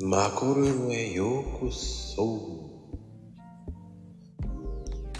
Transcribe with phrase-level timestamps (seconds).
[0.00, 2.70] マコルームへようこそ。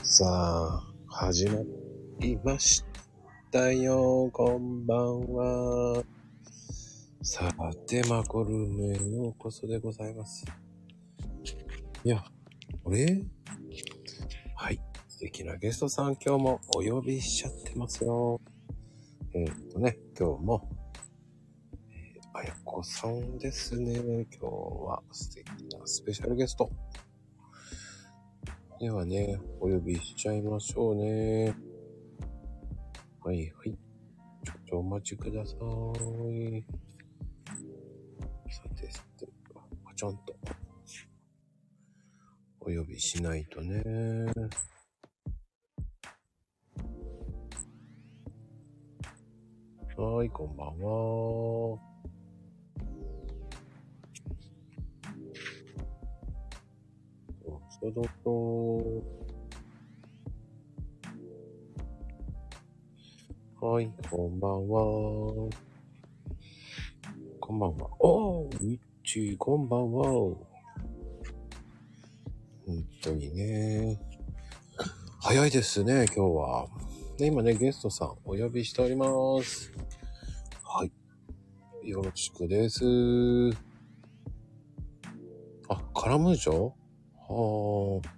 [0.05, 1.59] さあ、始ま
[2.21, 2.85] りまし
[3.51, 4.31] たよ。
[4.33, 6.05] こんばんは。
[7.23, 7.53] さ
[7.89, 10.45] て、マコルームへようこそでございます。
[12.05, 12.31] いや、あ
[12.89, 13.25] れ？
[14.55, 14.81] はい。
[15.09, 18.41] 素敵なゲストさん、今日もお呼びしちゃってますよ。
[19.35, 20.71] えーっとね、今日も、
[22.39, 23.97] あやこさんですね。
[23.97, 26.71] 今日は素敵なスペシャルゲスト。
[28.79, 31.53] ではね、お呼びしちゃいましょうね。
[33.25, 33.77] はいはい。
[34.45, 36.65] ちょっとお待ちください。
[38.53, 39.29] さてさて、
[39.85, 40.33] あちゃんと、
[42.61, 43.83] お呼びしないとね。
[49.97, 51.88] はい、こんばんは。
[57.81, 58.77] そうそうそ
[63.63, 63.67] う。
[63.67, 65.51] はい、こんばんは。
[67.41, 67.89] こんばんは。
[68.01, 70.05] おー、ウィッチ、こんばんは。
[70.09, 70.37] 本
[73.01, 74.01] 当にね。
[75.21, 76.69] 早いですね、今日は。
[77.21, 79.07] ね、今ね、ゲストさんお呼びしておりま
[79.43, 79.73] す。
[80.65, 80.91] はい。
[81.89, 82.85] よろしくです。
[85.69, 86.78] あ、カラムーチョ？
[87.29, 88.09] はあ。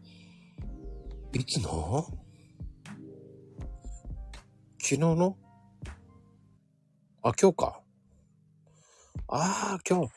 [1.36, 2.06] いつの？
[4.78, 5.36] 昨日の？
[7.22, 7.80] あ、今日か。
[9.28, 10.12] ああ、今日。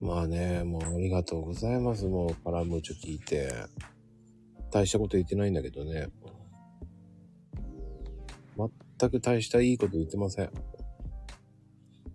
[0.00, 2.06] まあね、もうありがとうございます。
[2.06, 3.52] もうカラムーチョ聞いて。
[4.70, 6.08] 大したこと言ってないんだけどね。
[8.98, 10.50] 全く大したいいこと言ってません。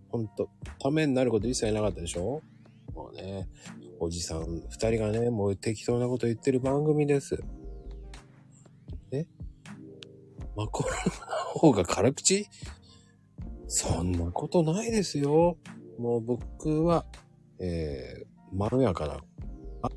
[0.09, 2.41] ほんと、ためになること一切なかったでしょ？
[2.93, 3.47] もうね、
[4.03, 7.41] おじさん二人がね、もう適当なこと言ってる番組です。
[9.11, 9.25] え？
[10.57, 10.95] マコルの
[11.53, 12.45] 方が辛口？
[13.67, 15.55] そんなことないですよ。
[15.97, 17.05] もう僕は、
[17.59, 19.13] えー、まろやかな。
[19.83, 19.89] あ、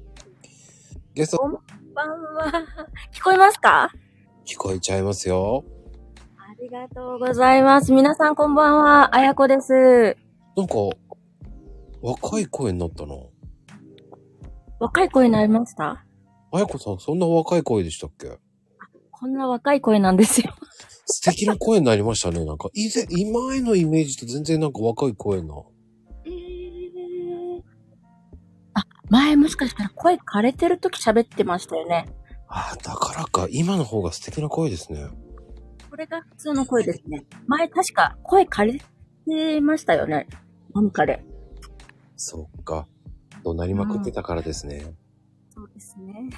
[1.14, 1.52] ゲストこん
[1.92, 2.64] ばんは。
[3.12, 3.90] 聞こえますか？
[4.46, 5.64] 聞こえちゃいますよ。
[6.38, 7.92] ありがとうございます。
[7.92, 9.16] 皆さんこんばんは。
[9.16, 10.16] あやこです。
[10.56, 10.76] なんか、
[12.00, 13.16] 若い声になったな。
[14.78, 16.04] 若い声になりました？
[16.52, 18.38] あやこさん、そんな若い声でしたっけ？
[19.10, 20.54] こんな若い声なんですよ。
[21.06, 22.44] 素敵な声になりましたね。
[22.44, 25.54] なんか、以前、今へのイメージと全然なんか若い声な。
[26.24, 27.62] えー、
[28.74, 32.06] あ、前もしかしたら声枯れてる時喋ってましたよね。
[32.48, 33.46] ああ、だからか。
[33.50, 35.08] 今の方が素敵な声ですね。
[35.88, 37.24] これが普通の声ですね。
[37.46, 38.80] 前確か声枯れ
[39.26, 40.26] てましたよね。
[40.74, 41.24] 何かで。
[42.16, 42.86] そっか。
[43.46, 44.96] 怒鳴りまくってたからですね。
[45.54, 46.28] そうですね。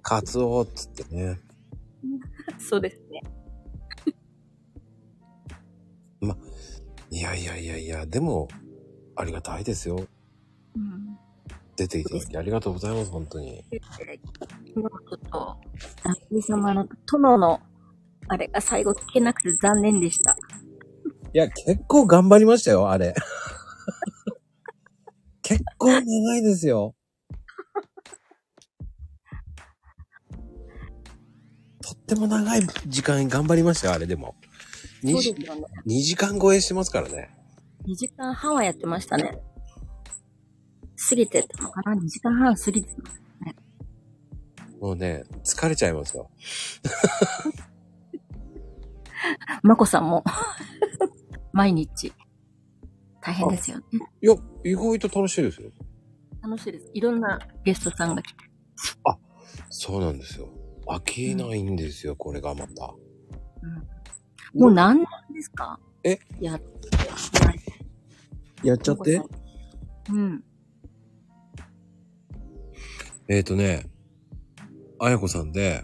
[0.00, 1.38] カツオっつってね。
[2.58, 3.22] そうですね。
[7.10, 8.48] いやいやいやいや、でも、
[9.14, 10.06] ありがたいですよ。
[10.74, 11.18] うん。
[11.76, 13.62] 出ていただきありがとうございます、本当に。
[13.70, 14.90] で昨日ちょっ
[15.30, 15.56] と、
[16.02, 17.60] ダッキー様の殿の、
[18.28, 20.34] あれが最後聞けなくて残念でした。
[21.34, 23.14] いや、結構頑張りましたよ、あれ。
[25.44, 26.94] 結構長いですよ。
[31.82, 34.34] とっても長い時間頑張りましたよ、あれでも。
[35.02, 35.62] 2そう時ですよね。
[35.86, 37.28] 2時間超えしてますからね。
[37.86, 39.38] 2時間半はやってましたね。
[41.10, 43.20] 過ぎてたのかな ?2 時間半過ぎてます。
[44.80, 46.30] もうね、疲れちゃいますよ。
[49.62, 50.24] まこさんも、
[51.52, 52.14] 毎日、
[53.24, 53.84] 大変ですよね。
[54.20, 55.70] いや、意外と楽しいですよ。
[56.42, 56.90] 楽しいです。
[56.92, 58.44] いろんなゲストさんが来て。
[59.70, 60.50] そうなんですよ。
[60.86, 62.94] 飽きないんですよ、これがまた。
[64.54, 65.80] うん、もう何年ですか？
[66.04, 66.18] え？
[66.38, 66.88] やって。
[68.62, 69.22] やっちゃって？
[70.10, 70.44] うん。
[73.28, 73.86] えっ、ー、とね、
[75.00, 75.82] あやこさんで、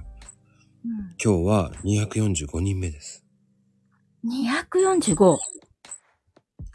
[0.84, 3.24] うん、今日は245人目です。
[4.26, 5.38] 245。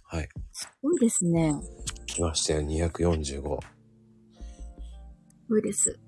[0.07, 0.29] はい。
[0.57, 1.53] すごいですね。
[2.05, 3.41] 来ましたよ、245。
[3.41, 3.41] す
[5.49, 5.99] ごいです。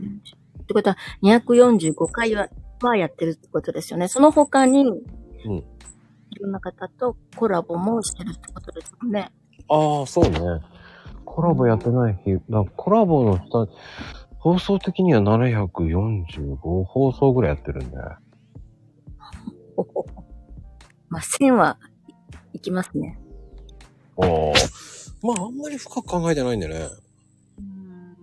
[0.00, 0.20] うん
[0.62, 2.48] ってことは、245回は、
[2.82, 4.08] はやってるってことですよね。
[4.08, 4.92] その他に、うん。
[5.52, 5.64] い
[6.40, 9.30] ろんな方とコラボもしてるってことですよね。
[9.68, 10.40] ああ、そうね。
[11.24, 13.68] コラボやってない日、だコラボの下、
[14.38, 17.96] 放送的には745放送ぐらいやってるんで。
[21.08, 21.78] まあ、1000は
[22.56, 23.18] いきますね。
[24.16, 24.54] おー
[25.22, 26.88] まああんまり深く考えてないんでね。
[27.58, 28.16] うん。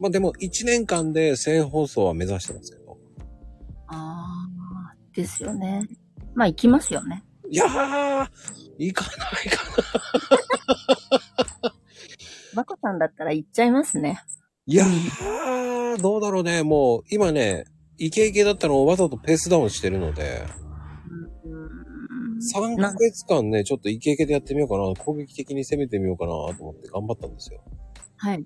[0.00, 2.98] まあでも1年間で1000放送は目指してますけど。
[3.88, 4.48] あ
[4.90, 5.86] あ、ですよね。
[6.34, 7.24] まあ行きますよね。
[7.50, 8.28] いやー、
[8.78, 9.64] 行かないか
[11.64, 11.72] な。
[12.54, 14.22] まこさんだったら行っちゃいますね。
[14.66, 16.62] いやー、どうだろうね。
[16.62, 17.64] もう今ね、
[17.96, 20.67] イケイケだったのをわざとペースダウンしてるので、うん。
[22.38, 24.94] 3ヶ月間ね、ちょっとイケイケでやってみようかな。
[24.96, 27.60] 攻撃的に攻めてみようかなと思って頑張ったんですよ。
[28.16, 28.44] はい。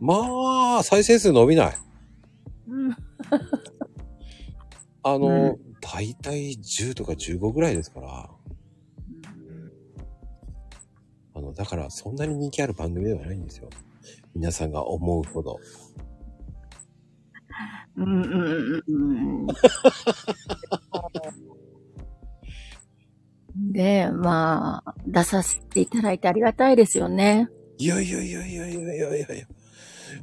[0.00, 1.76] まあ、再生数伸びない。
[2.68, 2.92] うん。
[5.02, 5.30] あの、う
[5.70, 8.30] ん大体10とか15ぐらいですから。
[11.34, 13.68] あの、だからそんなに人気ある番組ではないんですよ。
[14.34, 15.60] 皆さんが思うほど。
[17.96, 19.06] うんうんうん
[19.42, 19.46] うん。
[23.56, 27.48] で、まあ、出させていただいてありがたいですよね。
[27.78, 29.46] いやいやいやいやいやいやいやいや。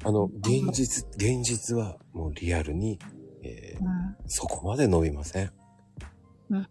[0.04, 3.00] あの、現実、現実はもうリアルに、
[3.44, 5.52] えーうんそこまで伸びません
[6.52, 6.68] うん。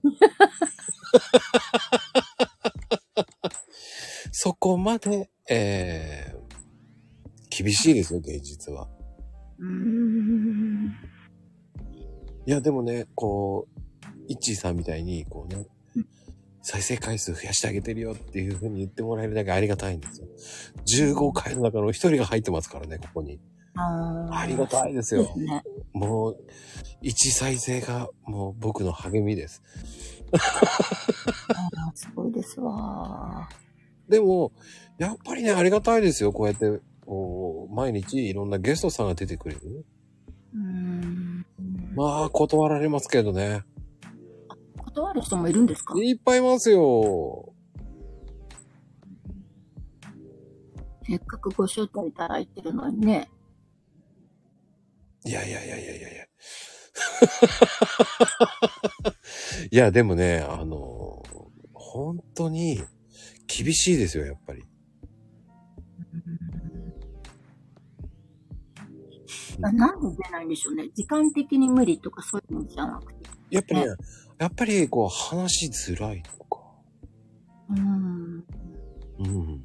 [4.33, 8.89] そこまで、えー、厳しいですよ、現実は。
[9.59, 10.95] うーん。
[12.47, 13.81] いや、でもね、こう、
[14.29, 15.67] イッチーさんみたいに、こうね、
[16.63, 21.15] 再生回数増やしてあげてるよっていう風に言ってもらえるだけありがたいんですよ。
[21.15, 23.41] 15回の中の1人が入ってますからね、ここに。
[23.77, 25.39] あーありがたいですよです。
[25.39, 25.63] ね。
[25.93, 26.37] もう、
[27.03, 29.63] 1再生がもう僕の励みです。
[31.95, 33.49] すごいですわ。
[34.09, 34.53] でも、
[34.99, 36.33] やっぱりね、ありがたいですよ。
[36.33, 39.87] こうやって、こう毎日いろんなゲストさんが出てくれる。
[40.55, 41.47] うーん。
[41.95, 43.63] まあ、断られますけどね。
[45.01, 45.95] 断る人もいるんですか？
[46.03, 47.53] いっぱいいますよ。
[51.07, 53.31] せっかくご招待いただいてるのにね。
[55.25, 56.25] いやいやいやいやいやいや。
[59.71, 61.23] いや、でもね、あの、
[61.73, 62.81] 本当に
[63.47, 64.65] 厳しいですよ、やっぱり。
[69.63, 70.89] あなんで出ないんでしょうね。
[70.95, 73.31] 時間的に無理とかそういうのじゃなくて。
[73.51, 73.95] やっぱりねね、
[74.41, 76.63] やっぱりこう話しづらいとか。
[77.69, 78.45] うーん。
[79.19, 79.27] うん。
[79.27, 79.63] うん。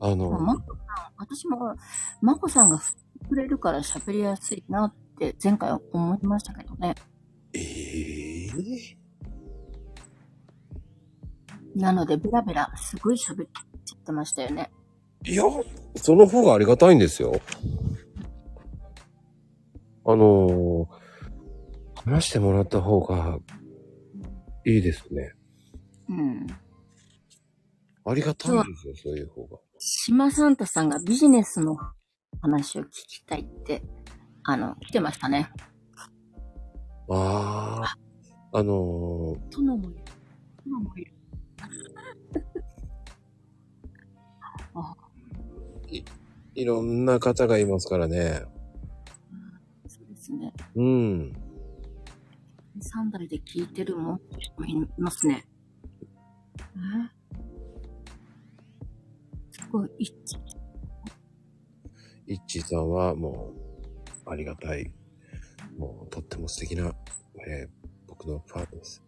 [0.00, 1.76] あまあ、の、まこさん、私も、
[2.22, 6.94] まこさんが振ってくれるから喋りやすいなって前回は思いましたけどね。
[7.52, 8.96] ええ
[11.76, 13.46] なので、ベラベラすごい喋っ
[13.84, 14.70] ちゃってましたよね。
[15.26, 15.44] いや、
[15.96, 17.38] その方がありがたいんですよ。
[20.06, 20.88] あの
[22.04, 23.38] 話してもらった方が
[24.66, 25.32] いいですね。
[26.08, 26.46] うん。
[28.04, 29.58] ありがたいですよ、そういう方が。
[29.78, 31.76] 島サンタさんがビジネスの
[32.40, 33.82] 話を聞きたいって、
[34.44, 35.50] あの、来てましたね。
[37.08, 37.96] ああ、
[38.58, 40.04] あの殿もいる。
[40.64, 41.12] 殿もいる。
[46.54, 48.42] いろんな方がいますからね。
[49.86, 50.52] そうですね。
[50.74, 51.32] うん。
[52.82, 54.20] サンダルで聞いてるもん
[54.66, 55.46] いますね。
[56.58, 57.32] え？
[59.52, 60.38] すごい、一致。
[62.26, 63.52] イッチーさんはも
[64.26, 64.92] う、ありがたい。
[65.78, 66.92] もう、とっても素敵な、
[67.48, 67.68] えー
[68.06, 69.02] 僕のファンです。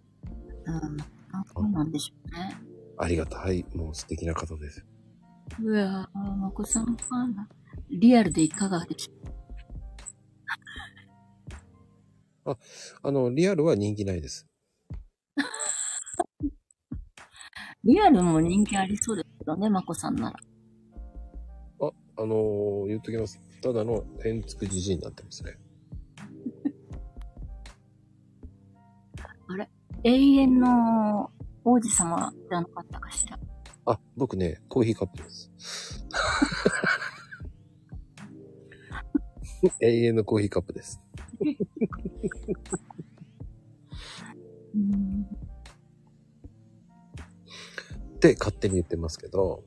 [0.64, 1.00] うん。
[1.33, 2.57] あそうなんでしょうね。
[2.97, 4.85] ありがたい、もう素敵な方です。
[5.62, 7.47] うわぁ、まこさんファンだ。
[7.90, 9.11] リアルでいかがでし
[12.47, 12.59] あ
[13.11, 14.47] の、リアルは人気ないです。
[17.85, 20.37] リアルも人気ありそうですけどね、まこさんなら。
[21.81, 23.41] あ、あのー言っときます。
[23.63, 25.59] ただの変つくじじいになってますね。
[30.05, 31.31] 永遠の
[31.65, 33.39] 王子様じゃなかったかしら？
[33.87, 35.51] あ、僕ね、コーヒーカップです。
[39.81, 41.01] 永遠のコーヒーカップです。
[44.75, 45.26] うん。
[48.17, 49.62] って勝手に言ってますけど。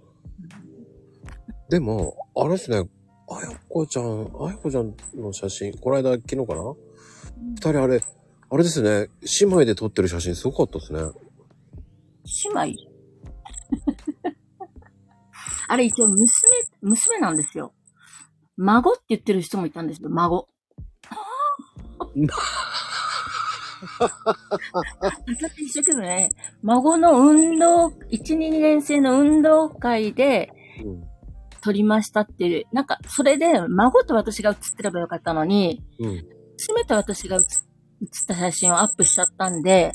[1.69, 2.88] でも、あれですね、
[3.29, 6.74] あやこちゃん、あやこちゃんの写真、この間、昨日かな？
[7.55, 8.00] 二人あれ、
[8.50, 9.09] あれですね、
[9.41, 11.01] 姉妹で撮ってる写真すごかったですね。
[12.45, 12.74] 姉妹？
[15.67, 16.25] あれ一応娘、
[16.81, 17.74] 娘なんですよ。
[18.55, 20.47] 孫って言ってる人もいたんですよ、孫。
[25.27, 26.29] 私一生懸命、
[26.63, 30.51] 孫の運動、1、2年生の運動会で
[30.83, 31.03] うん。
[31.62, 36.25] 撮りましたっていう、なんか、それで孫と私が写ってればよかったのに、うん。
[36.57, 37.67] 娘と私が写
[38.01, 39.93] 写った写真をアップしちゃったんで、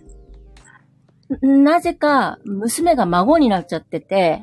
[1.47, 4.43] んなぜか娘が孫になっちゃってて、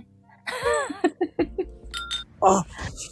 [2.41, 2.65] あ、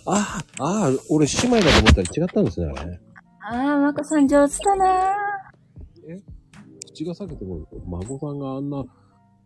[0.05, 2.99] あ、あ、俺姉妹だと思ったら違ったんですね、あれ。
[3.49, 5.15] ああ、まこさん上手だな
[6.85, 8.83] 口が裂けても、孫さんがあんな、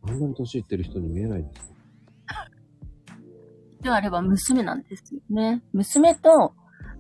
[0.08, 1.76] あんなに年いってる人に見えないんですよ。
[3.84, 5.62] であれば娘なんですよね。
[5.74, 6.54] 娘と、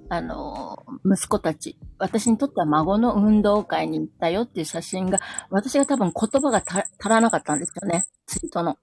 [0.09, 1.79] あのー息子たち。
[1.97, 8.03] 私にとっては孫の運動会に行ったよっていう写真が、私が多分言葉がた足らなかったんですよね。
[8.27, 8.77] ツイートの。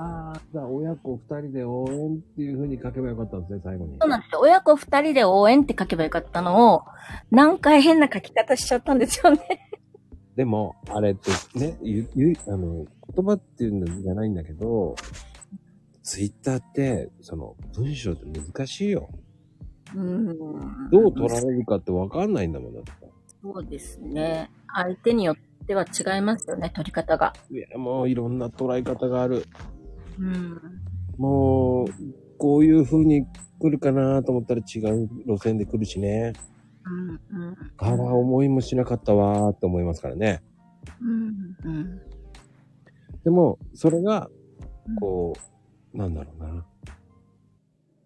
[0.00, 3.96] ああ、じゃあ親子二人で応援っていう風に書けばよかったんですね、最後に。
[4.00, 4.40] そうなんですよ。
[4.40, 6.82] 親子二人で応援って書けばよかったのを、
[7.32, 9.40] 何回変な書き方しちゃったんですよね。
[10.36, 14.94] でも、あれってね、ゆ、ゆ、あの、言葉っていうんじゃないんだけど、
[16.04, 19.08] ツイッターって、その、文章って難しいよ。
[19.96, 20.38] うん。
[20.90, 22.92] どう取られるかってわかんないんだもんだって。
[23.42, 24.48] そうですね。
[24.72, 25.36] 相手によっ
[25.66, 27.32] ては違いますよね、取り方が。
[27.50, 29.44] いや、もういろんな捉え方がある。
[30.18, 30.60] うん。
[31.16, 31.88] もう、
[32.38, 33.26] こういう風に
[33.58, 36.32] 来るかなと思ったら違う路線で来るしね。
[36.84, 37.42] うん。
[37.42, 37.56] うん。
[37.76, 40.42] あら、思いもしなかったわーって思いますからね。
[41.00, 41.56] うん。
[41.64, 42.00] うん。
[43.24, 44.28] でも、それが、
[45.00, 45.34] こ
[45.94, 46.66] う、なんだろうな。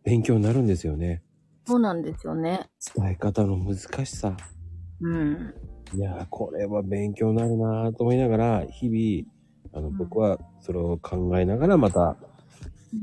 [0.04, 1.22] 勉強になるんですよね。
[1.66, 2.68] そうなんですよね。
[2.96, 4.36] 伝え方の難しさ。
[5.00, 5.54] うん。
[5.94, 9.31] いやー、これは勉強になるなーと思いながら、日々、
[9.74, 12.16] あの、うん僕はそれを考えながらまた、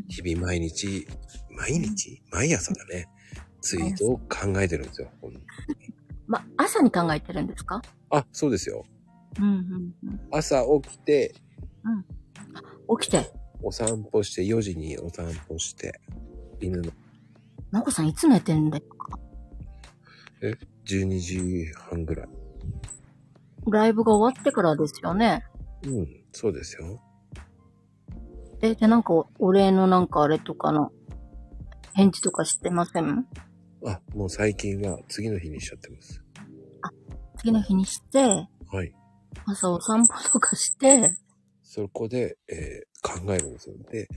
[0.08, 1.08] 日々毎日、
[1.56, 2.22] 毎日？
[2.32, 3.08] 毎朝だね。
[3.62, 5.10] ツイートを考えてるんですよ。
[6.28, 7.82] ま、朝に考えてるんですか？
[8.12, 8.86] あ、そうですよ。
[9.40, 10.20] うん、うん、うん。
[10.32, 11.34] 朝起きて、
[13.00, 13.32] 起きて？
[13.62, 16.00] お散歩して、4時にお散歩して、
[16.62, 16.92] 犬の
[17.72, 18.84] まこさんいつ寝てんだよ。
[20.86, 22.28] 12時半ぐらい。
[23.70, 25.44] ライブが終わってからですよね。
[25.84, 27.00] うん、そうですよ。
[28.62, 30.92] え、で、なんか、お礼のなんかあれとかの、
[31.94, 33.28] 返事とかしてません？
[33.86, 36.24] あ、もう最近は次の日にしちゃってます。
[37.38, 38.94] 次の日にして、はい。
[39.46, 41.16] 朝お散歩とかして、
[41.64, 43.76] そこで、えー考えるんですよ。
[43.90, 44.10] で、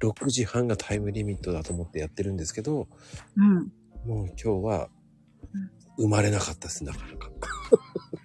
[0.00, 2.86] 6時半がタイムリミットだと思ってやってるんですけど、
[3.36, 3.72] うん。
[4.06, 4.90] もう今日は
[5.96, 7.30] 生まれなかったです、なかなか。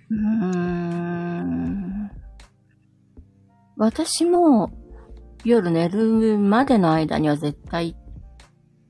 [0.10, 1.83] うーん。
[3.84, 4.72] 私も、
[5.44, 7.98] 夜寝るまでの間には絶対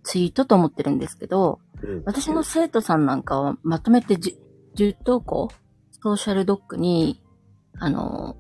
[0.04, 4.38] ツイートと思ってるんですけど、うん私の生徒さんなんかはまとめてじ
[4.76, 5.50] 10投稿、
[6.02, 7.22] ソーシャルドッグに、
[7.80, 8.38] あの、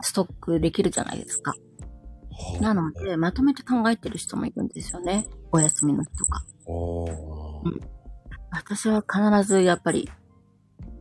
[0.00, 1.52] ストックできるじゃないですか。
[2.30, 5.26] はなので、まとめて考えてる人もいるんですよね。
[5.50, 6.44] お休みの日とか。
[7.64, 7.80] うん
[8.50, 10.08] 私は必ずやっぱり、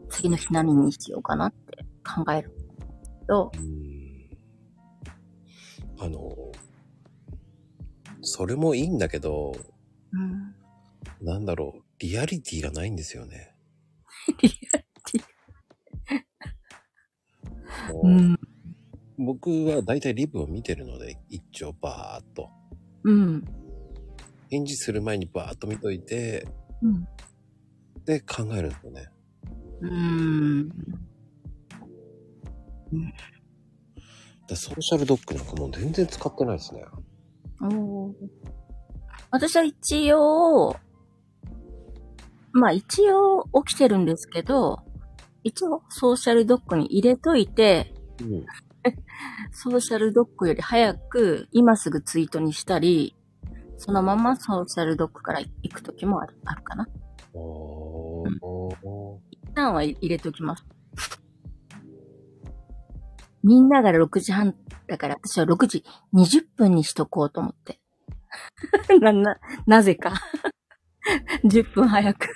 [0.10, 2.52] 次の日何にしようかなって考える。
[3.28, 3.97] と、うん
[6.00, 6.36] あの、
[8.22, 9.56] それもいいんだけど、
[10.12, 10.56] うん。
[11.22, 13.56] なんだろう、リアリティがないんですよね。
[14.42, 15.38] リアリティ。
[18.04, 18.40] うん。
[19.18, 22.50] 僕は大体リブを見てるので、一丁バーっと。
[23.04, 23.44] うん。
[24.50, 26.48] 返事する前にバーっと見といて、
[26.82, 27.08] うん。
[28.06, 29.10] で考えるんですよね。
[29.82, 30.70] うん。
[34.48, 36.86] だソーシャルドッグなんかもう全然使ってないですね。
[39.30, 40.76] 私は一応、
[42.54, 44.80] まあ一応起きてるんですけど、
[45.44, 48.46] 一応ソーシャルドッグに入れといて、うん。
[49.52, 53.16] ソーシャルドッグより早く今すぐツイートにしたり、
[53.78, 56.88] そのままソーシャルドッグから行くときもあるあるかな。
[57.34, 60.66] おー、お一旦は入れておきます。
[63.44, 64.56] みんなが6時半
[64.88, 67.80] だから私は6時20分にしとこうと思って。
[69.02, 70.14] な、な、なぜか。
[71.46, 72.28] 10分早く。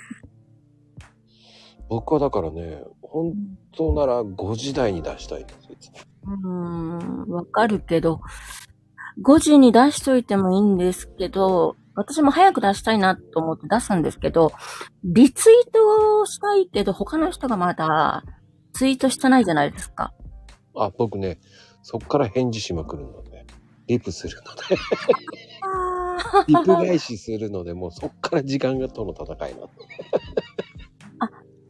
[1.88, 3.34] 僕はだからね、本
[3.76, 5.76] 当なら5時台に出したいんですよ。
[6.24, 8.20] うーん、わかるけど、
[9.22, 14.52] 5時に出しといてもいいんですけど、私も早く出したいなと思って出すんですけど、
[15.04, 18.24] リツイートしたいけど、他の人がまだ
[18.72, 20.14] ツイートしてないじゃないですか。
[20.74, 21.38] あ、僕ね、
[21.82, 23.44] そっから返事しまくるので、
[23.86, 24.60] リプするので、
[25.62, 29.74] あリプ返しするので、もうそっから時間がとの戦いになって。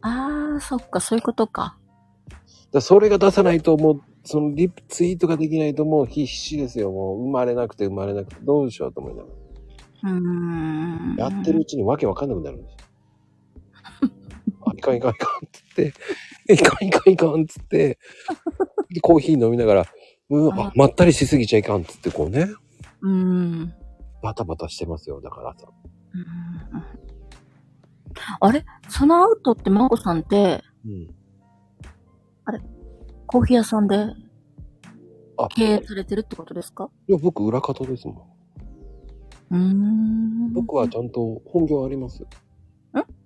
[0.02, 1.78] あー、そっか、そういうことか。
[2.72, 6.90] だそれが出さないともう、そのリプツイートができないともう必死ですよ。
[6.90, 10.10] もう生まれなくて生まれなくてどうしようと思いながら。
[10.10, 11.16] うーん。
[11.18, 12.78] やってるうちにわけわかんなくなるんですよ。
[14.66, 15.92] あ、いかんいかんいかんっつって、
[16.52, 17.98] いかんいかんいかんっつって、
[18.92, 19.86] でコーヒー飲みながら、
[20.30, 22.48] うん、あ、まったりしすぎちゃいかんっつってこうね、
[23.00, 23.74] うーん。
[24.22, 25.20] バタバタしてますよ。
[25.20, 25.66] だからさ。
[26.14, 26.22] うん
[28.40, 28.64] あれ？
[28.88, 31.08] その後って、まこさんって、うん。
[33.26, 33.96] コーヒー屋さんで
[35.38, 36.90] あ、経営されてるってことですか？
[37.08, 38.36] いや、僕、裏方ですも
[39.50, 40.48] うーん。
[40.50, 40.52] ん。
[40.52, 42.24] 僕はちゃんと本業あります。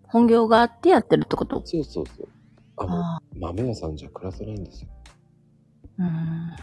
[0.05, 1.61] 本業があってやってるってこと？
[1.65, 2.29] そうそうそう。
[2.77, 4.89] あの、あ豆屋さんじゃ暮らせないんですよ。
[5.99, 6.57] ーうん。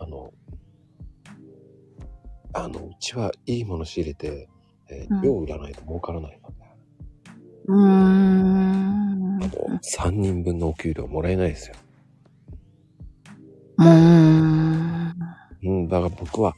[0.00, 0.32] あの、
[2.54, 4.48] あの、うちはいいもの仕入れて、
[4.90, 6.56] えーうん量売らないと儲からないので、
[7.66, 9.42] うーん。
[9.42, 11.76] あの、3人分のお給料もらえないですよ。
[13.78, 15.14] うーん。
[15.64, 16.54] うん、だから僕は、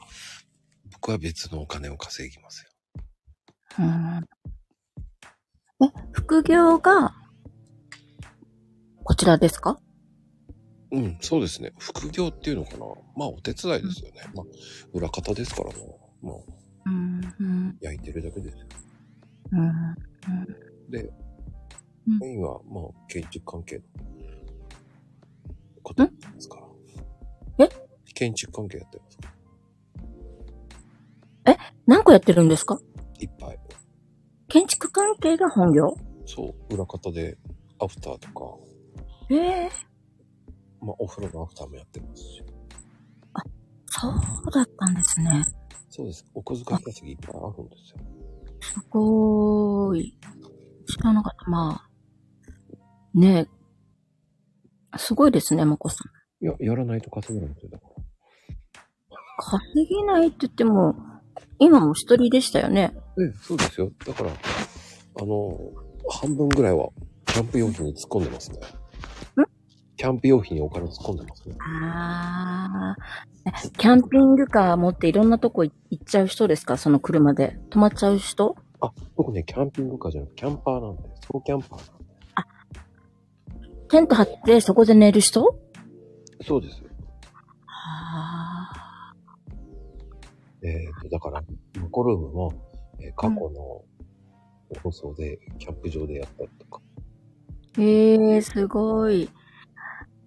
[0.92, 2.70] 僕は別のお金を稼ぎますよ。
[3.78, 4.26] うん
[5.86, 7.14] え、副業が、
[9.04, 9.78] こちらですか？
[10.96, 11.72] うん、そうですね。
[11.78, 12.86] 副業っていうのかな。
[13.16, 14.20] まあ、お手伝いですよね。
[14.34, 14.46] まあ、
[14.92, 15.76] 裏方ですからね。
[16.22, 16.34] まあ、
[16.86, 17.20] うん。
[17.38, 17.78] うん。
[17.80, 18.66] 焼いてるだけですよ。
[19.52, 19.94] うん。
[20.90, 21.06] で、う
[22.12, 23.82] んメインは、まあ、建築関係の
[25.82, 26.60] ことやってますか？
[27.58, 27.66] ら。
[27.66, 27.68] え？
[28.14, 29.18] 建築関係やってます。
[31.86, 32.80] 何個やってるんですか？
[33.18, 33.58] いっぱい。
[34.48, 35.96] 建築関係が本業？
[36.26, 37.36] そう、裏方で、
[37.80, 38.56] アフターとか、
[39.30, 39.34] え
[39.66, 39.70] え
[40.80, 42.42] まあ、お風呂のアフターもやってますし。
[43.88, 45.42] そうだったんですね。
[45.88, 46.26] そうです。
[46.34, 48.00] お小遣い稼ぎいっぱいあるんですよ。
[48.60, 50.18] すごーい。
[50.86, 51.50] 知らなかった。
[51.50, 53.18] まあ。
[53.18, 53.48] ね
[54.94, 54.98] え。
[54.98, 55.96] すごいですね、まこさ
[56.40, 56.44] ん。
[56.44, 57.94] いや、やらないと稼げないんですよ、だから。
[59.38, 60.94] 稼げないって言っても、
[61.58, 62.92] 今も一人でしたよね。
[63.18, 63.90] ええ、そうですよ。
[64.06, 65.58] だから、あの、
[66.10, 66.90] 半分ぐらいは、
[67.26, 68.58] キャンプ用品に突っ込んでますね。
[69.96, 71.56] キャンプ用品にお金突っ込んでますね。
[71.60, 73.52] ああ。
[73.78, 76.76] キャンピングカー持っていろんなとこ行っちゃう人ですか？
[76.76, 77.58] その車で。
[77.70, 78.56] 泊まっちゃう人？
[78.80, 81.92] あ、僕ね、キャンピングカーじゃなくて、キャンパーなんで、ソロキャンパーなんで。
[83.88, 85.58] テント張ってそこで寝る人？
[86.46, 86.90] そうですよ。
[87.66, 89.14] ああ。
[90.62, 91.42] えーと、だから、
[91.80, 92.52] マコルームも、
[93.00, 93.84] えー過去の
[94.82, 96.82] 放送で、キャンプ場でやったりとか。
[97.78, 99.30] ええー、すごい。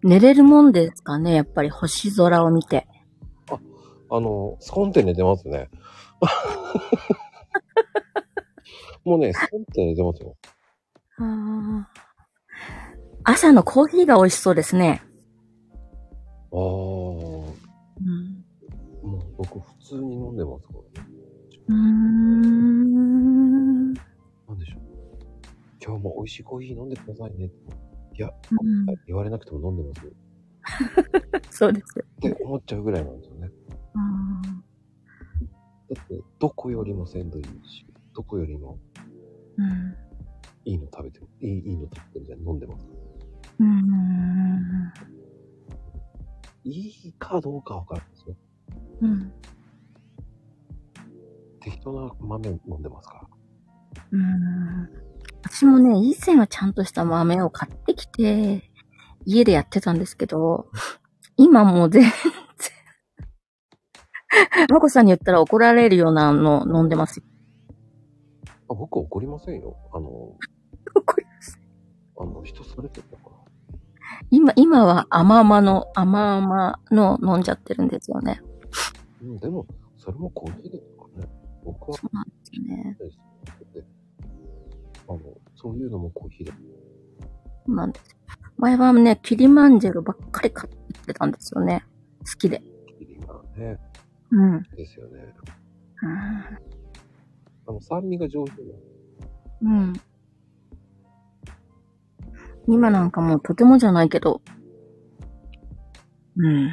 [0.04, 2.88] 寝れるもんですかねやっぱり星空を見て。
[4.12, 5.70] あの、スコンって寝てますね。
[9.06, 10.36] もうね、スコンって寝てますよ。
[11.20, 12.00] あー
[13.24, 15.02] 朝のコーヒーが美味しそうですね。
[16.52, 17.54] あー、も
[18.00, 18.46] うん。
[19.04, 21.10] う僕普通に飲んでますからね。
[21.68, 23.94] うーん。
[23.94, 24.02] な
[24.56, 24.82] んでしょう。
[25.86, 27.52] 今日も美味しいコーヒー飲んでくださいね。
[28.19, 28.86] いや、うん。
[29.08, 30.12] 言われなくても飲んでますよ。
[31.49, 32.05] そうですよ。
[32.05, 33.49] って思っちゃうぐらいなんですよね。
[33.95, 34.41] うん。
[34.41, 38.77] だって、どこよりも鮮度いいし、どこよりも
[39.58, 39.95] うん。
[40.65, 42.86] いいの食べても、いい、いいの食べてるじゃん飲んでます。
[43.60, 44.93] うん。
[46.65, 48.10] いいかどうかわかるん。
[48.10, 48.36] ですよ。
[48.99, 49.34] うん。
[51.62, 52.82] 適当な豆飲ん。
[52.82, 53.27] でますから。
[54.12, 55.09] うん。
[55.43, 58.69] 私もね、以前はちゃんとした豆を買ってきて、
[59.25, 60.67] 家でやってたんですけど、
[61.38, 62.12] 今もう全然、
[64.69, 67.23] まこさんに言ったら怒られるようなの飲んでますよ。
[68.69, 69.75] あ僕怒りませんよ。
[69.93, 70.10] あの、
[70.95, 71.25] 怒り
[72.19, 73.36] あの、人それぞれだから。
[74.30, 78.41] 今、今は甘々の、甘々の飲んじゃってるんですよね。
[79.21, 79.65] うん、でも、
[79.97, 81.30] それもコーヒーですからね。
[81.63, 82.97] 僕はそうなんですよね。
[85.10, 85.19] あの、
[85.56, 86.52] そういうのもコーヒーで。
[86.52, 86.58] そ
[87.74, 88.17] うなんですよ。
[88.58, 91.84] 前はね、キリマンジェロばっかり買ってたんですよね。
[92.19, 92.62] 好きで。
[93.00, 93.80] 今ね、
[94.32, 94.54] うん。
[94.56, 95.34] うんですよね。
[97.65, 98.74] あの、酸味が上品な。
[99.62, 99.93] うん。
[102.67, 104.41] 今なんかもうとてもじゃないけど。
[106.36, 106.69] うん。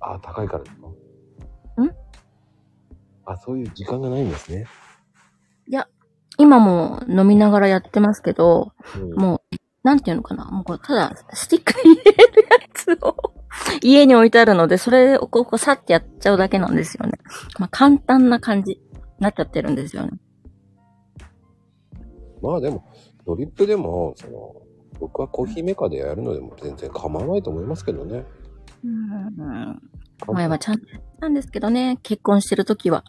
[0.00, 0.92] あ、高いからですかん？
[3.26, 4.66] あ、そういう時間がないんですね。
[6.38, 12.16] 今も飲みながらやってますけど、うん、もう、なんていうのかなもうこれ、ただ、スティックに入れる
[12.48, 13.16] やつを
[13.82, 17.18] 家に置いてあるので、それをこう、こうさってやっちゃうだけなんですよね。
[17.58, 18.80] まあ、簡単な感じに
[19.18, 20.12] なっちゃってるんですよね。
[22.40, 22.84] まあでも、
[23.26, 24.54] ドリップでも、その、
[25.00, 28.24] 僕はコーヒーメーカーでやるのでも全然構わないと思いますけどね。
[28.84, 29.82] うん。
[30.28, 33.04] 前はちゃんとやったんですけどね、結婚してる時は。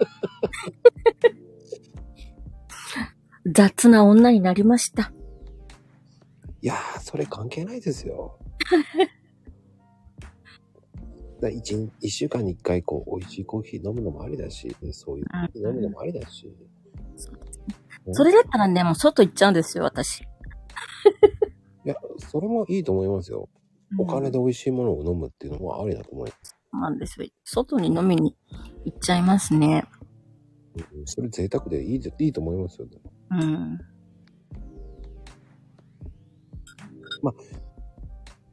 [3.46, 5.12] 雑な女になりました。
[6.62, 8.38] いやー、それ関係ないですよ。
[11.40, 16.54] だ一一週間に一回こう、美味しいコーヒー飲むのもありだし、そういうコーヒー飲むのもありだし。
[18.12, 20.20] それだったらね、もう外行っちゃうんですよ、私。
[20.22, 20.26] い
[21.84, 23.48] や、それもいいと思いますよ。
[23.98, 26.59] お金で美味しいものを飲むっていうのもありだと思います。
[26.72, 27.26] なんですよ。
[27.44, 28.36] 外に飲みに
[28.84, 29.84] 行っちゃいますね。
[29.94, 30.00] うん
[31.04, 32.88] それ贅沢でいいでいいと思いますよ。
[33.30, 33.78] うん。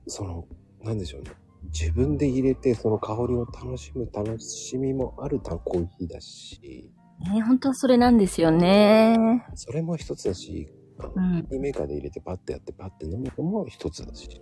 [0.08, 0.48] その、
[0.84, 1.32] なんでしょうね。
[1.66, 9.46] 自分で入れて、その香りを楽しむ楽しみもあるたコーヒーだし、ね本当はそれなんですよね。
[9.56, 11.44] それも一つだし、あのうん。
[11.44, 14.42] コーヒーメーカーで入れてパッてやってパッて飲むのも一つだし、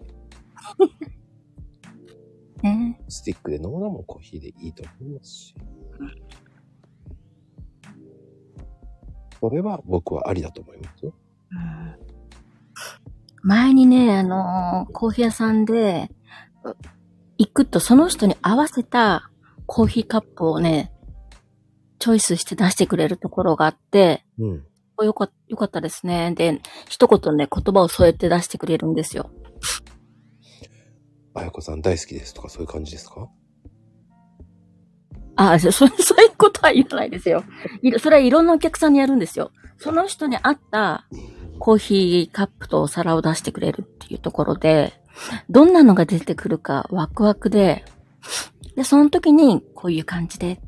[2.61, 5.55] ねスティックで飲むのもコーヒーでいいと思いますし。
[9.39, 11.13] それは僕はありだと思いますよ。
[11.51, 12.15] うん
[13.47, 16.09] 前にね、あのーコーヒー屋さんで、
[16.63, 16.75] う
[17.37, 19.29] 行くとその人に合わせた
[19.67, 20.91] コーヒーカップをね、
[21.99, 24.63] チョイスして出してくれるところがあって、うん。
[25.03, 26.31] よかよかったですね。
[26.31, 29.29] で、一言ね、言葉を添えて出してくれるんですよ。
[31.35, 33.27] あやこさん大好きですとかそういう感じですか？
[35.37, 35.95] あ、そ、 そういう
[36.37, 37.43] ことは言わないですよ。
[37.99, 39.51] それはいろんなお客さんにやるんですよ。
[39.77, 41.05] その人に合った
[41.59, 44.93] コーヒーカップとお皿を出してくれるっていうところで、
[45.49, 47.83] どんなのが出てくるかワクワクで、
[48.77, 50.61] で、その時にこういう感じで、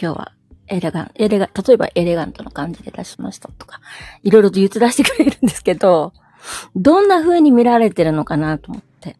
[0.00, 0.32] 今日は
[0.68, 3.80] エレガン、エレガ、例えばエレガントな感じで出しましたとか、
[4.22, 6.12] いろいろと言って出してくれるんですけど、
[6.76, 9.16] どんな風に見られてるのかなと思って。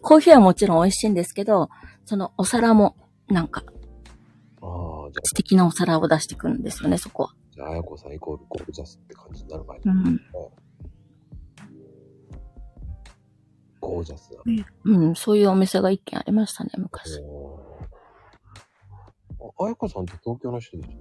[0.00, 1.68] コーヒーはもちろん美味しいんですけど、
[2.04, 2.96] そのお皿も
[3.28, 3.64] なんか
[5.22, 7.30] 素敵なお皿を出してくるんですよね、そこは。
[7.30, 10.20] あ、じゃあ、あやこさんイコールゴージャスって感じになる場合、うん。
[13.80, 14.40] ゴージャスな。
[14.84, 17.20] うん、そういうお店が一軒ありましたね、昔。
[19.58, 20.92] ああやこさんって東京の人でしょ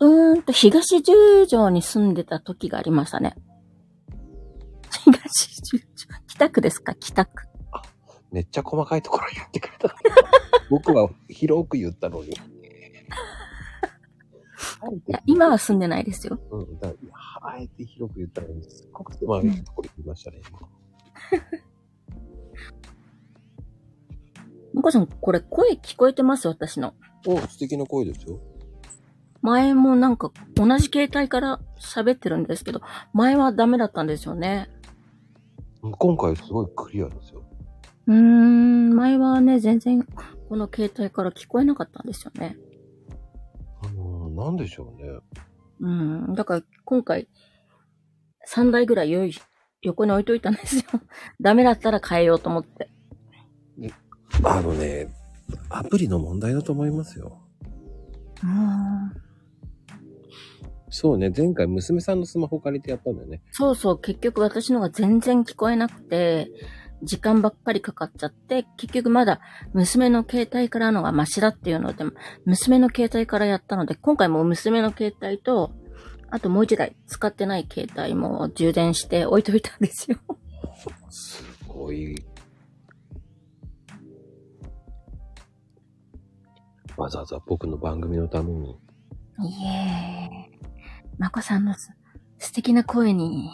[0.00, 3.36] うーんと、東十条に住んでた時がありましたね。
[4.92, 5.84] 東十条。
[6.28, 7.46] 北区ですか北区。
[8.30, 9.94] めっちゃ細かいところ言ってくれた。
[10.70, 12.30] 僕は広く言ったのに。
[15.06, 16.40] いや今は住んでないですよ。
[16.50, 16.94] うん、だか
[17.42, 20.60] らあえて広く言ったのに、すっごく狭いところ言いましたね、今。
[24.74, 26.48] もこさん、これ声聞こえてます？
[26.48, 26.94] 私の。
[27.26, 28.40] お、素敵な声ですよ。
[29.42, 32.80] 前もなんか同じ携帯から喋ってるんですけど、
[33.12, 34.70] 前はダメだったんですよね。
[35.82, 37.44] うん今回すごいクリアですよ。
[38.06, 40.02] うーん、前はね、全然
[40.48, 42.56] この携帯から聞こえなかったんですよね。
[43.84, 45.18] あのー、なんでしょうね。
[45.80, 46.34] うん。
[46.34, 47.28] だから今回、
[48.48, 49.34] 3台ぐらい用意、
[49.82, 50.84] 横に置いといたんですよ。
[51.40, 52.88] ダメだったら変えようと思って。
[54.44, 55.08] あのね、
[55.68, 57.38] アプリの問題だと思いますよ。
[58.42, 59.21] うん。
[60.94, 63.40] そうね、前回娘さんのスマホ借りてやったんだよね。
[63.50, 66.50] そうそう、結局私のが全然聞こえなくて、
[67.02, 69.40] 時間ばっかりかかっちゃって、結局まだ
[69.72, 72.04] 娘の携帯からのがマシだっていうので、
[72.44, 75.72] 娘の携帯からやったので、今回も娘の携帯と、
[76.28, 80.18] あともう一台使ってない携帯も充電して置いといたんですよ。
[81.08, 82.14] すごい。
[86.98, 88.72] わざわざ僕の番組のために。
[88.72, 88.76] い
[89.66, 90.61] え
[91.18, 91.92] まこさんのす
[92.38, 93.50] 素敵な声に、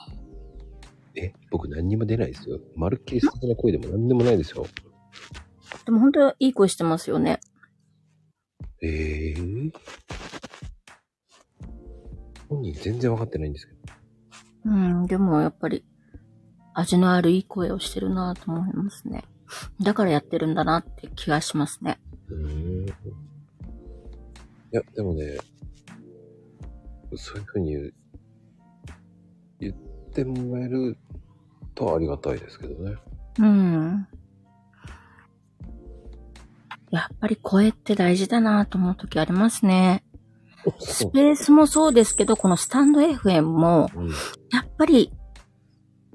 [1.14, 2.60] え、僕何にも出ないですよ。
[2.76, 4.66] まるっきり素敵な声でも何でもないですよ。
[5.84, 7.40] でも本当いい声してますよね。
[8.82, 9.34] ええ
[12.48, 13.78] 本人全然わかってないんですけど。
[14.66, 15.84] うん、でもやっぱり
[16.74, 19.24] 味のあるいい声をしてるなと思いますね。
[19.82, 21.98] だからやってるんだなって気がしますね。
[22.28, 22.86] うーん。
[22.88, 22.92] い
[24.70, 25.38] や、でもね、
[27.16, 27.92] そういうふうに
[29.60, 29.74] 言っ
[30.12, 30.96] てもらえる
[31.74, 32.96] とありがたいですけどね。
[33.38, 34.08] うん。
[36.90, 40.04] やっぱり声って大事だなと思う時ありますね。
[40.80, 41.06] ス。
[41.10, 44.08] ペースもそうですけど、このスタンド FM も、うん。
[44.08, 44.14] や
[44.64, 45.12] っぱり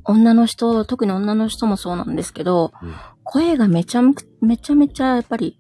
[0.04, 2.94] 女の人、特に女の人もそうなんですけど、うん
[3.26, 5.58] 声がめちゃめちゃ、めちゃめちゃやっぱり、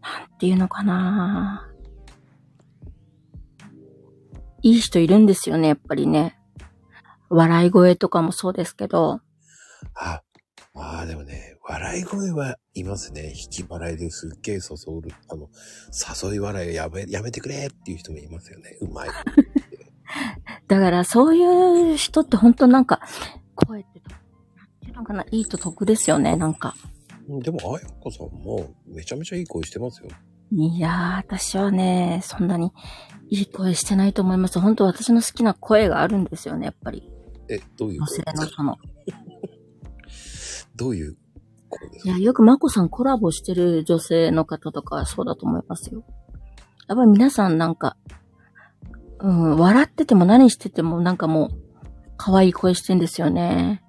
[0.00, 1.69] なんていうのかな
[4.62, 6.38] いい人いるんですよね、やっぱりね。
[7.28, 9.20] 笑い声とかもそうですけど。
[9.94, 10.22] あ、
[10.74, 13.32] ああ、でもね、笑い声はいますね。
[13.34, 15.14] 引き笑いですっげえ誘る。
[15.28, 15.48] あの、
[16.30, 18.76] 誘い笑いやめ、やめてくれっていう人もいますよね。
[18.80, 19.10] うまい。
[20.68, 23.00] だからそういう人って本当なんか、
[23.54, 26.74] 声って、なんていうのかな、いいと得ですよね、なんか。
[27.28, 30.08] でも、あやこさんもめちゃめちゃいい声してますよ。
[30.52, 32.72] いやー、私はね、そんなに
[33.28, 34.58] いい声してないと思います。
[34.58, 37.08] 本当私の好きな声があるんですよね、やっぱり。
[37.48, 38.78] え、どういう女性の人の。
[40.74, 41.16] どういう
[41.68, 42.10] 声ですか？
[42.10, 46.04] いや、よくマコさんコラボしてる女性の方とかはそうだと思いますよ。
[46.88, 47.96] やっぱり皆さんなんか、
[49.20, 51.50] うん、笑ってても何しててもなんかもう、
[52.16, 53.84] 可愛い声してんですよね。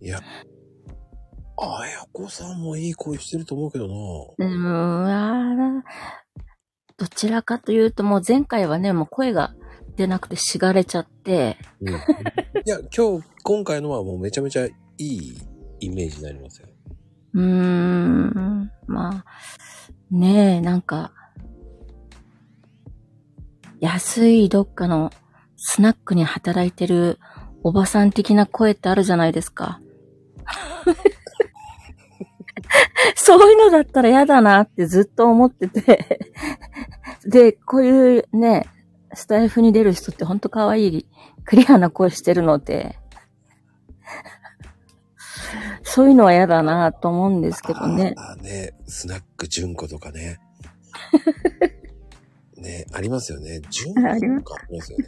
[0.00, 0.20] いや、
[1.64, 3.94] あやこさんもいい声してると思うけどな。
[3.94, 6.44] うーん、あー
[6.96, 9.54] どちらかというともう前回はね、もう声が
[9.96, 11.92] 出なくてしがれちゃって、うん、い
[12.66, 15.38] や、今日、今回のはもうめちゃめちゃいい
[15.80, 16.68] イメージになりますよ。
[17.34, 19.24] うーん、まあ、
[20.10, 21.12] ねえ、なんか、
[23.80, 25.10] 安いどっかの
[25.56, 27.18] スナックに働いてる
[27.62, 29.80] おばさん的な声ってあるじゃないですか。
[33.16, 36.20] そういうのだったら嫌だなってずっと思ってて。
[37.26, 38.66] で、こういうね、
[39.14, 41.06] スタイフに出る人ってほんと可愛い、
[41.44, 42.98] クリアな声してるので、
[45.82, 48.14] そういうのは嫌だなと思うんですけどね。
[48.16, 50.40] ああね、スナック純子とかね。
[52.56, 53.60] ね、ありますよね。
[53.70, 55.06] 純子とかありますよね。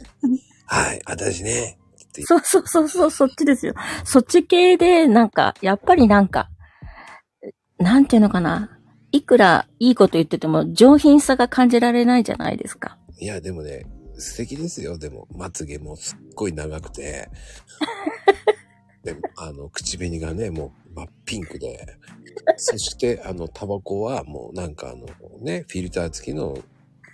[0.65, 1.77] はい、私ね。
[2.25, 3.73] そうそうそうそう、そっちですよ。
[4.03, 6.49] そっち系で、なんか、やっぱりなんか、
[7.79, 8.77] なんていうのかな？
[9.11, 12.97] いくらいいこと言ってても上品さが感じられないじゃないですか。
[13.19, 13.85] いや、でもね、
[14.17, 14.97] 素敵ですよ。
[14.97, 17.29] でも、まつげもすっごい長くて。
[19.03, 21.97] であの、口紅がね、もう真っピンクで。
[22.57, 25.05] そして、あの、タバコはもうなんかあの、
[25.41, 26.57] ね、フィルター付きの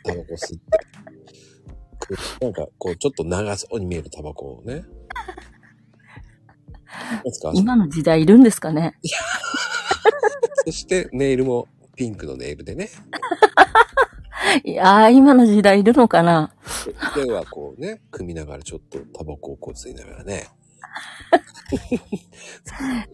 [0.04, 2.46] タバコ吸って。
[2.46, 4.84] なんか、こう、ちょっと長そうに見えるタバコをね。
[7.54, 8.96] 今の時代いるんですかね？
[10.66, 12.90] そして、ネイルもピンクのネイルでね。
[14.64, 16.54] いやー、今の時代いるのかな
[17.16, 20.48] 手はこうね、組みながらちょっとタバコをこう吸いながらね。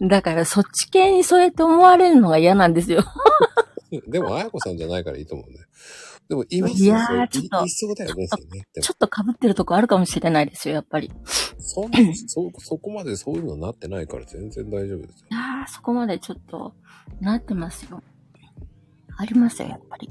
[0.02, 3.04] だからそっち系にそうやって思われるのが嫌なんですよ。
[4.08, 5.66] でも、あやこさんじゃないからいいと思うんだよ。
[6.30, 11.08] でも、いますいやーちょっといいそうだよね、ちょっと被ってるとこあるかもしれないですよ、やっぱり。
[11.08, 11.10] い
[11.58, 11.90] そん
[12.28, 15.26] そ、そこまでそういうのなってないから全然大丈夫ですよ。
[15.30, 16.72] やー、そこまでちょっと、
[17.20, 18.00] なってますよ。
[19.16, 20.08] ありますよ、やっぱり。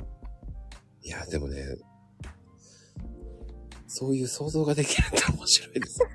[1.03, 1.63] いや、でもね、
[3.87, 5.99] そういう想像ができるって面白いです。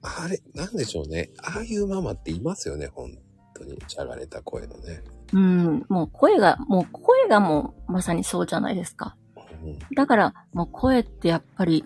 [0.00, 1.28] あれ、なんでしょうね。
[1.42, 3.10] ああいうママっていますよね、本
[3.54, 3.78] 当に。
[3.88, 5.02] しゃがれた声のね。
[5.32, 9.16] うん、もう声が、もう声がもうまさにそうじゃないですか。
[9.18, 9.26] うん
[9.94, 11.84] だから、もう声ってやっぱり、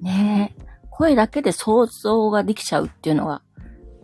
[0.00, 3.42] ねえ、声だけで想像ができちゃうっていうのが、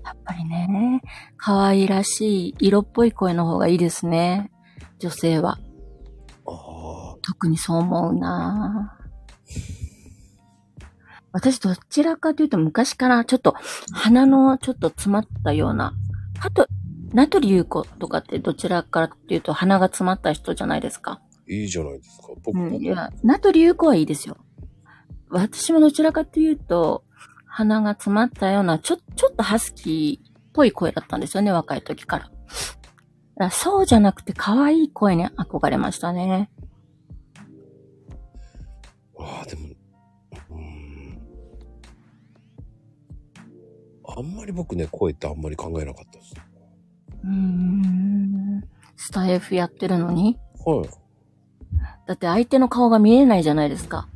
[0.04, 1.00] やっぱりね、
[1.36, 4.50] 可愛らしい色っぽい声の方がいいですね。
[4.98, 5.58] 女性は。
[7.22, 8.96] 特にそう思うな
[11.32, 13.56] 私どちらかというと昔からちょっと
[13.92, 15.92] 鼻のちょっと詰まったような、
[16.40, 16.68] あと、
[17.12, 21.20] 名取優子とかってどちらからっていうと鼻が詰まった人じゃないですか。
[21.48, 22.28] いいじゃないですか。
[22.42, 24.36] 僕も、うん、いや、名取優子はいいですよ。
[25.28, 27.04] 私もどちらかというと、
[27.46, 32.24] 鼻が詰まったような、ちょ、ちょっとハスキーっぽい声だったんですよね、若い時から。
[32.24, 32.34] だか
[33.36, 36.50] らそうじゃなくて可愛い声に憧れましたね。
[39.18, 39.68] ああ、でも、
[40.50, 41.18] うーん。
[44.08, 46.34] あんまり僕ね、声ってあんまり考えなかったです。
[47.24, 48.64] うーん。
[48.96, 50.38] スタイフやってるのに？
[50.64, 50.88] はい。
[52.06, 54.08] だって相手の顔が見えないじゃないですか。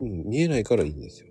[0.00, 1.28] うん、見えないからいいんですよ。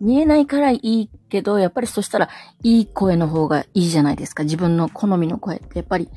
[0.00, 2.28] 見えないからいいけど、やっぱりそしたら
[2.62, 4.44] いい声の方がいいじゃないですか。
[4.44, 6.08] 自分の好みの声ってやっぱり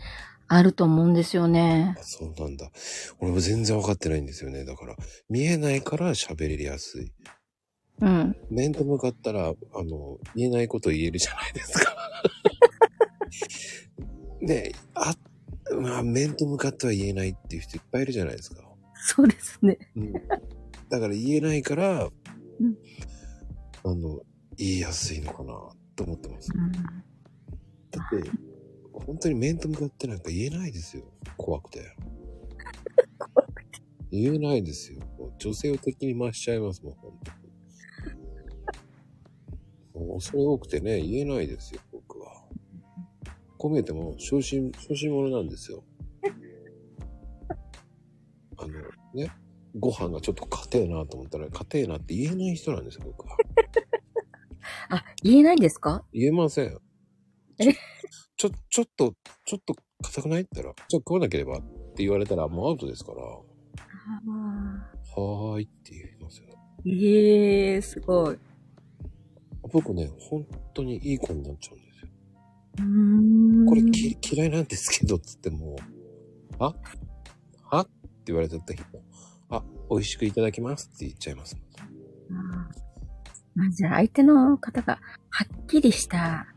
[0.48, 2.04] あると思うんですよねあ。
[2.04, 2.70] そうなんだ。
[3.20, 4.66] 俺も全然わかってないんですよね。
[4.66, 4.96] だから、
[5.30, 7.12] 見えないから喋りやすい。
[8.02, 8.36] うん。
[8.50, 11.96] 面と向かったら、あの、言えないこと言えるじゃないですか。
[14.42, 15.14] ねあ、
[15.80, 18.62] まあ、面と向かっては言えないっていう人いっぱいいるじゃないですか。
[18.96, 19.78] そうですね。
[19.96, 20.14] うん。
[20.14, 22.10] だから言えないから、ん
[23.84, 24.22] あの、
[24.58, 25.54] 言いやすいのかな
[25.96, 26.52] と思ってます。
[26.54, 26.72] うん
[27.92, 28.30] だって、
[28.94, 31.04] 本当に面と向かってなんか言えないですよ。
[31.38, 31.94] 怖くて。
[34.12, 35.02] 言えないですよ。
[35.38, 37.32] 女性を敵に回しちゃいますもん、本当
[40.06, 40.14] に。
[40.14, 41.82] 恐れ多くてね、言えないですよ。
[43.62, 45.84] こう見えても、小心、小心者なんですよ。
[48.58, 48.74] あの、
[49.13, 49.32] ね、
[49.78, 53.38] ご飯がちょっと硬えなと思ったら、硬えなって言えない人なんですよ、僕は。
[54.89, 56.04] あ、言えないんですか？
[56.12, 56.76] 言えません。
[57.60, 57.71] え？
[58.36, 59.13] ちょ、ちょっと、
[59.45, 60.41] ちょっと硬くない？
[60.41, 61.62] ったら、じゃあ食わなければっ
[61.93, 66.47] て言われたらもうアウトですから、はーいって言いますよ。
[66.88, 68.39] ええー、すごい。
[69.71, 71.78] 僕ね、本当にいい子になっちゃう。
[73.68, 75.76] これき嫌いなんですけど、つっても、
[76.60, 76.74] あ
[77.70, 77.92] はって
[78.28, 79.04] 言われた時も、
[79.50, 81.58] あ、美味しくいただきますって言っちゃいます。
[83.54, 86.48] まあ、じゃあ相手の方がはっきりした、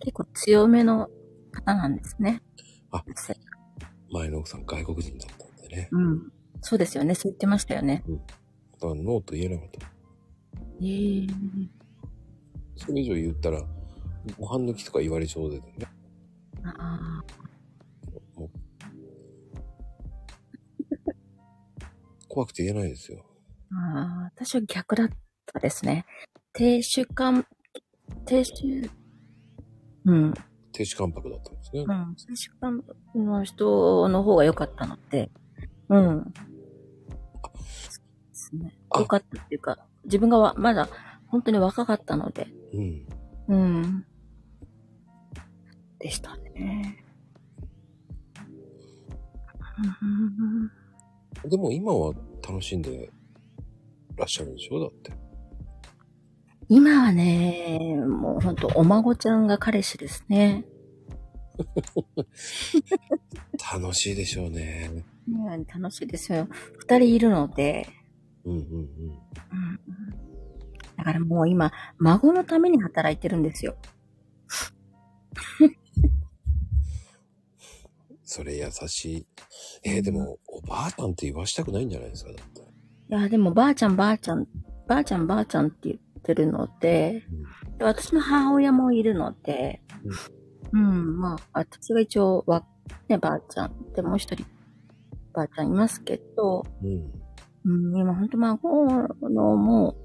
[0.00, 1.08] 結構強めの
[1.52, 2.42] 方なんですね。
[2.90, 3.04] あ
[4.12, 5.88] 前の奥さん外国人だったんでね。
[5.90, 6.32] うん。
[6.60, 7.14] そうですよね。
[7.14, 8.04] そう言ってましたよね。
[8.80, 9.86] だからノーと言えなかった。
[10.80, 11.68] ええー。
[12.76, 13.60] それ以上言ったら、
[14.38, 15.74] ご飯抜きとか言われちゃうでね。
[16.64, 17.22] あ
[18.36, 18.50] もう
[22.28, 23.18] 怖くて言えないですよ。
[23.18, 25.10] ーあー、私は逆だっ
[25.46, 26.06] たですね。
[26.52, 27.46] 低主観、
[28.24, 28.90] 低主、
[30.06, 30.34] うん。
[30.72, 31.84] 停止関白だったんですね。
[31.86, 32.16] うん。
[32.16, 32.84] 低主観
[33.14, 35.30] の人の方が良かったので、
[35.88, 36.24] うん。
[36.24, 36.30] で
[38.32, 38.74] すね。
[38.90, 40.88] あ良かったっていうか、自分がわまだ
[41.26, 43.06] 本当に若かったので、うん。
[43.48, 44.06] うん。
[46.04, 47.02] でしたね。
[51.42, 52.12] うんでも今は
[52.46, 53.10] 楽しんで
[54.14, 54.80] らっしゃるんでしょ？
[54.80, 55.12] だって。
[56.68, 60.66] 今はね、もう本当お孫ちゃんが彼氏ですね。
[63.72, 64.90] 楽しいでしょうね。
[65.26, 66.48] ね楽しいですよ。
[66.76, 67.88] 二人いるので、
[68.44, 68.68] うんうんうん。
[68.68, 68.88] うん
[70.96, 73.74] だからもう今、孫のために働いてるんですよ。
[78.34, 79.26] それ優しい。
[79.84, 82.62] えーでも、おばあちゃんって言わしたくないんじゃないですかだって。
[82.62, 82.64] い
[83.08, 84.48] や、でもばあちゃんばあちゃん、
[84.88, 87.22] ばあちゃんばあちゃんって言ってるので、
[87.78, 89.82] で私の母親もいるので、
[90.72, 92.66] うん、まあ、私が一応わ、
[93.08, 94.44] ね、ばあちゃん、でもう一人、
[95.32, 97.12] ばあちゃんいますけど、うん。
[97.66, 99.96] うん、今ほんと孫のもう、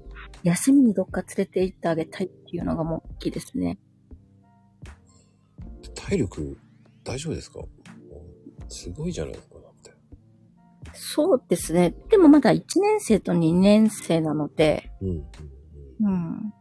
[0.44, 3.80] 休みにどっか連れて行ってあげたいっていうのがもう大きいですね。
[5.96, 6.56] 体力、
[7.02, 7.58] 大丈夫ですか？
[8.70, 9.92] すごいじゃないですか、だって。
[10.94, 11.94] そうですね。
[12.08, 15.08] でもまだ1年生と2年生なので、うん。
[15.08, 15.24] うん
[16.02, 16.54] うん。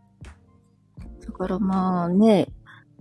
[1.25, 2.47] だからまあね、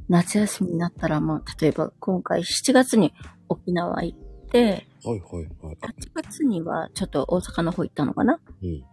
[0.09, 3.13] 夏休みになったらまあ、例えば今回7月に
[3.49, 4.19] 沖縄行っ
[4.51, 5.79] て、はいはいはい。
[5.81, 8.41] あ8月にはちょっと大阪の方行ったのかな？
[8.63, 8.85] うん。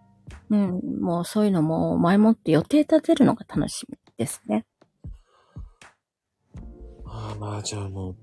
[0.50, 1.02] うん。
[1.02, 4.66] もうそういうのも前もって予定立てるのが楽しみですね。
[7.06, 8.16] ああ、まあじゃあもう、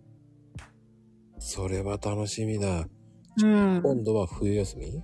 [1.45, 2.87] それは楽しみだ。
[3.43, 3.83] うん。
[3.83, 5.03] 今度は冬休み？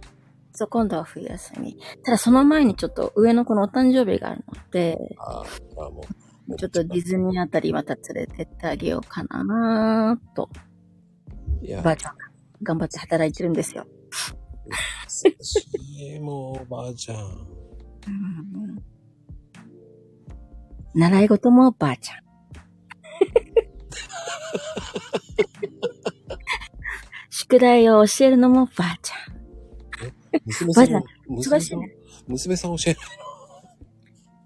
[0.52, 1.76] そう、今度は冬休み。
[2.04, 5.44] ただその前にちょっと上の子のお誕生日があるので、ああ、
[5.86, 6.04] あも
[6.48, 6.56] う。
[6.56, 10.48] ちょっとディズニーあたりまた連れてってあげようかなーと、
[11.60, 12.24] いやば、あちゃんが
[12.62, 13.86] 頑張って働いてるんですよ。
[15.24, 17.18] 優しい、もう、おばあちゃん。
[17.18, 17.20] う
[18.10, 18.82] ん
[20.94, 22.18] 習い事もばあちゃん。
[27.50, 29.38] 宿題を教えるのもばあちゃん。
[30.44, 31.04] 娘さんばあちゃん、
[31.56, 31.94] 忙しいね、
[32.26, 33.04] 娘さん教えない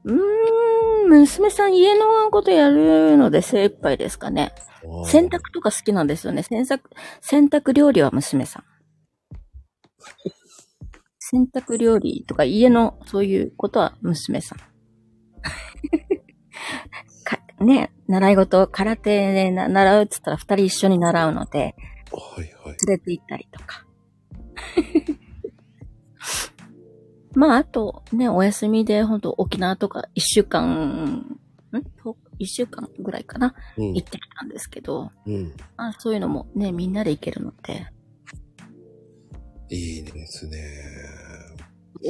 [0.04, 4.52] うーん、娘さん家のことやるので精一杯ですかね。
[4.84, 6.44] の洗濯とか好きなんですよね。
[6.44, 6.80] 洗濯、
[7.20, 8.64] 洗濯料理は娘さん。
[11.18, 14.58] 洗濯料理とか家のそういうことは娘さん。
[17.24, 21.74] かね、習い事、空手でな習うって言ったら二人一緒に習うので、
[22.18, 22.76] はいはい。
[22.86, 23.86] 連れて行ったりとか。
[27.34, 31.38] まあ、あとね、お休みで本当沖縄とか一週間、ん？
[32.02, 33.54] と一週間ぐらいかな？
[33.78, 35.54] うん行ってきたんですけど、うん。
[35.76, 37.86] まあそういうのもね、みんなで行けるので、
[39.70, 40.58] いいですね。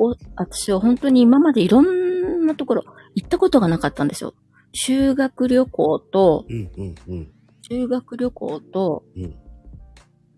[0.01, 2.85] お私は本当に今までいろんなところ
[3.15, 4.35] 行ったことがなかったんですよ。
[4.73, 7.33] 修学旅行と、うんうんうん。
[7.71, 9.37] 修学旅行と、うん。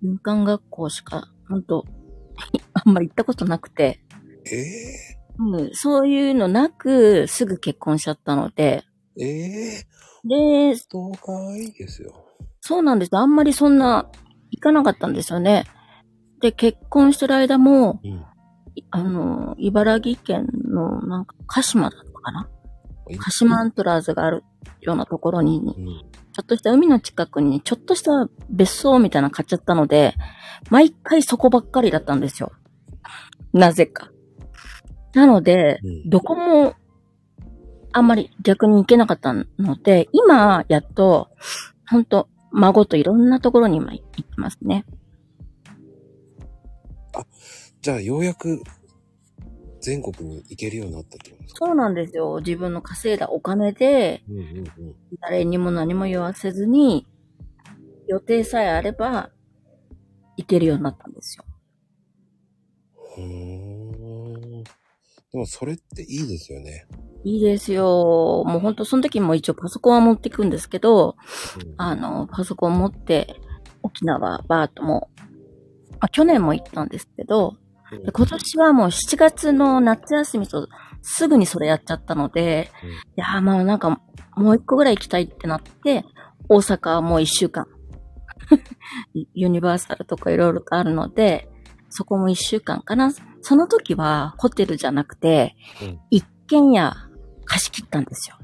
[0.02, 1.84] 民間学校しか、本当
[2.74, 4.00] あんまり行ったことなくて、
[4.50, 8.84] ええうん、そういうのなく、すぐ結婚しちゃったので、
[9.20, 9.86] ええ
[10.24, 12.12] で、ストーカーいいですよ。
[12.60, 13.14] そうなんです。
[13.14, 14.10] あんまりそんな、
[14.50, 15.64] 行かなかったんですよね。
[16.40, 18.24] で、結婚してる間も、うん。
[18.74, 22.48] いあの、茨城県の、なんか、鹿島だったかな
[23.10, 24.44] うん鹿島アントラーズがある
[24.80, 26.23] ようなところに、うん。
[26.34, 30.14] ちょっとした海の近くに、ちょっとした別荘みたいなの買っちゃったので、
[30.68, 32.50] 毎回そこばっかりだったんですよ。
[33.52, 34.10] なぜか。
[35.14, 36.74] なので、うんどこも、
[37.92, 39.44] あんまり逆に行けなかったの
[39.80, 41.30] で、今、やっと、
[41.88, 44.84] ほんと、孫といろんなところに今行ってますね。
[47.80, 48.60] じゃあ、ようやく、
[49.84, 51.66] 全国に行けるようになったってことですか？
[51.66, 52.38] そうなんですよ。
[52.44, 54.96] 自分の稼いだお金で、うんうんうん。
[55.20, 57.06] 誰にも何も言わせずに、
[58.08, 59.30] 予定さえあれば、
[60.36, 61.44] 行けるようになったんですよ。
[63.18, 63.24] うー
[64.60, 64.64] ん。
[64.64, 64.70] で
[65.34, 66.86] も、それっていいですよね。
[67.24, 68.42] いいですよ。
[68.46, 71.16] もうほんと、その時も一応パソコンは持っていくんですけど、
[71.64, 73.36] うんあの、パソコン持って、
[73.82, 75.10] 沖縄、バートも、
[76.00, 77.56] あ、去年も行ったんですけど、で
[78.12, 80.68] 今年はもう7月の夏休みと
[81.02, 84.00] すぐにそれやっちゃったので、うんいやーまあなんか
[84.36, 86.04] もう一個ぐらい行きたいってなって、
[86.48, 87.66] 大阪はもう一週間。
[89.34, 91.48] ユニバーサルとかいろいろとあるので、
[91.88, 93.12] そこも一週間かな。
[93.40, 96.94] その時はホテルじゃなくて、うん一軒家
[97.46, 98.36] 貸し切ったんですよ。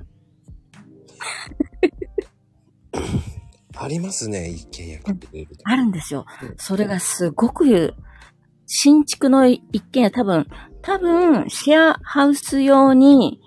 [3.77, 5.63] ありますね、一軒家買ってくれると。
[5.65, 6.55] あるんですようん。
[6.59, 7.95] それがすごく、
[8.73, 10.47] 新築の一軒家多分、
[10.81, 13.41] 多分、シェアハウス用に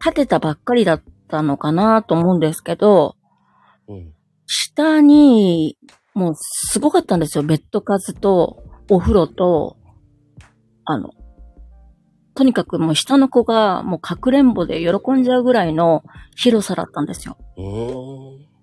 [0.00, 3.16] 建てたばっかりだったのかなと思うんですけど、
[3.88, 4.14] うん。
[4.46, 5.76] 下に、
[6.14, 7.42] もうすごかったんですよ。
[7.42, 9.76] ベッド数と、お風呂と、
[10.84, 11.10] あの、
[12.36, 16.04] とにかくもう下の子がもうかくれんぼで喜んじゃうぐらいの
[16.36, 17.36] 広さだったんですよ。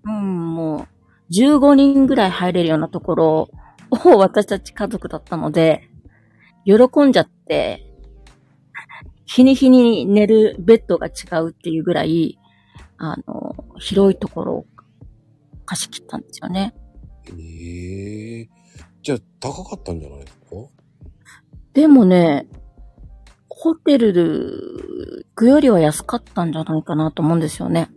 [0.02, 0.86] うん、も
[1.30, 3.50] う、15人ぐらい入れるようなところ
[3.90, 5.90] を私たち家族だったので、
[6.66, 6.74] 喜
[7.06, 7.82] んじゃって、
[9.24, 11.12] 日に日に寝るベッドが違
[11.42, 12.38] うっていうぐらい、
[12.98, 14.66] あの、広いところを
[15.64, 16.74] 貸し切ったんですよね。
[17.28, 18.48] ええ
[19.02, 20.46] じゃあ、高かったんじゃないですか？
[21.72, 22.48] でもね、
[23.48, 27.88] ホテル行くよりは安かったんじゃないかなと思うんですよね。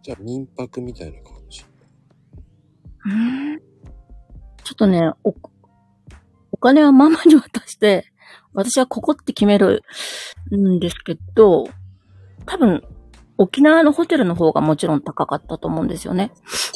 [0.00, 1.64] じゃあ、民泊みたいな感じ。
[3.04, 5.34] うんちょっとね、お、
[6.58, 8.06] お金はママに渡して、
[8.52, 9.82] 私はここって決める
[10.52, 11.68] んですけど、
[12.46, 12.82] 多分、
[13.40, 16.32] 沖縄のホテルの方がもちろん高かったと思うんですよね。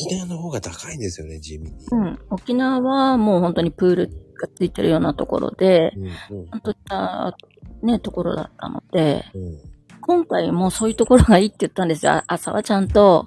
[0.07, 1.87] 沖縄の方が高いんですよね、地味に。
[1.91, 2.19] うん。
[2.31, 4.09] 沖縄はもう本当にプール
[4.41, 5.93] がついてるようなところで、
[6.31, 7.37] うん、うん、本当いった
[7.83, 9.59] ね、ところだったので、うん。
[10.01, 12.13] 今回もそういうところがいいって言ったんですよ。
[12.13, 13.27] あ朝はちゃんと、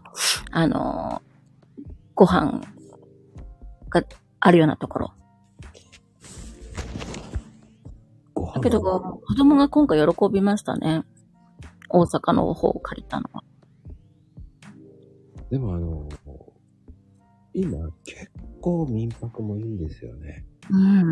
[0.51, 1.35] あのー
[2.15, 2.61] ご飯
[3.89, 4.03] が
[4.39, 5.13] あるようなところ。
[8.55, 11.03] だけど、子供が今回喜びましたね。
[11.89, 13.43] 大阪の方を借りたのは。
[15.49, 16.07] でもあの、
[17.53, 18.31] 今、結
[18.61, 20.45] 構民泊もいいんですよね。
[20.69, 21.03] うん。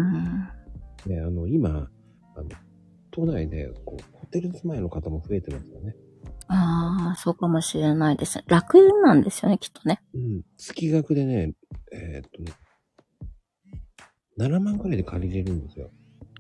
[1.05, 1.89] ね、あの、今、
[2.35, 2.49] あの、
[3.11, 5.95] 都内で、こう、ホテル住まいの方も増えてますよね。
[6.47, 8.45] ああ、そうかもしれないですね。
[8.47, 10.01] 楽なんですよね、きっとね。
[10.13, 10.41] うん。
[10.57, 11.53] 月額でね、
[11.91, 12.53] えーっとね、
[14.37, 15.91] 7万くらいで借りれるんですよ。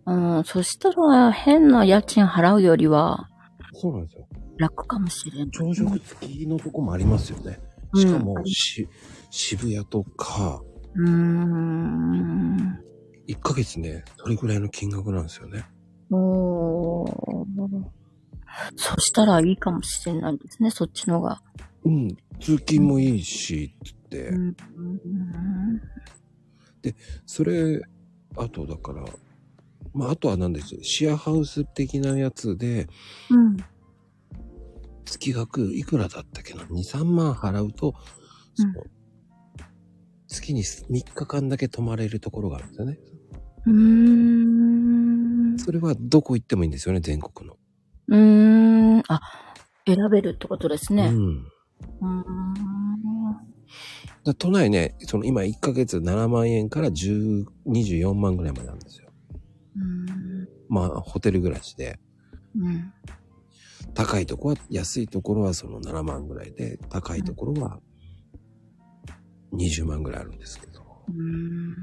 [0.05, 3.29] うん、そしたら変な家賃払うよりは
[3.73, 4.27] そうなんですよ。
[4.57, 5.49] 楽かもしれない。
[5.51, 7.59] 朝食付きのとこもありますよね。
[7.59, 8.89] うんしかも、し、
[9.29, 10.59] 渋谷とか、
[10.95, 12.79] うーん。
[13.27, 15.63] 1ヶ月ね、それぐらいの金額なんですよね。
[16.11, 17.07] おー
[18.75, 21.41] そしたらいいかもしれないですね、そっちのが。
[21.85, 22.07] うん。
[22.39, 24.29] 通勤もいいし、つって。
[24.29, 24.55] うん。
[27.25, 27.79] それ、
[28.37, 29.05] あとだから、
[29.93, 32.87] まあ、あとは何ですシェアハウス的なやつで、
[33.29, 33.57] うん。
[35.05, 37.93] 月額いくらだったっけな ?2、3万払うと、
[38.55, 38.73] その、
[40.27, 42.99] 月に3日間だけ泊まれるところがあるんですよね。
[43.65, 43.73] うー
[45.55, 45.59] ん。
[45.59, 47.57] それはどこ行ってもいいんですよね、全国の。
[48.07, 49.03] うーん。
[49.07, 49.21] あ、
[49.85, 51.07] 選べるってことですね。
[51.07, 51.15] うん。
[51.17, 52.53] うーん。
[54.23, 59.02] だ都内ね、その今1ヶ月7万円から10、24万ぐらいまでなんですよ。
[60.81, 60.89] うん。
[60.89, 61.99] まあ、ホテル暮らしで。
[62.57, 62.93] うん。
[63.93, 67.79] 高いとこは、安いところはその7万ぐらいで、高いところは
[69.53, 70.81] 20万ぐらいあるんですけど。
[71.09, 71.73] うん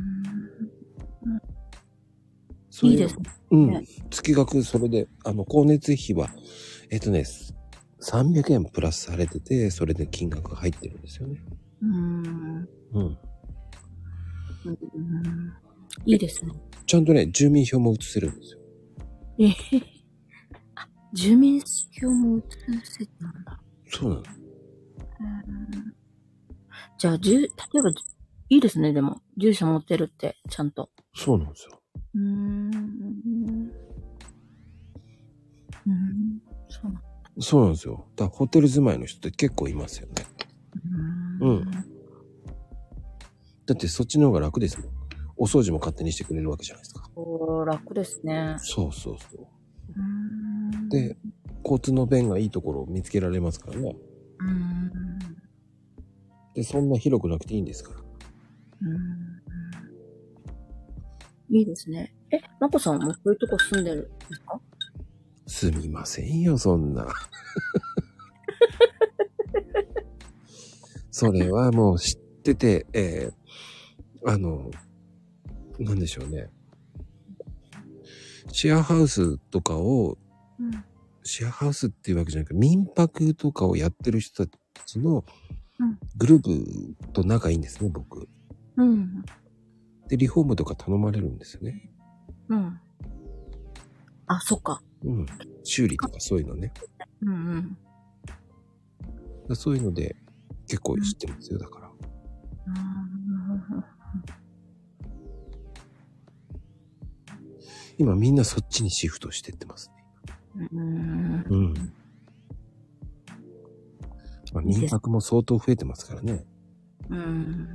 [2.82, 3.22] いいですね。
[3.50, 3.84] うん。
[4.10, 6.30] 月額それで、あの、光熱費は、
[6.90, 7.24] えっ、とね、
[8.00, 11.42] 300円プラスされてて、それで金額が入ってるんですよね。
[11.82, 12.68] うーん。
[12.92, 13.02] うん。
[13.02, 13.18] うん
[16.06, 16.52] いいですね。
[16.86, 18.59] ちゃんとね、住民票も移せるんですよ。
[19.40, 19.82] えへ
[20.76, 21.60] あ、住民
[22.00, 22.42] 票も移
[22.84, 23.58] せてなんだ。
[23.88, 24.22] そうなの？
[24.22, 25.94] うん
[26.98, 27.90] じゃあ、じゅ、例えば、
[28.50, 29.22] いいですね、でも。
[29.38, 30.90] 住所持ってるって、ちゃんと。
[31.14, 31.80] そうなんですよ。
[32.14, 33.72] うーん。
[35.86, 36.42] うん。
[36.68, 37.02] そうなん
[37.42, 38.06] そうなんですよ。
[38.16, 40.26] だホテル住まいの人って結構いますよね。
[41.40, 41.70] うん
[43.66, 44.90] だってそっちの方が楽ですもん。
[45.42, 47.08] お掃除も勝手にしてくれるわけじゃないですか。
[47.16, 48.56] おー楽ですね。
[48.58, 49.46] そうそうそう。
[50.86, 51.16] うで、
[51.64, 53.96] 交通の便がいいところを見つけられますからね。
[54.38, 54.90] うーん。
[56.54, 58.00] で、そんな広くなくていいんですから。
[58.00, 58.02] う
[58.94, 59.40] ん
[61.52, 62.14] いいですね。
[62.30, 64.60] え、まこさんもそういうとこ住んでるんですか？
[65.46, 67.08] すみませんよ、そんな。
[71.10, 74.70] それはもう知ってて、えー、あの、
[75.80, 76.48] なんでしょうね。
[78.52, 80.18] シェアハウスとかを、
[80.58, 80.84] うん。
[81.22, 85.24] シェアハウスっていうわけじゃなくて、民泊とかをやってる人たちの
[85.78, 88.28] うんグループと仲いいんですね、僕。
[88.76, 89.24] うん。
[90.08, 91.90] で、リフォームとか頼まれるんですよね。
[92.48, 92.80] うん。
[94.26, 94.82] あ、そっか。
[95.04, 95.26] うん。
[95.64, 96.72] 修理とかそういうのね。
[97.22, 97.78] うんうん。
[99.48, 100.16] だそういうので
[100.66, 101.90] 結構知ってますよ、だから。
[108.00, 109.92] 今みんなそっちにシフトしてってます
[110.56, 110.68] ね。
[110.72, 111.44] うん。
[111.50, 111.74] うん。
[114.54, 116.46] まあ、民泊も相当増えてますからね。
[117.10, 117.74] うん。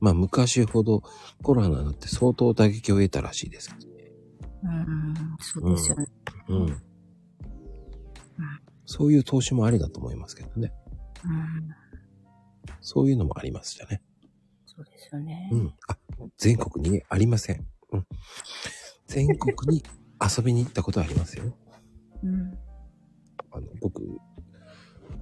[0.00, 1.02] まあ昔ほど
[1.42, 4.12] コロナになって相当打撃を得たらしいですけどね。
[4.64, 5.14] うん。
[5.40, 6.06] そうですよね。
[6.48, 6.82] うん。
[8.86, 10.72] そういう投資もありだと思いますけどね。
[11.22, 11.74] うん。
[12.80, 14.00] そういうのもありますじゃね。
[14.64, 15.56] そうですよねう。
[15.56, 15.74] ん。
[15.88, 15.98] あ、
[16.38, 17.66] 全国にありません。
[17.92, 18.06] うん。
[19.06, 19.82] 全国に
[20.20, 21.44] 遊びに行ったことはありますよ。
[22.22, 22.58] うん。
[23.52, 24.02] あの、僕、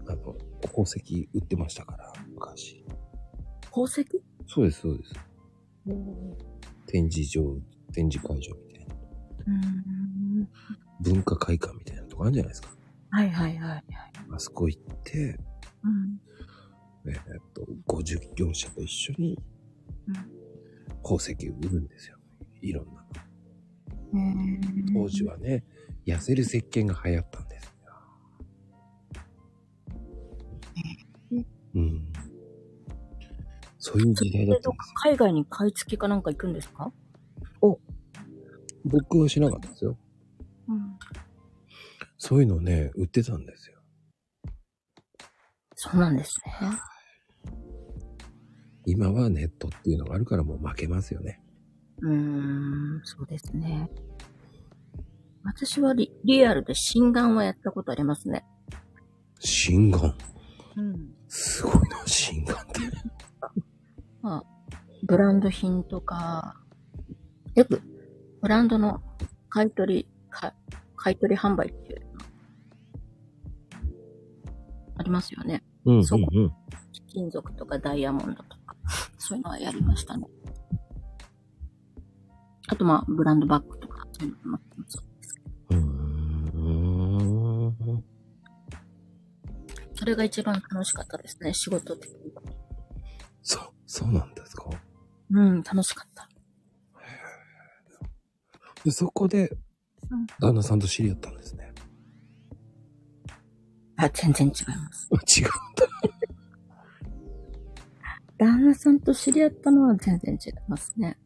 [0.07, 2.85] あの、宝石売ってましたから、昔。
[3.63, 4.07] 宝石？
[4.47, 5.13] そうです、そうです。
[6.87, 7.43] 展示場、
[7.93, 8.95] 展示会場みたいな。
[9.47, 10.49] うん。
[11.01, 12.69] 文化会館みたいなとこあるんじゃないですか。
[13.11, 13.85] はいはいはいはい。
[14.31, 15.39] あそこ行って、
[15.85, 16.21] うん。
[17.07, 19.39] えーっと、50業者と一緒に
[20.09, 20.15] うん
[21.03, 22.17] 宝石売るんですよ。
[22.63, 23.05] いろんな。
[24.13, 24.61] うん
[24.95, 25.65] 当時はね、
[26.07, 27.71] 痩せる石鹸が流行ったんですよ。
[31.75, 32.13] うん。
[33.79, 34.95] そういう時代だったんですよ。
[35.03, 36.93] 海外に買い付けかなんか行くんですか？
[38.85, 39.99] 僕はしなかったですよ。
[40.69, 40.99] うん。
[42.17, 43.79] そういうのね、売ってたんですよ。
[45.75, 46.53] そうなんですね。
[48.91, 51.43] 今はネットっていうのがあるからもう負けますよね。
[52.01, 53.91] うーん、そうですね。
[55.45, 58.45] 私はリリアルで心眼はやったことありますね。
[59.41, 60.15] 心眼。
[60.77, 61.15] うん。
[61.29, 62.81] すごいな、心眼って。
[64.23, 64.45] まあ、
[65.05, 66.57] ブランド品とか、
[67.55, 67.83] よく、
[68.41, 69.03] ブランドの
[69.49, 70.55] 買い取り、か
[70.97, 72.09] 買い取り販売っていうの
[74.97, 75.63] ありますよね。
[75.85, 76.53] うん、うん、そううん。
[77.09, 78.58] 金属とかダイヤモンドとか、
[79.29, 80.27] そういうのはやりましたね。
[82.69, 85.51] あとまあ、ブランドバッグとか、そういうのもそうですけど。
[85.71, 85.85] うー
[87.99, 88.05] ん。
[89.95, 92.17] それが一番楽しかったですね、仕事的に。
[93.43, 94.65] そう、そうなんですか？
[95.31, 96.27] うん、楽しかった。
[98.83, 99.59] で、そこで
[100.11, 101.75] うん、旦那さんと知り合ったんですね。
[103.97, 105.09] あ、全然違います。
[105.39, 106.18] 違うんだ。
[108.39, 111.19] 旦那さんと知り合ったのは全然違いますね。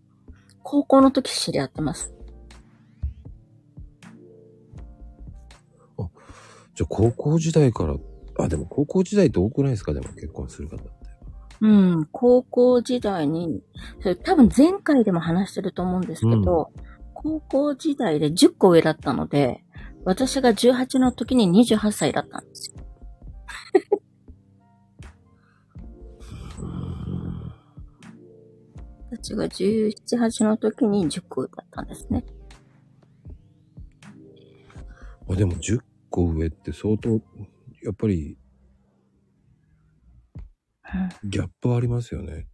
[0.62, 2.14] 高校の時知り合ってます。
[6.74, 7.96] じゃあ、高校時代から、
[8.38, 9.92] あ、でも高校時代って多くないですか？
[9.92, 10.90] でも結婚する方って。
[11.60, 13.62] うん、高校時代に、
[14.00, 16.72] それ多分前回でも話してると思うんですけど、
[17.14, 19.62] 高校時代で10個上だったので、
[20.04, 22.82] 私が18の時に28歳だったんですよ。
[29.22, 32.24] 私が17、8の時に10個上だったんですね。
[35.30, 37.10] あ、でも10個上って相当、
[37.82, 38.36] やっぱり
[41.24, 42.48] ギャップありますよね。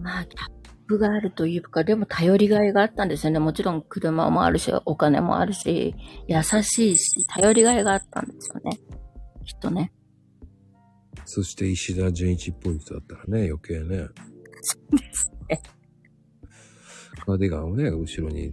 [0.00, 0.50] まあ、ギャッ
[0.86, 3.38] プがあるというか、でも頼りがいがあったんですよね。
[3.38, 5.94] もちろん車もあるし、お金もあるし、
[6.26, 8.78] 優しいし、頼りがいがあったんですよね。
[9.44, 9.92] きっとね。
[11.26, 14.08] そして石田純一っぽい人だったらね、余計ね。
[14.66, 15.62] そうですね。
[17.24, 18.52] カーディガンをね、後ろに。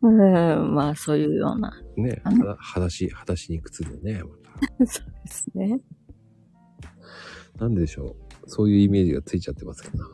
[0.00, 1.72] うん、まあそういうような。
[1.96, 5.78] ね、は裸足、裸足に靴でね、まそうですね。
[7.58, 7.64] た。
[7.64, 8.16] なんでしょ
[8.46, 8.50] う。
[8.50, 10.04] そういうイメージがついちゃってますけど。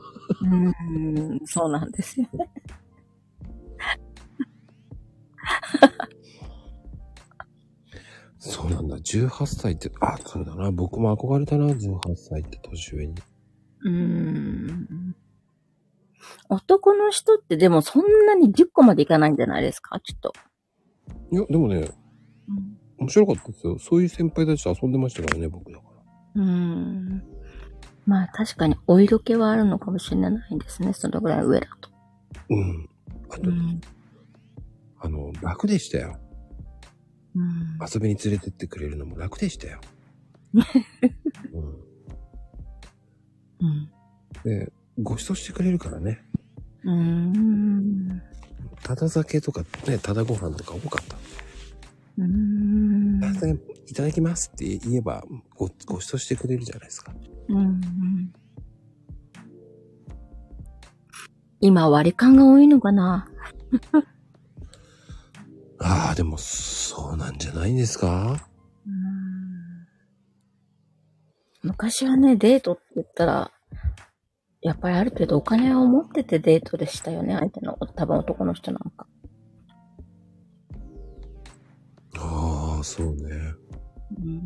[0.43, 2.51] うん、そうなんですよね。
[8.39, 8.97] そうなんだ。
[8.97, 10.71] 18歳って、あ、そうだな。
[10.71, 11.67] 僕も憧れたな。
[11.67, 13.15] 18歳って年上に。
[13.85, 15.17] うん。
[16.49, 19.99] 男の人ってでもそんなに10個までいかないんじゃないですか？
[20.01, 20.33] きっと。
[21.33, 21.89] いや、でもね、
[22.99, 23.79] 面白かったですよ。
[23.79, 25.85] そういう先輩たちと遊んでましたからね、僕だか
[26.37, 26.43] ら。
[26.43, 27.23] うん。
[28.07, 30.93] まあ確かにお色気はあるのかもしれないんですね。
[30.93, 31.91] そのぐらい上だと。
[32.51, 32.89] うん。
[33.31, 33.81] あと、ん。
[35.01, 36.19] あの、楽でしたよ。
[37.39, 37.79] うん。
[37.93, 39.81] 遊びに連れてってくれるのも楽でしたよ。
[41.53, 41.65] うん、
[43.61, 43.91] うん。
[44.45, 46.25] で、ご馳走してくれるからね。
[46.85, 48.23] うん。
[48.83, 51.17] ただ酒とかね、ただご飯とか多かった。
[52.19, 53.21] うん。
[53.21, 53.53] ただ酒
[53.87, 55.25] いただきますって言えば
[55.55, 57.13] ご、ご馳走してくれるじゃないですか。
[57.49, 58.33] うん。
[61.61, 63.29] 今割り勘が多いのかな？
[65.81, 68.49] ああ、でも、そうなんじゃないんですか？
[71.63, 73.51] 昔はね、デートって言ったら、
[74.61, 79.07] やっぱりある程度お金を持っててデートでしたよね、相手の、多分男の人なんか。
[82.17, 83.55] ああ、そうね。
[84.19, 84.43] うん。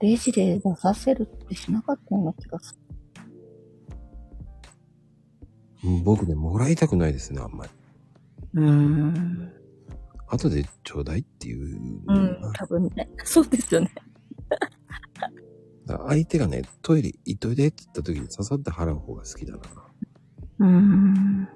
[0.00, 2.80] レジで出させるってしなかったような気がする。
[5.84, 7.70] うん僕ね、もらいたくないですね、あんまり。
[8.54, 9.52] うーん。
[10.28, 11.78] 後でちょうだいっていう。
[12.06, 13.08] うん、多分ね。
[13.24, 13.90] そうですよね。
[15.86, 19.60] 相手がね、トイレ行っといでって言った時に刺さって払う方が好きだな。
[20.58, 21.48] うーん。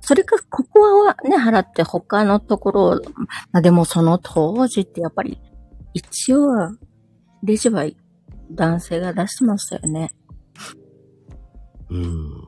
[0.00, 3.00] それか、ここはね、払って他のところを、
[3.50, 5.40] まあでもその当時ってやっぱり、
[5.92, 6.76] 一応は、
[7.42, 7.84] レジは
[8.52, 10.12] 男性が出してましたよね。
[11.90, 12.00] うん。
[12.00, 12.46] うん。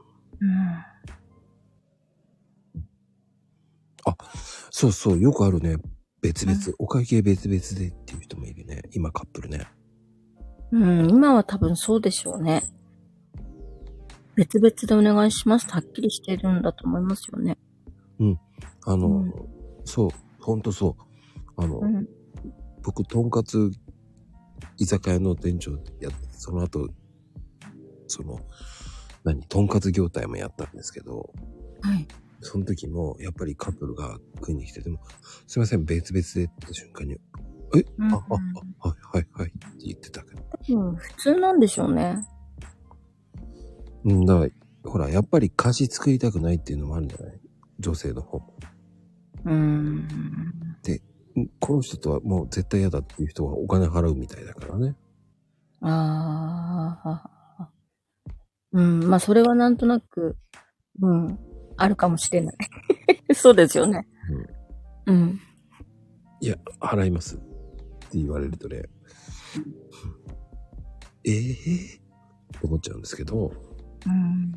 [4.81, 5.75] そうそう、よくあるね。
[6.23, 8.83] 別々、お会計別々でっていう人もいるね。
[8.93, 9.67] 今カップルね。
[10.71, 12.63] うん、今は多分そうでしょうね。
[14.37, 17.59] 別々でお願いしますとはっきりしてるんだと思いますよね。
[18.87, 19.33] あの、うん
[19.85, 21.03] そう、ほんとそう。
[21.57, 22.07] あの、うん。
[22.85, 23.73] 僕、とんかつ
[24.77, 26.89] 居酒屋の店長やって、その後、
[28.07, 28.39] その、
[29.25, 31.33] 何、とんかつ業態もやったんですけど、
[31.83, 32.07] はい。
[32.41, 35.01] その時も、やっぱりカップルが食いに来てても、
[35.47, 37.17] すいません、別々でって言った瞬間に、
[37.77, 38.21] え、うんあ、あ、
[38.81, 40.43] あ、はい、はい、はいって言ってたけど。
[40.81, 42.17] うん、普通なんでしょうね。
[44.05, 44.51] うん、だから、
[44.91, 47.41] ほら、やっぱり歌詞作りたくないっていうのもあるんじゃない？
[47.79, 48.57] 女性の方も。
[49.45, 49.55] うーん。
[49.57, 50.09] うん
[51.61, 54.97] この人とはもう絶対嫌だっていう人はお金払うみたいだからね。
[55.83, 57.71] ああ。
[58.73, 60.37] うん、まあそれはなんとなく、
[61.01, 61.39] うん、
[61.79, 62.57] あるかもしれない。
[63.35, 64.07] そうですよね。
[65.07, 65.41] うん。
[66.41, 67.39] いや、払いますっ
[68.11, 68.83] て言われるとね、
[71.25, 72.01] ええ
[72.61, 73.53] と思っちゃうんですけど、
[74.07, 74.53] うん。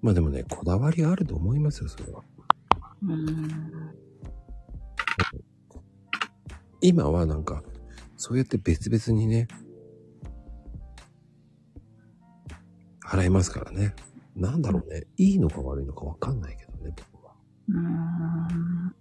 [0.00, 2.22] まあでもね、こだわりがあると思いますよ、それは。
[3.02, 3.94] うん。
[6.80, 7.62] 今はなんか、
[8.16, 9.48] そうやって別々にね、
[13.14, 13.94] 払いますからね。
[14.34, 17.32] なんだろうね、いいのか悪いのかわかんないけどね、僕は。
[17.68, 18.94] うん。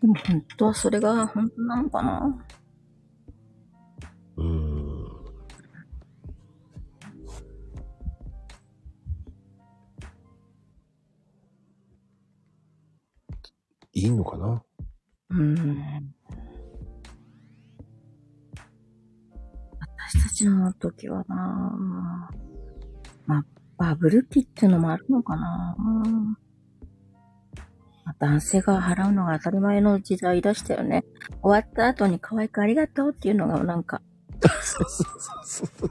[0.00, 2.44] でも本当はそれが本当なのかな
[4.36, 4.76] うーん。
[13.92, 14.62] いいのかな？
[15.30, 16.14] うん。
[20.08, 22.05] 私たちの時はなまあ、
[23.78, 26.02] バブル期っていうのもあるのかなま
[28.06, 31.04] あ男性が払うのが当たり前の時代でしたよね。
[31.42, 34.00] 終わった後に可愛くありがとうっていうのがなんか
[34.40, 35.90] そうそうそうそう。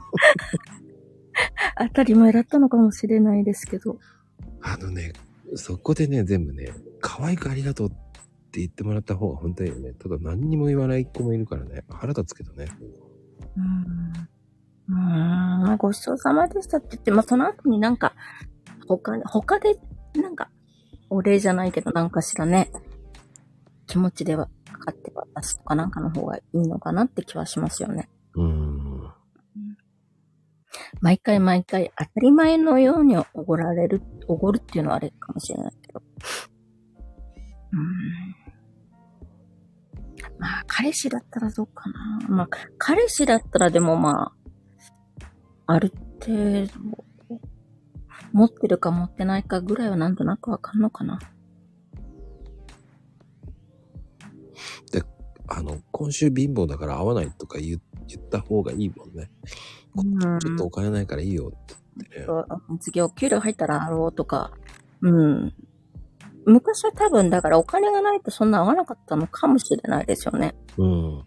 [1.78, 3.98] 当たり前だったのかもしれないですけど。
[4.62, 5.12] あのね、
[5.54, 7.90] そこでね、全部ね、可愛くありがとうっ
[8.50, 9.92] て言ってもらった方が本当にね。
[9.92, 11.84] ただ何にも言わない子もいるからね。
[11.90, 12.68] 腹立つけどね。
[13.56, 14.28] うん。
[14.88, 14.98] うーん。
[14.98, 18.14] まあごちそうさまでしたって言って、まあその後になんか、
[18.88, 19.78] 他、他で、
[20.14, 20.50] なんか、
[21.10, 22.70] お礼じゃないけどなんかしらね、
[23.86, 28.08] 気持ちでは、かかって渡すとかなんかの方がいいのかなって気はしますよね。
[28.34, 29.12] うーん。
[31.00, 36.02] 毎回毎回当たり前のようにおごられる、おごるっていうのはあれかもしれないけど。
[37.72, 38.46] うーん。
[40.38, 42.20] まあ、彼氏だったらどうかな。
[42.28, 44.45] まあ、彼氏だったらでもまあ、
[45.66, 47.04] ある程度、
[48.32, 51.18] 持ってるか持ってないかぐらいはなんとなくわかんのかな。
[55.48, 59.30] あの、今週貧乏だから会わないとか言言った方がいいもんね。
[59.96, 62.24] うんちょっとお金ないからいいよって言ってね。
[62.26, 64.52] そう次お給料入ったらあろうとか、
[65.00, 65.54] うん。
[66.44, 70.54] 昔は多分だからお金がないとそんな合わなかったのかもしれないですよね。
[70.76, 70.88] うん。
[70.88, 71.24] うん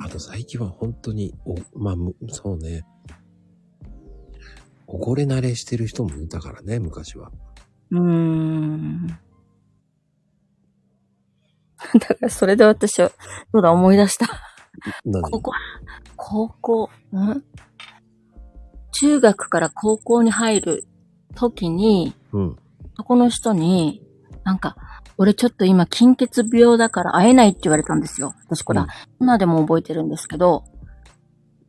[0.00, 2.84] あと最近は本当に、お、まあ、むそうね。
[4.86, 7.30] おごれ慣れしてる人もいたからね、昔は。
[7.90, 9.06] うーん。
[11.94, 13.10] だからそれで私は、
[13.52, 14.26] そうだ思い出した。
[15.04, 15.22] 何？
[15.22, 15.52] 高校、
[16.16, 17.44] 高校、ん？
[18.92, 20.84] 中学から高校に入る
[21.34, 22.56] 時に、うん。
[22.96, 24.02] そこの人に、
[24.44, 24.76] なんか、
[25.16, 28.34] 俺ちょっと今金欠病だから会えないって言われたんですよ。
[28.46, 28.86] 私これ、うん
[29.20, 30.64] 今でも覚えてるんですけど、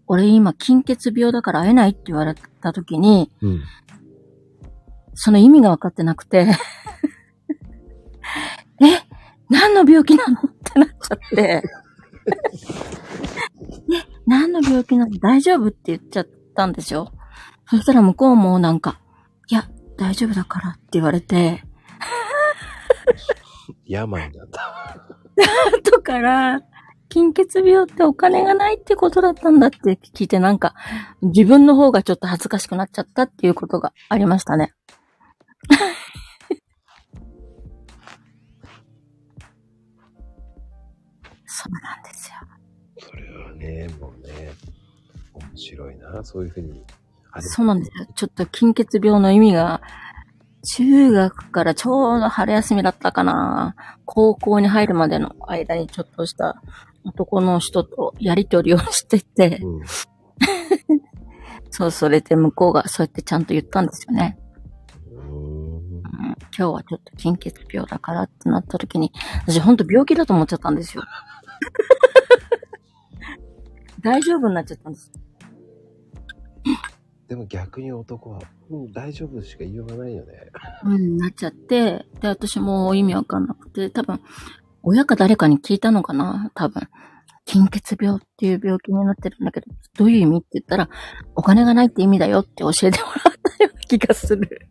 [0.07, 3.63] 俺今金欠病だから会えないって言われた時に、うん。
[5.13, 6.47] その意味が分かってなくて、
[8.81, 9.01] え
[9.49, 10.37] 何の病気なの？
[10.37, 11.63] ってなっちゃって、
[13.95, 15.17] え何の病気なの？
[15.19, 17.11] 大丈夫って言っちゃったんですよ。
[17.67, 18.99] そしたら向こうもなんか、
[19.49, 21.63] いや、大丈夫だからって言われて、
[23.87, 25.07] 病なんだ。
[25.77, 26.61] 後から、
[27.09, 30.73] 金欠病ってお金がないってことだったんだって聞いてなんか、
[31.21, 34.73] 自分の方がちょっと恥ずかしくなっちゃったっていうことがありましたね。
[41.45, 42.35] そうなんですよ。
[42.99, 44.51] それはね、もうね、
[45.33, 46.83] 面白いな、そういうふうに。
[47.39, 48.07] そうなんですよ。
[48.15, 49.81] ちょっと金欠病の意味が、
[50.65, 53.75] 中学からちょうど春休みだったかな。
[54.05, 56.61] 高校に入るまでの間にちょっとした
[57.05, 59.81] 男の人とやりとりをしてて、うん。
[61.71, 64.37] そう、それで向こうがそうやってちゃんと言ったんですよね。
[66.57, 69.11] 今日はちょっと金欠病だからってなった時に、
[69.45, 71.03] 私ほんと病気だと思っちゃったんですよ。
[74.01, 75.11] 大丈夫になっちゃったんです。
[77.27, 78.39] でも逆に男は、
[78.69, 80.51] うん、大丈夫しか言いようがないよね。
[80.85, 84.21] うん、なっちゃって、で、私も意味わかんなくて、多分、
[84.87, 86.51] 親か誰かに聞いたのかな？
[86.53, 86.87] 多分。
[87.43, 89.67] 金欠病っていう病気になってるんだけど、
[89.97, 90.89] どういう意味って言ったら、
[91.35, 94.67] お金がないって意味だよって教えてもらったような気がする。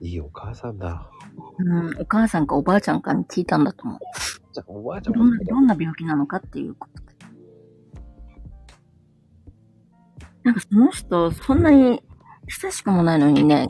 [0.00, 1.10] いいお母さんだ。
[1.58, 3.98] うん、お母さんかおばあちゃんかに聞いたんだと思う。
[4.52, 7.10] じゃあ、おばあちゃんどんな、どんな病気なのかっていうことで。
[10.42, 12.02] なんかその人、そんなに
[12.62, 13.68] 親しくもないのにね、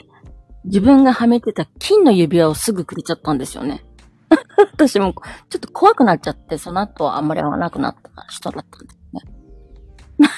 [0.65, 3.85] 自分がはめてた金の指輪をすぐくれちゃったんですよね。
[4.73, 5.15] 私も
[5.49, 10.29] ちょっと怖くなっちゃって、その後はあんまり会わなくなった人だったんですね。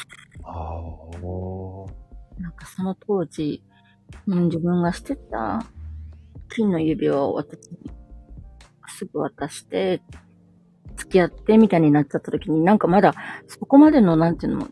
[0.45, 2.41] ああ。
[2.41, 3.63] なんかその当時、
[4.27, 5.65] うん、自分がしてた
[6.49, 7.79] 金の指輪を私に
[8.89, 10.03] すぐ渡して、
[10.97, 13.15] 付き合ってみたいになっちゃった時に、なんかまだ
[13.49, 14.69] そこまでのなんていうの、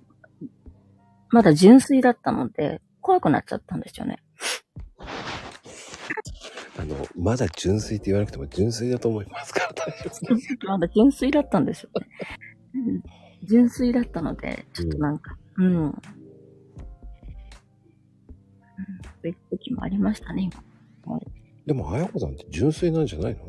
[1.30, 4.22] まだ純粋だったので、怖くなっちゃったんですよね。
[6.81, 10.59] あの、まだ純粋って言わなくても純粋だと思いますから大丈夫です。
[10.66, 12.07] まだ純粋だったんですよね。
[12.74, 13.03] うん
[13.45, 15.66] 純粋だったので、ちょっとなんか、うん。
[15.66, 15.99] うん、そ
[19.24, 20.51] ういう時もありましたね、
[21.05, 21.18] 今。
[21.66, 23.49] でも、あやこさんって純粋なんじゃないの？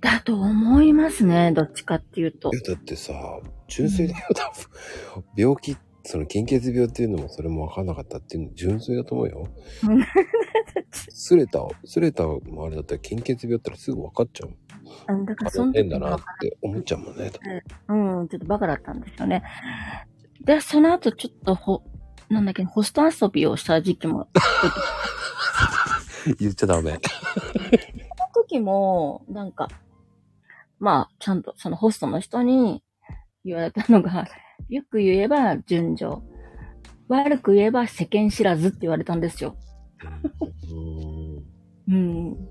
[0.00, 2.56] だと思いますね、どっちかっていうとい。
[2.56, 3.12] や、だってさ、
[3.66, 4.52] 純粋だよ、多
[5.20, 5.24] 分。
[5.36, 9.48] 病気、その金欠病っていうのもそれも分かんなかったっていうの純粋だと思うよ。
[10.96, 14.50] すれた、すれたもあれだったら金欠病ったらすぐ分かっちゃう。
[15.08, 17.30] うんだからあその時は変だなって思っちゃうもんね。
[17.88, 17.94] う
[18.24, 19.42] ん、ちょっとバカだったんですよね。
[20.40, 21.82] で、その後ちょっとほ、
[22.28, 24.28] なんだっけ、ホスト遊びをした時期も、
[26.38, 26.92] 言っちゃダメ。
[26.92, 27.00] その
[28.34, 29.68] 時も、なんか、
[30.78, 32.82] まあ、ちゃんとそのホストの人に
[33.44, 34.26] 言われたのが、
[34.68, 36.16] よく言えば順序。
[37.08, 39.56] 悪く言えば世間知らずって言われたんですよ。
[41.88, 42.48] うーんうん。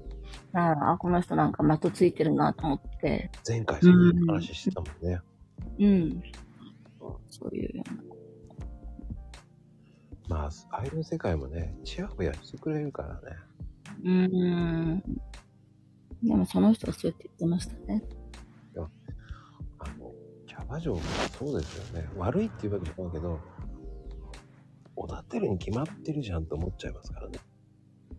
[0.57, 3.29] ああ、この人なんか的ついてるなと思って。
[3.47, 5.19] 前回そんな話してたもんね。
[5.79, 6.21] うん。
[7.29, 7.89] そういうよう
[10.29, 10.38] な。
[10.38, 13.21] まあ、相手の世界もね、チヤホヤしてくれるからね。
[14.03, 14.27] うー
[14.95, 15.03] ん。
[16.23, 18.03] でもその人はそうやって言ってましたね。
[19.77, 20.11] あの、
[20.47, 21.01] キャバ嬢も
[21.38, 22.09] そうですよね。
[22.15, 23.39] 悪いっていうわけじゃないけど、
[24.95, 27.39] おだてるに決まってるじゃんと思っちゃいますからね。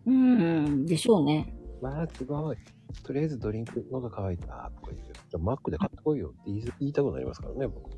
[0.06, 0.86] うーん。
[0.86, 1.52] でしょうね。
[1.82, 2.56] まあ、すごい。
[3.02, 6.50] とりあえずドリンク、喉乾いたとか言って、じゃあマックで買ってこいよって
[6.80, 7.90] 言いたくなりますからね、僕。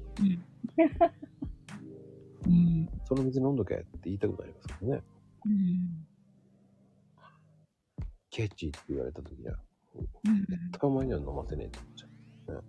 [2.47, 2.89] うん。
[3.05, 5.03] その水飲んどけって言いたくなりますからね。
[5.47, 6.07] うん。
[8.31, 9.57] ケチって言われた時には、
[9.95, 10.47] うん
[10.79, 12.65] たまには飲ませねえと思っちゃう。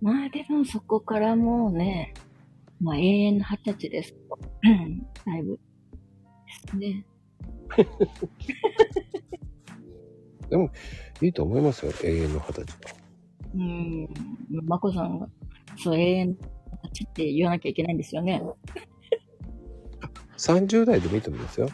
[0.00, 2.14] まあでもそこからもうね、
[2.80, 4.14] まあ永遠の二十歳です。
[4.62, 5.60] うんだいぶ。
[6.66, 7.04] ですね。
[11.20, 12.96] いいと思いますよ、永遠の二十歳は。
[13.54, 14.08] うん。
[14.64, 15.28] まこさんが、
[15.76, 16.48] そう永遠の二十
[16.90, 18.42] 歳って言わなきゃいけないんですよね。
[20.38, 21.68] 30代でもいいと思いますよ。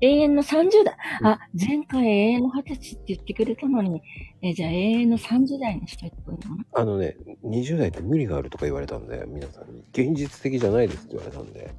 [0.00, 0.96] 永遠の30代。
[1.22, 4.02] あ、前回永遠の二十歳って言ってくれたのに、
[4.42, 6.56] えじゃあ永遠の30代にしといてもいいの？
[6.74, 9.84] あのね、20代って無理があるとか言われたんで、皆さんに。
[9.92, 11.70] 現実的じゃないですって言われたんで。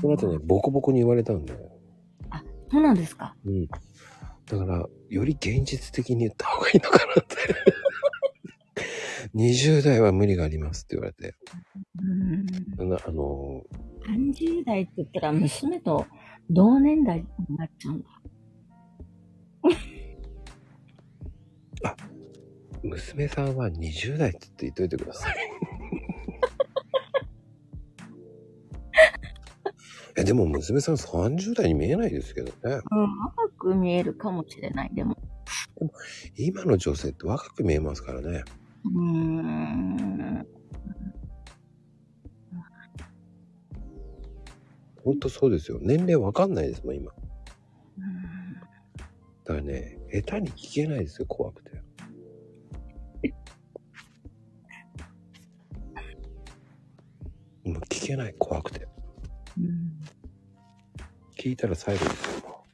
[0.00, 1.52] その後ね、ボコボコに言われたんで。
[2.70, 3.34] そうなんですか？
[3.44, 3.66] うん。
[3.66, 3.78] だ
[4.58, 7.36] から、より現実的に言った方がいいのかなって。
[9.34, 11.34] 20代は無理がありますって言われて。
[12.78, 12.88] うん。
[12.90, 13.64] なあの、
[14.08, 16.06] 30代って言ったら娘と
[16.50, 18.08] 同年代になっちゃうんだ。
[22.82, 25.36] 娘さんは20代って言っといてください。
[30.16, 32.54] え、でも娘さん30代に見えないですけどね。
[32.64, 34.90] うん、若く見えるかもしれない。
[34.92, 35.16] でも。
[36.36, 38.42] 今の女性って若く見えますからね。
[38.84, 40.46] うーん。
[45.04, 45.78] ほんとそうですよ。
[45.80, 47.12] 年齢わかんないですもん、今。
[47.98, 48.54] うん
[49.44, 51.70] だからね、下手に聞けないですよ、怖くて。
[57.64, 58.86] もう聞けない、怖くて。
[59.58, 60.00] うん
[61.36, 62.64] 聞いたら最後ですよ、も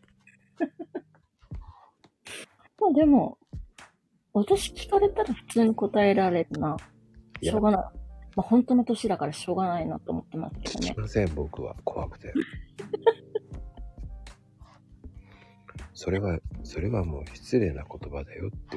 [2.81, 3.39] まあでも、
[4.33, 6.77] 私聞かれたら普通に答えられるな。
[7.41, 8.06] しょうがない。
[8.37, 10.61] まあ本当の年だからしょうがないなと思ってますう。
[10.61, 10.99] けどね聞き。
[10.99, 11.75] ません、僕は。
[11.85, 12.33] 怖くて。
[15.95, 18.77] それは、それはもう失礼な言葉だよって。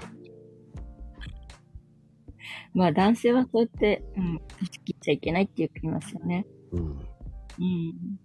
[2.73, 6.47] まあ男性はそうやって、うん、年切っちゃいけないって言いますよね。
[6.71, 6.81] うん。
[6.87, 8.19] うん。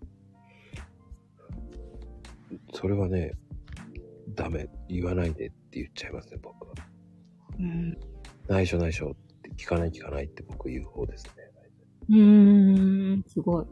[2.72, 3.32] それはね、
[4.34, 4.68] ダメ。
[4.88, 6.74] 言わないでって言っちゃいますね、僕は。
[7.58, 7.98] うん。
[8.46, 11.32] 内緒内緒って聞かない聞かないって僕言う方ですね。
[12.08, 13.66] うーん、すごい。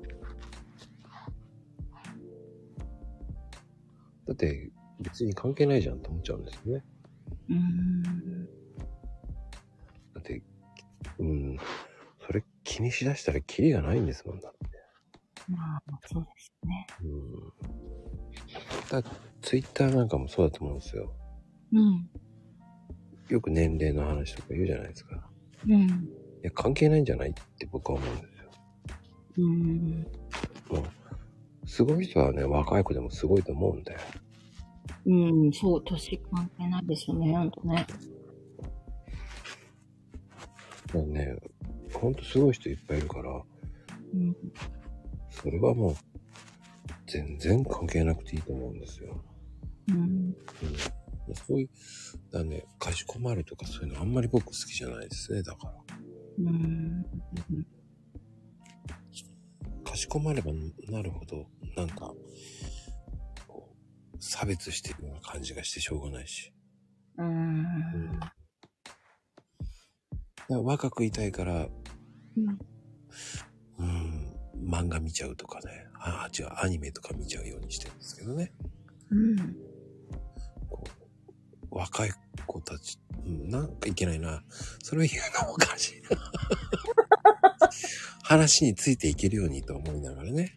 [4.27, 4.71] だって
[5.01, 6.85] 別に関係ないじゃんと思っちゃうんですよね。
[7.49, 8.03] うーん。
[8.45, 10.43] だって、
[11.19, 11.57] うん、
[12.25, 14.59] それ気にしだしたらキリがないんですもんだって。
[15.49, 16.87] まあ、そうですね。
[17.03, 19.03] うん。
[19.03, 19.03] だ
[19.43, 21.13] ツイッターなんかもそうだと思うんですよ。
[21.73, 22.09] うん。
[23.29, 25.32] よく年齢の話とか言うじゃないですか。
[25.69, 25.81] うん。
[25.81, 25.89] い
[26.43, 28.51] や、関係ないんじゃないって僕は思うんですよ。
[29.39, 30.07] うん。
[30.71, 30.81] も
[31.65, 33.97] う、すごい人はね、若い子でもすごいと思うんで。
[35.07, 35.15] う
[35.49, 37.87] ん、そう、年関係ないですよね、ほんとね。
[40.87, 41.37] だからね、
[41.93, 43.43] ほんとすごい人いっぱいいるから、
[44.15, 44.37] うん。
[45.31, 45.95] それはもう、
[47.07, 49.23] 全然関係なくていいと思うんですよ。
[49.89, 49.97] うん。
[49.99, 50.35] うん。
[51.35, 51.69] そういう、
[52.31, 55.75] だね、かしこまるとかそういうのあんまり僕好きじゃないですね、だから。
[56.39, 57.05] うん。
[59.85, 60.53] かしこまれば
[60.89, 61.47] なるほど、
[61.77, 62.13] なんか、
[63.47, 63.75] こ
[64.15, 66.53] う差別してるような感じがしてしょうがないし。
[67.19, 68.19] うん。
[68.21, 68.33] だか
[70.49, 71.69] ら若くいたいから、
[73.79, 74.35] うん、
[74.67, 75.87] 漫画見ちゃうとかね。
[76.05, 78.53] あ、違う、アニメとか見ちゃうようにしてるんですけどね。
[79.11, 79.37] うん。
[80.69, 81.02] こう
[81.73, 82.11] 若い
[82.47, 84.45] 子たち、うん、なんかいけないな。
[84.83, 86.09] それを言うのもおかしいな。
[88.23, 90.57] 話についていけるようにと思いながらね。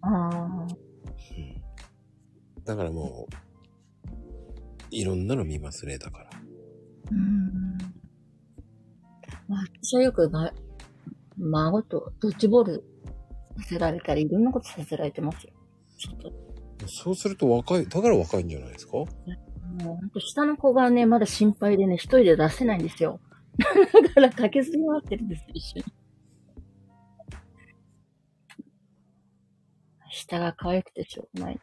[0.00, 0.30] ああ。
[0.38, 0.68] うん。
[2.64, 3.34] だからもう、
[4.90, 6.30] いろんなの見ますね、だから。
[7.12, 7.78] うん。
[9.48, 10.52] まあ、私はよくま、
[11.38, 12.84] 孫とドッジボール
[13.58, 15.52] させられたり、いろんなことさせられてますよ。
[16.88, 18.92] そうすると若い、だから若いんじゃないですか？
[19.84, 23.20] もうほんと下の子がね、まだ心配でね、一人で出せないんですよ。
[23.58, 25.84] だから駆けずり回ってるんですよ、一緒に。
[30.10, 31.60] 下が可愛くてしょうがない。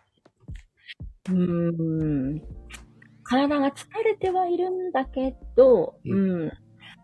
[1.30, 2.42] うーん。
[3.24, 6.52] 体が疲れてはいるんだけど、ううん。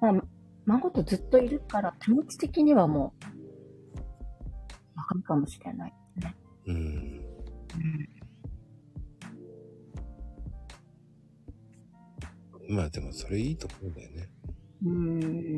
[0.02, 0.24] まあ、
[0.66, 3.26] 孫とずっといるから気持ち的にはもう、
[4.96, 6.36] 若いかもしれないですね。
[6.68, 8.19] うん。
[12.70, 14.30] まあでもそれいいと思うんだよね。
[14.84, 14.90] うー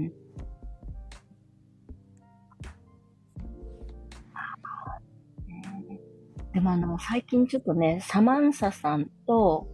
[0.07, 0.13] ん。
[6.53, 9.67] でもあの、最近ちょっとね、サマンサさんと、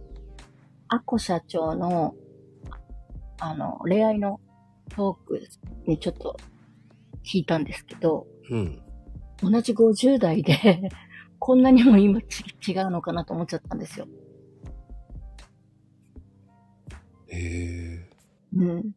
[0.88, 2.14] アコ社長の、
[3.40, 4.40] あの、恋愛の
[4.90, 5.40] トーク
[5.86, 6.36] にちょっと
[7.24, 8.82] 聞いたんですけど、うん。
[9.40, 10.90] 同じ50代で、
[11.38, 14.06] こんなにも今ち違うのかなと思っちゃったんですよ。
[17.38, 18.10] へえ。
[18.56, 18.92] うん。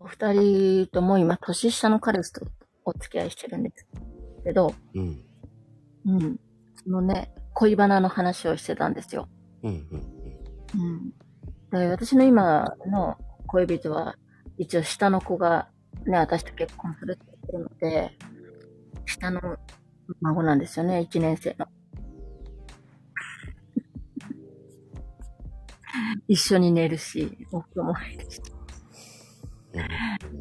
[0.00, 2.46] お二人とも今年下の彼氏と
[2.84, 3.86] お付き合いしてるんです
[4.44, 5.22] けど、うん。
[6.06, 6.40] うん。
[6.82, 9.28] そのね、恋バナの話をしてたんですよ。
[9.62, 10.14] うんうん
[10.74, 11.78] うん。
[11.78, 13.16] で、私の今の
[13.46, 14.16] 恋人は、
[14.58, 15.68] 一応下の子が
[16.06, 18.18] ね、私と結婚するって言ってるので、
[19.06, 19.40] 下の
[20.20, 21.66] 孫なんですよね、一年生の。
[26.28, 28.40] 一緒に寝るし、お風呂も入るし。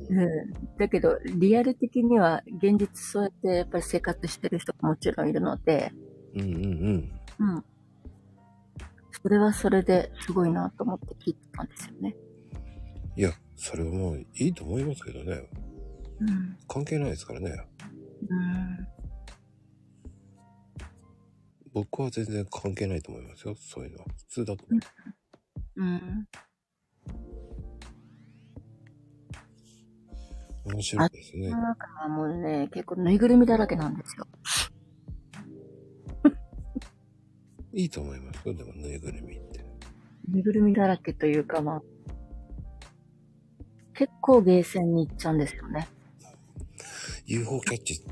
[0.09, 0.17] うん。
[0.17, 0.77] うん。
[0.77, 5.91] だけど、リアル的には、現実そうやってやっぱり生活してる人ももちろんいるので、
[6.35, 6.49] うんうん
[7.39, 7.55] うん。
[7.55, 7.65] うん。
[9.21, 12.15] それはそれですごいなと思って聞いてたんですよね。
[13.15, 15.49] いや、それはもういいと思いますけどね。
[16.19, 16.57] うん。
[16.67, 17.51] 関係ないですからね。
[18.29, 18.87] うん。
[21.73, 23.55] 僕は全然関係ないと思いますよ。
[23.57, 24.05] そういうのは。
[24.17, 24.73] 普通だと思う。
[24.73, 24.79] うん。
[25.76, 26.26] 面
[30.82, 31.55] 白いですね世。
[31.55, 34.26] の中はもうね、結構ぬいぐるみだらけなんですよ。
[37.74, 38.53] いいと思いますよ。
[38.53, 39.65] でも、ぬいぐるみって。
[40.30, 41.82] ぬいぐるみだらけというかまあ、
[43.95, 45.88] 結構ゲーセンに行っちゃうんですよね。
[47.26, 48.05] UFO キャッチ、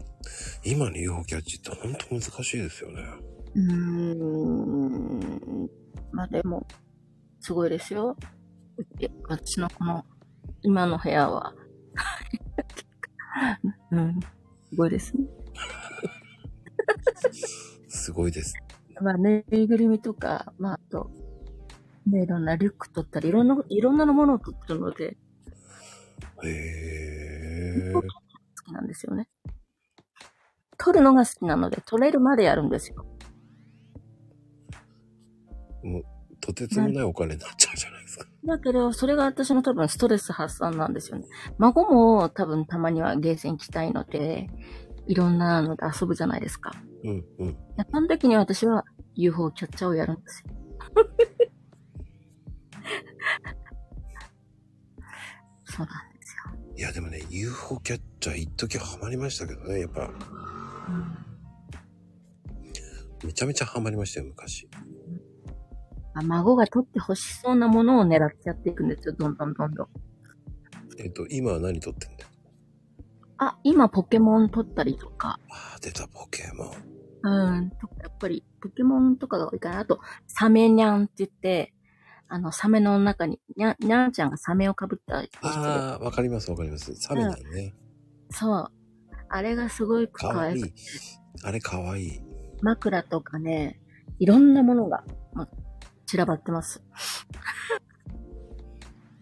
[0.64, 3.03] 今の UFO キャッチって本当難しいですよね。
[3.55, 3.64] うー
[5.66, 5.70] ん。
[6.12, 6.66] まあでも、
[7.41, 8.15] すごいですよ。
[9.27, 10.05] 私のこの、
[10.61, 11.53] 今の部屋は、
[13.91, 14.19] うん、
[14.69, 15.25] すごいですね。
[17.87, 18.53] すごいです。
[19.01, 21.09] まあ、ぬいぐるみとか、まあ、あと、
[22.05, 25.17] ね、いろんなリュック取ったり、いろんな、いろんなものを取ってるので、
[26.43, 27.91] へえ。
[27.93, 28.01] 好
[28.63, 29.27] きなんですよね。
[30.77, 33.05] 取るのが好きなので、取れるまでやるんですよ。
[35.83, 36.03] もう、
[36.41, 38.25] とてつもないお金になっちゃうじゃないですか。
[38.43, 41.25] だけど、それが私の多分ストレス発散なんですよね。
[41.59, 44.49] 孫も多分たまにはゲーセン行きたいので、
[45.07, 46.71] いろんなので遊ぶじゃないですか。
[47.03, 47.57] うんうん。
[47.91, 48.83] その時に私は
[49.15, 50.53] UFO キャッチャーをやるんですよ。
[55.65, 56.43] そうなんですよ。
[56.77, 59.81] いや、でもね、UFO キャッチャー一時ハマりましたけどね。
[59.81, 60.09] やっぱ、
[63.23, 64.67] めちゃめちゃハマりましたよ、昔。
[66.14, 69.14] あ孫が取って欲しそうなものを狙ってやっていくんですよ。
[69.14, 69.88] どんどんどんどん。
[70.99, 72.30] えっと、今は何撮ってんだよ？
[73.38, 76.68] あ、今ポケモン取ったりとか、ああ、出た、ポケモン。
[77.24, 79.80] うん、とかやっぱりポケモンとかが多いかな。
[79.80, 81.74] あと、サメニャンって言って、
[82.28, 85.49] あの、サメの中に、にゃ、にゃんちゃんがサメをかぶったりしてる。
[85.49, 86.95] ああ、わかります、わかります。
[86.95, 87.74] サメだね。
[88.30, 88.72] そう。
[89.30, 90.74] あれがすごい可愛くて。。
[91.43, 92.22] あれかわいい。
[92.62, 93.82] 枕とかね、
[94.20, 95.03] いろんなものが、
[95.34, 95.47] ま、
[96.12, 96.84] 散らばってます。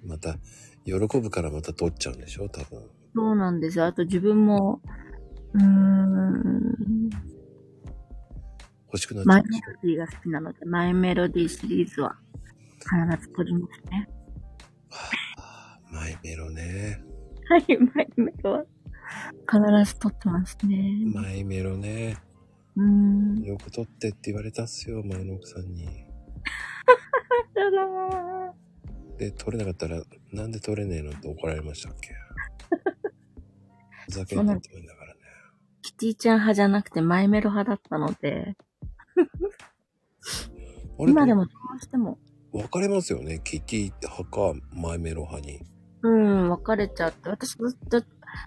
[0.03, 0.39] また、
[0.85, 2.49] 喜ぶからまた撮っちゃうんでしょ？
[2.49, 2.81] 多分。
[3.13, 3.85] そうなんですよ。
[3.85, 4.81] あと自分も、
[5.53, 7.09] うーん、
[8.87, 9.71] 欲しくなっちマイメゃうんでしょ？
[9.71, 12.17] ロディーが好きなので、マイメロディーシリーズは
[12.79, 14.09] 必ず撮りますね。
[15.37, 17.03] あーマイメロね。
[17.49, 18.65] はい、マイメロは
[19.47, 21.03] 必ず撮ってますね。
[21.13, 22.17] マイメロね。
[22.75, 23.43] うーん。
[23.43, 26.08] よく撮ってって言われたっすよ、前の奥さんに。
[27.53, 32.15] だらーで、撮れなかったら、なんで撮れねえのって怒られましたっけ？
[34.05, 35.19] ふざけんなって言うんだからね。
[35.81, 38.55] キティちゃん派じゃなくてマイメロ派だったので、
[40.97, 42.17] 今でもどうしても、
[42.51, 43.41] 分かれますよね？
[43.43, 45.61] キティ派か、マイメロ派に。
[46.01, 48.01] うん、別れちゃって、私ずっと、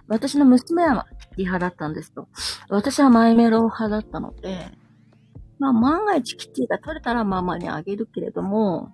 [0.09, 2.29] 私の娘はキティ派だったんですよ。
[2.71, 4.71] 私はマイメロ派だったので、
[5.63, 8.91] まあ、万が一キティが取れたらママにあげるけれども、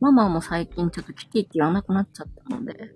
[0.00, 2.94] ママも最近ちょっとキティって言わなくなっちゃったので、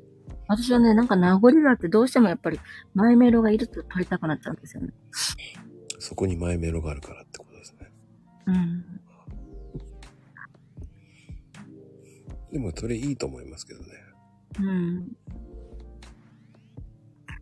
[0.49, 2.59] 私はね、なんか名残があってどうしてもやっぱり
[2.95, 4.95] マイメロがいると取りたくなっちゃうんですよね。
[5.99, 7.93] そこにマイメロがあるからってことですね。
[8.47, 8.85] うん。
[12.53, 13.87] でもそれいいと思いますけどね。
[14.61, 15.17] うん。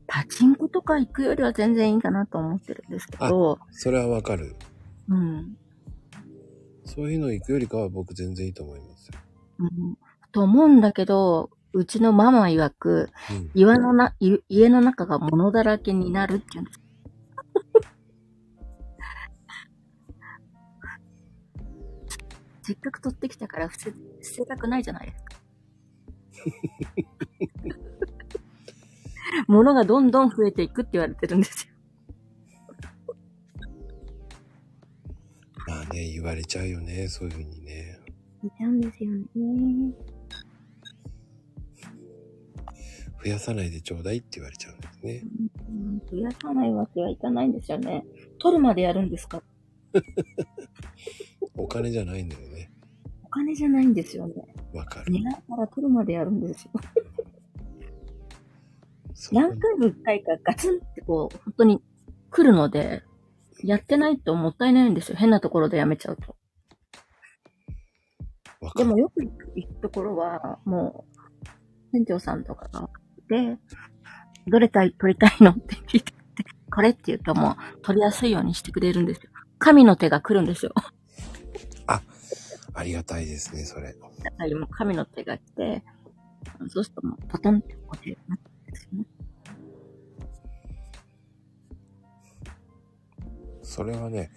[0.08, 4.56] パチンコとか行くよりは全然いいかなと思ってるんですけど、それはわかる。
[5.12, 5.56] うん。
[6.84, 9.18] そういうの行くよりかは僕全然いいと思いますよ。
[9.58, 9.98] うん。
[10.32, 13.50] と思うんだけど、うちのママ曰く、うん。
[13.54, 16.80] 岩のな、い家の中が物だらけになるって言うんです。
[22.64, 25.36] せっかく取ってきたから捨て捨てたくないじゃないですか。
[29.48, 31.71] 物がどんどん増えていくって言われてるんですよ。
[36.22, 37.98] 言われちゃうよね、そういうふうにね。
[38.44, 39.26] いちゃうんですよね。
[43.24, 45.24] 増やさないでちょうだいって言われちゃうんですね。
[45.68, 48.04] うん増やさないわけはいかないんですよね。
[48.38, 49.42] 取るまでやるんですか？
[51.56, 52.70] お金じゃないんだよね。
[53.24, 54.34] お金じゃないんですよね。
[54.72, 55.12] わかる。
[55.12, 56.70] 狙ったら取るまでやるんですよ。
[59.32, 61.80] 何回も一回かガツンってこう、本当に
[62.30, 63.02] 来るので、
[63.62, 65.16] やってないともったいないんですよ。
[65.16, 66.36] 変なところでやめちゃうと。
[68.76, 71.18] でもよく行くところは、もう、
[71.92, 72.88] 店長さんとかが
[73.28, 73.58] で、
[74.46, 75.52] どれたい、取りたいの？
[75.52, 76.12] って聞いて
[76.70, 79.30] これって言うともう取りやすいようにしてくれるんですよ。
[79.58, 80.72] 神の手が来るんですよ。
[82.74, 83.92] ありがたいですね、それ。
[83.92, 85.82] だからもう神の手が来て、
[86.68, 89.06] そうするともうパトンってこうやってなってるんですよね。
[93.62, 94.30] それはね、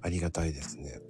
[0.00, 1.00] ありがたいですね。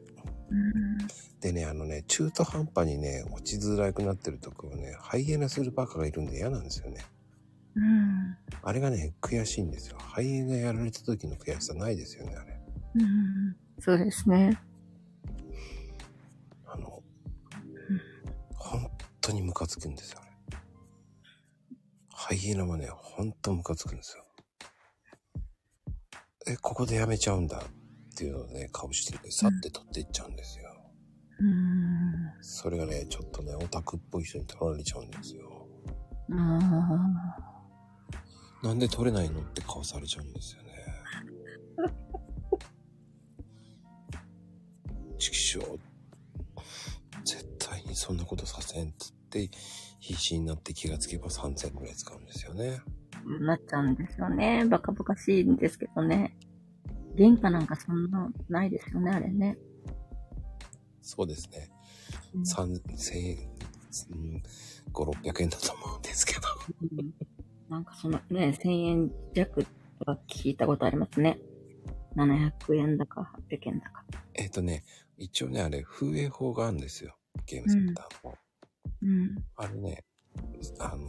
[0.51, 0.99] うん
[1.41, 7.05] でね、あのね、中途半端にね、落ちづらくなってるとこはね、ハイエナするバカがいるんで嫌なんですよね。
[7.77, 8.37] うん。
[8.63, 9.99] あれがね、悔しいんですよ。
[10.01, 12.61] ハイエナやられた時の悔しさないですよね、あれ。
[12.97, 13.57] うん。
[13.79, 14.59] そうですね。
[16.67, 17.03] あの、
[18.57, 18.91] 本
[19.21, 20.33] 当にムカつくんですよ、あれ。
[22.13, 24.25] ハイエナはね、本当ムカつくんですよ。
[26.49, 30.65] え、ここでやめちゃうんだっていうのをね、顔してるさって取っていっちゃうんですよ。
[31.41, 32.33] うん。
[32.41, 35.69] それがね、ちょっとね、オタクっぽい人に取られちゃうんですよ。
[36.31, 36.59] あ
[38.63, 40.69] なんで取れないのって顔されちゃうんですよね。
[45.19, 45.79] チキショー。
[47.25, 49.51] 絶対にそんなことさせんっつって、
[50.01, 52.81] 必死になって気がつけば3000ぐらい使うんですよね。
[53.27, 54.65] あ、なっちゃうんですよね。
[54.67, 56.37] バカバカしいんですけどね。
[57.17, 59.59] 原価なんかそんなないですよね、あれね。
[61.03, 61.69] そうですね。
[62.35, 63.39] うん3000円、
[64.11, 64.43] うん、
[64.93, 66.41] 5、600円だと思うんですけど。
[66.83, 67.15] うん
[67.69, 69.67] なんかそのね、1000円弱
[69.99, 71.39] とか聞いたことありますね。
[72.17, 74.05] 700円だか800円だか。
[74.35, 74.85] えっ、とね、
[75.19, 77.17] 一応ね、あれ、風営法があるんですよ。
[77.47, 78.39] ゲームセンターも。
[79.03, 79.45] うん。
[79.57, 80.05] あれね、
[80.81, 81.09] あの、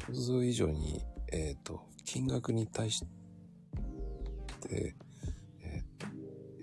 [0.00, 3.04] 想像以上に、えっ、と、金額に対し
[4.60, 4.94] て、
[5.62, 6.06] えっ、と、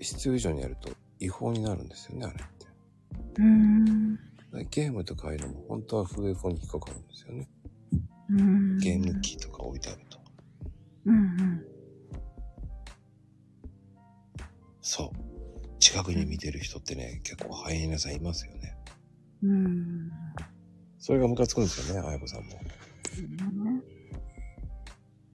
[0.00, 2.66] 必要以上にやると違法になるんですよね、あれって。
[3.38, 4.18] うーん。
[4.70, 7.48] ゲームとかああいうのも本当は風営法に引っかかるんですよね。
[8.30, 8.78] うん。
[8.78, 10.18] ゲーム機とか置いてあると。
[11.06, 11.64] うんうん。
[14.80, 15.24] そう。
[15.80, 18.76] 近くに見てる人ってね、結構ハイエナさんいますよね。
[19.42, 20.10] うん。
[20.98, 22.60] それがムカつくんですよね、あやこさんも。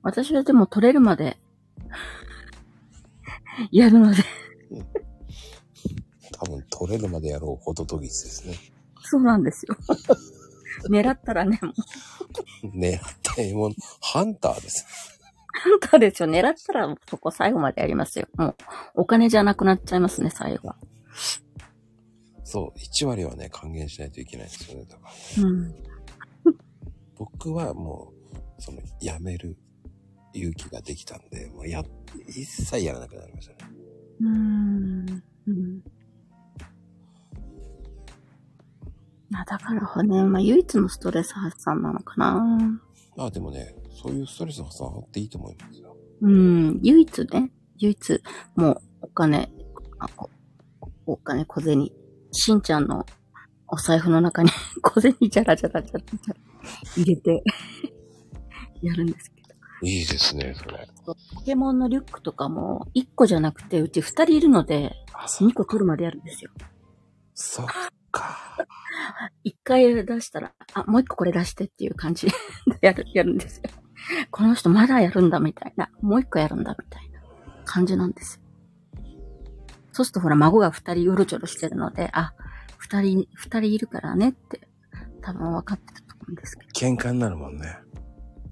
[0.03, 1.39] 私はでも取れるまで、
[3.71, 4.23] やるので。
[6.33, 8.55] 多分取れるまでやろうホトトギスですね。
[9.03, 9.77] そうなんですよ。
[10.89, 11.73] 狙ったらね、も
[12.63, 15.19] う、狙った獲物、ハンターです。
[15.53, 16.29] ハンターですよ。
[16.29, 18.29] 狙ったらそこ最後までやりますよ。
[18.37, 18.57] もう、
[18.95, 20.77] お金じゃなくなっちゃいますね、最後は。
[22.45, 24.87] そう、1割はね、還元しないといけないんですよね。
[24.89, 25.03] だか
[25.39, 25.75] ら、うん。
[27.21, 28.15] 僕はも
[28.59, 29.59] う、その、やめる
[30.33, 31.85] 勇気ができたんで、もうや、
[32.27, 33.73] 一切やらなくなりましたね。
[34.21, 35.23] うーん。
[35.47, 35.83] うん。
[39.29, 42.81] まあ、だからね、まあ、唯一のストレス発散なのかな。
[43.17, 45.95] まあでもね、そういうストレス発散あっていいと思いますよ。
[46.23, 46.81] うん。
[46.83, 48.23] 唯一ね、唯一、
[48.57, 49.51] もう、お金、
[49.99, 50.09] あ
[51.07, 51.91] おお金、小銭、
[52.33, 53.05] しんちゃんの
[53.71, 54.51] お財布の中に
[54.83, 56.41] 小銭じゃらじゃらじゃらじゃら
[56.97, 57.43] 入れて、
[58.83, 59.55] やるんですけど。
[59.83, 60.89] いいですね、それ。
[61.07, 66.51] ポケモンのリュックとかも1個じゃなくて、うち2人いるので、あ、そ2個取るまでやるんですよ。
[67.35, 67.67] そっ
[68.11, 68.67] か。
[69.45, 72.33] 1回出したら、あ、もう1個これ出してっていう感じで
[72.83, 73.71] やる、やるんですよ。
[74.31, 75.91] この人まだやるんだみたいな。
[76.01, 77.21] もう1個やるんだみたいな
[77.65, 78.43] 感じなんですよ。
[79.93, 82.33] そうするとほら、孫が2人うろちょろしてるので、あ、
[82.81, 84.69] 2人、2人いるからねって、
[85.23, 86.71] 多分分かってたと思うんですけど。
[86.73, 87.79] 喧嘩になるもんね。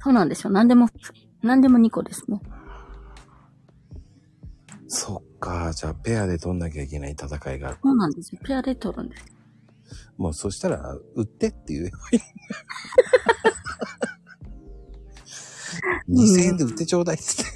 [0.00, 0.52] そうなんですよ。
[0.52, 0.88] 何でも、
[1.42, 2.40] 何でも2個ですね。
[4.86, 5.72] そっか。
[5.72, 7.78] じゃあ、ペアで取んなきゃいけない戦いがある。
[7.82, 8.40] そうなんですよ。
[8.44, 9.24] ペアで取るんです。
[10.16, 12.20] もうそしたら、売ってって言えばいい。
[16.08, 17.50] 2000円で売ってちょうだいっつって。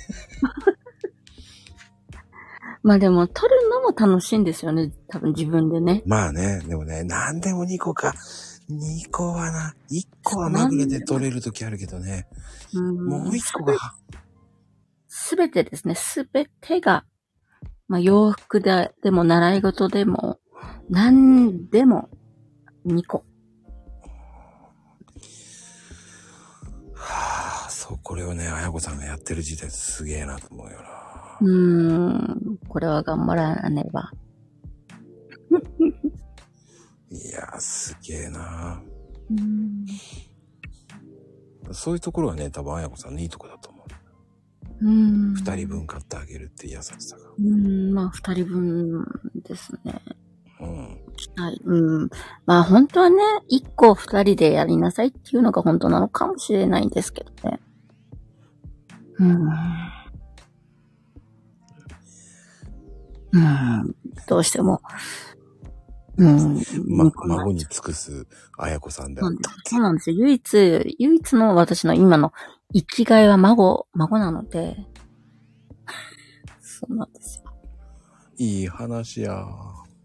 [2.82, 4.92] まあでも、取るのも楽しいんですよね。
[5.08, 6.02] 多分自分でね。
[6.04, 8.14] まあね、でもね、何でも2個か。
[8.70, 12.26] 2個はな、1個はまぐれで取れるときあるけどね。
[12.74, 13.74] うんもう1個が、
[15.08, 17.04] すべてですね、すべてが、
[17.86, 20.40] まあ洋服ででも習い事でも、
[20.88, 22.08] 何でも
[22.86, 23.24] 2個。
[26.94, 31.01] はあ、そう、これをね、あやこさんがやってる時点すげえなと思うよな。
[31.42, 34.10] うーん、これは頑張らねば。
[37.10, 38.82] いやー、すげえな。
[39.30, 39.86] うん
[41.70, 43.84] そういうところはね、多分あやこさんのいいとこだと思
[44.80, 44.86] う。
[44.86, 45.34] うん。
[45.34, 47.22] 二人分買ってあげるって優しさが。
[47.38, 49.06] うん、まあ二人分
[49.44, 50.00] ですね。
[50.60, 50.78] うん。
[51.36, 51.60] はい。
[51.64, 52.10] うん。
[52.46, 57.60] まあ本当はね、一個二人でやりなさいっていうのが本当なのかもしれないんですけどね。
[59.18, 59.48] うん。
[63.32, 63.94] うん。
[64.28, 64.80] どうしても。
[66.18, 66.62] うん。
[66.86, 68.26] ま、孫に尽くす
[68.58, 69.24] あやこさんであ
[69.64, 70.16] そうなんですよ。
[70.18, 72.32] 唯一、唯一の私の今の
[72.74, 74.76] 生きがいは孫、孫なので。
[76.60, 77.52] そうなんですよ。
[78.38, 79.46] いい話や。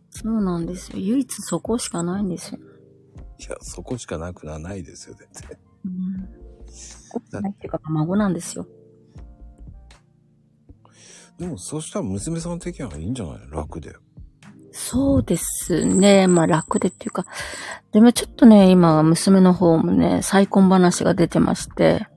[0.09, 0.99] そうなんですよ。
[0.99, 2.59] 唯一そこしかないんですよ。
[3.39, 5.59] いや、そこしかなくはないですよ、全然。
[5.85, 7.41] うん。
[7.41, 8.67] ないっていうか、孫なんですよ。
[11.39, 13.47] でも、そうしたら娘さん的にはいいんじゃない？
[13.47, 13.95] の楽で。
[14.72, 16.27] そうですね。
[16.27, 17.26] まあ楽でっていうか。
[17.91, 22.07] でもちょっとね、今、娘の方もね、再婚話が出てまして。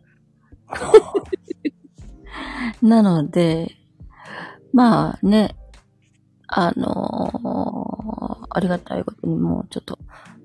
[2.83, 3.77] なので、
[4.73, 5.57] まあね、
[6.47, 9.97] あのーありがたいことにもうちょっと、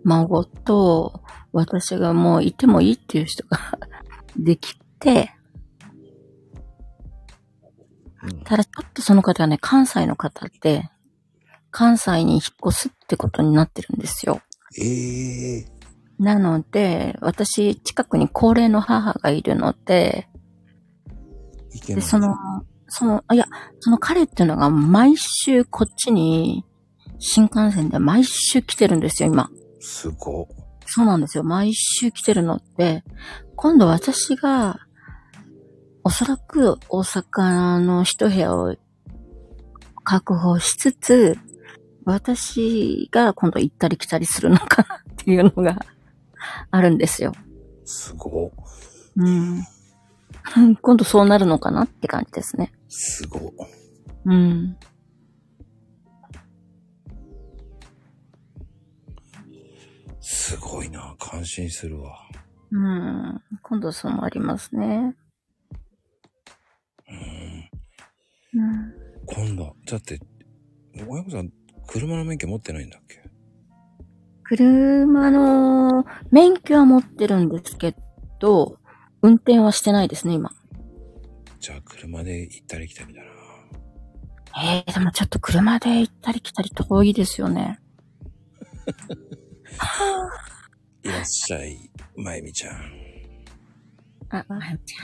[0.03, 1.21] 孫と
[1.51, 3.57] 私がもういてもいいっていう人が
[4.37, 5.34] できて、
[8.25, 10.89] うんただちょっとその方はね、関西の方で、
[11.71, 14.41] 関西に引っ越すってことになってるんですよ。
[14.79, 15.65] ええ
[16.17, 20.29] なので、私、近くに高齢の母がいるので、
[21.85, 22.01] で。
[22.01, 22.35] その、
[22.87, 23.47] その、あいや、
[23.79, 26.65] その彼っていうのが毎週こっちに、
[27.19, 29.49] 新幹線で毎週来てるんですよ、今。
[29.79, 30.47] すご。
[30.85, 31.43] そうなんですよ。
[31.43, 33.03] 毎週来てるのって、
[33.55, 34.79] 今度私が、
[36.07, 38.75] おそらく大阪の一部屋を
[40.03, 41.35] 確保しつつ、
[42.05, 45.83] 私が今度行ったり来たりするのかなっていうのが
[46.69, 47.33] あるんですよ。
[47.85, 48.51] すご。
[49.15, 49.63] うん。
[50.79, 52.71] 今度そうなるのかなって感じですね。
[52.87, 53.51] すご。
[54.25, 54.77] うん。
[60.19, 61.15] すごいな。
[61.17, 62.15] 感心するわ。
[62.69, 63.41] うん。
[63.63, 65.15] 今度そうなりますね。
[67.09, 67.69] うん。
[68.61, 68.93] うん。
[69.25, 70.19] 今度、だって、
[71.07, 71.49] 親子さん、
[71.87, 73.23] 車の免許持ってないんだっけ？
[74.43, 77.95] 車の免許は持ってるんですけ
[78.39, 78.77] ど、
[79.21, 80.51] 運転はしてないですね、今。
[81.59, 83.31] じゃあ、車で行ったり来たりだな。
[84.63, 87.79] ええでもちょっと車で行ったり来たり遠いですよね。
[91.03, 92.75] いらっしゃい、まゆみちゃん。
[94.29, 94.95] あ、まゆみち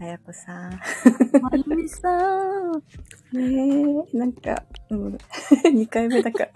[0.00, 0.72] あやこさん。
[0.72, 0.80] ゃん。
[1.40, 2.72] まゆみさん。
[3.32, 5.14] ねえ、なんか、うん、
[5.64, 6.52] 2回目だから。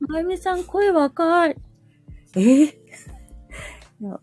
[0.00, 1.56] まゆみさん、声若い。
[2.36, 2.40] え？
[2.40, 2.74] ー、い
[4.04, 4.20] や、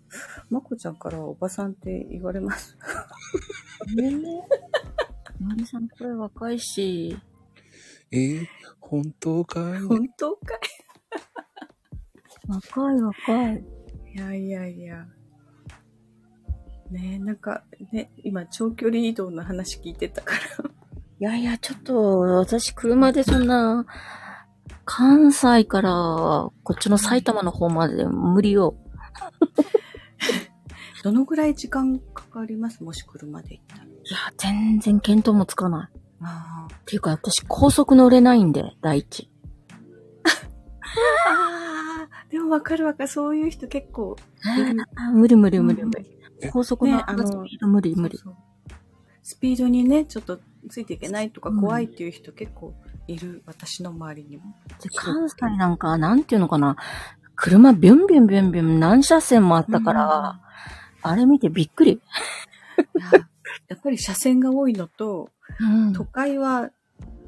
[0.49, 2.77] まこちゃんからおばさんって言われます。
[3.99, 4.11] ええ
[5.39, 7.17] まゆみさん、声若いし。
[8.11, 8.17] え？
[8.17, 8.47] ー、
[8.79, 9.81] 本当かい？
[9.81, 10.59] 本当か
[12.47, 13.55] 若い若い。
[13.57, 13.59] い
[14.15, 15.07] いやいやいや。
[16.91, 20.39] ねえ、なんか、ね、今、長距離移動の話聞いてたから。
[21.19, 23.85] いやいや、ちょっと、私、車でそんな、
[24.85, 28.75] 関西から、こっちの埼玉の方まで無理よ。
[31.03, 32.83] どのぐらい時間かかります？
[32.83, 33.83] もし車で行ったら。
[33.83, 33.93] いや、
[34.37, 35.97] 全然見当もつかない。
[36.21, 39.29] あっていうか、私、高速乗れないんで、第一。
[41.27, 43.07] あー、でもわかるわかる。
[43.09, 44.15] そういう人結構
[45.13, 46.16] 無理無理無理無理。
[46.41, 46.49] え？
[46.49, 48.17] 高速のねあのスピード無理無理。
[48.17, 48.47] そうそう
[49.27, 50.39] スピードにね、ちょっと
[50.69, 52.73] ついていけないとか怖いっていう人結構
[53.07, 53.43] いる。
[53.45, 54.43] 私の周りにも。
[54.81, 56.77] で関西なんか、なんていうのかな。
[57.35, 60.39] 車ビュンビュンビュンビュン何車線もあったから、
[61.01, 61.91] あれ見てびっくり。
[61.91, 61.99] い
[62.99, 63.27] や
[63.67, 65.91] やっぱり車線が多いのと、うん。
[65.91, 66.71] 都会は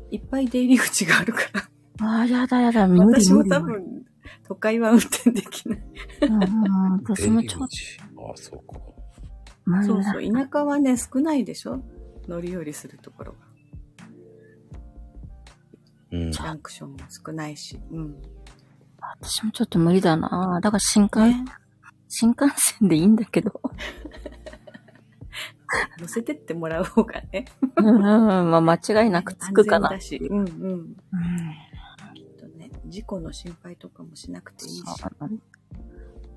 [0.09, 3.49] いっぱい出入り口があるから、ああ、やだやだ、無理私も無理。
[3.49, 4.05] 多分、
[4.47, 5.81] 都会は運転できない。
[6.21, 7.67] うんうん、 私もちょっ
[8.15, 8.79] とああ、そうか。
[9.85, 11.81] そうそう、田舎はね、少ないでしょ？
[12.27, 13.37] 乗り降りするところが。
[16.11, 16.31] うん。
[16.31, 17.79] ランクションも少ないし。
[17.91, 18.21] うん。
[19.01, 20.59] 私もちょっと無理だな。
[20.61, 21.45] だから新幹、ね、
[22.07, 23.61] 新幹線でいいんだけど。
[25.99, 27.45] 乗せてってもらう方がね。
[27.77, 29.89] うん、まあ間違いなくつくかな。
[29.89, 30.17] だし。
[30.17, 30.45] うんうん。
[30.45, 30.95] うん
[32.15, 34.83] きっとね、事故の心配とかもしなくていいし。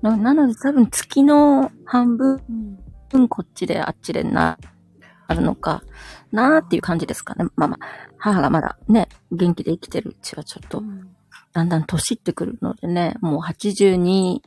[0.01, 2.79] ななので多分月の半分うん。
[3.29, 4.57] こっちであっちでな、
[5.27, 5.83] あるのか
[6.31, 7.45] なーっていう感じですかね。
[7.55, 7.85] まあまあ、
[8.17, 10.83] 母がまだね、元気で生きてるうちはちょっと、
[11.53, 14.41] だんだん年ってくるのでね、もう82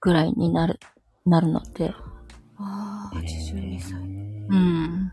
[0.00, 0.80] ぐらいになる、
[1.24, 1.94] なるので、
[2.58, 3.92] ああ、82歳。
[4.00, 4.56] う。
[4.56, 5.12] ん。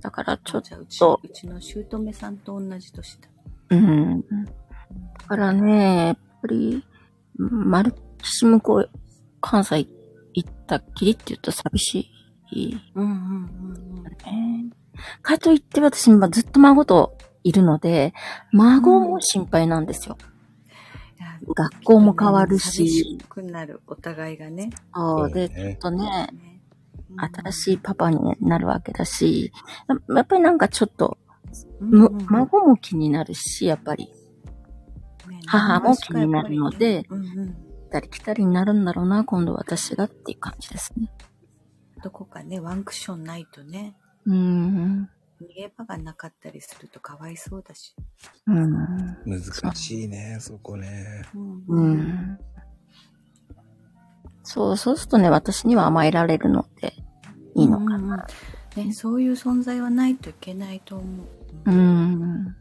[0.00, 0.76] だからちょっと
[1.22, 3.28] うちの姑さんと同じ年だ。
[3.70, 4.20] うん。
[4.20, 4.26] だ
[5.26, 6.84] からね、やっぱり、
[7.36, 8.90] マルキシムこう、
[9.40, 9.88] 関西
[10.36, 12.10] 行ったっきりって言うと寂し
[12.52, 12.76] い。
[12.94, 14.04] うんうんうんうん。
[14.04, 14.70] ね。
[15.22, 18.12] かといって私、今ずっと孫といるので、
[18.52, 20.16] 孫も心配なんですよ。
[21.18, 24.70] いや学校も変わる寂しし、くなる、お互いがね。
[24.94, 26.60] そうで、ちょっとね、ね
[27.16, 29.52] 新しいパパになるわけだし、
[29.88, 31.18] ややっぱりなんかちょっと、
[31.80, 34.12] む孫も気になるし、やっぱり、
[35.46, 41.10] 母も気になるのでうんうん、行ったり来たりになるんだろうな、今度私がっていう感じですね。
[42.02, 43.96] どこかね、ワンクッションないとね、
[44.26, 45.08] うーん。
[45.40, 47.94] 逃げ場がなかったりするとかわいそうだし。
[48.46, 48.70] うん。
[49.26, 49.42] 難
[49.74, 51.22] しいね、そこね。
[51.68, 51.80] う。
[51.80, 52.38] ん。
[54.42, 56.94] そう、そうするとね、私には甘えられるので、
[57.54, 58.26] いいのかうんな。
[58.76, 61.24] ね、そういう存在はないといけないと思
[61.66, 61.70] う。
[61.70, 61.74] う。
[61.74, 62.56] ん。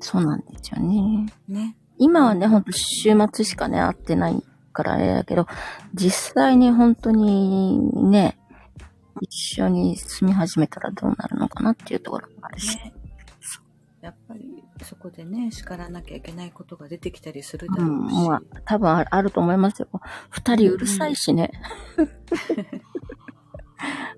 [0.00, 1.26] そうなんですよね。
[1.48, 1.76] ね。
[2.02, 4.42] 今はね、ほんと週末しかね、会ってない
[4.72, 5.46] からあれだけど、
[5.94, 8.36] 実際に本当にね、
[9.20, 12.76] 一緒に住み始めたらどうなるのかなっていうところもあるし。
[12.76, 12.92] ね。
[14.00, 18.28] やっぱりそこでね、叱らなきゃいけないことが出てきたりするうん、だろうし。
[18.28, 19.88] まあ、多分あるあると思いますよ。
[20.28, 21.52] 二人うるさいしね。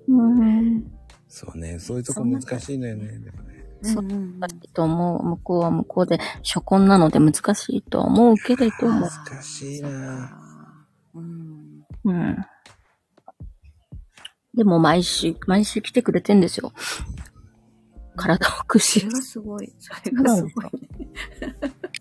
[0.08, 0.90] うん。
[1.28, 3.18] そうね、そういうとこ難しいのよね。
[3.18, 3.53] でもね
[3.84, 5.22] そううんうん難しいと思う。
[5.22, 9.08] 向こうは向こうで初婚なので難しいとは思うけれども。
[9.08, 10.38] 難しいな
[11.14, 11.84] うん。
[12.04, 12.36] うん。
[14.54, 16.72] でも毎週、毎週来てくれてんですよ。
[18.16, 19.12] 体をくしそれ。
[19.12, 19.72] がすごい。
[19.78, 20.52] それがすごい
[20.98, 21.10] ね。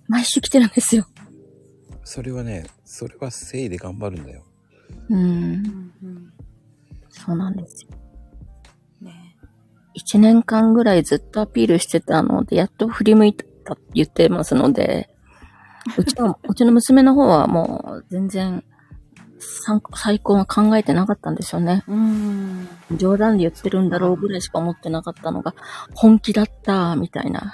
[0.08, 1.08] 毎週来てるんですよ。
[2.04, 4.44] それはね、それは誠意で頑張るんだよ。
[5.10, 5.92] うん。
[7.10, 7.90] そうなんですよ。
[9.94, 15.10] ね一年間ぐらいずっとアピールしてたので、やっと振り向いたって言ってますので、
[15.98, 18.64] うちの、うちの娘の方はもう全然、
[19.40, 21.84] 参最高は考えてなかったんですよね。
[21.88, 22.68] うん。
[22.96, 25.54] 冗談で言ってるんだろうぐらいしか思ってなかったのが、
[25.94, 27.54] 本気だった、みたいな。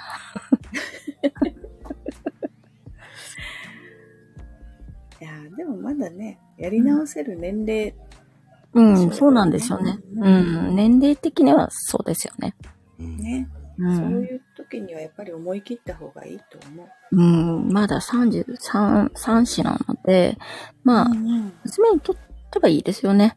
[5.20, 7.94] いやーでもまだね、やり直せる年齢、
[8.72, 9.98] うん、そうなんですよね。
[10.16, 12.54] ううんん、年齢的にはそうですよね。
[12.98, 13.16] うん。
[13.18, 13.48] ね、
[13.78, 13.96] うん。
[13.96, 17.16] そういう時にはやっぱり思い切った方がいいと思う。
[17.16, 20.38] うん、まだ33、3子なので、
[20.84, 22.16] まあ、うん娘にとっ
[22.52, 23.36] てはいいですよね。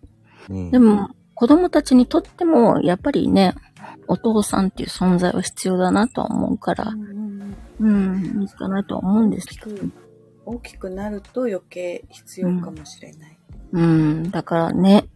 [0.49, 3.55] うんでも、子供たちにとっても、やっぱりね、
[4.07, 6.93] お父さんっていう存在は必要だなとは思うから
[7.79, 9.75] う、んいいかなとは思うんですけど。
[10.45, 13.37] 大きくなると余計必要かもしれない。
[13.71, 15.09] うん、だからね、うん、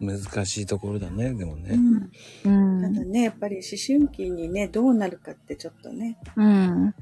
[0.00, 1.78] 難しいところだね、でもね。
[2.44, 6.18] うん、ただね、やっぱり思春期にね、どうなるかってちょっとね。
[6.34, 6.94] うん。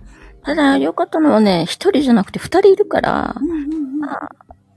[0.44, 4.28] ただ、良かったのはね、一人じゃなくて二人いるから、うんうんうんまあ、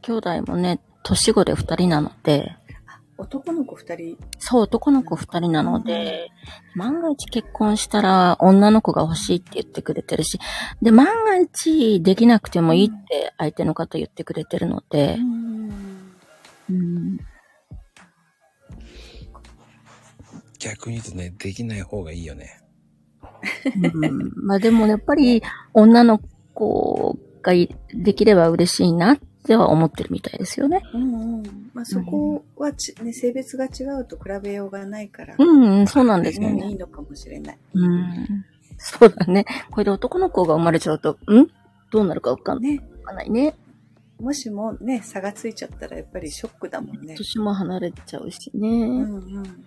[0.01, 2.55] 兄弟もね、年子で二人なので、
[3.17, 4.17] 男の子二人？
[4.39, 6.29] そう、男の子二人なので、
[6.75, 10.39] 万が一結婚したら女の子が欲しいって言ってくれてるし、
[10.81, 15.82] で、万が一できなくてもいいって相手の方言ってくれてるので、うん、
[20.59, 22.59] 逆に言うとね、できない方がいいよね。
[23.75, 26.21] うんまあでもやっぱり女の
[26.53, 30.81] 子がいできれば嬉しいなっては思ってるみたいですよね。
[30.93, 31.43] うんうん。
[31.73, 36.69] まあそこはち、ね、性別が違うと比べようがないから、うん、うん、そうなんですようんね。
[36.69, 37.57] いいのかもしれない。
[37.73, 38.45] うん。
[38.77, 39.45] そうだね。
[39.71, 41.47] これで男の子が生まれちゃうと、ん？
[41.91, 42.81] どうなるかわかんね。
[43.05, 43.55] ないね。
[44.23, 47.15] もしもね、差がついちゃったらやっぱりショックだもんね。
[47.15, 48.69] 年も離れちゃうしうね。
[48.69, 49.65] んうん。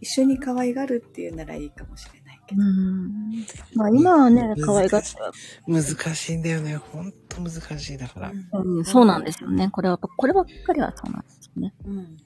[0.00, 2.62] 一緒に可愛がるっていうならいいかもしれないけど。
[2.62, 3.44] うん。
[3.74, 5.32] まあ今はね、可愛がっては
[5.68, 5.84] 難
[6.14, 6.78] しいんだよね。
[6.78, 7.98] ほんと難しい。
[7.98, 9.68] だから、うん、そうなんですよね。
[9.68, 11.74] これは、こればっかりはそうなんですよね。
[11.84, 12.16] うん。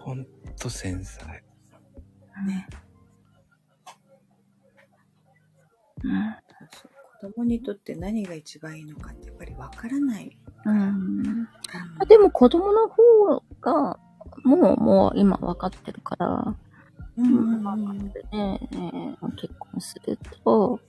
[0.00, 0.26] ほん
[0.58, 1.24] と繊細。
[2.44, 2.66] ね。
[6.02, 6.34] うん。
[7.20, 10.36] 子供にとって何が一番いいのかってやっぱりわからない。
[10.64, 11.48] うん、
[12.00, 13.98] あでも子供の方が、
[14.44, 16.54] もう、もう今分かってるから、
[17.16, 20.80] うんね、えー結婚すると、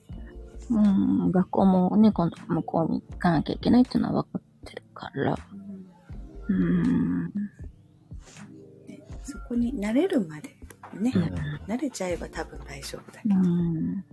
[0.70, 5.36] うん、学校もね、今度向こうに行かなきゃいけないっていうのは分かってるから、
[6.48, 7.24] うん、
[8.86, 10.56] ねそこに慣れるまで
[10.94, 11.72] ね、うん。
[11.72, 13.38] 慣れちゃえば多分大丈夫だけうど。
[13.38, 14.04] ん。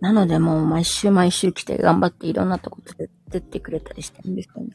[0.00, 4.70] なのでもう毎週毎週来て頑張っていろんなとこ連れてってくれたりしてるんですよね。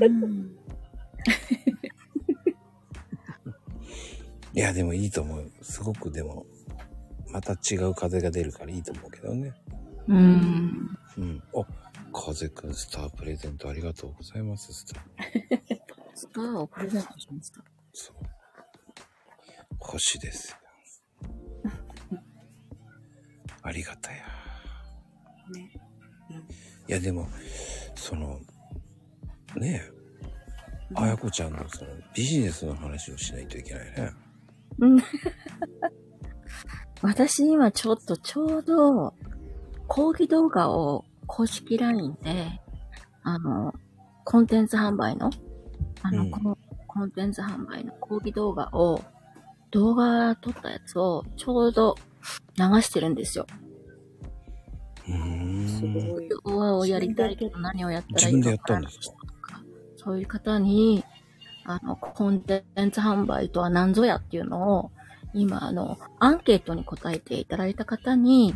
[0.00, 0.58] うん
[4.54, 5.52] いや、でもいいと思う。
[5.62, 6.46] すごくでも、
[7.30, 9.52] また違う風が出るからいいと思うけどね。
[10.08, 10.98] うん。
[11.18, 11.42] うん。
[11.54, 11.64] あ、
[12.12, 15.04] 風くんスタープレゼントありがとうございます、スター。
[16.14, 17.62] スターをプレゼントしました。
[17.92, 18.16] そう。
[19.78, 20.58] 星ですよ。
[23.62, 24.24] ありがたや。
[25.54, 25.70] ね
[26.88, 27.28] いや、でも、
[27.94, 28.40] その、
[29.56, 29.98] ねえ、
[30.94, 34.10] あやこちゃんのそのビジネスの話をしないといけないね。
[34.78, 34.98] うん。
[37.02, 39.14] 私今ちょっとちょうど
[39.86, 42.60] 講義動画を公式 LINE で、
[43.22, 43.74] あの、
[44.24, 45.30] コンテンツ販売の、
[46.02, 49.04] あの、うんコンコンテンツ販売の講義動画を、
[49.70, 51.94] 動画撮ったやつをちょうど
[52.56, 53.46] 流してるんですよ。
[55.78, 55.94] すん。
[55.94, 56.28] ごい。
[56.44, 58.90] をやりたいけど何をやったらいいのかな
[59.96, 61.04] そういう方に、
[61.64, 64.90] あの、コンテンツ販売とは何ぞやっていうのを、
[65.34, 68.54] 今、あの、アンケートに答えていただいた方に、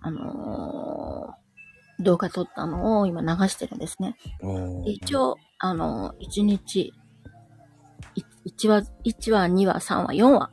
[0.00, 1.46] あのー
[1.98, 4.16] 動画撮ったのを今流してるんですね。
[4.84, 6.92] 一応、あのー、1日、
[8.44, 10.50] 1話、1話、2話、3話、4話、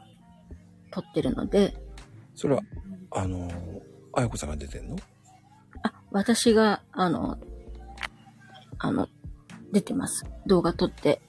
[0.91, 1.76] 撮ってるので、
[2.34, 2.61] それは、
[3.11, 3.49] あの、
[4.14, 4.95] あやこさんが出てんの？
[4.95, 4.99] あ、
[6.14, 7.38] 私が、あの、
[8.77, 9.10] あの、
[9.72, 10.26] 出てます。
[10.45, 11.22] 動画撮って、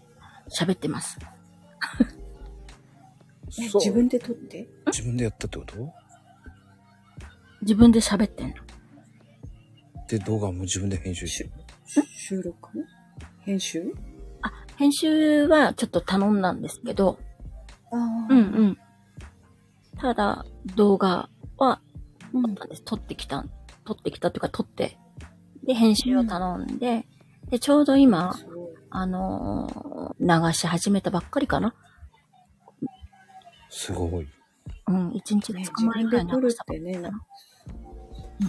[0.57, 1.19] 喋ってます。
[3.49, 4.69] 自分で撮って？
[4.87, 5.93] 自分でやったってこと？
[7.63, 8.55] 自分で喋ってんの。
[10.09, 11.51] で、動画も自分で編集して。
[12.15, 12.85] 収録？
[13.41, 13.95] 編集？
[14.77, 17.19] 編集はちょっと頼んだんですけど、
[17.93, 17.99] ああ。
[18.29, 18.79] うんうん。
[19.99, 20.45] ただ、
[20.75, 21.81] 動画は
[22.33, 22.43] うん。
[22.43, 22.83] 撮ったんです。
[22.83, 23.47] 撮ってきた、
[23.85, 24.99] 撮ってきたというか撮って、
[25.65, 27.07] で、編集を頼んで、
[27.51, 28.37] で、ちょうど今、
[28.91, 31.75] あのー流し始めたばっかりかな。
[33.69, 34.29] すごい。
[34.87, 37.11] うん、1日ね、2自日前分で撮るぐらいに流しったてね、な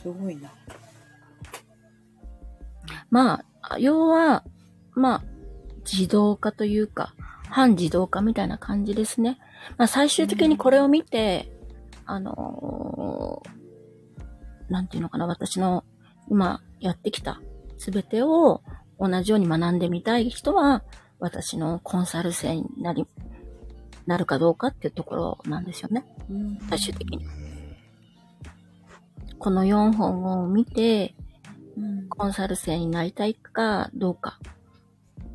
[0.01, 0.51] すごいな。
[3.09, 4.43] まあ、要は、
[4.93, 5.23] まあ、
[5.91, 7.15] 自動化というか、
[7.49, 9.39] 半自動化みたいな感じですね。
[9.77, 11.51] まあ、最終的にこれを見て、
[12.05, 13.64] あのー
[14.69, 15.83] なんていうのかな、私の
[16.29, 17.41] 今やってきた
[17.77, 18.61] すべてを
[18.99, 20.83] 同じように学んでみたい人は、
[21.19, 23.07] 私のコンサル生になり、
[24.05, 26.05] なるかどうかっていうところなんですよね。
[26.29, 27.25] うん最終的に。
[27.25, 27.45] うん
[29.37, 31.13] この4本を見て、
[31.77, 34.39] うんコンサル生になりたいかどうか。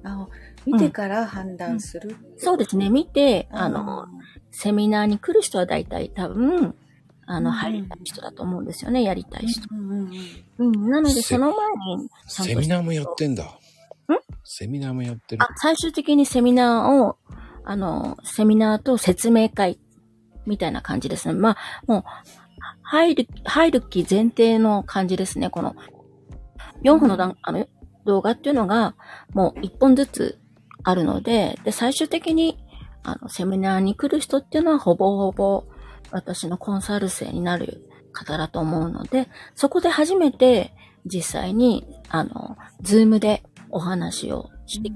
[0.02, 0.26] あ
[0.66, 2.16] 見てから判断する。
[2.38, 4.06] そうですね、見て、うんあの、、
[4.50, 6.74] セミナーに来る人は大体多分、
[7.30, 9.62] あの、うん入りたい人だと思うんですよね、やりたい人。
[9.70, 10.10] うんうん
[10.58, 13.58] うんうん、なので、せその前に、ちゃんとセミナーもやってんだ。
[14.44, 17.16] セミナーもやってるあ。、最終的にセミナーを、
[17.64, 19.78] あの、セミナーと説明会、
[20.44, 21.34] みたいな感じですね。
[21.34, 22.04] まあ、もう、
[22.82, 25.50] 入る、入る気前提の感じですね。
[25.50, 25.76] この、
[26.82, 27.68] 4本の段、あの、
[28.06, 28.96] 動画っていうのが、
[29.34, 30.40] もう1本ずつ
[30.82, 32.58] あるので、で、最終的に、
[33.04, 35.64] あの、セミナーに来る人っていうのはほぼほぼ
[36.10, 40.72] 私のコンサル生になる方だと思うので、そこで初めて
[41.06, 44.90] 実際に、あの、ズームでお話をして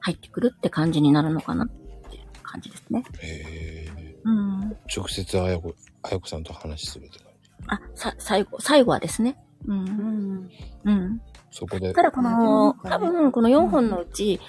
[0.00, 3.04] 入ってくるって感じになるのかなっていう感じですね。
[3.20, 4.16] へえ。
[4.24, 4.76] うん。
[4.94, 7.50] 直接あやこ、あやこさんと話するって感じ。
[7.66, 9.36] あ、さ、最後、最後はですね。
[9.66, 9.72] う。
[9.72, 10.50] うんん。
[10.84, 11.20] うん。
[11.50, 12.02] そこでた。
[12.02, 14.40] だこの、多分この4本のうち、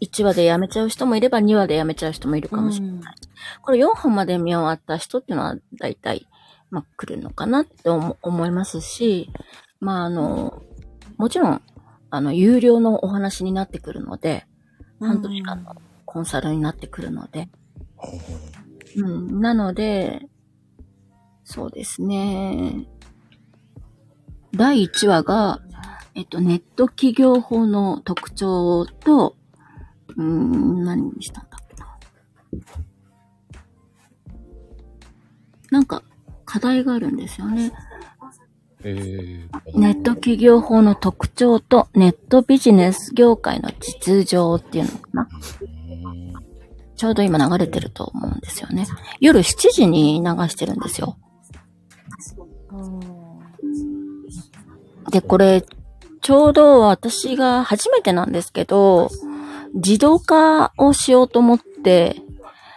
[0.00, 3.14] 1話でやめちゃう人もいれば2話でやめちゃう人もいるかもしれない。
[3.62, 6.26] これ4本まで見終わった人っていうのは大体、
[6.70, 9.30] まあ来るのかなって思思いますし、
[9.80, 10.62] まああの、
[11.16, 11.62] もちろん、
[12.10, 14.46] あの、有料のお話になってくるので、
[15.00, 17.48] 半年間のコンサルになってくるので、
[18.96, 20.26] うん、なので、
[21.44, 22.86] そうですね。
[24.52, 25.60] 第1話が、
[26.14, 29.36] えっと、ネット企業法の特徴と、
[30.16, 31.98] うーん、何にしたんだっけな。
[35.70, 36.02] なんか、
[36.44, 37.72] 課題があるんですよね。
[38.82, 39.78] ええ。
[39.78, 45.28] ネット企業法の特徴とネットビジネス業界の実情っていうのかな。
[45.60, 46.20] うん
[47.00, 48.86] ちょうど今流れてると思うんですよね。
[49.20, 51.16] 夜7時に流してるんですよ。
[55.10, 55.64] で、これ、
[56.20, 59.10] ちょうど私が初めてなんですけど、
[59.74, 62.16] 自動化をしようと思って、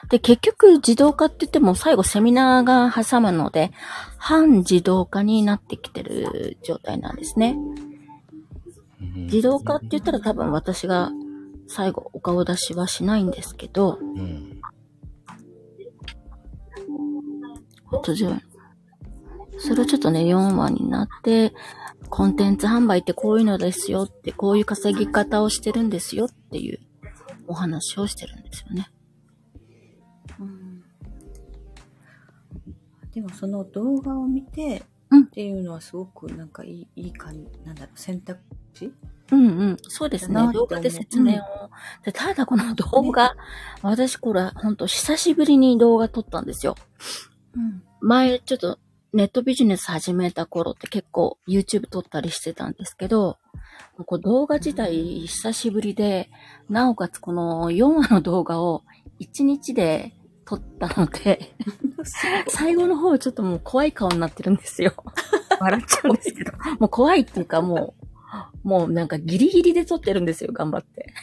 [0.09, 3.71] で、結局自動化って言っても最後セミナーが挟むので、
[4.17, 7.57] 半自動化になってきてる状態なんですね。
[8.99, 11.11] 自動化って言ったら多分私が
[11.67, 14.61] 最後お顔出しはしないんですけど、うん。
[18.03, 18.29] 途中、
[19.57, 21.53] それをちょっとね、4話になって、
[22.15, 26.79] コンテンツ販売ってこういうのですよって、こういう稼ぎ方をしてるんですよっていう
[27.47, 28.87] お話をしてるんですよね。
[30.39, 30.83] うん
[33.11, 38.39] でもその動画を見てうんっていうのはすごくなんかいいいい感じなんだろう選択
[38.75, 38.93] 肢？
[39.31, 39.77] うんうん。
[39.81, 41.41] そうですね動画で説明を。
[42.05, 43.35] でただこの動画、
[43.81, 46.75] 私これほんと久しぶりに動画撮ったんですよ。
[47.55, 48.77] うん前ちょっと
[49.13, 53.37] ネットビジネス始めた頃って結構 YouTube 撮ったりしてたんですけど、
[54.07, 56.31] こう動画自体久しぶりで、
[56.67, 58.81] なおかつこの4話の動画を
[59.19, 60.15] 1日で
[60.45, 61.53] 撮ったので、
[62.47, 64.95] 最後の方ちょっともう怖い顔になってるんですよ。
[65.59, 66.51] 笑っちゃうんですけど。
[66.81, 67.93] もう怖いっていうかも
[68.65, 71.13] う、もうなんかギリギリで撮ってるんですよ、頑張って。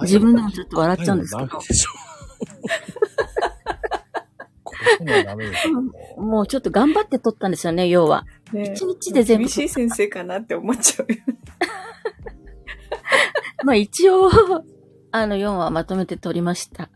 [0.00, 1.58] 自分でもちょっと笑っちゃうんですけど
[6.16, 8.26] もうちょっと頑張って撮ったんですよね、要は。
[8.52, 11.18] ね一日で全部厳しい先生かなって思っちゃうよ。
[13.64, 14.30] まあ一応、
[15.12, 16.90] あの4話まとめて撮りました。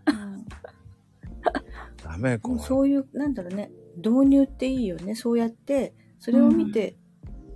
[2.02, 5.14] ダメ、こそういう、なんだろうね、導入っていいよね。
[5.14, 6.96] そうやって、それを見て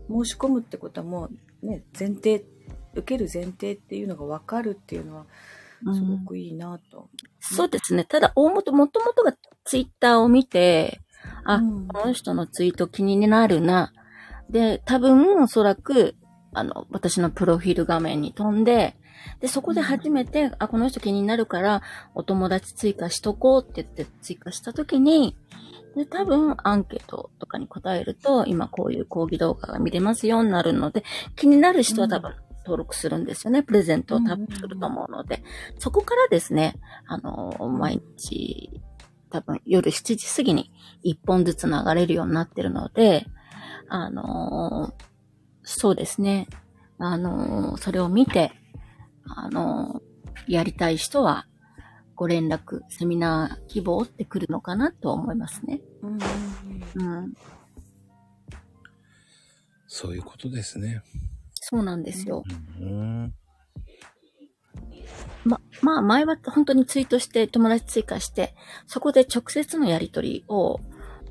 [0.08, 1.30] 申し込むってことはも
[1.62, 2.44] うね、前提、
[2.94, 5.26] 受ける前提っていうのが分かるっていうのは、
[5.94, 7.08] すごくいいなと。
[7.40, 8.04] そうですね。
[8.04, 9.36] ただ、大元、もともとが
[9.68, 11.02] ツイッターを見て、
[11.44, 13.92] あ、うんこの人のツイート気になるな。
[14.48, 16.16] で、多分、おそらく、
[16.54, 18.96] あの、私のプロフィール画面に飛んで、
[19.40, 21.82] で、そこで初めて、あ、この人気になるから、
[22.14, 25.36] お友達追加しとこうって言って追加したときに、
[25.94, 31.04] で、多分、アンケートとかに答えると、今こういう講義動画が見れますよになるので、
[31.36, 32.34] 気になる人は多分、
[32.64, 33.62] 登録するんですよね。
[33.62, 35.42] プレゼントをタップすると思うので。
[35.78, 36.74] そこからですね、
[37.06, 38.80] あの、毎日、
[39.30, 40.72] 多分夜7時過ぎに
[41.04, 43.26] 1本ずつ流れるようになってるので、
[43.88, 45.04] あのー
[45.70, 46.46] そうですね。
[46.98, 48.52] あのーそれを見て、
[49.24, 51.46] あのーやりたい人は、
[52.14, 55.80] ご連絡、セミナー希望ってくるのかなと思いますね。
[56.02, 56.18] うん
[56.94, 57.34] うん。
[59.86, 61.02] そういうことですね。
[61.54, 62.44] そうなんですよ。
[62.80, 63.34] うん。
[65.48, 68.54] ま、まあ前は本当にツイートして友達追加して、
[68.86, 70.80] そこで直接のやりとりを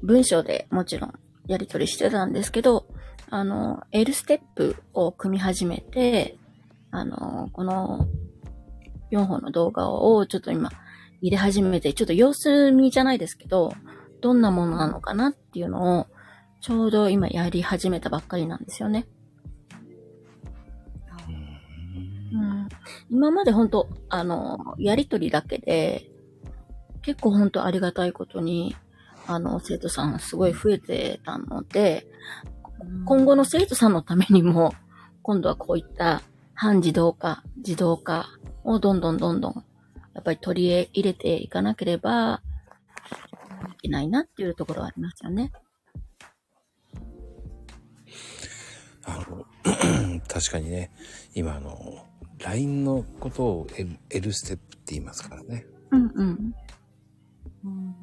[0.03, 1.13] 文章でもちろん
[1.47, 2.87] やりとりしてたんですけど、
[3.29, 6.37] あの、L ステップを組み始めて、
[6.91, 8.07] あの、この
[9.11, 10.71] 4本の動画をちょっと今
[11.21, 13.73] 入れ始めて、ちょっと様子見じゃないですけど、
[14.21, 16.07] どんなものなのかなっていうのを
[16.61, 19.05] ちょうど今やり始めたばっかりなんですよね。
[23.09, 26.09] 今まで本当あの、やりとりだけで、
[27.01, 28.75] 結構本当ありがたいことに、
[29.27, 32.07] あの、生徒さんすごい増えてたので、
[33.05, 34.73] 今後の生徒さんのためにも、
[35.21, 36.21] 今度はこういった
[36.53, 38.27] 半自動化、自動化
[38.63, 39.63] をどんどんどんどん
[40.17, 42.41] やっぱり取り入れていかなければ
[43.77, 45.51] いけないなっていうところはありますよね。
[49.05, 49.45] あの、
[50.27, 50.91] 確かにね、
[51.35, 52.06] 今あの、
[52.39, 55.65] LINE のことを L, L ステップって言いますからね。
[55.91, 56.55] うんうん。
[57.65, 57.95] うん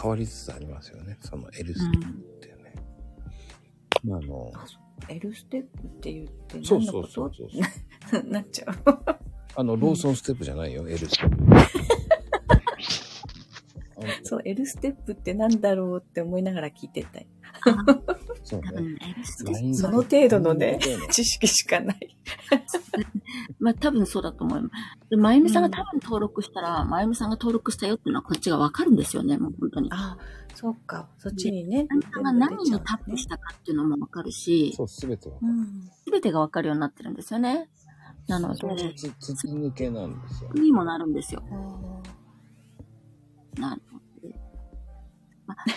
[0.00, 1.16] 変わりつつありますよね。
[1.20, 2.74] その L ステップってね。
[4.04, 4.52] まああの、
[5.08, 7.54] L ステップって言ってそう何のこそうそうと
[8.12, 8.22] そう。
[8.30, 8.76] なっちゃう。
[9.56, 11.44] あの、ローソンステップじゃないよ、L ステップ。
[14.22, 17.26] そう、L ステップってなんだろうって思いながら聞いてたよ。
[18.44, 18.68] そうね。
[18.68, 20.78] 多分 L ステッ LINE その程度のね
[21.10, 22.16] 知識しかない。
[23.58, 25.10] まあ多分そうだと思います。
[25.10, 29.88] で、まゆみさんが多分登録したら、まゆみさんが登録したよっていうのはこっちがわかるんですよね、もう本当に。
[29.92, 31.08] ああ、そうか。
[31.18, 31.86] そっちにね。
[31.88, 35.36] まゆみさんが何にタップしたかっていうのもわかるし、そう、すべては。
[35.40, 35.90] うん。
[36.04, 37.68] すべてがわかるようになってるんですよね。
[38.28, 40.50] なので、そうつつつ抜けなんですよ。
[40.52, 41.42] にもなるんですよ。
[41.50, 42.02] あ
[43.60, 43.80] な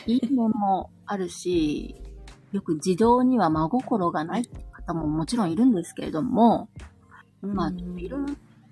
[0.05, 1.95] いい面もあるし、
[2.51, 7.99] よく自動には真心がないって方ももちろんいるんですけれども、ーまあ、うん。
[7.99, 8.25] いろい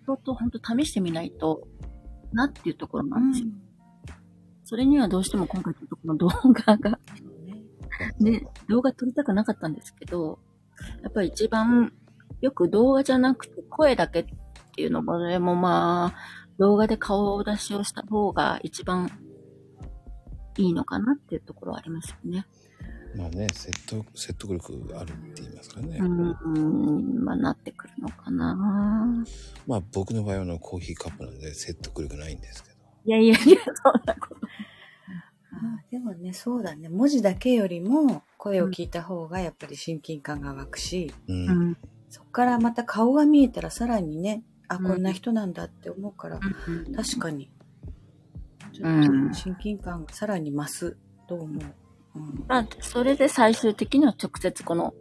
[0.06, 1.68] ろと本当試してみないと
[2.34, 3.50] なっていうところなんですよ。
[4.66, 7.00] それにはどうしても今回ちょっとこの動画が、
[8.20, 10.40] ね、動画撮りたくなかったんですけど、
[11.02, 11.92] やっぱり一番
[12.42, 14.26] よく動画じゃなくて声だけっ
[14.76, 19.10] ていうのも、でもまあ、動画で顔出しをした方が一番
[20.58, 22.46] いいのかなっていうところはありますよね。
[23.16, 25.98] まあね、説得、説得力あるって言いますかね。
[26.00, 28.56] うーん、まあなってくるのかな。
[29.68, 32.76] まあ僕の場合はあのコーヒーカップなんで説得力ないんですけど。
[33.06, 34.40] いやいやいや、そんなこと。
[35.92, 36.90] でもね、そうだね。
[36.90, 41.50] 文字だけよりも声を聞いた方がやっぱり親近感が湧くし、うん。
[41.50, 41.78] うん。
[42.10, 47.50] そこからまた顔が見えたらさらにね、あ、うんこんな人なんだって思うから、うん確かに。
[48.70, 50.98] ちょうんっと親近感がさらに増す
[51.28, 51.48] と思う？
[52.16, 54.94] うんまあ、それで最終的には直接この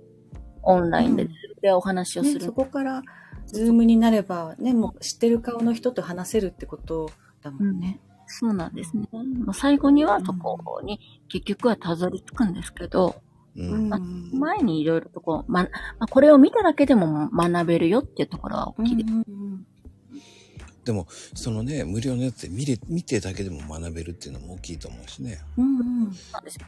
[0.63, 1.31] オンラインで、うん
[1.61, 2.45] でお話をすね、る。
[2.45, 3.03] そこから、
[3.47, 7.11] ズームになれば、ね、もう知ってる顔の人と話せるってこと
[7.43, 7.99] だもんね。
[8.29, 9.09] そうなんですね。
[9.11, 13.17] もう最後にはそこに結局はたどり着くんですけど、
[13.57, 13.89] うん。
[13.89, 15.71] ま前にいろいろとこう、ま、ま
[16.01, 19.13] あ、これを見ただけでも学べるよっていうところは大きいです。
[19.13, 19.67] うんうん
[20.89, 25.39] でも、そのね、無料のやつで見れ、見てだけでも学べるっていうのも大きいと思うしね。
[25.59, 26.13] うんうん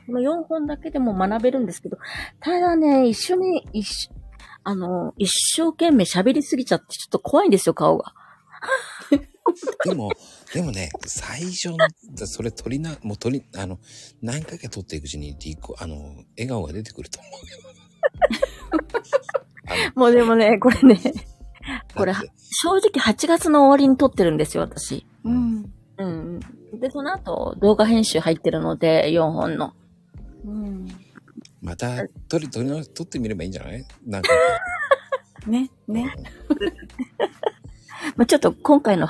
[0.06, 1.97] この4本だけでも学べるんですけど、
[2.38, 4.10] ただね、一緒に、一緒、
[4.62, 8.12] あの、一生懸命喋りすぎちゃってちょっと怖いんですよ、顔が。
[9.86, 10.10] でも、
[10.52, 11.78] でもね、最初の、
[12.26, 13.78] それ取りな、もう取り、あの、
[14.20, 15.97] 何回か取っていくうちに、リコあの、
[16.36, 17.59] 笑顔が出てくると思うよ。
[19.97, 21.01] あもうでもね、これね、
[21.94, 22.30] これだって
[22.62, 25.06] 正直8月の終わりに撮ってるんですよ、私。
[25.24, 26.40] うんうん。
[26.80, 29.72] で、その後、動画編集入ってるので、4本の。
[30.44, 30.88] うん
[31.62, 33.84] また、取り、取り直し、取ってみればいいんじゃない？
[34.06, 34.30] なんか。
[35.47, 36.14] ね、ね。
[38.16, 39.06] まあ、ちょっと今回の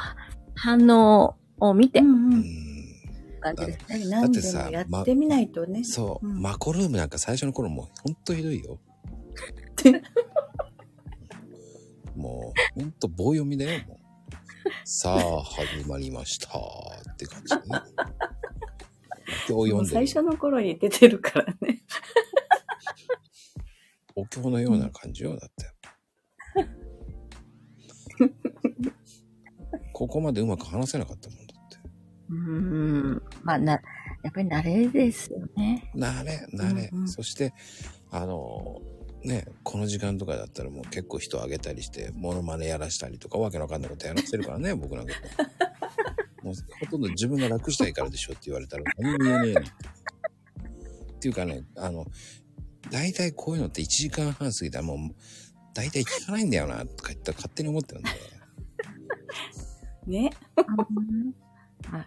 [0.56, 2.44] 反応を見て、うんううんん。
[3.40, 3.78] 感じです。
[3.88, 5.84] やはり何でもやってみないとね。
[5.84, 8.78] そう、うんマコルームなんか最初の頃もうほんとひどいよ。
[12.74, 14.00] ほんと棒読みだよ、もう。
[14.84, 16.48] さあ、始まりました
[17.12, 17.80] って感じでね。
[19.46, 21.82] お経を読んで最初の頃に出てるからね。
[24.16, 25.70] お経のような感じよ、だって。
[29.92, 31.78] ここまでうまく話せなかったもんだって。
[32.30, 32.36] うー
[33.16, 33.22] ん。
[33.42, 35.90] まあ、な、やっぱり慣れですよね。
[35.94, 36.88] なれ、なれ。
[36.92, 37.52] うんうんそして、
[38.10, 38.80] あの、
[39.22, 45.12] ね、この時間とかだったらもう結構人あげたりして、モノマネやらしたりとか、わけのわかんないことやらしてるからね、 僕なんか。
[46.42, 49.60] もうほとんど自分が楽したいからでしょって言われたら何も言えねえな。
[49.60, 49.64] っ
[51.20, 52.06] ていうかね、あの、
[52.90, 54.98] 大体こういうのって1時間半過ぎたらもう、
[55.74, 58.10] 大体聞かないんだよな、とか言ったら勝手に思ってるんで。
[60.06, 60.30] ね。
[60.56, 62.06] あ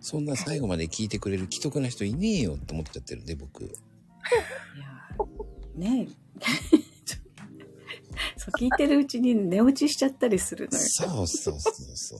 [0.00, 3.64] そんな最後まで聞いてくれる既得な人いねえよって思っちゃってるんで、僕。
[3.64, 3.68] い
[4.78, 4.93] や
[5.74, 6.08] ね
[8.36, 10.84] そう聞いてるうちに寝落ちしちゃったりするのよ。
[10.86, 12.18] そうそうそうそう。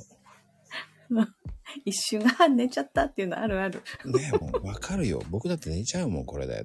[1.85, 3.83] 一瞬、あ、寝ちゃったっていうのあるある。
[4.05, 5.23] ねえ、もうわかるよ。
[5.31, 6.65] 僕だって寝ちゃうもん、これで。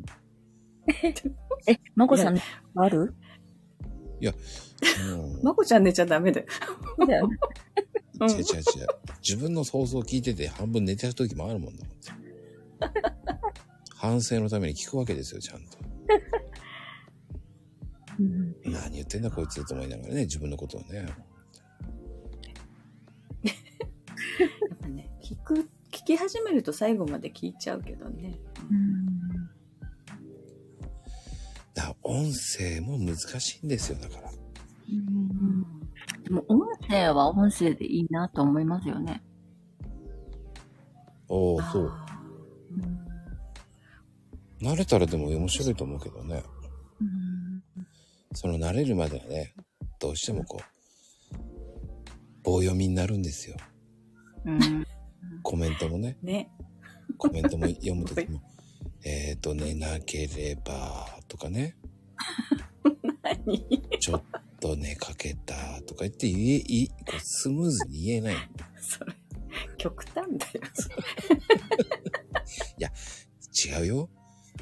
[1.67, 2.37] え、まこさん、
[2.75, 3.15] ある？
[4.21, 4.25] う
[5.39, 6.47] んまこちゃん寝ちゃダメだよ。
[7.07, 7.29] だよ
[8.21, 8.43] 違う違う違う。
[9.21, 11.97] 自分の想像聞いてて半分寝てる時もあるもんだもん。
[13.95, 15.77] 反省のために聞くわけですよ、ちゃんと。
[18.19, 21.07] うん何言ってんだこいつと思いながらね、自分のことをね。
[24.73, 28.39] っぱね、聞く、聞き始めると最後まで聞いちゃうけどね。
[28.69, 29.49] うん。
[31.73, 34.31] だから音声も難しいんですよ、だから。
[34.31, 35.79] うん
[36.23, 39.23] でも音声は音声でいいなと思いますよね。
[41.27, 41.89] おお、そう。
[41.89, 42.05] あ
[44.61, 46.43] 慣れたらでも面白いと思うけどね。
[48.31, 48.37] うん。
[48.37, 49.53] その慣れるまではね、
[49.99, 50.79] どうしてもこう、
[52.43, 53.57] 棒読みになるんですよ。
[54.45, 54.85] うん。
[55.43, 56.51] コメントもね、ーね。
[57.17, 58.41] コメントも読むときも、
[59.03, 61.75] えーと、寝なければとかね、
[63.23, 63.81] 何？
[63.99, 64.23] ちょっ
[64.59, 68.35] と寝かけたとか言って言え、いこうスムーズに言えない。
[68.79, 69.13] それ、
[69.77, 70.31] 極端だよ。
[70.73, 70.95] それ
[73.77, 74.09] 違うよ。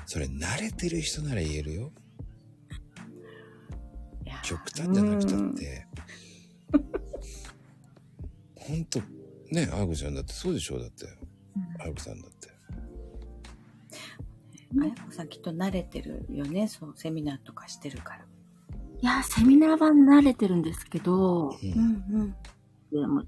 [0.05, 1.91] それ慣れてる人なら言えるよ。
[4.37, 5.87] いや極端じゃなくたって。
[8.55, 8.99] ほんと、
[9.51, 11.05] ね、あぐちゃんだってそうでしょだって。
[11.79, 12.49] あぐさんだって。
[14.81, 16.67] あやこさんきっと慣れてるよね。
[16.67, 18.25] そう、セミナーとかしてるから。
[18.99, 21.51] いや、セミナーは慣れてるんですけど、う。
[21.63, 22.35] うんん
[22.91, 23.23] でも、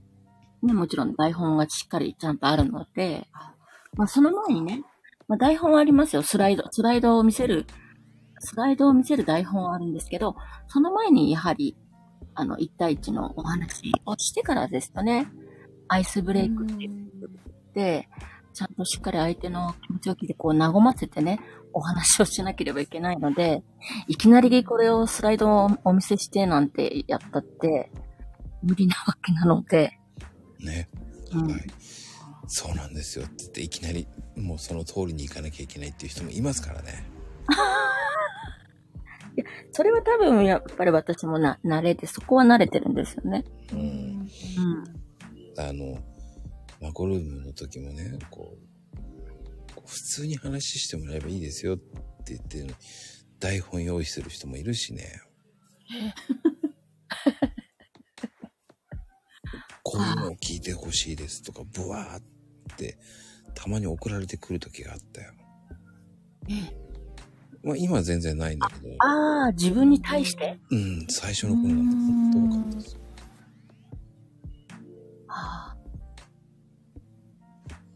[0.61, 3.53] ね、もちろん台本がしっかりちゃんとあるのであ、
[3.94, 4.84] まあその前にね、
[5.27, 6.22] まあ台本はありますよ。
[6.23, 7.65] スライド、スライドを見せる、
[8.40, 10.36] スライドを見せる台本はあるんですけど、
[10.68, 11.76] その前にやはり、
[12.36, 15.28] あの、1対1のお話をしてからですとね、
[15.88, 18.10] アイスブレイクって言って、
[18.53, 21.40] ちゃんとしっかり相手の気持ちを聞いて、こう、和ませてね、
[21.74, 23.64] お話をしなければいけないので、
[24.07, 27.91] いきなりこれをスライドをお見せしてなんてやったって、
[28.64, 29.99] 無理なわけなので、
[30.60, 30.90] ね。
[31.32, 31.61] うんはい。
[32.48, 37.03] そうなんですよって言って、いきなり、もうその通りに行かなきゃいけないっていう人もいますからね。
[39.72, 43.46] それは多分やっぱり私もな、慣れて、そこは慣れてるんですよね。
[43.72, 43.76] う。
[43.76, 43.84] うんん。
[43.86, 44.30] うん。
[45.58, 45.98] あの、
[46.82, 48.70] マコルームの時もね、こう、
[49.86, 52.76] 普通に話してもらえばいいですよって言ってるのに、
[53.40, 55.22] 台本用意する人もいるしね。
[59.84, 62.22] こういうのを聞いてほしいですとか、ブワーっ
[62.78, 63.00] て、
[63.56, 65.34] たまに送られてくる時があったよ。
[67.64, 70.57] まあ今は全然ないんだけど、ああ、自分に対して？
[70.72, 72.99] うん、最初の頃なんて本当多かったですよ。
[75.27, 75.77] ああ。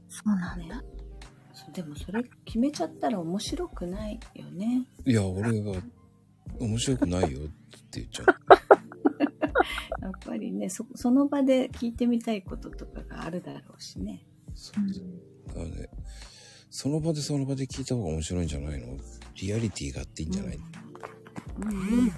[0.10, 0.84] そうなんだ。
[1.53, 4.85] そうでもそれ決めちゃったら面白くないよね。
[5.06, 5.73] いや、俺が
[6.60, 7.41] 面白くないよっ
[7.90, 8.26] て言っちゃう。
[10.02, 14.26] やっぱりね、そ、その場で聞いてみたいこととかがあるだろうしね。
[14.53, 15.90] そうだからね、
[16.69, 18.98] その場でその場で聞いた方が面白いんじゃないの？
[19.35, 20.64] リアリティがあっていいんじゃない、うん
[21.68, 22.11] うん。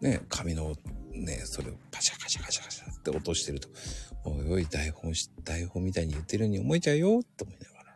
[0.00, 0.74] ね、紙の
[1.14, 3.68] ね、それをパシャカシャカシャカシャって落としてると、
[4.24, 7.92] おいおい、台本し、台本みたいに言ってるように思えちゃうよって思いながら。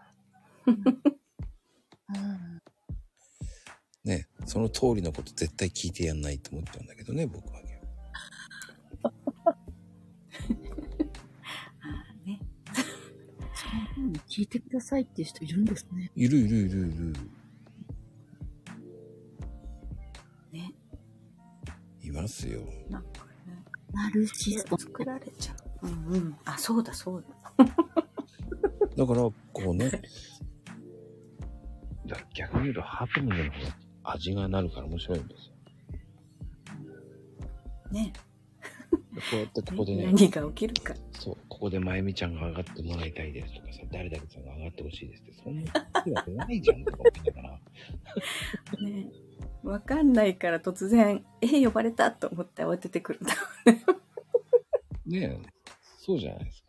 [4.04, 7.82] ね、その通りのこと絶対聞いてやんないと思っちゃうんだけどね、僕は ね。
[9.02, 9.10] あ
[12.24, 12.40] ね。
[14.28, 16.12] 聞いてくださいっていう人いるんですね。
[16.14, 17.14] いるいるいるいる。
[22.16, 22.60] ますよ。
[22.90, 23.64] なんかね。
[23.92, 24.78] ナルシスト。
[24.78, 25.86] 作られちゃう。
[25.86, 26.36] うんうん。
[26.44, 27.24] あ、そうだそう
[27.56, 27.64] だ。
[28.96, 29.34] だから、こ
[29.68, 30.02] うね。
[32.34, 35.54] 逆に言うと、ハプニングの方が味がなるから面白いんですよ。
[37.90, 38.12] ね。
[39.20, 40.94] こうやってここでね、何が起きるか。
[41.12, 47.60] そう、ここでまゆみちゃんが上がってもらいたいですとかさ、誰々さんが上がってほしいですって、そんなことわけないじゃんとか思いながら。
[48.90, 49.06] ね。
[49.62, 53.34] わかんないから突然、え、呼ばれたと思って慌ててくるんだ。
[55.06, 55.38] ねえ、
[55.98, 56.66] そうじゃないですか。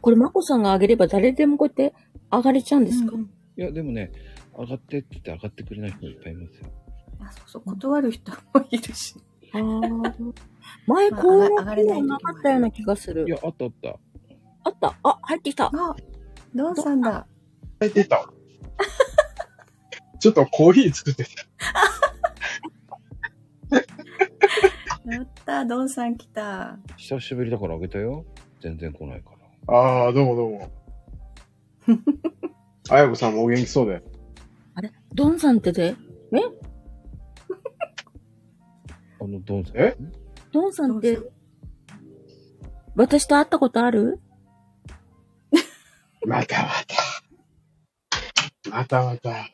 [0.00, 1.94] これ、まこさんが上げれば誰でもこうやって
[2.30, 4.12] 上がれちゃうんですか、うんいや、でもね、
[4.56, 6.70] 上がってって言って上がってくれない人いっぱいいますよ。
[7.28, 8.38] あ、そうそう、断る人も
[8.70, 9.14] いるし。
[9.52, 9.62] あ あ。
[10.86, 13.30] 前まあこう上がれない時もなかったような気がするい。
[13.30, 13.88] や、あったあった。
[14.64, 14.96] あった？
[15.02, 15.66] あ、入ってきた。
[15.66, 15.70] あ、
[16.54, 17.26] ドンさんだ。
[17.80, 18.30] 出た。
[20.18, 21.30] ちょっとコーヒー作ってた。
[25.12, 26.78] やった、ドンさん来た。
[26.96, 28.24] 久しぶりだからあげたよ。
[28.60, 29.30] 全然来ないか
[29.68, 29.74] ら。
[29.74, 30.70] ああ、どうもどうも。
[32.90, 34.02] あやこさんもお元気そうで。
[34.74, 34.90] あれ？
[35.14, 35.94] ドンさんってで？
[39.20, 39.96] あの、ドンさん、え？
[40.52, 41.18] ドンさんって
[42.94, 44.20] 私と会ったことある？
[46.26, 46.68] またま
[48.64, 48.70] た。
[48.70, 49.50] またまた。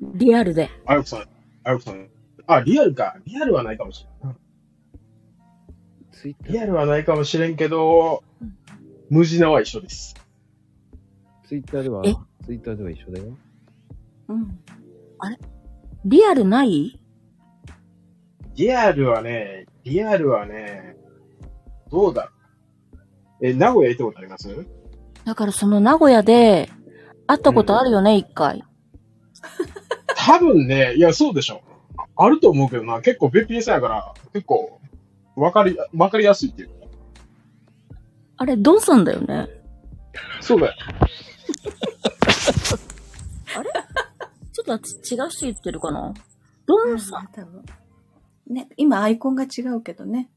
[0.00, 0.68] リアルで。
[0.86, 1.20] あやこさん、
[1.64, 2.08] あやこさん。
[2.46, 3.16] あ、リアルか。
[3.24, 4.36] リアルはないかもしれない。
[6.12, 8.22] ツイッター、リアルはないかもしれんけど、
[9.10, 10.14] 無地名は一緒です。
[11.44, 12.14] ツイッターではえ、
[12.44, 13.36] ツイッターでは一緒だよ。
[14.28, 14.58] うん。
[16.04, 17.01] リアルない？
[18.54, 20.96] リアルはね、リアルはね、
[21.90, 22.30] どうだ。
[23.40, 24.66] え、名古屋行ったことあります？
[25.24, 26.68] だからその名古屋で
[27.26, 28.62] 会ったことあるよね、一、回。
[30.16, 31.62] 多分ね、いや、そうでしょ。
[32.16, 34.80] あると思うけどな、結構べっぴんやから、結構、
[35.34, 36.74] わかり、わかりやすいっていうか。
[38.38, 39.48] あれ、ドンさんだよね？
[40.40, 40.74] そうだよ。
[44.52, 46.12] ちょっと私違う人言ってるかな？
[46.66, 47.64] ドンさん、多分。
[48.48, 50.28] ね、今アイコンが違うけどね。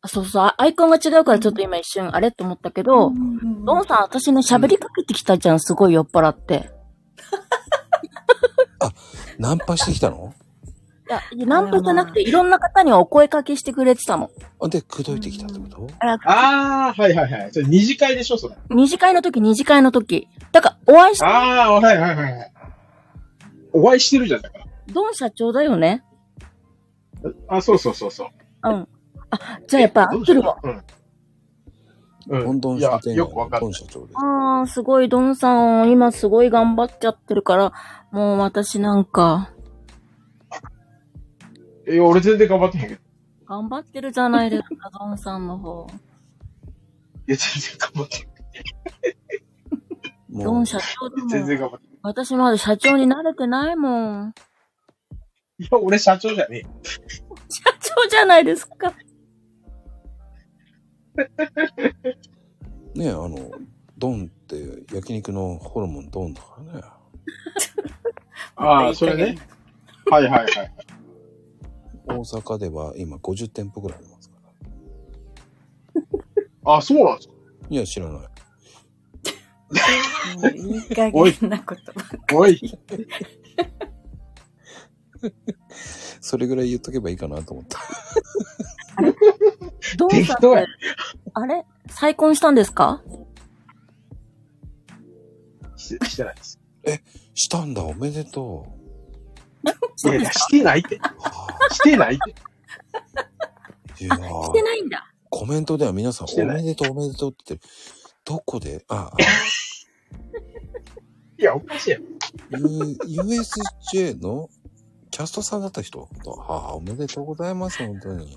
[0.00, 6.70] あ、そうそう、あアイコンが違うからちょっと今一瞬あれと思ったけど、んうんドンさん私ね喋りかけてきたじゃん、すごい酔っ払って。
[9.38, 10.34] ナンパしてきたの？
[11.08, 14.30] いや、ナンパじゃなくて、いろんな方にはお声かけしてくれてたの。
[14.60, 15.88] あで、口説いてきたってこと？
[16.00, 16.18] あ
[16.88, 17.52] あー、はいはいはい。
[17.52, 18.56] それ二次会でしょ、それ。
[18.70, 20.28] 二次会の時、二次会の時。
[20.52, 22.52] だから、お会いし、あー、はいはいはいはい。
[23.72, 24.64] お会いしてるじゃん、だから。
[24.92, 26.02] ドン社長だよね。
[27.48, 28.28] あ、そうそうそうそう。
[28.64, 28.88] うん。
[29.30, 30.58] あ、じゃあやっぱ合ってるわ。
[30.62, 30.82] うん。
[32.28, 32.44] うん。
[32.44, 33.60] どんどんいや社、長よくわかんない。
[33.60, 34.18] どん社長です。
[34.18, 37.72] あー、すごい、ドンさん、今すごい頑張っちゃってるから、
[38.10, 39.50] もう私なんか、
[41.86, 43.00] え、俺全然頑張ってへんけど。
[43.46, 45.86] 頑張ってるじゃないですか、 ドンさんの方。
[47.26, 48.28] いや、全然頑張って
[50.30, 51.86] ドン、社長で全然も、頑張って。
[52.02, 54.34] 私まだ社長に慣れてないもん。
[55.62, 56.62] いや、俺社長じゃねえ。
[57.48, 58.92] 社長じゃないですか。
[62.94, 63.50] ねあの、
[63.96, 66.82] ドンって焼肉のホルモンドンだからね。
[68.56, 69.38] ああ、それね。
[70.10, 70.50] はいはいはい。
[72.06, 74.36] 大阪では今50店舗ぐらいありますか
[76.64, 76.76] ら。
[76.76, 77.34] あ、そうなんですか
[77.70, 78.18] いや、知らない。
[78.18, 78.28] も
[80.42, 82.60] ういい加減なことばっかおい。
[86.20, 87.78] それぐらい言っとけばいいかなと思った。
[89.96, 90.70] ドンさん適当やって、
[91.34, 91.64] あれ？
[91.88, 93.02] 再婚したんですか？
[95.76, 96.58] ししてないです。
[97.34, 98.66] したんだ、おめでと
[100.04, 101.00] いやいや、してないって。
[101.72, 102.34] してないって。
[103.98, 105.12] あ、いやしてーないんだ。
[105.30, 107.72] コメントでは皆さん、おめでとう、おめでとうって言ってる。
[108.24, 109.16] どこで、あ、あ
[111.38, 112.02] いや、おかしいやん。
[112.02, 114.48] U- USJ の
[115.12, 116.00] キャストさんだった人？
[116.24, 118.36] はあ、おめでとうございます、本当に。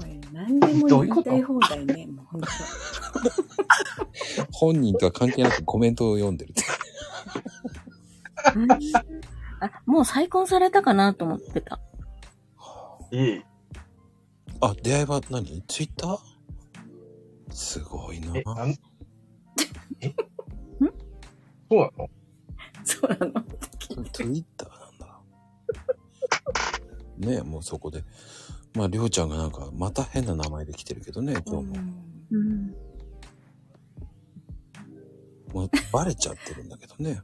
[0.00, 2.06] おい何でも言いたい放題ね。
[2.06, 2.40] もう本
[4.52, 6.62] 本人とは関係なくコメントを読んでるって。
[9.60, 11.80] あ、もう再婚されたかなと思ってた。
[13.10, 13.42] いい。
[14.60, 15.62] あ、出会いは何？
[15.66, 16.18] ツイッター？
[17.50, 18.70] すごいなえ、なん、
[20.02, 20.14] え？
[21.70, 22.08] そうなの？
[22.84, 23.44] 当そうなの？
[24.12, 24.77] ツイッター？
[27.18, 28.04] ねえ、もうそこで。
[28.74, 31.76] まあ、りょうちゃんがなんか、また変な名前で来てるけどね、今日も。
[32.30, 32.74] うん。
[35.52, 37.20] もうバレちゃってるんだけどね。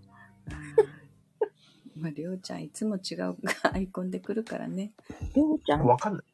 [1.96, 4.92] まあ、りょうちゃんいつも違うアイコンで来るからね。
[5.34, 5.84] りょうちゃん？
[5.84, 6.24] わかんない。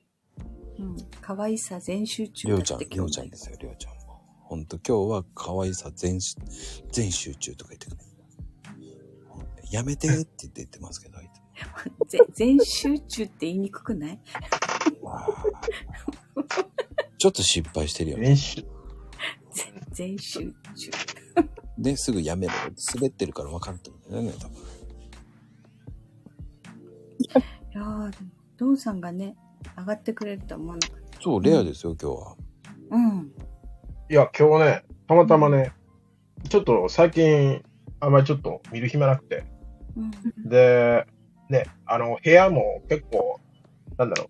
[0.79, 0.97] うん。
[1.21, 4.23] 可愛さ全集中りょうちゃん、りょうちゃんですよ、りょうちゃんも。
[4.45, 6.37] ほんと、今日は可愛さ全し、
[6.93, 7.99] 全集中とか言ってくる。
[9.71, 11.20] やめてって言って言ってますけど、
[12.33, 14.21] 全集中って言いにくくない？
[17.19, 18.37] ちょっと失敗してるよね。
[19.93, 20.41] 全集
[20.75, 20.91] 中。
[21.79, 22.53] で、すぐやめろ。
[22.95, 24.57] 滑ってるから分かると思うんだよね、多分。
[27.73, 28.11] いや
[28.57, 29.37] ドンさんがね、
[29.79, 31.21] 上がってくれるとは思わなかった。
[31.23, 32.37] そう、レアですよ、今日は。
[32.91, 33.33] うん。
[34.11, 35.73] いや、今日ね、たまたまね、
[36.49, 37.63] ちょっと最近、
[38.01, 39.45] あんまりちょっと見る暇なくて。
[39.97, 40.49] うん。
[40.49, 41.07] で、
[41.51, 43.41] ね、あの、部屋も結構、
[43.99, 44.29] なんだろう、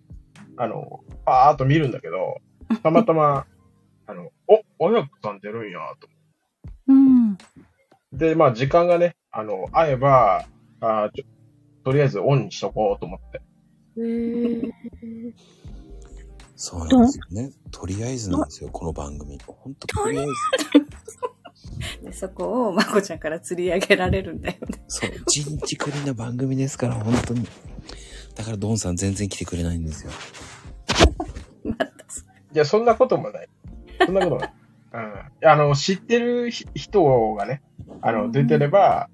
[0.57, 2.37] あの、パーっと見るんだけど、
[2.83, 3.45] たまたま、
[4.07, 6.09] あの、お、親子さん出るんや、と。
[6.87, 7.37] うん。
[8.11, 10.45] で、まあ、時間がね、あの、合えば、
[10.81, 11.25] あーちょ
[11.83, 13.41] とりあえずオンにしとこうと思って。
[13.97, 14.71] へー
[16.55, 17.51] そうなんですよね。
[17.71, 19.39] とりあえずなんですよ、この番組。
[19.47, 20.31] ほんと、とりあえず。
[22.03, 24.83] で、そこをまこちゃんから釣り上げられるんだよね。
[24.87, 27.47] そう、人知くりな番組ですから、本当に。
[28.35, 30.11] だから、ドンさん全然来てくれないんですよ。
[31.63, 32.21] またそ
[32.53, 33.49] いや、そんなこともない。
[34.05, 34.53] そんなこともない。
[34.93, 34.97] う
[35.45, 35.49] ん。
[35.49, 37.61] あの、知ってるひ人がね、
[38.01, 39.09] あの、出てれば、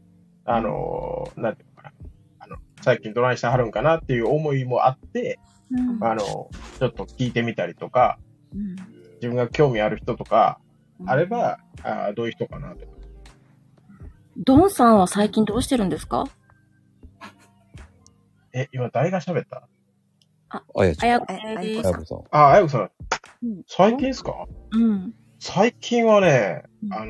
[0.46, 1.92] あの、なんていうのかな。
[2.40, 5.40] あの、最近どないしてはるんかなっていう思いもあって、
[5.72, 8.20] うんあの、ちょっと聞いてみたりとか、
[8.54, 8.76] うん
[9.18, 10.67] 自分が興味ある人とか、うん
[11.06, 12.92] あれば、あーどういう人かなとか。
[14.38, 16.26] ドンさんは最近どうしてるんですか？
[18.54, 19.68] え、今誰が喋った？
[20.50, 20.64] あ。
[20.76, 21.26] あやこ
[22.06, 22.24] さん。
[22.32, 22.82] あ、あやこさん。
[23.44, 24.48] うん最近ですか？
[24.72, 25.14] うん。
[25.40, 27.08] 最近はねう、んあのー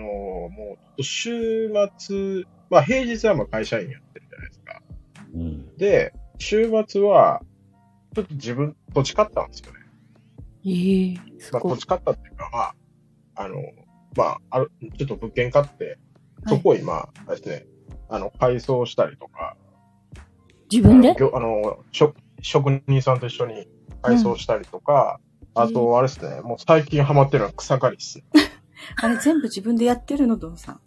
[0.49, 4.81] もう、週末、まあ平日はまあ会社員やってるじゃないですか。
[5.33, 5.77] うん。
[5.77, 7.41] で、週末は、
[8.15, 9.79] ちょっと自分、土地買ったんですよね。
[10.65, 12.75] ええすまあごい土地買ったっていうか、まあ、
[13.37, 13.55] あの、
[14.15, 15.97] まあ、ある、ちょっと物件買って、はい。
[16.47, 17.65] そこを今、あれですね、
[18.09, 19.55] あの、改装したりとか、
[20.71, 21.11] 自分で？
[21.11, 23.67] あの職職人さんと一緒に
[24.01, 25.19] 改装したりとか、
[25.55, 25.61] うん。
[25.63, 28.17] あと、あれですね、もう最近ハマってるのは草刈りです。
[28.17, 28.23] ね。
[29.01, 30.81] あれ全部自分でやってるの、ドンさん？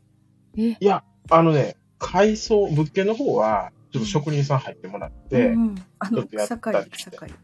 [0.61, 0.77] え？
[0.79, 7.35] いや、あのね、改装、物件の方は、ちょっと職人さん入ってもらって、うんうん、あのちょっとやった草り刈り、草刈り。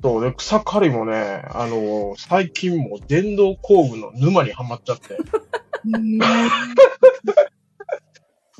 [0.00, 5.18] そうで、草刈りもね、あの最近もう電動工具の沼にはまっちゃって、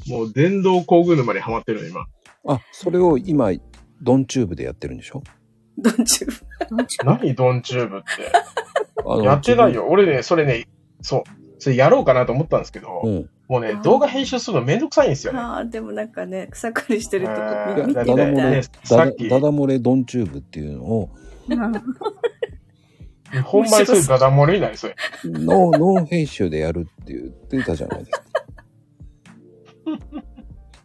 [0.08, 2.06] もう電動工具沼にはまってるの、今。
[2.48, 3.52] あ、それを今、
[4.00, 5.22] ドンチューブでやってるんでしょ？
[5.76, 6.86] ドンチューブ。
[7.04, 9.24] 何ドンチューブって？
[9.24, 9.74] やってない。
[9.74, 9.86] よ。
[9.88, 10.66] 俺ね、それね、
[11.02, 11.22] そう、
[11.58, 13.30] それやろうかなと思ったんですけど、うん。
[13.48, 15.38] もうね動画編集するのめんどくさいんですよね。
[15.38, 18.34] ああ、でもなんかね、草刈りしてるとこえ見見てみたい。
[18.34, 21.10] ねさダっきダダ漏れドンチューブっていうのを、
[23.44, 24.96] ほんまにそれダダ漏れになりそうや。
[25.24, 28.22] ノー、ノー編集でやるって言ってたじゃないですか。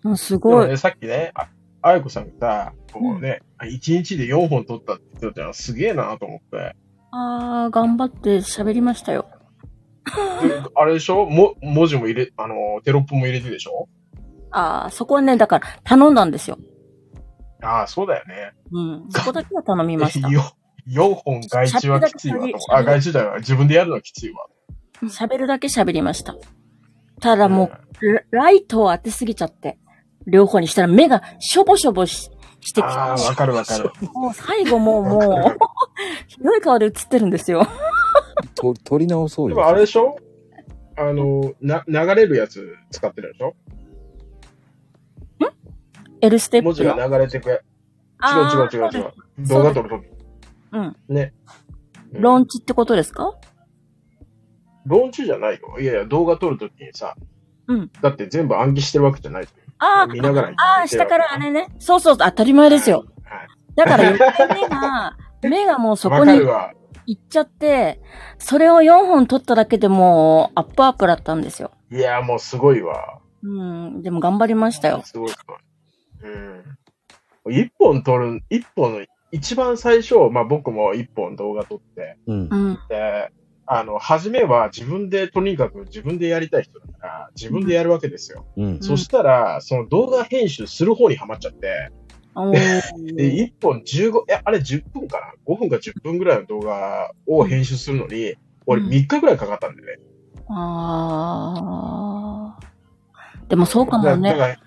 [0.04, 0.68] うんすごい。
[0.68, 1.48] ね、さっきね、あ
[1.82, 6.76] あやこさんがさ、こうね、1日で4本撮ったって言ってたらすげえなと思って。
[7.12, 9.28] ああ、頑張って喋りましたよ。
[10.42, 11.26] であれでしょ？
[11.26, 13.88] も、文字も入れ、あの、テロップも入れてでしょ？
[14.52, 16.58] ああ、そこはね、だから頼んだんですよ。
[17.64, 18.52] ああ、そうだよね。
[18.72, 19.06] うん。
[19.10, 20.28] そこだけは頼みました。
[20.32, 20.42] よ
[20.90, 22.76] 4本外注はきついわと。
[22.76, 23.40] あ、外注じゃない。
[23.40, 24.46] 自分でやるのはきついわ。
[25.04, 26.36] 喋るだけ喋りました。
[27.22, 27.72] ただも
[28.02, 29.78] う、ラライトを当てすぎちゃって、
[30.28, 32.30] 両方にしたら目がしょぼしょぼし
[32.62, 33.92] してきああ、わかるわかる。
[34.14, 35.58] もう最後もう、もう、
[36.28, 37.66] ひどい顔で映ってるんですよ。
[38.56, 39.56] と取り直そうよ。
[39.56, 40.18] でもあれでしょ？
[40.98, 43.54] あの、な、流れるやつ使ってるでしょ？
[46.24, 47.10] L ステップ文字がの。
[47.10, 47.56] 流れてくや。
[47.56, 49.14] 違う違う違う違う。
[49.40, 50.04] う動画撮るとき。
[50.72, 50.96] うん。
[51.10, 51.34] ね。
[52.14, 53.34] うんローンチってことですか？
[54.86, 55.80] ローンチじゃないよ。
[55.80, 57.16] いやいや、動画撮るときにさ。
[57.68, 57.92] うん。
[58.02, 60.12] だって全部暗記してるわけじゃないじあゃん。
[60.12, 61.68] 見ながらあ、ああ、下からあれね。
[61.80, 63.06] そうそう、当たり前ですよ。
[63.26, 63.48] はい。
[63.76, 66.40] だから余計目が、 目がもうそわこに。
[67.06, 68.00] 行っちゃって、
[68.38, 71.72] それを4本取っただけでもうアップアップだったんですよ。
[71.92, 73.20] いや、もうすごいわ。
[73.42, 74.02] うん。
[74.04, 75.02] でも頑張りましたよ。
[75.04, 75.58] すごいすごい。
[76.24, 77.54] うん。
[77.54, 82.56] 一本撮る、一本、一番最初、まあ僕も一本動画撮って、うんう。
[82.72, 82.80] ん。
[82.90, 83.32] で、
[83.66, 88.46] あの、初めは自分で、とにかく自分でやりたい人だから、自分でやるわけですよ。
[88.58, 88.80] うん。
[88.82, 91.90] そしたら、その動画編集する方にはまっちゃって、
[92.36, 98.36] おで、ー1本15、え、あれ10分かな ?5 分か10分ぐらいの動画を編集するのに、
[98.66, 100.00] 俺うん3日ぐらいかかったんでね。
[100.50, 103.50] あー。
[103.50, 104.30] でもそうかもね。
[104.32, 104.58] だだから、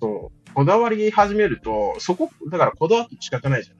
[0.00, 3.76] そう、こだわり始めると、そこ、だからこだわって仕方ないじゃん。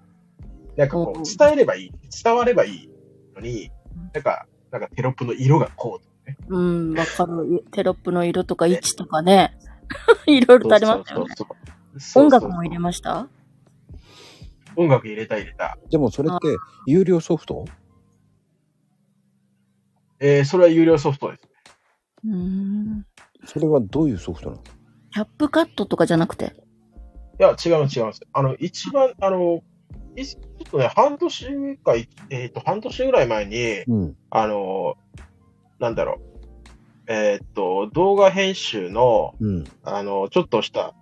[0.77, 1.93] なんかこう伝えればいい。
[2.23, 2.90] 伝わればいい
[3.35, 3.70] のに、
[4.12, 6.36] なんか、なんかテロップの色がこうとかね。
[6.49, 7.65] うん、わかる。
[7.73, 9.59] テロップの色とか位置とかね。
[10.27, 11.35] いろいろとありますよね。
[11.36, 11.55] そうそ
[11.97, 13.28] うそう音楽も入れました？
[14.77, 15.77] 音楽入れた入れた。
[15.90, 17.65] でもそれって、有料ソフト？
[20.20, 21.43] えー、それは有料ソフトです。
[22.24, 23.07] うーん。
[23.47, 24.62] それはどういうソフトなの？
[25.13, 26.55] キャップカットとかじゃなくて？
[27.41, 28.21] いや、違う違うんです。
[28.33, 29.63] あの、一番、あの、
[30.17, 34.17] いちょっとね、半年か、いえっ、と、半年ぐらい前に、うん。
[34.31, 34.97] あの、
[35.79, 36.21] なんだろ
[37.07, 37.13] う。
[37.13, 39.65] えっ、と、動画編集の、うん。
[39.85, 40.95] あの、ちょっとした、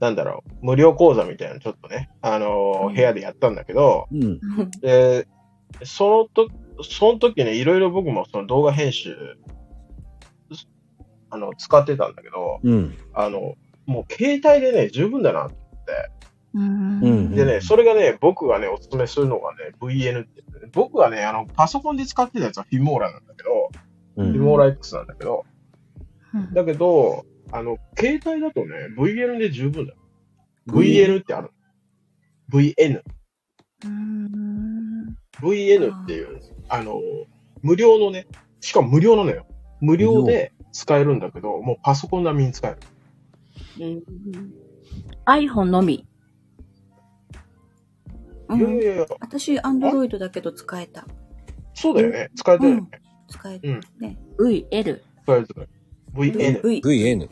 [0.00, 4.40] なんだろう、無料講座みたいなのちょっとね、あの、うん部屋でやったんだけど、うん。
[4.80, 5.28] で、
[5.84, 6.48] そのと、
[6.82, 9.16] その時ね、いろいろ僕もその動画編集、
[11.34, 12.96] あの、使ってたんだけど、うん。
[13.12, 13.56] あの、
[13.86, 15.46] もう携帯でね、十分だな。
[15.46, 17.00] うーうん
[17.32, 17.34] ん。
[17.34, 23.70] でね、それがね、僕がね、お勧めするのがね、VN って言ってね、僕はね、あの、パソコンで使ってたやつはフィモーラなんだけど、
[24.16, 24.32] うん。
[24.32, 25.44] フィモーラ X なんだけど、
[26.32, 29.98] うんだけど、あの、携帯だとね、VN で十分だよ。
[30.68, 31.50] VN ってある。
[32.52, 33.02] VN。
[35.40, 37.00] VN っていう、あの、
[37.62, 38.26] 無料のね、
[38.60, 39.46] しかも無料なのよ。
[39.80, 42.76] 無料で使えるんだけど、もうパソコン並みに使え
[43.78, 44.04] る。
[45.24, 46.06] iPhone のみ。
[48.48, 51.06] うんいやいやいや、私、アンドロイドだけど使えた。
[51.72, 52.30] そうだよね。
[52.36, 52.88] 使えてるよね。
[53.28, 53.80] 使えうん。
[54.00, 54.18] ね。
[54.38, 55.00] VL。
[55.22, 55.68] 使えてる。
[56.12, 56.62] VN。
[56.62, 56.82] V。
[56.82, 57.28] VN。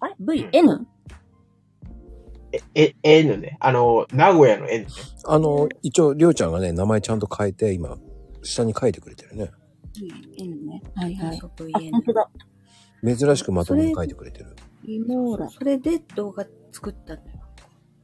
[0.00, 0.84] あれ ?VN?
[2.52, 3.56] え、え、N ね。
[3.60, 4.90] あの、名古屋の N ね。
[5.24, 7.96] あの、一応、りょうちゃんがね、名前ちゃんと変えて、今、
[8.42, 9.52] 下に書いてくれてるね。
[9.94, 10.82] VN ね。
[10.94, 11.40] はいはい。
[11.40, 11.50] 本
[12.06, 12.30] 当だ。
[13.02, 14.54] 珍しくまとめに書いてくれてる。
[14.84, 15.48] リモーラ。
[15.48, 17.40] それで動画作ったのよ。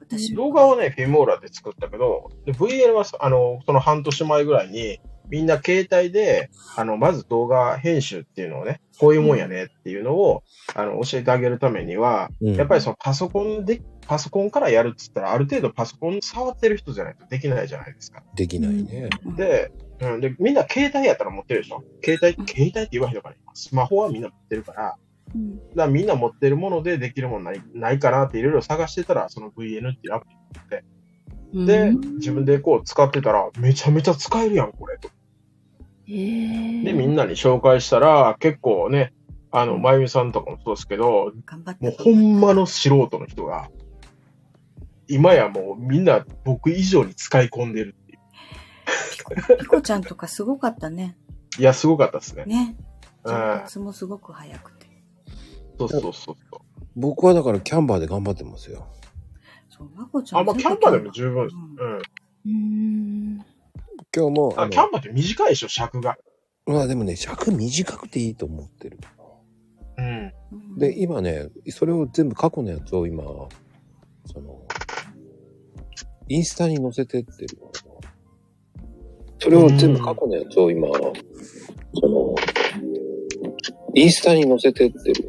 [0.00, 10.44] 私も動画はね、フィモーラで作ったけど、で VN はそ、あの、その半年前ぐらいに、みんな携帯で、あの、まず動画編集っていうのをね、こういうもんやねっていうのを、
[10.74, 18.22] あの、教えてあげるためには、うんやっぱりそのパソコンで、パソコンからやるっつったら、ある程度パソコン触ってる人じゃないとできないじゃないですか。
[18.36, 19.10] できないね。
[19.36, 21.82] で、うん、で、みんな携帯やったら持ってるでしょ？
[22.04, 24.96] 携帯、携帯って言わへんのかなスマホはみんな持ってるから、
[25.34, 25.56] うん。
[25.56, 30.26] だからみんな持ってるものでできるものないないかなっていろいろ探してたら、その VN っていうアプ
[31.54, 34.98] リで、自分でこう使ってたら、めちゃめちゃ使えるやん、これ。
[34.98, 35.08] と。
[36.06, 36.12] で、
[36.92, 39.14] みんなに紹介したら、結構ね、
[39.50, 41.32] あの、まゆみさんとかもそうですけど。
[41.80, 43.70] もうほんまの素人の人が、
[45.08, 47.94] 今やもうみんな僕以上に使い込んでる。
[49.58, 51.16] ピコちゃんとかすごかったね。
[51.58, 52.44] いや、すごかったですね。
[52.44, 52.76] ね。
[52.78, 52.86] うん
[53.26, 54.86] 上達もすごく早くて。
[55.78, 56.36] そうそうそうそう。
[56.94, 58.86] 僕はだからキャンバーで頑張ってますよ。
[59.68, 61.56] そう、まこちゃんあ、まあ、キャンバーでも十分です。
[61.56, 61.98] うんうん。
[61.98, 62.50] うー
[63.40, 63.46] ん。
[64.14, 66.16] 今日も、あ、キャンバーって短いでしょ、尺が。
[66.66, 68.98] まあでもね、尺短くていいと思ってる。
[69.98, 70.32] うん。
[70.52, 73.24] うんで、今ね、それを全部過去のやつを今、
[74.26, 74.66] その、
[76.28, 77.58] インスタに載せてってる。
[79.38, 80.88] それを全部過去のやつを今、
[81.94, 82.34] その、
[83.94, 85.24] インスタに載せてってる。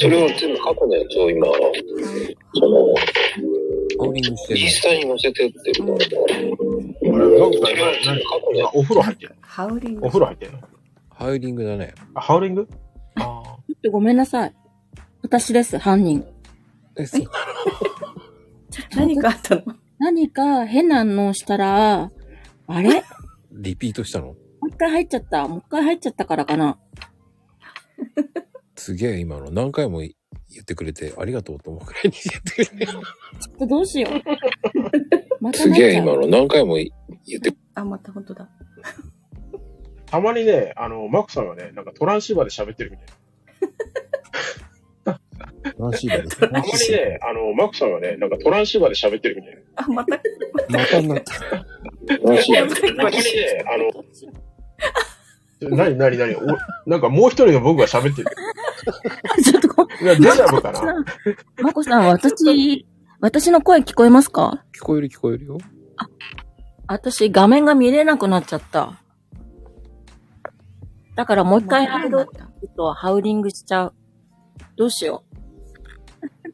[0.00, 1.46] それを全部過去のやつを今、
[2.54, 2.94] その、
[4.16, 4.24] イン。
[4.34, 5.84] スタに載せてってる。
[5.84, 10.06] あれ、なんかそれを全部過去のやあお風呂入ってるハウリング。
[10.06, 10.58] お風呂入ってんの
[11.10, 11.94] ハウリングだね。
[12.14, 12.66] あ、ハウリング？
[13.16, 13.22] あ
[13.66, 14.54] ちょっとごめんなさい。
[15.22, 16.24] 私です、犯人。
[16.96, 17.26] え、そう
[18.96, 19.62] 何かあったの？
[19.98, 22.10] 何か変なのをしたら、
[22.74, 22.94] あれ？
[22.94, 23.02] も
[23.52, 24.30] リピートしたの？
[24.30, 24.36] う
[24.68, 25.48] 一回入っちゃった。
[25.48, 26.78] もう一回入っちゃったからかな。
[28.76, 30.12] すげえ今の何回も言
[30.62, 32.86] ってくれてありがとうと思うくらいに言ってくれて。
[32.86, 33.02] ちょっ
[33.58, 34.12] とどうしよう。
[35.42, 35.70] またす。
[35.70, 36.86] げえ今の何回も言
[37.38, 38.48] ってあ、また本当だ。
[40.06, 43.12] たまにね、あの、マコさんがね、なんかトランシーバーで喋ってるみたいな。
[45.78, 46.38] 楽しいで す。
[46.40, 49.60] たまにね、あの、マコさんがね、なんかトランシーバーで喋ってるみたいな。
[49.76, 50.20] あ、また。
[50.68, 51.34] またなった。
[52.30, 52.96] 楽しいです。
[52.96, 53.22] たまにね、
[53.66, 53.76] あ
[55.68, 56.40] の、なになになにお
[56.88, 58.28] なんかもう一人の僕が喋ってる。
[59.44, 61.04] ちょっとごいや、デジャブかな
[61.60, 62.86] まこさん、私、
[63.20, 64.64] 私の声聞こえますか？
[64.74, 65.58] 聞こえる聞こえるよ。
[66.86, 69.00] 私、画面が見れなくなっちゃった。
[71.14, 72.28] だからもう一回入ろう
[72.76, 73.94] とハウリングしちゃう。
[74.76, 75.29] どうしよう。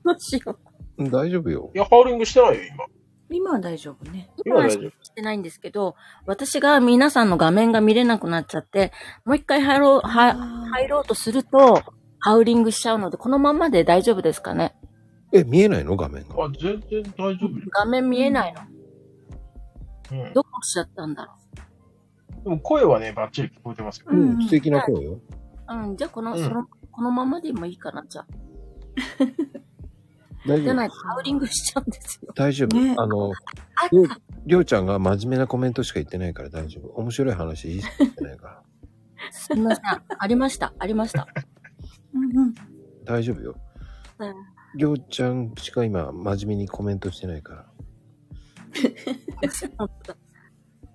[0.07, 0.59] どうしよ
[0.99, 1.71] 大丈夫よ。
[1.75, 2.85] いや、ハウリングしてないよ、今。
[3.29, 4.31] 今は大丈夫ね。
[4.45, 5.15] 今はし今は大丈夫。
[5.15, 5.97] てないんですけど、
[6.27, 8.93] 私が皆さんの画面が見れなくなっちゃって、
[9.25, 11.83] もう一回入ろう、は、あ入ろうとすると、
[12.21, 14.77] ハウリングしちゃうので、このままで大丈夫ですかね？
[15.33, 15.97] え、見えないの？
[15.97, 16.45] 画面が。
[16.45, 17.65] あ、全然大丈夫よ。
[17.73, 18.61] 画面見えないの？
[20.13, 20.33] うん。
[20.35, 21.33] どこしちゃったんだろ
[22.45, 24.07] でも声はね、バッチリ聞こえてますよ。
[24.11, 25.15] ううんん、素敵な声よ。
[25.15, 25.21] う。
[25.69, 28.27] うん、じゃあこの、うんその、このままでもいいかな、じゃあ。
[30.47, 30.65] 大丈夫。
[30.65, 32.33] じゃないとハウリングしちゃうんですよ。
[32.35, 32.77] 大丈夫。
[32.77, 34.09] ねあの、ありょう
[34.47, 36.89] りょうちゃんが真面目なコメントしか言ってないから大丈夫。
[37.01, 38.63] 面白い話いいしか言ってないから。
[39.31, 39.85] すみません。
[40.19, 40.73] ありました。
[40.79, 41.27] ありました。
[42.15, 42.55] うんうん。
[43.05, 43.57] 大丈夫よ
[44.19, 44.35] うん。
[44.77, 47.67] りょうちゃんしか今真面目にコメントしてないから。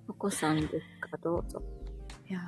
[0.07, 0.75] お子さんです
[1.09, 1.61] か、どうぞ。
[2.29, 2.39] いや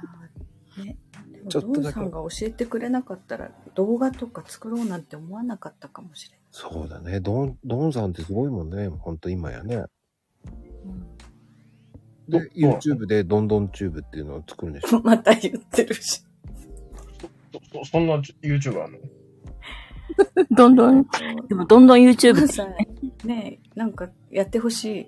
[0.78, 0.98] ーね。
[1.32, 7.20] でもちょっとだけドンさんが教えてくれなかったら、動画とか作ろうなんて思わなかったかもしれそうだね。
[7.20, 8.88] ドン、ドンさんってすごいもんね。
[8.88, 9.86] ほんと今やね。
[12.30, 14.98] で、ど YouTube でドンドンチューブっていうのを作るんでしょ？
[15.00, 16.22] うん、また言ってるし。
[17.72, 19.00] そそんな YouTuber あるの？
[20.56, 21.08] どんどん、
[21.48, 22.76] でもどんどん YouTube さん、
[23.28, 25.08] ねえなんかやってほしい。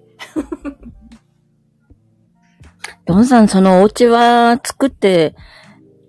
[3.05, 5.35] ドンさん、そのお家は作って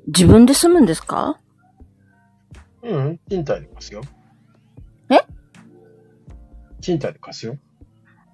[0.07, 1.39] 自分で住むんですか？
[2.83, 4.01] うん、賃貸で貸すよ。
[6.95, 7.57] え賃貸で貸すよ。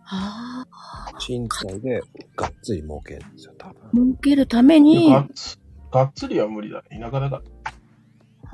[0.05, 1.19] ああ。
[1.19, 2.03] 賃貸で
[2.37, 4.07] がっつり儲けるんですよ、多分。
[4.07, 5.59] 儲けるために、がっつ
[5.91, 6.99] がっつりは無理だね。
[6.99, 7.43] 田舎だから。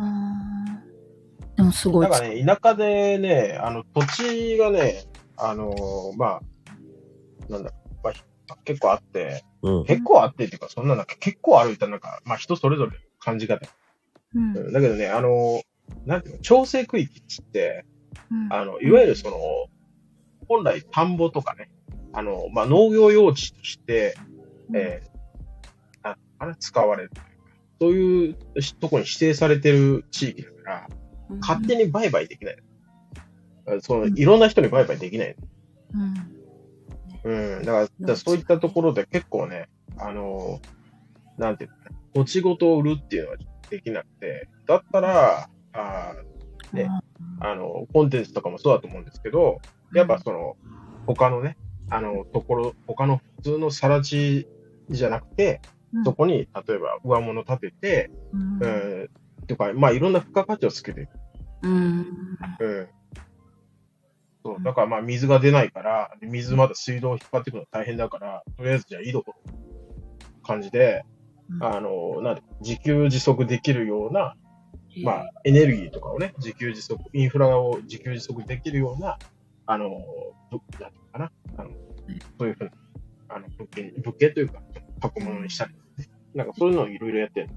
[0.00, 2.20] あーでもすごいなん。
[2.20, 5.04] かね、田舎でね、あの、土地がね、
[5.36, 6.42] あのーまあ、
[7.50, 7.72] なんだ
[8.02, 9.84] まあ、結構あって、うん。
[9.84, 13.66] 結構あってっていうか、そんななんか結構あるってなんか、まあ人それぞれ感じ方。
[14.34, 14.56] うん。
[14.56, 15.62] うんだけどね、あの、
[16.06, 17.84] なんていうの、調整区域っつって、
[18.30, 19.36] うんあの、いわゆるその、
[20.48, 21.70] 本来田んぼとかね、
[22.12, 24.16] あの、まあ農業用地として、
[24.74, 27.28] えー、ああれ使われるというか、
[27.80, 28.36] そういう
[28.80, 30.98] ところに指定されてる地域だから、うん
[31.40, 32.56] 勝手に売買できない。
[33.82, 35.36] その、いろんな人に売買できない。
[37.24, 37.58] うん。
[37.58, 37.62] うん。
[37.64, 39.68] だから、そういったところで結構ね、
[39.98, 40.60] あの、
[41.36, 43.36] なんていうのかな、土地ごと売るっていうのは
[43.68, 46.88] できなくて、だったら、あーね
[47.40, 49.60] あの、コンテンツとかもそうだと思うんですけど、
[49.94, 50.56] やっぱその、
[51.06, 51.56] 他のね、
[51.90, 54.46] あの、ところ、他の普通の更地
[54.90, 55.60] じゃなくて、
[55.92, 56.04] うん。
[56.04, 56.32] そこに、
[56.66, 58.58] 例えば上物立てて、うん。
[58.60, 58.66] う
[59.44, 61.10] ん、とか、まあいろんな付加価値をつけていく。
[61.62, 62.06] うん。
[62.60, 62.88] うん。
[64.44, 69.52] そう、だからまあ水が出ないから、で水まだ水道を引っ張っていくの大変だから、とりあえずじゃあいいところ、
[70.42, 71.04] 感じで、
[71.48, 71.64] うん。
[71.64, 74.34] あの、なんで、自給自足できるような、
[75.04, 79.18] まあ、エネルギーとかをね、自給自足、インフラを自給自足できるような、
[79.70, 79.90] あの、
[80.50, 81.70] ぶなんていうのかな、あの、
[82.38, 82.70] そういうふうな、
[83.28, 84.62] あの、物件、物件というか、
[85.00, 85.74] 箱物にしたり、
[86.34, 87.48] なんかそういうのをいろいろやってる。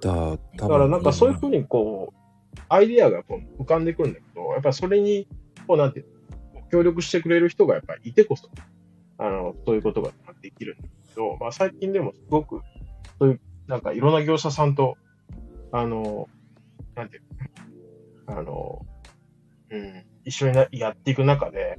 [0.00, 5.28] だ、だからなんかそういうふうにこう、アイディアがこう浮かんでくるんだけど、やっぱりそれに、
[5.66, 6.06] こうなんていう
[6.54, 6.62] の？
[6.70, 8.48] 協力してくれる人がやっぱりいてこそ、
[9.18, 10.10] あの、そういうことが
[10.40, 12.62] できるんだけど、まあ最近でもすごく、
[13.18, 14.96] そういう、なんかいろんな業者さんと、
[15.70, 16.30] あの、
[16.94, 17.22] なんていう
[18.30, 18.38] の？
[18.38, 18.86] あの、
[19.72, 21.78] うん、一緒になやっていく中で、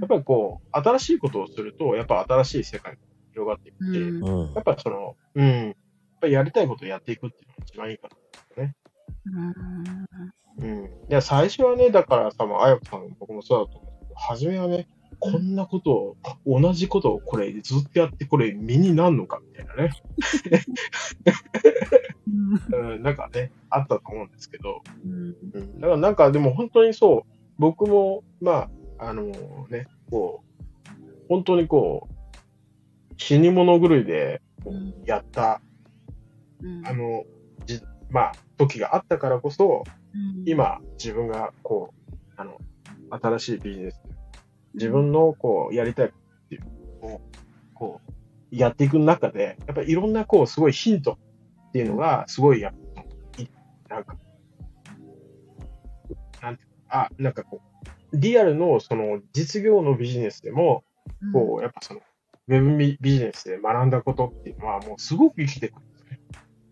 [0.00, 2.98] やっぱりこう、新しいことをすると、やっぱ新しい世界が
[3.32, 4.60] 広がっていくし、うんうんや。
[4.60, 5.74] っぱその、うん、やっ
[6.20, 8.16] ぱりやりたいことをやっていくっていうのが一番いいかな。
[10.58, 10.84] うん。
[10.84, 14.86] いや、最初はね、だからさ、もう、あやこさんも僕もそうだと思うんですけど、初めはね、
[15.24, 19.92] こんなことを、同じことをこれずっとやって、これ身になんのかみたいなね。
[22.72, 25.80] うん、なんかね、あったと思うんですけど、うん。
[25.80, 27.22] だからなんかでも本当にそう、
[27.56, 28.68] 僕も、ま
[28.98, 29.26] あ、あの
[29.70, 30.90] ね、こう、
[31.28, 34.42] 本当にこう、死に物狂いで
[35.06, 35.60] やった、
[36.84, 37.22] あの、
[37.64, 37.80] じ、
[38.10, 39.84] まあ、時があったからこそ、
[40.46, 42.58] 今、自分が、こう、あの、
[43.10, 44.02] 新しいビジネス、
[44.74, 46.10] 自分の、こう、やりたいっ
[46.48, 47.20] ていうのを、
[47.74, 48.12] こう、
[48.50, 51.18] やっていく中で、やっぱりいろんな、こう、すごいヒント
[51.68, 53.02] っていうのが、すごい、やっぱ、
[53.42, 53.48] い
[53.88, 54.16] なんか、
[56.40, 57.60] なんていうのあ、なんかこ
[58.12, 60.84] う、リアルの、その、実業のビジネスでも、
[61.32, 62.00] こう、やっぱその、
[62.48, 66.20] ウェブビビジネスで学んだことっていうのは、もうすごく生きてくるんですね。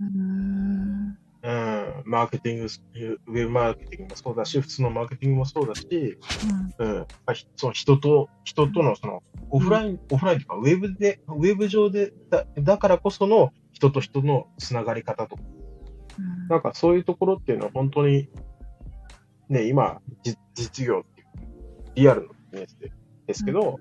[0.01, 6.19] うん、マーケティング、ウェブマーケティングもそうだし、普通のマーケティングもそうだし、
[6.79, 7.07] うん、
[7.57, 15.43] その人と、人とのその、オフライン、オフラインとか、ウェブで、ウェブ上でだ、だからこその人と人のつながり方とか、
[16.49, 18.29] なんかそういうところっていうのは本当に、
[19.49, 21.27] ね、今、じ実業っていう、
[21.95, 22.93] リアルのビジネスで
[23.27, 23.79] ですけど、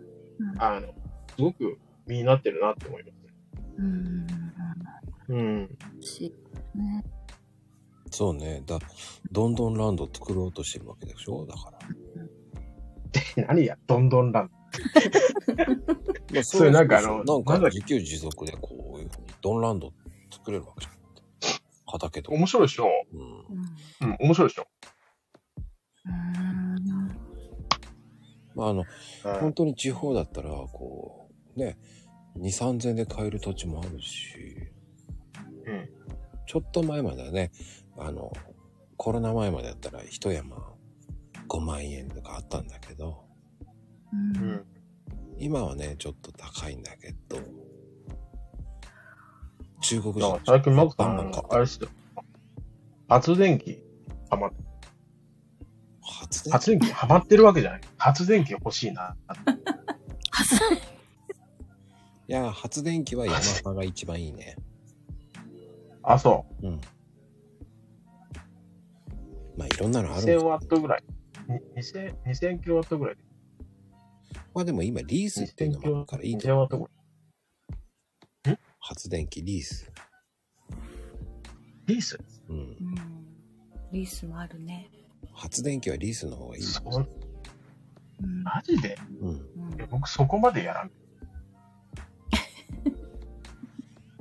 [0.57, 0.87] あの、
[1.35, 1.77] すごく
[2.07, 3.29] 身になってるなって思いますね。
[3.77, 4.27] うん。
[5.27, 5.77] うん。
[5.99, 6.33] し
[6.75, 7.03] ね。
[8.11, 8.63] そうね。
[8.65, 8.79] だ、
[9.31, 11.45] どんどんランド作ろうとしてるわけでしょ？
[11.45, 11.71] だか
[13.35, 13.45] ら。
[13.47, 14.51] 何や、どんどんラン。
[16.33, 19.91] まあ、それなんかあのなんか自給自足でこういうふうにドンランド
[20.31, 20.93] 作れるわけじゃん。
[21.87, 22.37] 畑とか。
[22.37, 22.87] 面白いでしょ？
[23.13, 23.17] う
[24.05, 24.09] ん。
[24.09, 24.67] うん、面白いでしょ？
[28.55, 31.77] まあ、あの、うん本当に地方だったら、こう、ね、
[32.37, 34.35] 2、3000で買える土地もあるし、
[35.65, 35.89] うん。
[36.45, 37.51] ちょっと前まではね、
[37.99, 38.31] あの、
[38.97, 40.57] コロナ前までだったら一山
[41.47, 43.23] 5万円とかあったんだけど、
[44.13, 44.65] うん。
[45.37, 47.39] 今はね、ちょっと高いんだけど、
[49.81, 51.19] 中国人最近マクさん
[51.49, 51.87] あれですよ。
[53.07, 53.81] 発電機、
[54.29, 54.51] ハマっ
[56.01, 57.81] 発電発電機ハマってるわけじゃない。
[57.97, 59.15] 発電機欲しいな。
[62.27, 64.55] いや、発電機はヤマハが一番いいね。
[66.03, 66.81] あ、そうん。
[69.59, 70.13] まあ、いろんなのう。
[70.13, 71.03] あるんです2000ワットぐらい。
[71.49, 73.17] に2000、2000キロワットぐらい。
[74.53, 76.85] まあでも今、リースっていうの2000キロもあるからいいんじ2000ゃないワットぐ
[78.45, 78.59] らい。
[78.79, 79.91] 発電機、リース。
[81.87, 82.17] リース？
[82.47, 82.57] うん。
[82.57, 82.75] うん。
[83.91, 84.89] リースもあるね。
[85.33, 86.63] 発電機はリースの方がいい。
[86.63, 88.43] そうん。
[88.43, 88.97] マジで？
[89.19, 89.41] うん。
[89.89, 90.91] 僕そこまでやらん。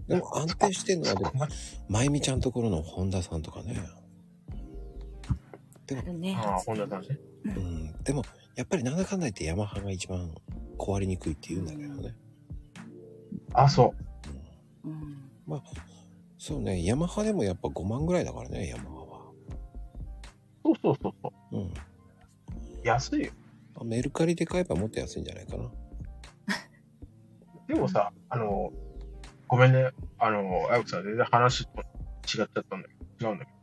[0.09, 1.49] でも安定してんのは。
[1.89, 3.81] まゆみちゃんところの本田さんとかね。
[5.95, 6.37] でもね。
[6.39, 7.19] ああ、本田さんね。
[7.45, 8.03] うん。
[8.05, 8.23] でも、
[8.57, 10.35] やっぱりなんだかんだ言ってヤマハが一番
[10.79, 12.15] 壊れにくいって言うんだけどね。
[13.55, 13.95] あ、そ
[14.85, 15.31] うんうん。
[15.47, 15.63] まあ、
[16.37, 19.33] そうね、ヤマハでもやっぱ5万ぐらいだからね、ヤマハは。
[20.65, 20.69] う。
[20.69, 21.57] そうそうそうそう。
[21.57, 21.75] うん。
[22.85, 23.33] 安いよ。
[23.75, 25.71] まあメルカリで買えばもっと安いんじゃないかな。
[27.67, 28.73] でもさ、あの、
[29.47, 29.91] ごめんね。
[30.19, 31.85] あの、あやこさん全然話と違っ
[32.27, 32.95] ちゃったんだけ
[33.25, 33.58] ど、違うんだけど。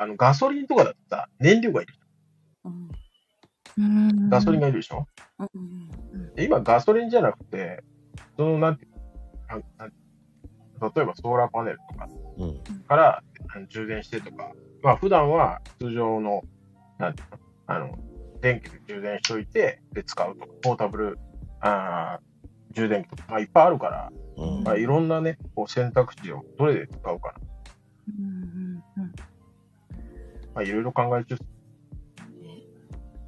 [0.00, 1.94] あの、ガソリンとかだとさ、燃料がいる。
[2.64, 2.88] うん。
[3.76, 5.06] うんガソリンがいるでしょ、
[5.38, 6.34] うん。
[6.34, 7.84] で今、ガソリンじゃなくて、
[8.38, 8.86] その、なんて
[9.46, 12.08] なん例えばソーラーパネルとか
[12.38, 12.84] うん。
[12.88, 13.22] から
[13.54, 14.50] あの充電してとか、
[14.82, 16.40] まあ普段は通常の、
[16.96, 17.38] なんていうの？
[17.66, 17.98] あの、
[18.40, 21.18] 電気で充電しといて、で使うとか、ポータブル、
[21.60, 24.64] あー充電器とか、まあいっぱいあるから、うん。
[24.64, 27.40] まあいろんなね、こう選択肢をどれで使うかな。
[28.08, 29.12] うんうんうん
[30.54, 31.36] まあいろいろ考え中、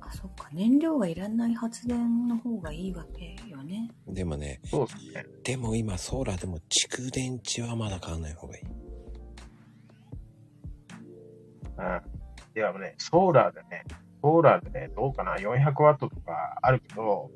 [0.01, 0.49] あ、そっか。
[0.53, 3.91] 燃料がいらない発電の方がいいわけよね。
[4.07, 5.25] でもね、そうですね。
[5.45, 8.65] でも今ソーラーでも蓄電池はまだ買わない方がいい。
[11.79, 12.03] うん。
[12.55, 13.85] いやね、ソーラーでね、
[14.23, 17.31] ソーラーでね、どうかな、400ワットとかあるけど、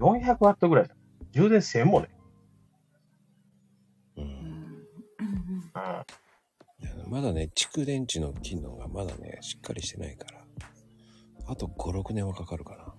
[0.00, 0.98] 400ワットぐらいじゃん。
[1.32, 2.08] 充電1000もね。
[4.16, 4.20] う。
[4.22, 4.30] うんん。
[4.30, 6.27] うん
[7.06, 10.38] まだね、蓄電池の機能がまだね、しっかりしてないから。
[11.46, 12.94] あと5、6年はかかるかな。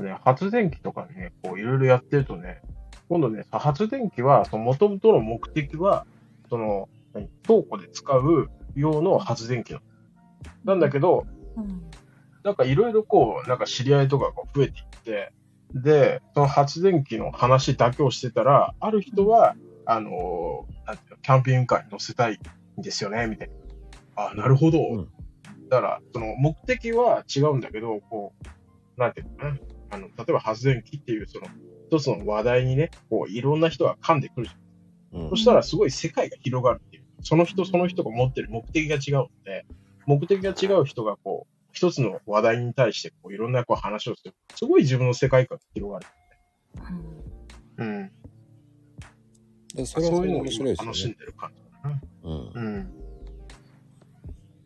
[0.00, 2.62] ね、発電機とかね、こういろいろやってるとね、
[3.08, 6.06] 今度ね、発電機は、その元々の目的は、
[6.48, 9.84] その、何倉庫で使う用の発電機なの。
[10.64, 11.26] なんだけど、
[11.56, 11.82] うん。
[12.42, 15.32] なんかいろいろこう、なんか知り合いとかこう増えていって、
[15.74, 20.81] で、その発電機の話だけをしてたら、ある人は、あのー
[21.22, 22.38] キャンピングカーに乗せたい
[22.78, 23.48] んですよね、みたい
[24.16, 24.26] な。
[24.30, 24.78] あ、なるほど。
[24.78, 25.08] ん
[25.68, 28.32] だから、その目的は違うんだけど、こ
[28.96, 29.58] う、なんていうのかな。
[29.90, 31.46] あの、例えば発電機っていう、その、
[31.88, 35.22] 一つの話題にね、こう、いろんな人が噛んでくるじゃん。
[35.22, 35.36] うんそ。
[35.36, 37.04] したらすごい世界が広がるっていう。
[37.22, 39.64] その人その人が持ってる目的が違うので、
[40.06, 44.34] 目的が違う人がこう、一つの話題に対してこういろんなこう話をする。
[44.54, 46.06] すごい自分の世界観が広がる。
[47.78, 48.10] うん。
[49.74, 50.86] でそれはそれでそういうのを面白いですよね。
[50.86, 52.00] 楽しんでる感じかな。
[52.24, 52.52] うん。
[52.54, 53.02] うん。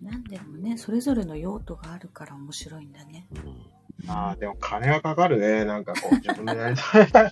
[0.03, 3.27] なんでもね、それぞれの用途があるから面白いんだね。
[3.35, 4.11] うん。
[4.11, 5.65] ああ、でも金はかかるね。
[5.65, 7.11] なんかこう 自分でやりたい。
[7.13, 7.31] あ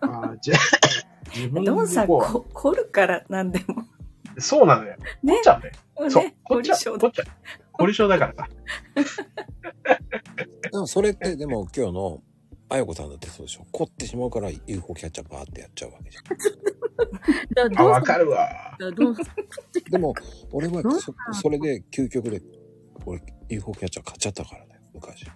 [0.00, 0.54] あ、じゃ
[1.34, 3.82] 自分でドンさん、凝るからなんでも。
[4.36, 4.40] う。
[4.40, 4.96] そうなんだよ。
[5.22, 5.72] ねこっちゃんね。
[6.10, 6.78] そうね。、こっちゃん。
[6.98, 7.26] 凝っちゃん。
[7.72, 8.48] 凝り性だからさ。
[10.72, 12.22] でもそれって、でも今日の、
[12.68, 13.66] あやこさんだってそうでしょ。
[13.70, 16.20] 凝ってしまうから UFO キャッチャーバーってやっちゃうわけじゃ
[17.64, 18.48] あ、だどうわかるわ。
[19.90, 20.14] でも、
[20.50, 22.42] 俺はそそれで究極で、
[23.04, 25.26] 俺 UFO キャッチャー買っちゃったからね、昔。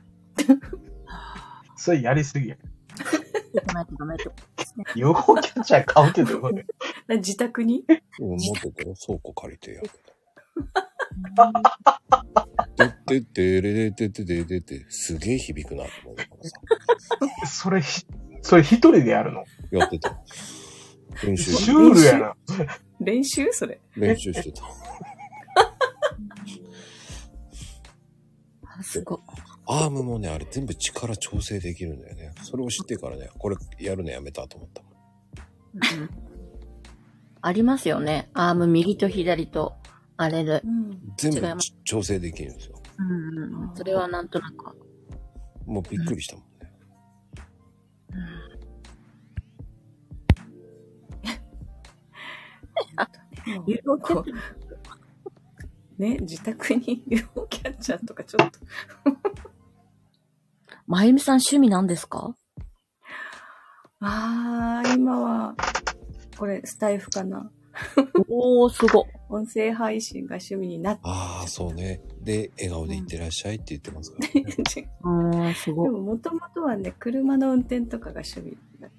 [1.77, 2.57] それやりすぎや。
[3.66, 4.19] ごめんごめん
[4.97, 6.57] 予報キャッチャー買うってどういうこと？
[7.16, 7.85] 自宅に？
[8.20, 9.90] うん持ってて倉庫借りてやる。
[13.07, 17.47] てってれれててててて、すげえ響くなと思うからさ。
[17.47, 17.82] それ、
[18.43, 20.19] それ一人でやるのやってた。
[21.24, 22.35] 練習シュールやな。
[23.01, 23.81] 練習それ。
[23.97, 24.65] 練習してた。
[28.78, 29.19] あ、すごい。
[29.66, 32.01] アームもね、あれ全部力調整できるん。
[32.01, 32.32] だよね。
[32.43, 34.93] それを知ってからね、これやるのやめたと思ったもん。
[37.43, 38.28] ありますよね。
[38.35, 39.80] アーム右と左と。
[40.22, 40.60] あれで。
[40.62, 41.01] うん。
[41.16, 42.78] 全部違います調整できるんですよ。
[42.98, 43.14] うんう
[43.48, 43.74] んうん。
[43.74, 44.76] それはなんとなく。
[45.64, 46.51] もうびっくりしたもんね。
[53.56, 54.24] もう UFO キャッこ
[55.98, 58.59] うね、自宅に UFO キャッチャーとかちょっと。
[60.86, 62.34] まゆみさん趣味なんですか？
[64.01, 65.55] あー、今は、
[66.38, 67.51] これ、スタイフかな。
[68.28, 69.05] おー、すごい。
[69.28, 71.01] 音声配信が趣味になって。
[71.05, 72.01] ああ、そうね。
[72.23, 74.32] で、笑顔でいってらっしゃいって言ってますから、ね。
[75.02, 75.09] う
[75.47, 75.89] ーん、すごい。
[75.89, 78.90] でも、もともとはね、車の運転とかが趣味だっ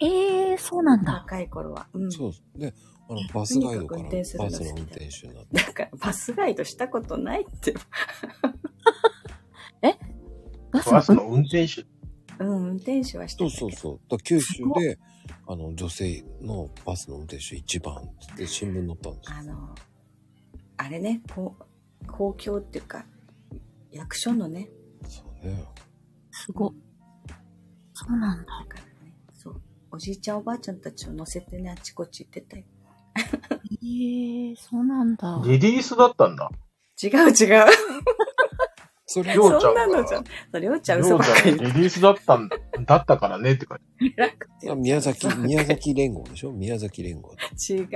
[0.00, 1.12] ええー、そうなんた。
[1.12, 1.18] だ。
[1.18, 1.86] 若い頃は。
[1.92, 2.12] うん。
[2.12, 2.74] そうで、
[3.08, 4.46] あの、バスガイドからバスの
[4.76, 5.56] 運転手になって。
[5.56, 7.74] だから、バスガイドしたことないって。
[10.74, 11.86] バスバスのの運転手。
[12.40, 13.82] うん、運転手はしてそうたけど。
[13.82, 14.00] そうそう。
[14.10, 14.98] だ九州で、
[15.46, 19.36] あの、女性のバスの運転手一番って新聞載ったんですよ。
[19.38, 19.74] あの、
[20.78, 23.04] あれね、こう、公共っていうか、
[23.90, 24.70] 役所のね、
[25.06, 25.64] そうね。
[26.30, 26.72] すごい。
[27.92, 28.44] そうなんだ。
[28.44, 29.60] だからね、そう、
[29.90, 32.64] おじいちゃんおばあちゃんたちを乗せてね、あちこち行ってたよ。
[33.16, 33.20] え
[33.84, 35.42] えー、そうなんだ。
[35.44, 36.50] リリースだったんだ。
[37.02, 37.66] 違う違う。
[39.06, 40.24] それりょうちゃんがそんなのじゃん。
[40.24, 42.56] そうりょうちゃん嘘ばっかりんリリースだったんだ、
[42.86, 44.14] だったからねって感じ。
[44.76, 46.52] 宮崎、宮崎連合でしょ？
[46.52, 47.34] 宮崎連合。
[47.68, 47.88] 違うよ。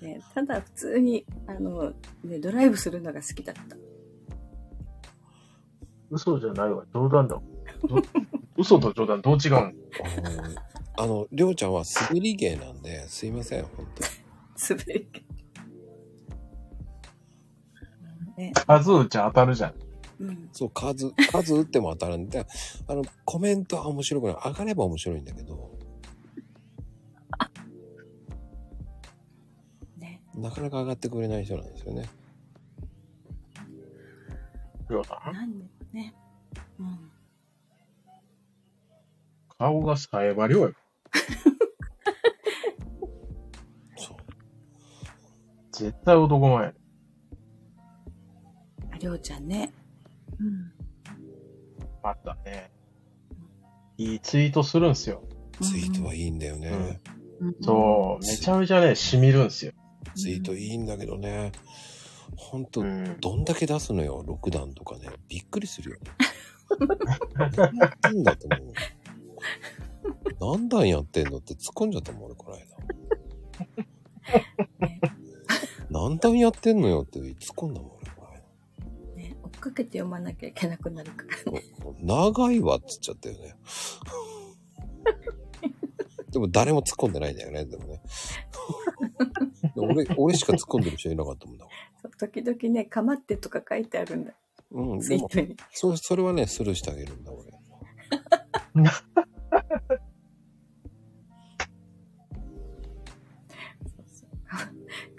[0.00, 1.92] ね、ただ普通に、あの、
[2.24, 3.76] ね、ドライブするのが好きだった。
[6.10, 7.40] 嘘じゃないわ、冗談だ
[8.58, 9.54] 嘘と冗談どう違うん？
[9.56, 9.74] あの、
[10.98, 14.10] あのりょうちゃんは滑り芸なんで、すいません、本当に。
[14.82, 15.08] 滑り
[18.36, 19.74] ね、数打ち当たるじゃん。
[20.20, 20.48] うん。
[20.52, 22.46] そう、数、数打っても当たるんで、
[22.86, 24.36] あの、コメントは面白くない。
[24.44, 25.78] 上がれば面白いんだけど、
[29.98, 30.22] ね。
[30.34, 32.08] なかなか上がってくれない人なんですよね。
[35.00, 36.14] うさんなんでね。
[36.78, 37.10] うん。
[39.58, 40.74] 顔がさえばりょうよ。
[43.96, 44.16] そう。
[45.72, 46.74] 絶対男前。
[49.02, 49.72] ありょうちゃんね。
[50.38, 50.72] うん。
[52.04, 52.70] あったね。
[53.98, 55.24] いいツイートするんすよ。
[55.60, 57.00] ツイートはいいんだよね。
[57.40, 59.72] うんそう、めちゃめちゃね、染みるんすよ。
[60.14, 61.50] ツイートいいんだけどね。
[62.36, 63.16] ほんとう、ん。
[63.20, 65.08] どんだけ出すのよ、6段とかね。
[65.28, 65.96] びっくりするよ。
[67.36, 70.58] 何やってんだと思う。
[70.60, 72.64] 何段やってんのって突っ込んじゃったもん、俺、この間。
[75.90, 78.01] 何段やってんのよって突っ込んだもん、
[79.62, 81.62] かけて読まなきゃいけなくなるからね。
[82.04, 82.32] 間。
[82.32, 83.54] 長いわっつっちゃったよね。
[86.32, 88.02] でも誰も突っ込んでないんだよね、でもね。
[89.74, 91.70] で俺、俺しか突っ込んでる人いなかったもんだか
[92.02, 94.32] そう時々ね、かまってとか書いてあるんだ。
[94.32, 94.36] ら。
[94.72, 95.28] うん、ツでも。
[95.70, 97.52] そそれはね、スルーしてあげるんだ、俺。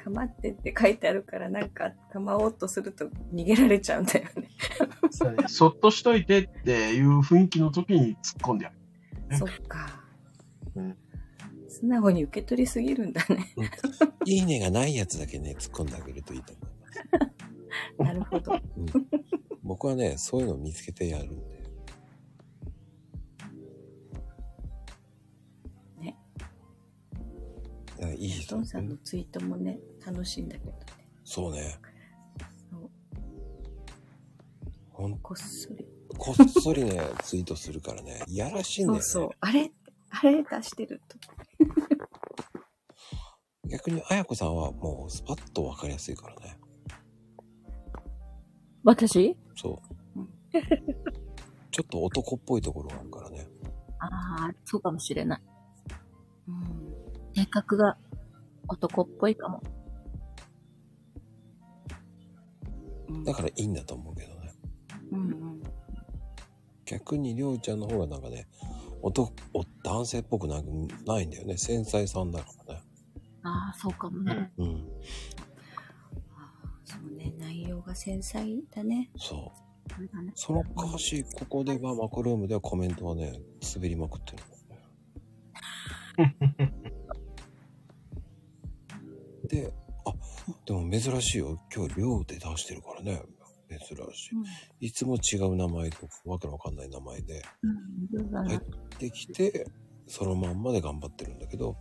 [0.03, 4.49] かまってって書いてあるから、なんか、かまおうとすると逃げられちゃうんだよね。
[5.47, 8.77] そっとしといてっていう雰囲気の時に突っ込んでやる。
[9.38, 10.03] そっか。
[10.75, 10.97] うん
[11.69, 13.51] 素直に受け取りすぎるんだね。
[14.25, 16.61] いいねがないやつだけね、突っ込んであげるといいと思
[17.99, 18.03] う。
[18.03, 18.53] なるほど。
[18.53, 18.85] うん、
[19.63, 21.35] 僕はね、そういうのを見つけてやるんで。
[25.99, 26.17] ね。
[27.99, 30.77] いやいい人トンさんのツイートもね、楽しいんだけどね。
[31.23, 31.80] そうね。
[32.69, 32.89] そう
[34.91, 35.88] ほん、こっそり。
[36.17, 39.03] こっそりね、 ツイートするからね、いやらしいんだよね。
[39.03, 39.31] そうそう。
[39.39, 39.71] あれ
[40.09, 41.17] あれ出してると。
[43.67, 46.59] 逆に、あやこさんはもうスパッとわかりやすいからね。
[48.84, 49.38] 私？
[49.55, 49.81] そ
[50.15, 50.30] ううん。
[51.71, 53.47] ちょっと男っぽいところがあるからね。
[53.99, 55.41] ああ、そうかもしれない。
[56.47, 57.34] うん。
[57.34, 57.97] 性格が
[58.67, 59.61] 男っぽいかも。
[63.26, 64.53] だからいいんだと思うけどね。
[65.11, 65.64] うんうん。
[66.85, 68.48] 逆にりょうちゃんの方がなんかね、
[69.02, 70.61] 男、お男性っぽくな
[71.06, 71.57] ないんだよね。
[71.57, 72.81] 繊細さんだからね。
[73.44, 74.52] ああ、そうかもね。
[74.57, 74.88] うん。
[76.85, 79.11] そうね、内容が繊細だね。
[79.18, 79.64] そう。
[80.35, 83.40] そのかし、ここではマコルームではコメントはね、
[83.76, 84.44] 滑りまくってる。
[89.49, 89.82] で、あ、
[90.65, 91.60] でも珍しいよ。
[91.74, 93.22] 今日寮で出してるからね。
[93.70, 94.32] 珍し
[94.80, 94.88] い。
[94.88, 98.60] いつも違う名前とか、わけのわかんない名前でうん、そうだね。
[98.99, 99.65] できて、
[100.07, 101.78] そのまんまで頑張ってるんだけど、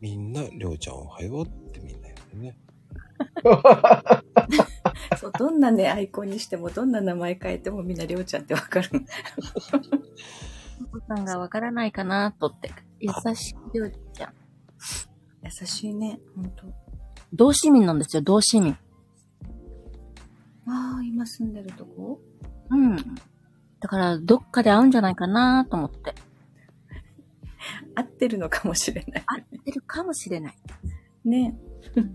[0.00, 2.58] みんな、りょうちゃんおはようってみんな言ってね。
[5.18, 8.90] そう、どんなね、アイコンにしても、どんな名前変えてもみんなりょうちゃんってわかる。
[10.80, 12.70] お子さんがわからないかなとって。
[13.00, 14.34] 優しいりょうちゃん。
[15.44, 16.87] 優しいね、ほんと。
[17.32, 18.76] 同市民なんですよ、同市民。
[20.66, 22.20] ああ、今住んでるとこ？
[22.70, 22.96] うん。
[23.80, 26.14] だから、どっかで会うんじゃないかなと思って。
[27.94, 29.24] 合ってるのかもしれない。
[29.26, 30.54] 合ってるかもしれない。
[31.24, 31.58] ね。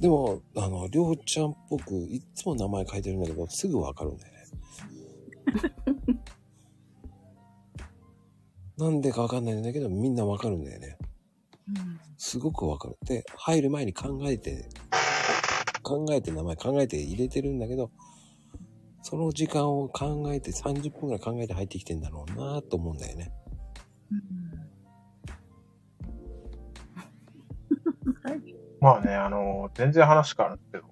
[0.00, 4.38] でも、あの、りょうちゃんっぽく、いっつも名前書いてるんだけど、すぐわかるんだよね。
[8.78, 10.96] なんでかわかんないんだけど、みんなわかるんだよね。
[11.68, 11.98] うん。
[12.18, 12.98] すごくわかる。
[13.04, 14.68] で、入る前に考えて、
[15.82, 17.90] 考えて名前考えて入れてるんだけど、
[19.02, 23.32] その時間を考えて、30分くらい考えて入ってきてんだろうなと思うんだよね。
[28.80, 30.84] まあね、あの、全然話変わるんですけど、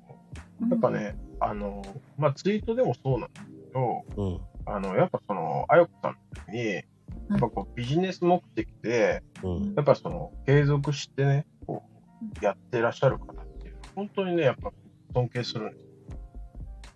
[0.71, 1.83] やっぱね、あの、
[2.17, 4.41] まあツイートでもそうなんだけど、うん。
[4.67, 6.96] あの、やっぱその、あよこさんみたいに、
[7.31, 9.75] やっぱこうビジネス目的で、うん。
[9.75, 11.83] やっぱその、継続してね、こ
[12.41, 14.71] う、やってらっしゃる方っていうのは、本当にね、やっぱ
[15.15, 15.87] 尊敬するんです。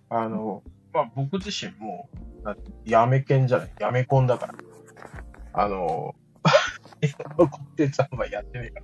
[0.09, 0.63] あの、
[0.93, 2.09] まあ、僕自身も、
[2.85, 4.53] やめけんじゃない、やめこんだから。
[5.53, 6.15] あの、
[7.37, 8.81] コンテンツあんまやってねえか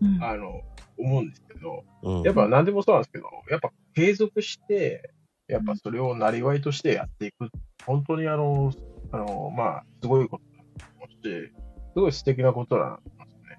[0.00, 0.62] うんら、あの、
[0.98, 2.22] 思うんですけど、うん。
[2.22, 5.12] やっぱ何でもそうなんですけど、やっぱ継続して、
[5.48, 7.50] やっぱそれをなりわいとしてやっていく。
[7.84, 8.72] 本当にあの、
[9.12, 11.52] あの、まあ、すごいことだと思うし、
[11.94, 13.58] すごい素敵なことだなと思いますよね。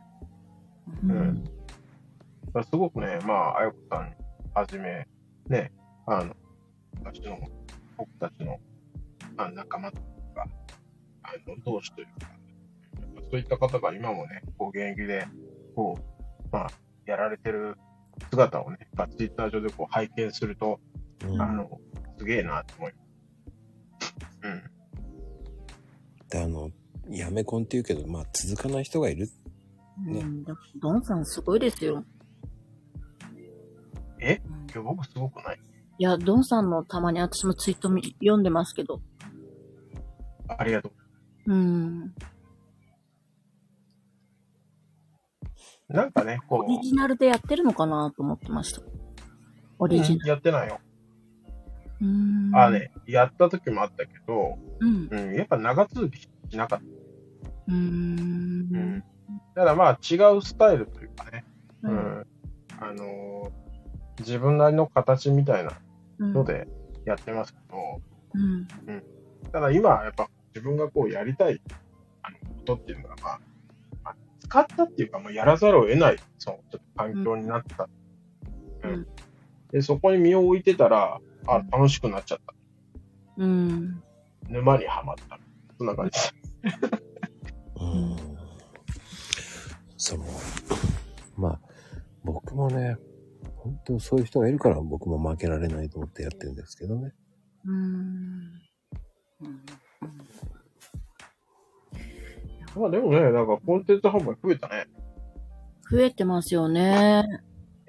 [1.04, 4.14] うんうんだからすごくね、まあ、あやこさん
[4.54, 5.08] はじめ、
[5.48, 5.72] ね、
[6.06, 6.36] あの、
[7.02, 7.40] 私の、
[7.96, 8.60] 僕たちの、
[9.38, 10.02] まあ、仲間と
[10.36, 10.46] か、
[11.24, 12.28] あの、同志というか、
[13.32, 15.26] そういった方が今もね、こう、現役で、
[15.76, 16.70] こう、まあ、
[17.06, 17.78] やられてる
[18.30, 20.82] 姿をね、やっぱツイッター上でこう、拝見すると、
[21.26, 21.80] うんあの、
[22.18, 24.40] すげえなって思います。
[24.44, 24.64] うん。
[26.32, 26.72] で、あの、
[27.10, 29.28] やめ婚って言うけど、まあ、続かない人がいる。
[30.06, 32.04] ねうんだドンさんすごいですよ。
[34.20, 34.42] え？
[34.46, 35.60] うんいや、僕すごくない？
[36.00, 39.02] いや、ドンさんのたまに私もツイートみ読んでますけど。
[40.48, 40.90] ありがと
[41.46, 41.54] う。
[41.54, 42.14] うん。
[45.90, 48.82] なんかね、こオリジナルでやってるのかなと思ってました。
[49.78, 50.80] オう、リジナうんやってないよ。
[52.54, 55.08] あね、やった時もあったけど、うん。
[55.12, 56.86] うん、やっぱ長続きしなかった。
[57.68, 57.74] うー。
[57.74, 59.04] うんん。
[59.56, 61.46] ただまあ違うスタイルというかね、
[61.84, 61.90] う。
[61.90, 62.28] うんん。
[62.80, 63.62] あのー
[64.20, 65.72] 自分なりの形みたいな
[66.20, 66.68] うんので
[67.06, 68.02] やってますけど、
[68.36, 68.68] うん。
[69.52, 71.64] ただ今やっぱ自分がこうやりたいこ
[72.66, 73.40] とっていうのがまあ、
[74.04, 77.90] まあ使ったっていうかもうやらざるを得ない、そのちょっと環境になってた。
[78.84, 78.92] うん。
[78.92, 79.08] うん
[79.72, 82.54] で、そこに身を置いてたら、あ、楽しくなっちゃった。
[83.38, 84.04] うん。
[84.50, 85.40] 沼にはまった。
[85.78, 86.36] そんな感じです。
[87.80, 88.16] うん。
[89.98, 90.26] その、
[91.38, 91.60] まあ、
[92.24, 92.98] 僕もね、
[93.58, 97.14] 本当そういう人がいるから僕も負けられないと思ってやってるんですけどね。
[97.66, 97.76] うん。
[97.76, 99.62] うん
[102.76, 104.88] まあでもね、なんかコンテンツ販売増えたね。
[105.90, 107.26] 増えてますよね。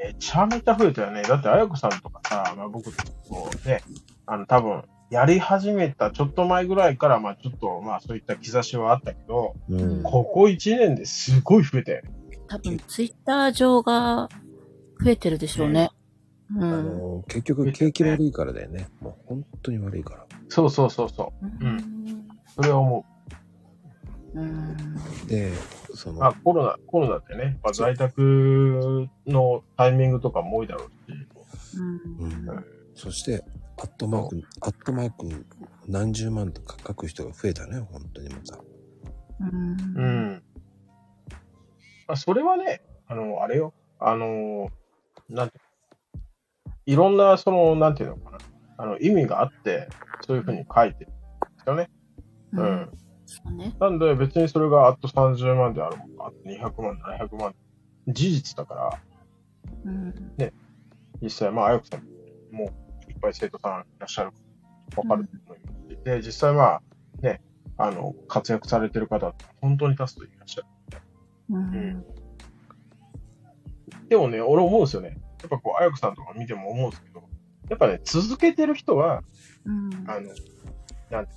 [0.05, 1.23] めちゃめちゃ増えたよね。
[1.23, 3.83] だって、あやこさんとかさ、まあ僕とこうね、
[4.27, 10.03] あの多分、やり始めたちょっと前ぐらいから、まあちょっと、まあそういった兆しはあったけど、うん。
[10.03, 12.11] ここ1年ですごい増えたよね。
[12.49, 14.29] 多分、ツイッター上が
[15.05, 15.91] 増えてるでしょうね。
[16.57, 16.87] うあん。
[17.19, 18.89] の、結局景気悪いからだよね。
[19.01, 20.27] もう本当に悪いから。
[20.49, 21.47] そうそうそうそう。
[21.65, 22.29] うん。
[22.55, 23.12] それは思うん。
[25.27, 25.53] で、
[25.95, 26.15] そう。
[26.15, 31.17] の、まあコロナ、コロナってね、まあ、在宅のタイミングとかも多いだろうし、
[31.77, 32.25] うん。
[32.25, 32.65] うん
[32.95, 33.43] そして、
[33.79, 35.47] アットマーク、アットマーク
[35.89, 38.59] 何十万とか書く人が増えたね、本当にまた。
[39.41, 39.77] うん。
[39.97, 40.43] うん。
[42.07, 43.73] まあ、それはね、あの、あれよ。
[43.99, 44.69] あの、
[45.29, 45.55] なんて、
[46.87, 48.39] いろんな、その、なんていうのかな。
[48.77, 49.89] あの、意味があって、
[50.27, 51.17] そういうふうに書いてるんで
[51.65, 51.91] すよね。
[52.53, 52.61] う。
[52.61, 52.91] うんん。
[53.33, 53.75] そうね。
[53.81, 57.55] なんで、別にそれがあと30万であるのか、あと200万、700万。
[58.09, 58.99] 事実だから、
[59.85, 60.33] うん。
[61.23, 62.03] 実際、まあ、あやこさん
[62.55, 62.65] も
[63.09, 64.33] いっぱい生徒さんいらっしゃる、
[64.97, 66.83] わかると思いますし、で、実際まあ、
[67.21, 67.41] ね、
[67.79, 70.67] あの、活躍されてる方って本当に多数いらっしゃる。
[71.51, 72.05] うん。
[74.09, 75.17] でもね、俺思うんですよね。
[75.41, 77.23] やっぱこう、あやこさんとか見ても思うんですけど、
[77.71, 79.23] やっぱね、続けてる人は、
[79.65, 79.91] うん。
[80.11, 80.29] あの、
[81.11, 81.37] なんてい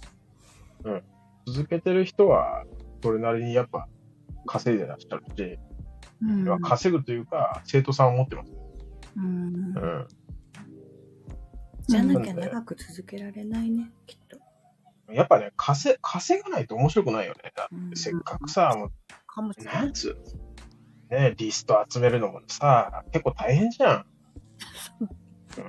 [0.84, 0.94] うの？
[0.94, 1.04] うん。
[1.48, 2.64] 続けてる人は、
[3.04, 3.88] それなりにやっぱ
[4.46, 5.60] 稼いでらっしゃるし、
[6.22, 6.62] うん。
[6.62, 8.52] 稼ぐというか、生徒さんを持ってます。
[9.18, 9.80] うんう。
[9.80, 10.08] ん。
[11.88, 14.40] じゃなきゃ長く続けられないね、きっと。
[15.14, 17.52] やっぱね、稼、稼がないと面白くないよね。
[17.56, 19.86] だうんってせっかくさ、もうな。
[19.86, 20.16] んつう
[21.12, 24.06] のね、リスト集めるのもさ、結構大変じゃん。
[25.58, 25.66] うん。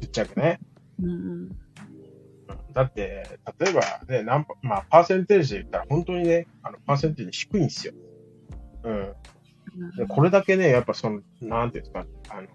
[0.00, 0.58] ぶっちゃけね。
[1.02, 1.50] うん。
[2.72, 7.94] うんだって、例えばね、何パ、まあ、パーセンテージで言ったら本当にね、あの、パーセンテージ低いんですよ。
[8.84, 9.14] うん。
[9.96, 12.48] で、これだけね、やっぱその、なんていうんですか、あの、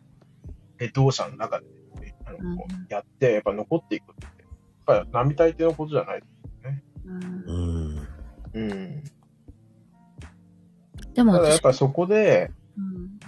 [0.77, 1.65] レッドオーシャンの中で、
[2.01, 6.23] ね、あの、こうんうやって、やっぱ残っていくって、やっぱり並大抵のことじゃない。
[7.05, 7.53] うんう
[7.93, 8.07] ん。
[8.53, 9.03] うん。
[11.13, 12.51] でも私ただやっ、ぱそこで、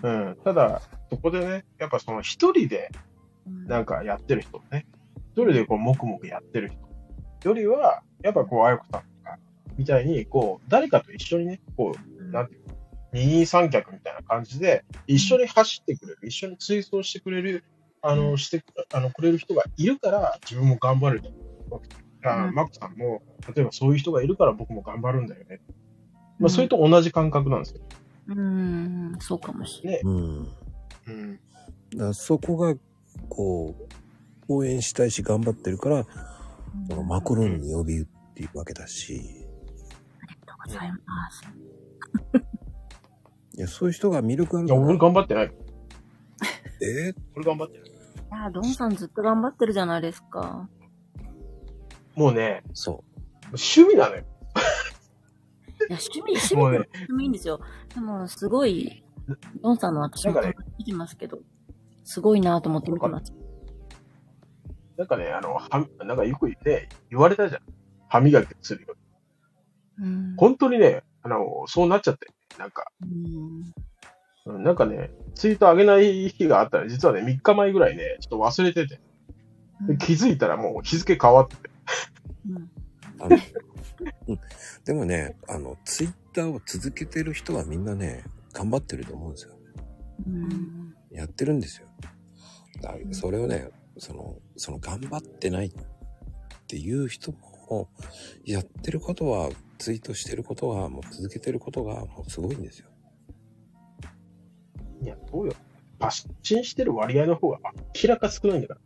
[0.03, 2.91] うんうん、ただ、そこでね、やっぱその一人で
[3.47, 4.85] うんなんかやってる人ね、
[5.31, 6.69] 一人でこう、もくもくやってる
[7.41, 9.37] 人よりは、やっぱこう、あやこさんとか、
[9.77, 12.75] みたいに、こう、誰かと一緒にね、こう、なんていうの、
[13.13, 17.63] 二人三脚みたいな感じで、一緒に走ってくれる、一緒に追走してくれる、
[18.01, 21.21] あの、して、あの、くれる人がいるから、自分も頑張る
[21.69, 21.87] わけ。
[22.21, 23.21] あうんマックさんも、
[23.55, 25.61] 例えばそういう人がいるから僕も頑張るんだよね。
[26.37, 27.81] まあ、それと同じ感覚なんですよ。
[28.27, 30.01] うん、そうかもしれね。
[30.03, 30.47] うん。
[31.07, 31.39] うん。
[31.91, 32.75] だからそこが、
[33.29, 33.93] こう、
[34.49, 36.09] 応援したいし頑張ってるから、こ
[36.89, 39.21] のマコルームに呼びっていうわけだし、
[40.21, 40.97] ありがとうございま
[41.31, 41.43] す。
[43.55, 44.75] いや、そういう人が魅力あるいや。
[44.75, 45.53] 俺頑張ってない。
[46.81, 47.13] え？
[47.35, 47.89] 俺頑張ってない。
[47.89, 47.93] い
[48.43, 50.67] や、ドンさんずっと頑張ってるじゃないですか。
[52.15, 53.03] もうね、ーそ
[53.47, 54.21] 趣味なのよ。
[54.21, 57.59] いや、趣味、趣味もうねでもいいんですよ。
[57.93, 59.03] でも、すごい、
[59.61, 61.39] ドンさんの私もなんかね見てますけど、
[62.03, 63.33] すごいなと思って見てます。
[64.99, 67.61] なんかね、あの、は、なんかよくね、言われたじゃん。
[68.09, 68.95] 歯磨きするよ。
[69.97, 70.35] うん。
[70.35, 72.27] 本当にね、あの、そうなっちゃって。
[72.57, 73.63] なんか、うん
[74.45, 78.99] うんなんかね、ツイート上げない日があったら、実はね、3日前ぐらいね、ちょっと忘れてて、
[79.87, 81.69] で気づいたらもう日付変わってて。
[82.45, 82.69] うん
[84.83, 88.23] でもね、あの、ツイッターを続けてる人はみんなね、
[88.53, 89.53] 頑張ってると思うんですよ。
[90.27, 91.87] うんやってるんですよ。
[92.81, 93.69] だそれをね、
[93.99, 95.71] その、その頑張ってないっ
[96.67, 97.89] ていう人も、
[98.45, 102.89] やってることは、ツイートしてることは、もう続けてることが、もうすごいんですよ。
[105.01, 105.53] いや、どうよ。
[105.99, 107.59] 発信してる割合の方が
[108.03, 108.79] 明らか少ないんだから。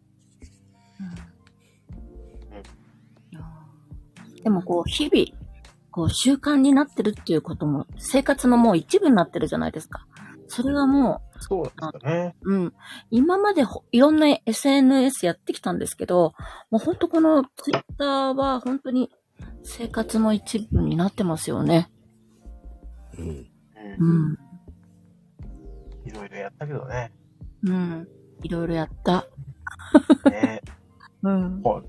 [3.31, 3.41] いや
[4.43, 5.43] でもこう、日々、
[5.89, 10.05] こう、習慣になってるっていうことも、生活のもう一部になってるじゃないですか。
[10.47, 12.35] それはもそうなんですよね。
[12.43, 12.73] う、うん。
[13.11, 16.33] 今までほいろんな SNS やってきたんですけど、
[16.71, 19.11] もう本当このツイッターは本当に
[19.63, 21.91] 生活の一部になってますよね。
[23.17, 23.27] うん。
[23.27, 23.47] うん
[23.99, 24.37] うん。
[26.05, 27.11] いろいろやったけどね。
[27.63, 28.07] うん。
[28.41, 29.27] いろいろやった。
[30.29, 30.61] ね
[31.21, 31.61] うん。
[31.61, 31.83] こ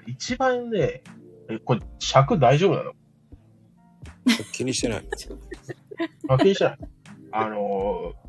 [0.00, 1.02] れ一番ね、
[1.48, 2.92] え、これ尺大丈夫なの？
[4.52, 5.08] 気にしてない。
[6.28, 6.78] あ、気にしてない。
[7.32, 8.21] あのー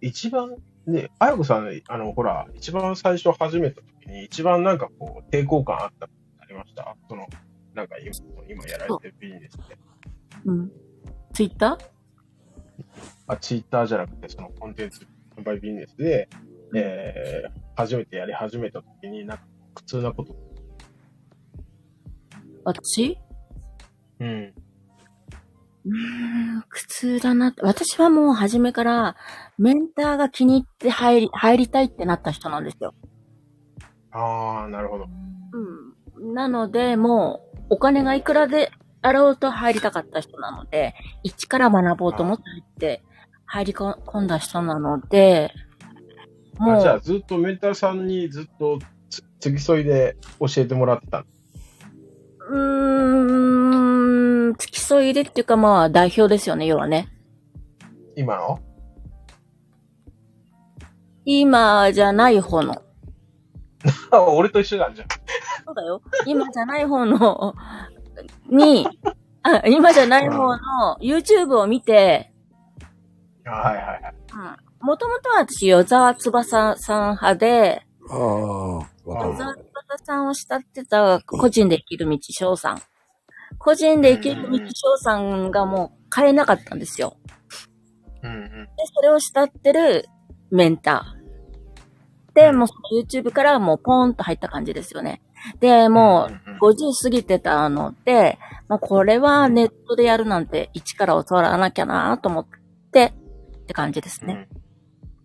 [0.00, 0.56] 一番
[0.86, 6.96] ね、あやこさんね、あの、ほら、一番最初始めた時に、一番なんかこう、抵抗感あったことありました？
[7.08, 7.26] その、
[7.74, 8.10] なんか今、
[8.48, 9.76] 今やられてるビジネスで。
[10.46, 10.72] うん。
[11.34, 11.78] ツイッター？
[13.26, 15.06] あ、ツイッターじゃなくて、そのコンテンツ
[15.36, 16.28] 販売ビジネスで、
[16.74, 19.44] えー、初めてやり始めた時に、なんか
[19.74, 20.34] 苦痛なこと。
[22.64, 23.18] 私？
[24.20, 24.54] うん。
[25.88, 27.54] うーん、苦痛だな。
[27.62, 29.16] 私はもう初めから、
[29.56, 32.94] メンターが気に入って入り、入りたいってなった人なんですよ。
[34.10, 35.06] あー、なるほど。
[36.16, 36.34] うん。
[36.34, 43.02] なので、もう、お金がいくらであろうと入りたかった人なので、一から学ぼうと思って入って、
[43.46, 45.52] 入り込んだ人なので、
[46.58, 51.24] もあじゃあ、う、ずっとメンターさんにずっとつ付き添いで教えてもらってた。
[52.48, 57.08] うーん、付き添いでっていうかまあ代表ですよね、要はね。
[58.16, 58.60] 今の？
[61.24, 62.82] 今じゃない方の。
[64.10, 65.08] あ、 俺と一緒なんじゃん。
[65.66, 66.00] そうだよ。
[66.26, 67.54] 今じゃない方の、
[68.48, 68.88] に、
[69.42, 72.32] あ今じゃない方の YouTube を見て、
[73.44, 74.14] あはいはいはい。
[74.32, 74.86] うん。
[74.86, 79.54] もともとは私、与沢翼さん派で、ああ、わか与る沢
[79.88, 82.82] 翼さんを慕ってた個人で生きる道翔さん。
[83.58, 87.16] 個人で生きる道翔さんがもう変えなかったんですよ。
[88.22, 88.50] うんうん。
[88.50, 90.06] で、それを慕ってる
[90.50, 92.34] メンター。
[92.34, 92.68] で、もう
[93.00, 95.22] YouTube からもうポーンと入った感じですよね。
[95.60, 102.46] で、もうんうんう50過ぎてたので、もうこれはネットでやるなんて一から教わらなきゃなと思っ
[102.92, 103.14] て
[103.62, 104.48] って感じですね。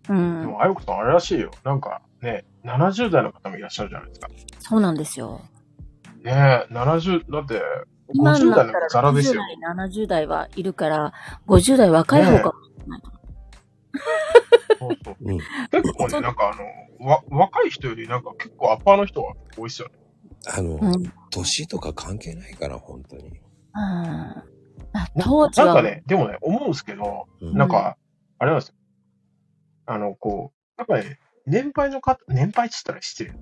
[0.08, 0.40] ううん。
[0.40, 0.50] でん。
[0.50, 1.50] も、あよこさん、あれらしいよ。
[1.64, 4.28] なんかね、70代の方もいらっしゃるじゃないですか。
[4.66, 5.42] そうなんですよ。
[6.22, 7.60] ねえ、70、だって、50
[8.14, 9.42] 今になった代なんからザラです60よ。
[9.76, 11.12] 代、70代はいるから、
[11.46, 13.02] 50代若い方かもしれない。
[14.78, 15.38] そうそううん。
[15.38, 19.94] 結構ね、なんかあの、わ、若い人よりなんか結構アッパーの人は多いっすよね。
[20.56, 20.94] あの、うん。
[20.94, 21.12] うん。
[21.30, 23.40] 年とか関係ないから、本当に。
[23.74, 24.44] あ
[25.20, 27.98] 当時は、なんかね、でもね、思うんですけど、うんなんか、
[28.38, 28.74] あれなんですよ。
[29.84, 33.34] あの、こう、なんかね、年配の方、年配って言ったら失礼。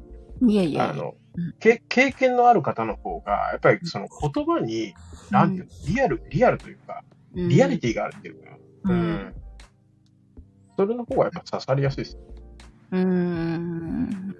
[0.47, 0.91] いやいやいや。
[0.91, 4.95] あのうん、け経験のある方の方が、やっぱりその言葉に、
[5.31, 7.03] なんていうの、リアル、リアルというか、
[7.35, 8.51] うんリアリティがあるっていうか、
[8.85, 8.93] う。
[8.93, 9.35] うんん。
[10.77, 12.19] それの方がやっぱ刺さりやすいです。
[12.91, 14.37] うーん。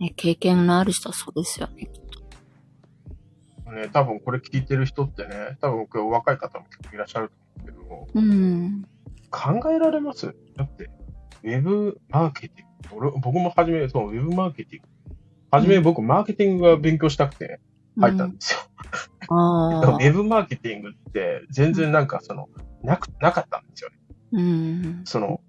[0.00, 1.90] ね、経験のある人はそうですよね。
[3.74, 8.86] ね、多分これ聞いてる人ってね、多分今日若い方も結構いらっしゃると思うけども、うん。
[9.30, 10.34] 考えられます？
[10.56, 10.90] だって、
[11.42, 14.88] ウェブマーケティング、俺僕も初め、そう、ウェブマーケティング。
[15.50, 17.60] 初め僕、マーケティングが勉強したくて
[18.00, 18.60] 入ったんですよ。
[19.28, 19.94] ああ。
[19.94, 22.48] ウェブマーケティングって全然なんかその、
[22.82, 23.96] なく、なかったんですよね。
[24.32, 25.02] うん。
[25.04, 25.40] その、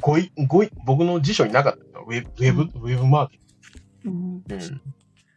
[0.00, 3.40] 語彙、語彙、僕の辞書になかったのウェブ、ウェブ、ウェブマーケ
[4.06, 4.42] うん。
[4.42, 4.64] ティング。
[4.64, 4.82] うん。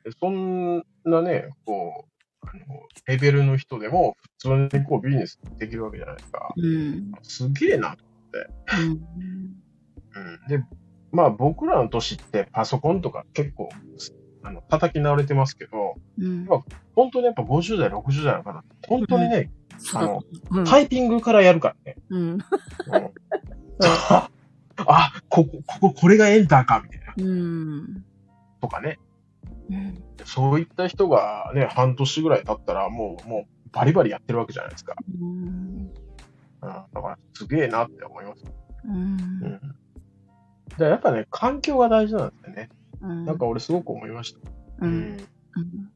[0.03, 6.53] でそんなね、こう、あの、レベルの人でも普通にこうビジネスできるわけじゃないですか。
[6.55, 7.11] うん。
[7.21, 7.95] すげえな。
[8.77, 8.89] うん。
[8.89, 10.47] うん。
[10.47, 10.63] で、
[11.13, 13.69] まあ僕らの年ってパソコンとか結構、
[14.43, 16.47] あの、叩き慣れてますけど、うん。
[16.95, 20.65] 本当にやっぱ50代、60代の方本当にね、そうだあの、うん。
[20.65, 21.97] タイピングからやるからね。
[22.09, 22.31] うん。
[22.31, 22.39] うん
[23.79, 24.29] あ、
[24.77, 27.13] あここ、ここ、これがエンターか、みたいな。
[27.17, 28.05] うん。
[28.61, 28.99] とかね。
[29.69, 30.03] うん。
[30.25, 34.95] そういった人がね、半年ぐらい経ったら、もう、もう、バリバリやってるわけじゃないですか。
[35.19, 35.29] うん。
[35.29, 35.93] うん。
[36.61, 38.43] だから、すげえなって思います。
[38.85, 39.75] うんうん。
[40.77, 42.69] でやっぱね、環境が大事なんですよね。
[43.01, 43.25] うん。
[43.25, 44.39] なんか俺すごく思いました。
[44.39, 44.43] う。
[44.81, 45.91] うんうん。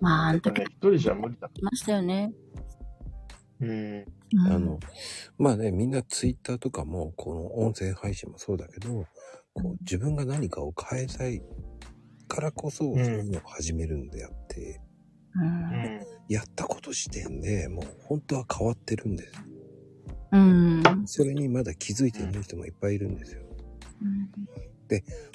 [0.00, 1.50] まあ、あの時ね、一人じゃ無理だ。
[1.54, 2.32] いましたよね。
[3.60, 3.70] うん。
[3.70, 4.06] うん
[4.52, 4.80] あの、
[5.38, 9.06] まあね、みんなツイッターとかも、この音声配信もそうだけど、
[9.54, 11.40] こう自分が何かを変えたい
[12.26, 14.80] からこそ、そういうのを始めるんであって、
[15.36, 15.40] う。
[15.40, 16.00] うんん。
[16.28, 19.32] やったこと時点でもう本当は変わってるんです。
[20.34, 20.82] うん。
[21.06, 23.42] それにまだ気づいていない人もいっぱいいるんですよ。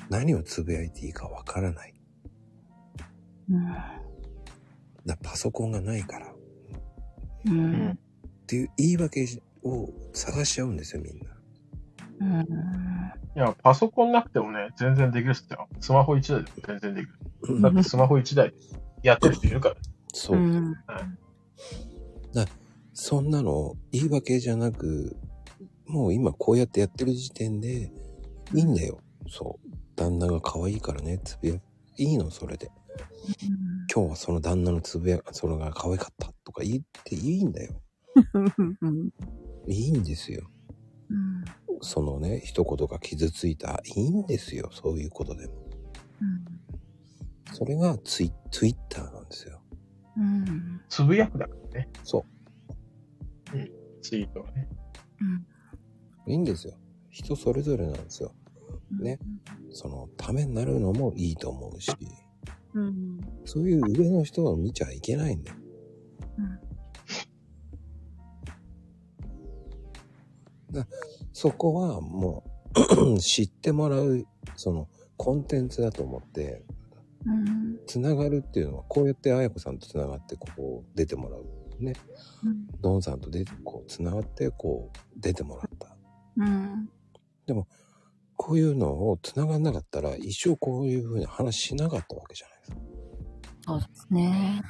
[0.09, 1.93] 何をつぶやいていいかわからない。
[3.49, 3.65] うん。
[5.05, 6.27] だパソコンがないから。
[6.27, 6.33] う。
[7.49, 7.91] うんん。
[7.91, 7.95] っ
[8.45, 9.25] ていう言い訳
[9.63, 12.41] を探しちゃうんですよ、みんな。
[12.41, 12.47] うん。
[13.35, 15.67] いや、パソコンなくてもね、全然できるっすよ。
[15.79, 17.07] スマホ1台でも全然でき
[17.47, 17.61] る。
[17.61, 18.55] だってスマホ1台で
[19.03, 19.75] やってる人いるから。
[20.13, 20.41] そうう。
[20.41, 20.75] ん。
[23.01, 25.15] そんなの言い訳じゃなく、
[25.87, 27.93] もう今こうやってやってる時点で、
[28.53, 28.99] いいんだよ。
[29.29, 29.69] そう。
[29.95, 31.55] 旦那が可愛いからね、つぶや、
[31.95, 32.69] いいの、それで。
[33.91, 37.81] 今日はその旦那のつぶや、それが可愛かったとか言っていいんだよ。
[38.33, 39.09] うん。
[39.65, 40.49] いいんですよ。
[41.09, 41.45] うん。
[41.79, 44.69] そのね、一言が傷ついた、いいんですよ。
[44.73, 45.53] そういうことでも。
[47.53, 49.61] それがツイツイッターなんですよ。
[50.17, 50.81] うん。
[50.89, 52.25] つぶやくだからね、そ
[54.01, 54.67] ツイートはね。
[56.27, 56.31] う。
[56.31, 56.73] いいんですよ。
[57.09, 58.33] 人それぞれなんですよ。
[58.91, 59.19] ね。
[59.71, 61.91] その、ためになるのもいいと思うし、
[62.73, 63.19] うん。
[63.45, 65.57] そういう上の人を見ちゃいけないんだよ。
[71.33, 72.43] そこはも
[73.15, 74.87] う、 知ってもらう、その、
[75.17, 76.63] コンテンツだと思って、
[77.25, 77.79] うん。
[77.87, 81.45] つながるっていうのは、こうやってあやこさんとつながって、ここ出てもらう。
[81.83, 81.93] ね。
[82.81, 85.97] ドンさんと出て、こう、つながって、こう、出てもらった。
[86.37, 86.89] うん。
[88.35, 92.77] こういうのをつながんなかったら、一生こういう風に話しなかったわけじゃないですか。
[93.61, 94.61] そうですね。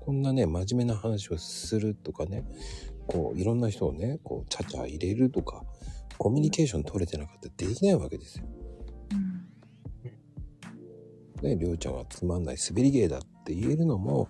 [0.00, 2.44] こんなね、真面目な話をするとかね、
[3.08, 5.64] こう、いろんな人をね、こう、ちゃちゃ入れるとか、
[6.16, 8.46] コミュニケーション取れてなかったらできないわけですよ。
[11.42, 14.28] ね、りょうちゃんがつまんない滑り芸だって言えるのも、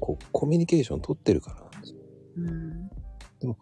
[0.00, 2.00] こう、コミュニケーション取ってるからなんですよ。
[2.36, 3.56] うん。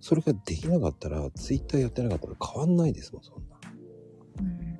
[0.00, 3.56] それができなかったら、ツイッターやってなかったら変わんないですもん、そんな。
[4.40, 4.76] うん。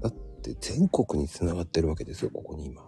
[0.00, 0.12] だっ
[0.42, 2.82] て全国に繋がってるわけですよ、ここに今。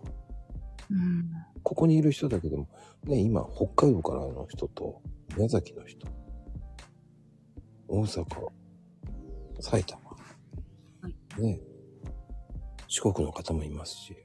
[0.91, 1.31] うん。
[1.63, 2.69] ここにいる人だけでも、
[3.05, 5.03] ね、今、北海道からの人と、
[5.37, 6.07] 宮崎の人、
[7.89, 8.25] 大阪、
[9.61, 10.01] 埼玉、
[11.39, 11.61] ね、
[12.87, 14.17] 四国の方もいますし、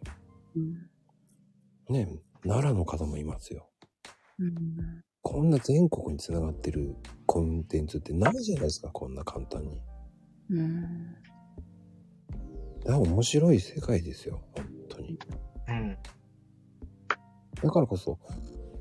[0.56, 0.89] うん。
[1.90, 2.08] ね、
[2.44, 3.70] 奈良の方もいますよ。
[4.40, 5.04] うん。
[5.22, 6.96] こんな全国に繋がってる
[7.26, 9.82] コンテンツってないじゃないですか、こんな簡単に。
[10.52, 11.16] うん。
[12.86, 15.20] だ面白い世界ですよ、本当に。
[15.68, 15.98] うん。
[17.62, 18.18] だからこそ、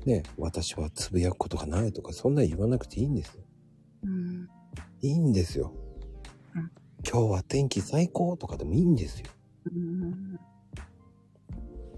[0.05, 3.43] ね、私はつぶやくことがないとか、そんな言わなくていいんですよ。
[4.03, 4.47] うん。
[5.01, 5.73] いいんですよ。
[6.55, 6.71] うん
[7.07, 9.27] 今日は天気最高とかでもいいんですよ。
[9.65, 10.39] うん。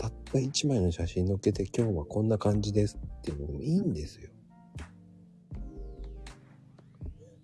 [0.02, 4.32] たった一枚の写真載っけて今日はこんな感じですっていうのでもいいんですよ。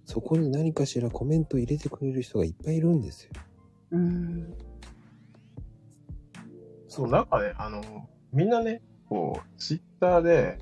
[0.05, 3.31] そこに何かしらコメント入れてくれる人がいっぱいいるんですよ。
[3.91, 4.57] うん。
[6.87, 7.83] そう、なんかね、あの、
[8.33, 10.57] みんなね、こう、ツイッターで、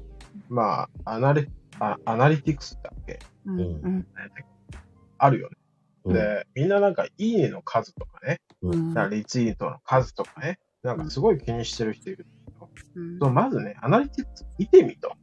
[0.49, 1.47] まあ、アナリ、
[1.79, 3.19] あアナリティクスだっけ？
[3.45, 3.59] うん。
[3.59, 4.07] うん。
[5.17, 5.55] あるよね。
[6.03, 8.93] うんで、みんななんか、いいねの数とかね、うん。
[9.09, 12.27] リツイートの数とかね、なんかすごい気にしてる人いる。
[12.95, 15.13] うんそうまずね、アナリティクス見てみと。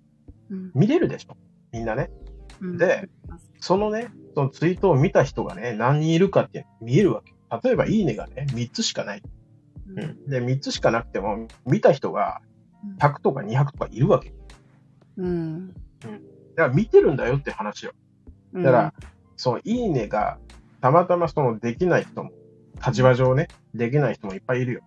[0.51, 0.73] うん。
[0.75, 1.37] 見れるでしょ？
[1.73, 2.11] みんなね。
[2.61, 3.09] うんで、
[3.61, 7.33] そのね、そのツイートを見た人がね、何人いるかって見えるわけ。
[7.69, 9.23] 例えば、いいねがね、3つしかない。
[9.89, 10.27] うんうん。
[10.29, 12.41] で、3つしかなくても、見た人が
[12.99, 14.35] 100とか200とかいるわけ。
[15.17, 15.69] うん。
[15.69, 15.75] だ
[16.57, 17.93] から見てるんだよって話よ。
[18.53, 18.95] うんだから、
[19.37, 20.39] そのいいねが、
[20.81, 22.33] たまたまそのできない人も、
[22.85, 24.81] 立場上ね、できない人もいっぱいいるよ。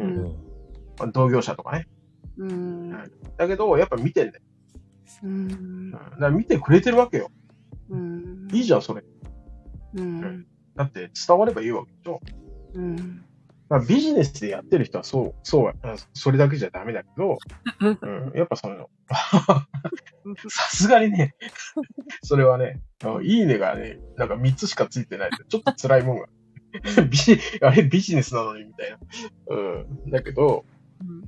[0.00, 0.04] う。
[0.04, 0.24] うんん
[0.98, 1.88] まあ同業者とかね。
[2.38, 2.90] うん。
[3.36, 4.42] だけど、やっぱ見てんだよ。
[5.22, 5.90] うんうん。
[5.90, 7.30] だから見てくれてるわけよ。
[7.90, 8.48] うん。
[8.52, 9.02] いいじゃん、それ。
[9.94, 10.46] うん。
[10.76, 12.20] だって伝わればいいわけでしょ。
[12.74, 13.24] うん。
[13.70, 17.38] まあ、ビジネスでやってる人はそう、そうは、あそれだけじゃダメだけど、
[18.02, 21.36] うん、やっぱその、 さすがにね、
[22.24, 26.26] それはね、あいいねがね、なんか3つしかついてないとちょっと辛いもんが。
[27.10, 28.98] ビジあれビジネスなのにみたいな。
[29.48, 30.10] うん。
[30.10, 30.64] だけど、
[31.00, 31.22] うん。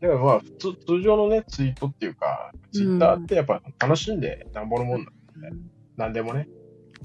[0.00, 5.12] だからまあ、普通、通常のね、ツイートっていうか、ツイッターってやっぱ楽しんでなんぼのもんだ。
[5.96, 6.48] なんでもね。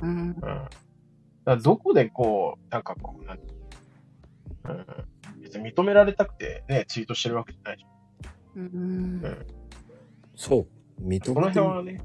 [0.02, 0.36] うん。
[1.46, 1.62] うん。
[1.62, 3.44] どこでこう、なんかこう、なんて
[4.66, 4.86] うん。
[5.42, 7.86] 別に認められたくてね、ツイートしてるわけじゃないじ
[8.56, 9.46] うん。
[10.36, 10.68] そ
[11.00, 11.02] う。
[11.02, 11.36] 認ゃん。
[11.36, 12.02] めこの辺はね、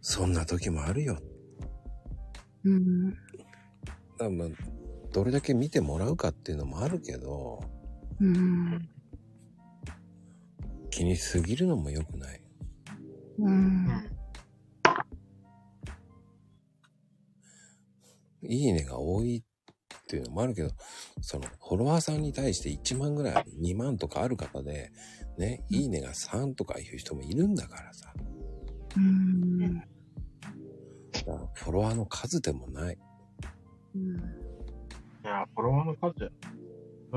[0.00, 1.18] そんな時もあるよ。
[2.66, 3.10] うん。
[4.18, 4.48] だまあ
[5.12, 7.62] どれだけ見てもらうかっていうのもあるけど、
[8.20, 8.88] うん。
[10.90, 12.40] 気にしすぎるのも良くない。
[13.38, 13.44] う。
[13.44, 14.06] うんん。
[18.42, 19.42] いいねが多いっ
[20.08, 20.70] ていうのもあるけど、
[21.20, 24.90] そのフォロワーさんに対して1万ぐらい、2万とかある方で、
[25.38, 28.12] ね、いいねが3とかいう人もいるんだからさ。
[28.96, 29.82] うん。
[31.26, 32.94] だからフォロワーの数でもない。
[32.94, 32.98] い
[35.26, 36.30] や、フォロワーの数だ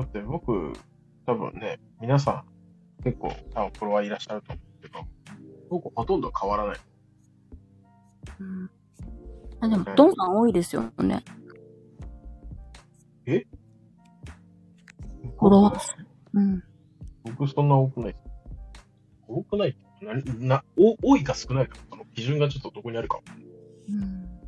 [0.02, 0.72] って僕、
[1.26, 2.44] 多分ね、皆さ
[3.00, 4.98] ん、結構、多分フォロワーいらっしゃると思うけど、
[5.68, 6.76] 僕ほとんど変わらない。
[8.40, 8.70] うん。
[9.60, 10.90] あ、でも、ドンさん多いですよね。
[13.24, 15.94] フォロワー数。
[16.34, 16.62] うん。
[17.24, 18.24] 僕そんな多くないです。
[19.28, 19.68] 多くない？
[19.68, 20.48] って何？
[20.48, 23.20] な、お多いか少ないか、その基準がちょっとどこにあるか。
[23.88, 24.40] うん。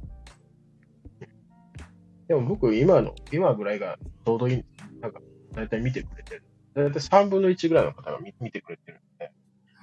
[2.29, 5.01] でも僕、今の、今ぐらいがちょうどいいんです。
[5.01, 5.21] なんか、
[5.55, 6.45] だいたい見てくれてる。
[6.75, 9.33] だいたい3分の1ぐらいの方が見見てくれてるんで、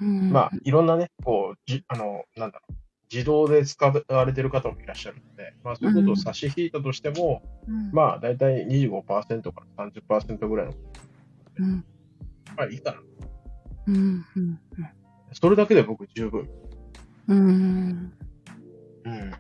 [0.02, 0.32] うん。
[0.32, 2.74] まあ、いろんなね、こう、じ、あの、なんだろう、
[3.12, 10.74] 自動で使われてる方もいらっしゃるので、まあ、そういうことを差し引いたとしても、うん、まあ、だいたい25%から30%ぐらいの、
[11.58, 11.86] うん。
[12.56, 12.98] まあいいかな。
[13.88, 14.26] うん。
[14.36, 14.60] うん。
[15.34, 16.50] それだけで僕十分。
[17.28, 18.14] うん。
[19.10, 19.32] うん。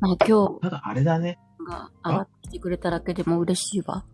[0.00, 1.38] まあ、今ただ、あれだね。
[1.58, 4.04] 日が上がってきてくれただけでも嬉しいわ。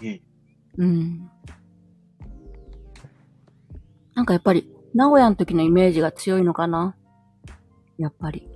[0.00, 0.22] いえいえ
[0.78, 1.30] うん。
[4.14, 6.94] なんかやっぱり、名古屋の時のイメージが強いのかな？
[7.96, 8.48] やっぱり。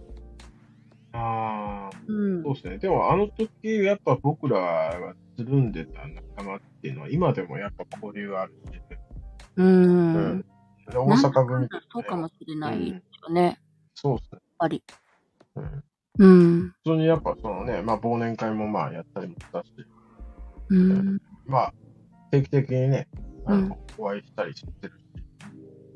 [1.12, 2.54] ああ、うんそう。
[2.54, 2.78] ですね。
[2.78, 3.48] でも、あの時、
[3.82, 8.78] やっぱ僕らがつるんでた仲間っていうのは、今でもやっぱ交流があるし、
[9.56, 9.62] う。
[9.62, 10.44] うんん。
[10.86, 13.42] で大阪組なんだとそうかもしれないうんよね。
[13.42, 13.56] やっ
[13.94, 14.40] そうですね。
[14.58, 14.82] ぱり。
[15.56, 15.84] うん。
[16.18, 16.60] うん。
[16.84, 19.64] 普通にやっぱそのね、まあ忘年会もまあやったりもしたし、
[20.68, 21.18] うん。
[21.46, 21.74] まあ
[22.30, 23.08] 定期的にね、
[23.46, 25.04] あうんの、お会いしたりしてるし、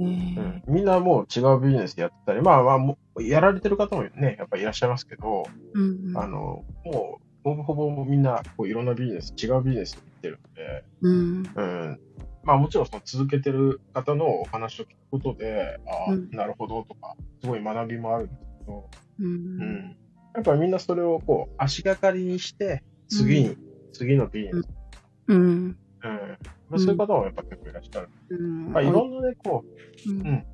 [0.01, 0.63] えうーん。
[0.69, 5.45] みんなもう違うビジネスやってたり、まあまあもう、やられてる方もね、やっぱいらっしゃいますけど、
[5.75, 6.17] うん。
[6.17, 11.53] あの、もう、ほぼほぼみんな、こういろんなビジネス、違うビジネスに行ってるんで、うん。
[11.55, 11.63] う
[11.93, 12.01] ん。
[12.43, 19.25] まあもちろんその続けてる方のお話を聞くことで、ああ、うんなるほどとか、すごい学びもあるんですけど、う。
[19.25, 19.97] うんん。
[20.35, 23.57] やっぱりみんなそれをこう、足がかりにして、次に、
[23.93, 24.69] 次のビジネス。
[25.29, 25.39] うん。
[25.39, 25.77] うん。
[26.69, 28.09] まあ、そういう方もやっぱ結構いらっしゃる。
[28.31, 28.73] うん。
[28.73, 29.65] まあいろんなね、こ
[30.07, 30.45] う、うんうん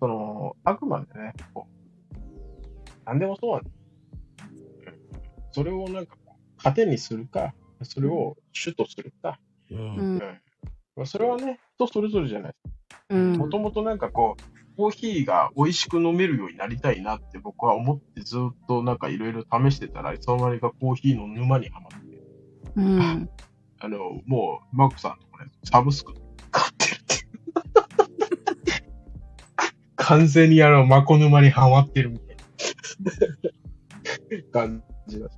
[0.00, 3.72] その、あくまでね、こう、なんでもそうなんです。
[4.86, 4.92] うん
[5.54, 6.16] それをなんか
[6.62, 9.38] 糧にするか、それを主とするか、
[9.70, 9.96] うん。
[9.96, 10.18] うん。
[10.96, 12.54] まあ、それはね、人それぞれじゃない
[13.10, 13.32] うん。
[13.38, 22.22] もともとなんかこう、コーヒーが美味しく飲めるようになりたいなって僕は思ってずっとなんかいろいろ試してたら、いつの間にかコーヒーの沼にはまって、
[22.76, 23.30] うん。
[23.80, 26.14] あの、もう、マックさんとかね、サブスク
[26.50, 27.22] 買ってるっていう。
[29.96, 32.42] 完全にあの、マコ沼にはまってるみたいな
[34.52, 35.36] 感じだし。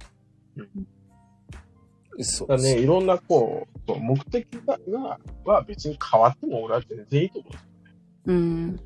[2.21, 7.65] そうだね、いろんなこう、目的が、がは別に変わっても俺は全然いいと思うんです
[8.27, 8.37] うん。
[8.37, 8.79] うん。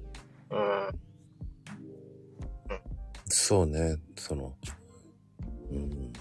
[3.26, 4.56] そうね、その、
[5.70, 6.12] うん。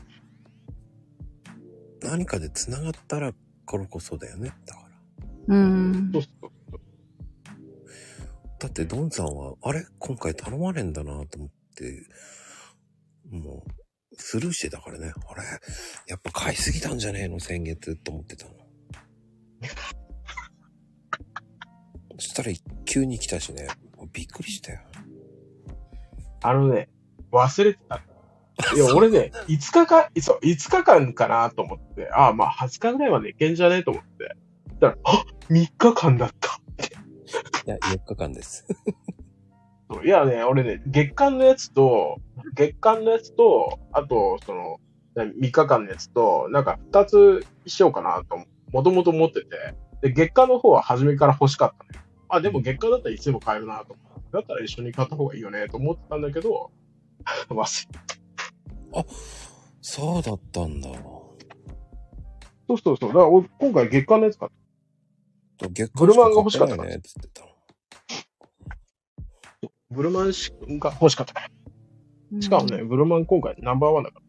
[2.02, 3.34] 何かで繋がったら、
[3.66, 4.54] これこそだよね。
[4.66, 4.88] だか
[5.48, 5.56] ら。
[5.56, 6.12] うん。
[6.14, 6.52] そうそう。
[8.60, 9.86] だって、ドンさんは、あれ？
[10.00, 12.08] 今回頼まれんだなと思って、
[13.30, 13.72] もう、
[14.18, 15.14] スルーしてたからね。
[15.30, 15.42] あれ
[16.08, 18.52] やっぱ買いすぎたんじゃねえの先月と思ってたの。
[22.20, 22.52] そしたら
[22.86, 23.68] 急に来たしね。
[24.12, 24.80] びっくりしたよ。
[26.44, 26.90] あのね、
[27.32, 28.02] 忘れてた。
[28.76, 34.36] いや、 俺ね、5日間、そう、5日間かなと思って、ああ、まあ20日ぐらいまでいけんじゃねえと思って。
[34.80, 36.60] だから、あ !3 日間だった。
[37.66, 38.66] いや、4日間です。
[39.90, 42.18] そういやね、俺ね、月間のやつと、
[42.56, 44.78] 月間のやつと、あと、その、
[45.16, 52.06] 3日間のやつと、なんか2つしようかなと、もともと思ってて、で、月間の方は初めから欲しかったのよ。
[52.30, 54.08] あ、でも月間だったらいつでも買えるなと思って。
[54.32, 56.72] だったら一緒に買った方がいいよねと思ってたんだけど、
[57.50, 59.06] 忘れ
[59.82, 60.90] そうだったんだ。
[62.68, 63.10] そうそうそう。
[63.10, 64.52] だから俺今回月間のやつ買っ
[65.72, 67.48] 月ブルマンが欲しかったね、つってたの。
[67.48, 67.57] た。
[69.90, 71.50] ブルマンしが欲しかったか
[72.32, 72.42] ら。
[72.42, 74.20] しかもね、ブルマン今回ナンバーワンだか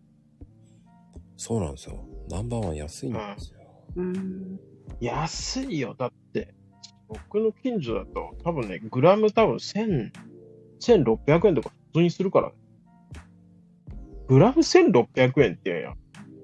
[1.37, 2.05] そうなんですよ。
[2.29, 3.59] ナンバーワン安いんですよ。
[3.97, 4.57] うん。
[4.57, 4.61] ら。
[5.01, 5.95] 安いよ。
[5.99, 6.55] だって、
[7.09, 10.11] 僕の近所だと多分ね、グラム多分1000、
[10.81, 12.55] 1600円とか普通にするからね。
[14.29, 15.95] グラム1600円ってや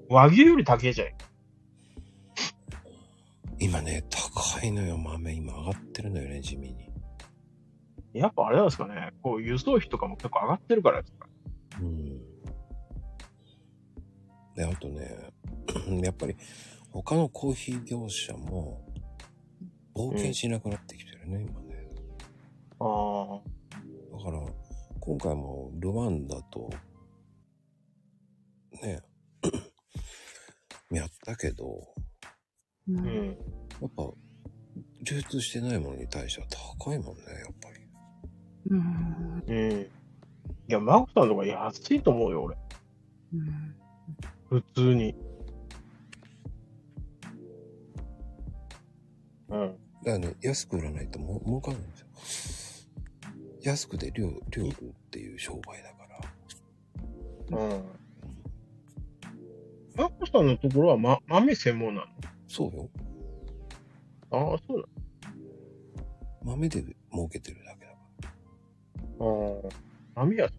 [0.09, 1.07] 和牛より高いじゃん。
[3.59, 5.33] 今ね、高いのよ、豆。
[5.33, 6.89] 今上がってるのよね、地味に。
[8.19, 11.27] やっぱあれなんですかね、こう輸送費とかも結構上がってるからですか。
[11.81, 12.19] うん。
[14.55, 15.31] で、あとね、
[16.01, 16.35] やっぱり
[16.91, 18.81] 他のコーヒー業者も
[19.93, 21.75] 冒険しなくなってきてるね、今ね。
[22.79, 23.41] あ
[24.17, 24.41] だから、
[25.01, 26.69] 今回もルワンダと、
[28.81, 29.01] ね、
[30.91, 31.65] やったけど、
[32.87, 33.01] うあ。
[33.01, 33.27] うんん。
[33.27, 33.33] や
[33.87, 34.09] っぱ、
[35.03, 36.47] 流通してないものに対しては
[36.79, 37.74] 高いもんね、やっぱり。
[38.69, 39.43] うん。
[39.47, 39.81] うん。
[39.81, 39.87] い
[40.67, 42.57] や、マコさんとか安いと思うよ、俺。
[43.33, 43.75] うん
[44.49, 45.15] 普通に。
[49.49, 49.59] うん。
[49.59, 52.89] だからね、安く売らないとも儲かんないんです
[53.61, 53.71] よ。
[53.71, 56.07] 安くで量、量売るっていう商売だか
[57.51, 57.59] ら。
[57.59, 57.83] うん。
[59.95, 62.05] マコさんのところは、ま、豆専門な
[62.47, 62.89] そうよ。
[64.31, 64.85] のああ、そう
[66.43, 67.74] 豆で儲けてるだ
[69.19, 69.67] あ
[70.15, 70.21] あ。
[70.21, 70.53] 豆屋さ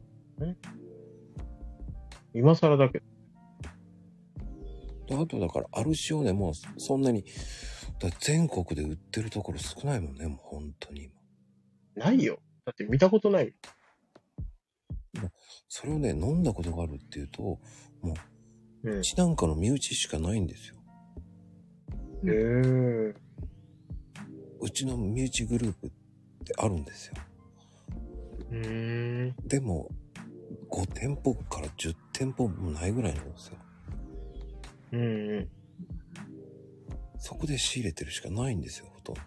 [0.44, 0.56] んね。
[2.34, 3.06] 今更だけど。
[5.22, 7.24] あとだから、アルシオネもそんなに、
[7.98, 12.06] だ全国で売ってるところ少ないもんね、もう本当に今。
[12.06, 12.38] ないよ。
[12.64, 13.54] だって見たことない
[15.68, 17.60] それをね、飲んだことがあるっていうと、も
[18.12, 18.14] ん。
[18.82, 18.98] うん。
[18.98, 20.76] うちなんかの身内しかないんですよ。
[22.26, 23.14] へえ。
[24.60, 25.90] うちの身内グループっ
[26.44, 27.14] てあるんですよ。
[28.50, 29.34] うーん。
[29.46, 29.90] でも、
[30.70, 33.56] 5店舗から10店舗もないぐらいなんですよ。
[34.92, 35.48] うんうん。
[37.18, 39.20] そこで仕入れてるしかないんですよ、ほとんど。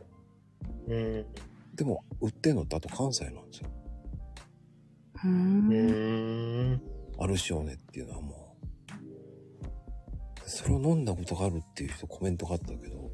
[0.87, 1.25] うん。
[1.75, 3.69] でも、売ってんのってあと関西なんですよ。
[5.25, 5.27] う。
[5.27, 6.81] うんーん。
[7.19, 8.39] アルシオネっていうのはもう。
[10.49, 13.11] それを飲んだことがあるっていう人コメントがあったけど、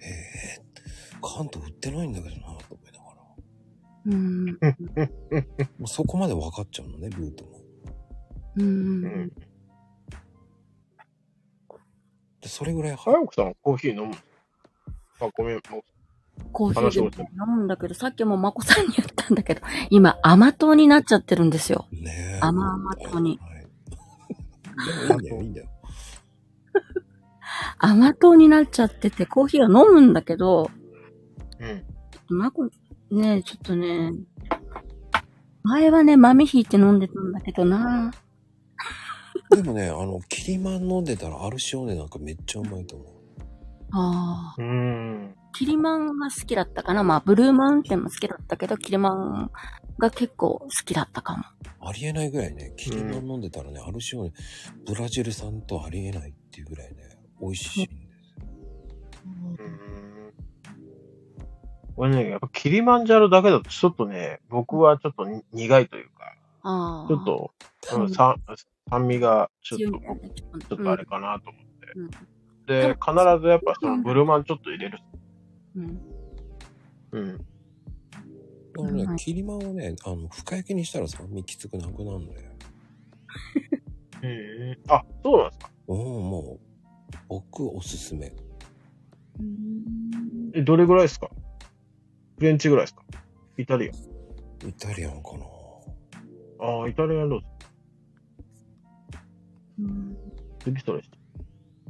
[0.00, 0.62] ええ
[1.20, 2.78] 関東売ってないんだけどなと。
[4.06, 4.46] うん。
[4.46, 4.54] も
[5.84, 7.60] うそこまで分かっちゃうのね、ルートも。
[8.56, 8.62] う。
[8.62, 9.28] ん。
[12.40, 14.14] でそれぐらい、早くさん、コーヒー飲む
[15.20, 15.56] あ、ごめん。
[15.70, 15.82] もう
[16.52, 17.66] コーヒーで話して飲むん。
[17.68, 18.86] だけど、さっきもまこさん。
[18.86, 19.36] に言ったん。
[19.36, 21.50] だけど、今甘党になっちゃってるん。
[21.50, 21.86] ですよ。
[21.92, 22.40] ねえ。
[22.40, 23.66] 甘々党にはい。
[24.84, 25.22] でもいいん。
[25.22, 25.54] だよ、いいん。
[25.54, 25.68] だよ。
[27.78, 30.12] 甘党になっちゃってて、コーヒーは飲むん。
[30.12, 30.70] だけど、
[31.60, 32.36] うん。
[32.36, 32.68] まこ、
[33.12, 34.12] ねちょっとね、
[35.62, 38.10] 前はね、豆ひいて飲んでたんだけどな
[39.50, 43.08] でもね、あの、キリマン飲んでたらアルシオネなんかめっちゃうまいと思う。
[43.92, 44.62] ああ。
[44.62, 45.34] うーん。
[45.52, 49.50] キリマンが好きだったかなまあ、ブルーマウンテンも好きだったけど、キリマン
[49.98, 51.44] が結構好きだったかも。
[51.86, 54.32] ありえないぐらいね、キリマン飲んでたらね、アルシオネ、
[54.86, 58.46] ブラジル産とありえないっていうぐらいね、美味しいんですよ。
[59.26, 59.91] うーん。
[61.96, 67.08] これね、やっぱキリマンジャロだけだとちょっとね、僕はちょっとに苦いというか、ああ。
[67.08, 67.52] ちょっと、
[67.94, 68.36] うんうん、酸
[68.88, 69.86] 酸味がちょっと
[70.68, 71.68] ちょっとあれかなと思って。
[71.96, 72.10] うん
[72.64, 73.12] で、必
[73.42, 74.98] ずやっぱそのブルマンちょっと入れる。
[75.74, 76.00] うん。
[77.10, 77.36] うん。
[77.38, 77.46] だか
[78.76, 82.50] らね、はいキリマンはね、あの、深焼きにしたら酸味きつくなくなるんだよ。
[84.22, 84.78] うん。
[84.88, 85.70] あ、そうなんですか？
[85.88, 88.32] うん、もう、僕おすすめ。
[89.40, 91.30] うんえ、どれぐらいですか？
[92.42, 93.04] フレンチぐらいですか？
[93.56, 93.92] イタリア
[94.66, 96.80] イタリアンかなン。
[96.80, 97.46] ああ、イタリアンローズ。
[99.78, 100.16] うん
[100.58, 101.18] 次それして。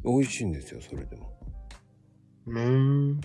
[0.05, 1.33] 美味しいんですよ、それでも。
[2.49, 3.21] うーん。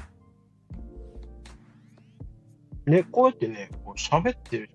[2.85, 4.69] ね、こうやってね、こう喋ってる。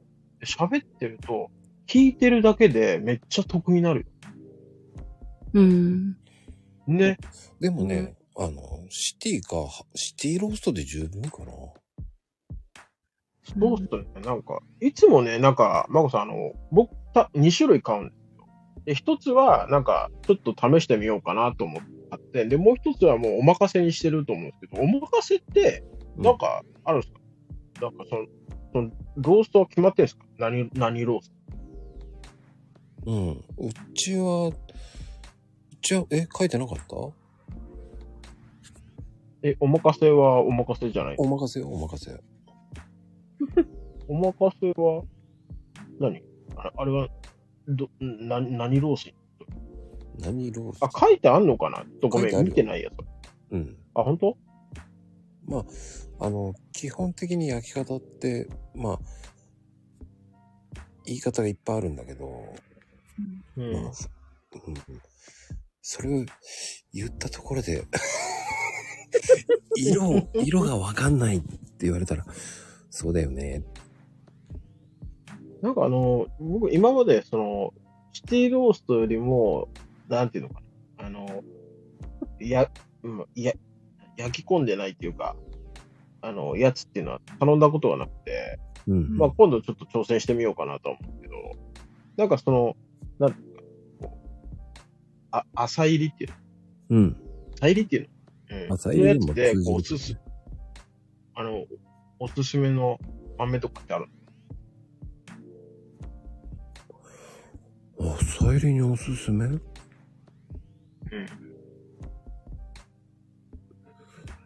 [0.44, 1.50] 喋ってると、
[1.86, 4.06] 聞いてるだけでめっちゃ得になる
[5.55, 6.16] うん。
[6.86, 6.94] よ。
[6.94, 7.16] ね。
[7.60, 11.52] でもね、あの、シティか、シティローストで十分かな。
[13.45, 13.83] そうっす
[14.19, 14.23] ね。
[14.25, 18.47] なんか、いつもね、なんか、まこさん、あの、僕、た2種類買うんですよ。
[18.87, 25.83] で、一つは、なんか、ちょっと試してみようかなと思って、で、もう一つはもうお任せにしてると思うんですけど、お任せって、
[26.17, 27.21] なんか、あるんですか、
[27.81, 28.27] なんか、その、
[28.73, 30.25] その、ローストは決まってるんですか？
[30.39, 31.31] 何、何ロース
[33.05, 33.11] ト？
[33.11, 33.31] うん。
[33.31, 33.43] う
[33.95, 34.55] ちは、う
[35.83, 36.97] ちは、え、書いてなかった？
[39.43, 42.12] え、お任せはお任せじゃないお任せよ、お任せ。
[44.09, 45.05] お任せは、
[45.99, 46.23] 何？
[46.57, 47.09] あれあれは、
[47.69, 49.15] ど、な、何ロース
[50.19, 51.85] 何ロースあ、書いてあんのかな？
[52.01, 52.51] とごめん、書いてあるよ。
[52.51, 52.95] 見てないやつ。
[53.53, 53.77] うん。
[53.95, 54.37] あ、本当？
[55.47, 58.99] まあ、あの、基本的に焼き方って、まあ、
[61.05, 62.55] 言い方がいっぱいあるんだけど、
[63.57, 63.73] うん。
[63.73, 63.93] まあ、うん、
[65.81, 66.25] それを
[66.93, 67.85] 言ったところで、
[69.77, 71.49] 色、色がわかんないって
[71.81, 72.25] 言われたら、
[72.95, 73.65] そうだよね。
[75.62, 77.75] なんかあの、僕今までその、
[78.12, 79.71] シティローストよりも、
[80.09, 80.61] なんていうのか
[80.99, 81.43] な、あの、
[82.39, 82.71] や、
[83.03, 83.55] うんいや、
[84.19, 85.37] 焼き込んでないっていうか、
[86.21, 89.17] あの、やつっていうのは頼んだことがなくて、うん。
[89.17, 91.35] まあ今度ちょっと挑戦してみようかなとは思うけど、
[92.19, 92.77] なんかその、
[93.19, 93.37] なん
[95.31, 96.37] あ、浅入りっていうの？
[96.91, 97.17] うん。
[97.55, 98.09] 浅入りっていう
[98.51, 98.67] の？
[98.67, 98.73] うん。
[98.75, 100.21] 浅入りにものやつで、こう、お通じるすす、
[101.35, 101.65] あの、
[102.25, 103.01] おすすめの
[103.36, 104.07] 豆とかってある
[107.99, 109.44] あ、サイリにおすすめ？
[109.47, 109.59] うん。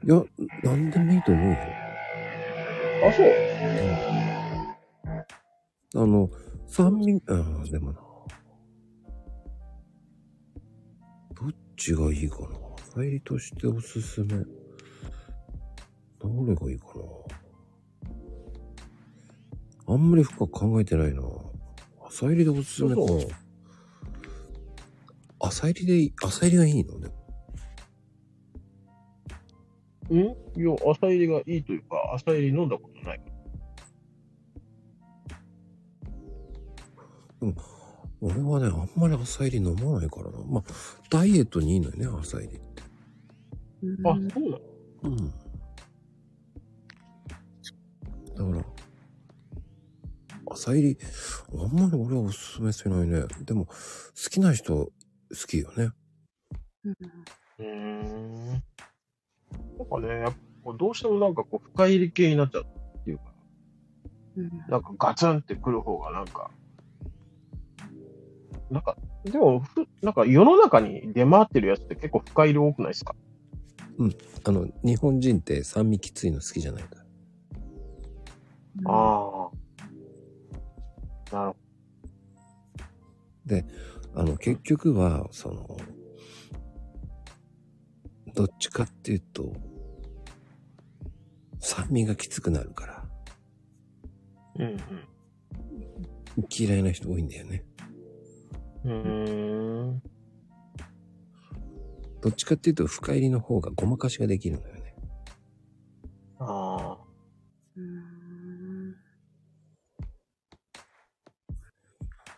[0.05, 0.24] いや、
[0.62, 1.56] なんでもいいと思うよ。
[3.06, 3.22] あ、そ
[5.98, 6.02] う？
[6.02, 6.30] あの、
[6.66, 8.00] 酸味、ああ、でもな。
[11.34, 12.48] どっちがいいかな？
[12.94, 14.28] 入りとしておすすめ。
[16.18, 16.86] どれがいいか
[17.28, 17.35] な？
[19.89, 21.23] あんまり深く考えてないな。
[22.06, 23.00] 朝入りでおすすめか。
[25.39, 27.15] 朝入りで朝入りがいいのでも。
[30.10, 30.16] ん？
[30.18, 33.20] いや、朝入りがいいというか、朝入り飲んだことない。
[38.20, 40.39] 俺はね、あんまり朝入り飲まないからな。
[40.48, 40.65] まあ、
[41.10, 42.82] ダイエットにいいのよね、朝入りって。
[44.05, 44.60] あ、そうなの？
[45.02, 45.16] うん。
[48.34, 48.75] だから、
[50.50, 50.99] 朝入り、
[51.55, 53.25] あんまり俺はおすすめしないね。
[53.44, 53.73] でも、好
[54.31, 54.91] きな人好
[55.47, 55.91] きよね。
[57.58, 58.49] うーん。
[58.50, 58.62] なん
[59.91, 60.34] かね、やっ
[60.65, 62.66] ぱどうしてもなんかこう、深入り系になっちゃう
[63.00, 63.25] っていうか、
[64.68, 66.50] なんかガツンってくる方がなんか、
[68.70, 73.15] なんか、でも、ふなんか世の中に出回ってるやつって結構深入り多くないですか？
[74.44, 77.02] あの、日本人って酸味きついの好きじゃないから。
[78.92, 79.50] ああ。
[81.32, 81.56] なるほ
[84.14, 85.76] あの、結局は、その、
[88.34, 89.52] どっちかっていうと、
[91.60, 93.08] 酸味がきつくなるから、
[94.58, 94.64] ど。
[94.64, 94.80] うん
[96.50, 97.64] 嫌いな人多いんだよね。
[98.84, 98.92] うん。
[98.92, 100.02] うーん。
[102.20, 104.94] どっちかっていうと、深入りの方がごまかしができるのよね。
[106.38, 106.95] あ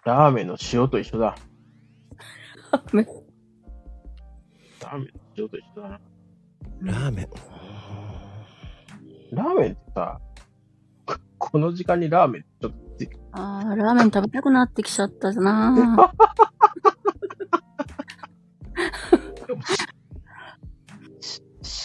[0.05, 1.37] ラーメンの塩と一緒だ。
[2.93, 3.07] メン
[4.83, 6.01] ラーメンの塩と一緒だな。
[6.81, 7.29] ラーメン。
[9.33, 10.21] ラーメンってさ、
[11.05, 12.79] ここの時間にラーメンちょっと
[13.33, 16.13] ああ、ラーメン食べたくなってきちゃったな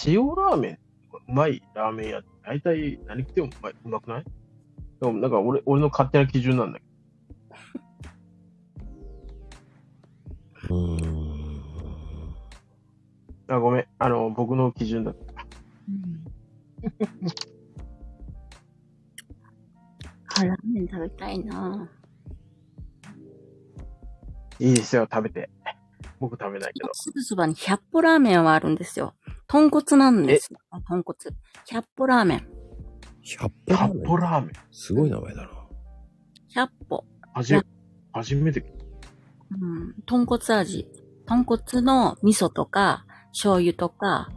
[0.05, 0.79] 塩ラーメン、
[1.27, 4.23] うまいラーメン屋大体何食ってもうまいうまくない？
[5.01, 6.87] でもなんか俺、俺の勝手な基準なんだけう
[13.53, 13.85] あ、ごめん。
[13.99, 15.21] あの、僕の基準だった。
[20.41, 21.87] あ、ラーメン食べたいな
[24.59, 25.49] いいですよ、食べて。
[26.19, 26.89] 僕食べないけど。
[26.93, 29.13] すぐそばに百歩ラーメンはあるんですよ。
[29.47, 30.59] 豚骨なんですよ。
[30.87, 31.17] 豚骨。
[31.67, 32.47] 百歩ラーメン。
[33.21, 34.03] 百歩ラーメン？
[34.03, 34.51] ポラーメン？
[34.71, 35.49] すごい名前だな。
[36.49, 37.05] 百歩。
[37.33, 37.61] はじめ、
[38.13, 38.65] 初めて。
[39.51, 39.93] うん。
[40.05, 40.87] 豚骨味。
[41.25, 44.29] 豚骨の味噌とか、醤油とか、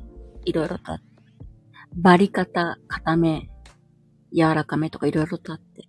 [0.44, 1.06] いろいろとあって。
[1.94, 3.48] バリ方、固め、
[4.34, 5.88] 柔らかめとかいろいろとあって。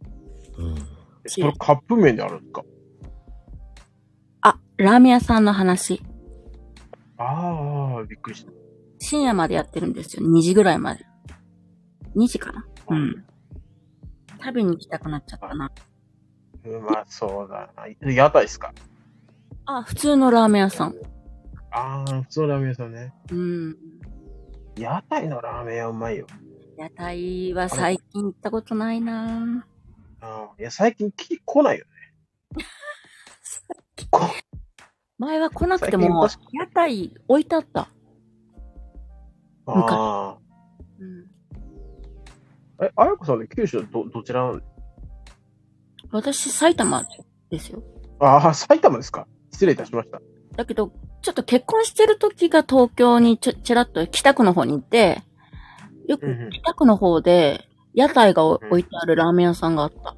[0.57, 0.75] うん。
[1.25, 2.63] それカップ麺であるんですか？
[4.41, 6.01] あ、ラーメン屋さんの話。
[7.17, 8.51] ああ、びっくりした。
[8.99, 10.25] 深夜までやってるんですよ。
[10.25, 11.05] 2時ぐらいまで。
[12.15, 12.65] 2時かな？
[12.89, 13.25] うん。
[14.39, 15.71] 食べに行きたくなっちゃったな。
[16.65, 18.11] うまそうだな。
[18.11, 18.73] 屋台ですか？
[19.65, 20.95] あ、普通のラーメン屋さん。
[21.71, 23.13] ああ、普通のラーメン屋さんね。
[23.31, 23.77] うん。
[24.77, 26.27] 屋台のラーメン屋うまいよ。
[26.77, 29.65] 屋台は最近行ったことないな
[30.21, 31.91] ああ、いや、最近き来ないよね。
[34.11, 34.21] こ
[35.17, 37.89] 前は来なくても最、屋台置いてあった。
[39.65, 40.37] あ
[40.99, 41.25] うん。
[42.79, 42.85] あ。
[42.85, 44.45] え、あやこさんで九州ど、どちら？
[44.51, 44.63] なん
[46.11, 47.03] 私、埼玉
[47.49, 47.83] ですよ。
[48.19, 49.27] ああ、埼玉ですか？
[49.51, 50.21] 失礼いたしました。
[50.55, 55.23] だけど、ちょっと結婚してる時が東京にちょ、ちらっと北区の方に行って、
[56.07, 60.15] よく北区の方で屋台が置いてあるラーメン屋さんがあった。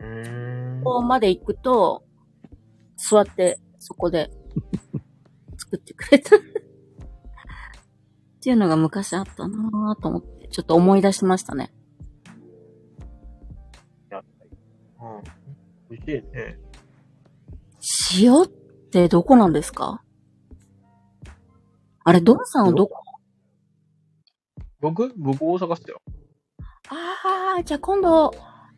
[0.00, 0.82] うーん。
[0.84, 2.04] ここまで行くと、
[2.96, 4.30] 座って、そこで、
[5.58, 6.36] 作ってくれた。
[6.36, 6.40] っ
[8.42, 11.72] ていうのが昔あったなぁと思って、ちょっと思い出しましたね。
[14.12, 15.22] うん。
[15.90, 16.58] 美味しいね。
[18.20, 18.63] 塩
[19.00, 20.02] ってどこなんですか？
[22.04, 23.02] あれ、ドンさんはどこ？
[24.80, 25.12] 僕？
[25.16, 26.00] 僕大阪っすよ。
[26.88, 28.30] ああ、じゃあ今度、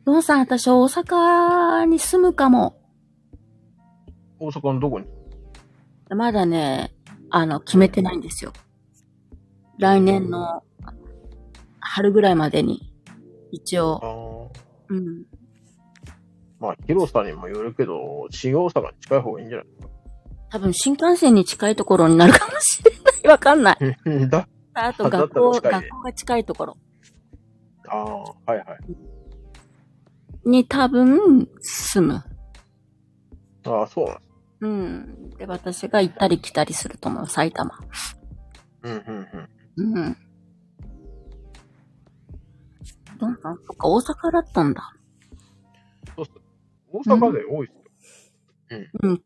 [0.07, 2.81] ドンさん私大阪に住むかも。
[4.39, 5.07] 大阪のどこに？
[6.09, 6.95] まだね、
[7.31, 8.53] あの、決めてないんですよ。
[9.79, 10.63] 来年の
[11.81, 12.91] 春ぐらいまでに、
[13.51, 14.51] 一応。
[14.89, 15.25] うん。
[16.59, 19.59] まあ、広さにもよるけど、新大阪に近い方がいいんじゃ
[20.51, 23.29] 多分新幹線に近いところになるかもしれない。
[23.29, 23.79] わかんない。
[24.29, 26.77] だあと学校、学校が近いところ
[27.89, 28.67] ああ、はいはい。
[30.49, 32.25] に多分住む。
[33.65, 34.19] ああ、そう。
[34.61, 35.31] うん。
[35.31, 37.79] で、私が行ったり来たりすると思う、埼玉。
[38.83, 39.27] うん、うん、
[39.77, 39.97] うん。
[39.97, 40.17] うん。
[43.19, 44.95] どんさん、そっか、大阪だったんだ。
[46.15, 46.33] そうっす。
[46.93, 48.81] 大阪で多いっすよ。
[49.03, 49.23] うん、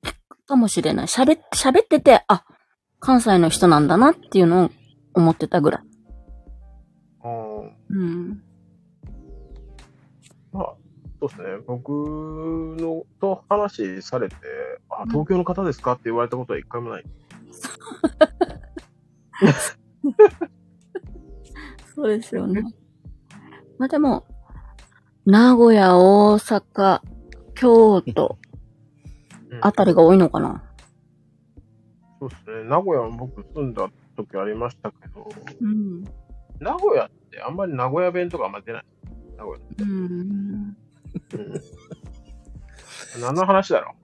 [0.51, 1.07] かもしれない。
[1.07, 2.45] 喋喋ってて、あ、
[2.99, 4.71] 関西の人なんだなっていうのを
[5.15, 5.83] 思ってたぐらい。
[7.23, 7.31] ああ、
[7.89, 8.43] うん。
[10.53, 10.75] まあ、
[11.21, 11.47] そうですね。
[11.69, 11.91] 僕
[12.81, 14.35] のと話されて、
[14.91, 17.05] あ、東京の方ですかって言われたことは一回もない。
[21.95, 22.65] そうですよね。
[23.79, 24.27] まあでも、
[25.25, 27.03] 名古屋、大阪、
[27.55, 28.40] 京都うん
[29.61, 30.63] あたりが多いのかな？
[32.21, 32.65] そうですね。
[32.65, 35.29] 名古屋も僕住んだ時ありましたけど、
[35.61, 36.05] うん。
[36.59, 38.85] 名古屋ってあんまり名古屋弁とかあんま出ない。
[39.37, 40.77] 名古うん。
[41.33, 41.39] 屋。
[41.39, 41.61] うん。
[43.23, 43.95] 何の話だろ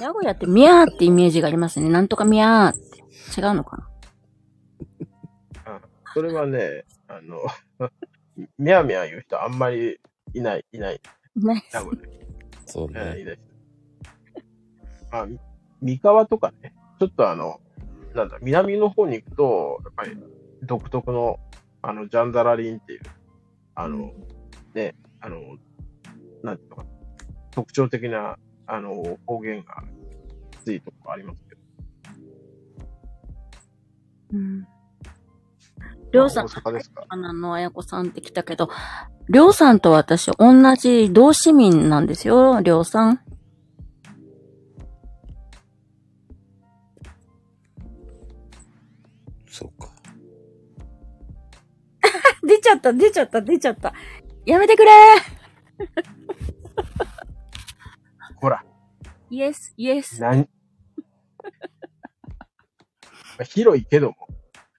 [0.00, 1.88] 名古屋ってミャーってイメージがありますね。
[1.88, 3.40] なんとかミャーって。
[3.40, 3.76] 違うのか
[5.66, 5.76] な？
[5.76, 5.80] う。
[6.14, 7.40] それはね、あの、
[8.58, 9.98] みやみや言う人あんまり
[10.32, 11.00] いない、いない。
[11.36, 12.26] ないです名古屋で。
[12.66, 13.24] そうえーいね。
[13.24, 13.38] ない
[15.26, 15.40] です。
[15.40, 15.46] あ、
[15.80, 17.60] み三河とかね、ちょっとあの、
[18.14, 20.16] なんだ、南の方に行くと、やっぱり
[20.62, 21.38] 独特の、
[21.82, 23.00] あの、ジャンダラリンっていう、
[23.74, 24.12] あの、
[24.74, 25.40] ね、あの、
[26.42, 26.88] なんていうのかな、
[27.50, 29.82] 特徴的な、あの、方言が
[30.52, 31.60] きついとこありますけど。
[34.34, 34.66] うん。
[36.12, 36.48] りょうさん
[37.08, 38.70] 花のあやこさんって来たけど、
[39.28, 43.20] りょうさんと私同じ同市民なんですよ、りょうさん。
[49.54, 49.88] そうか。
[52.42, 53.94] 出ちゃった、出ちゃった、出ちゃった。
[54.44, 54.90] やめてくれ
[58.34, 58.64] ほら、
[59.30, 60.20] イエス、イエス。
[60.20, 60.48] なん、
[63.44, 64.16] 広いけども、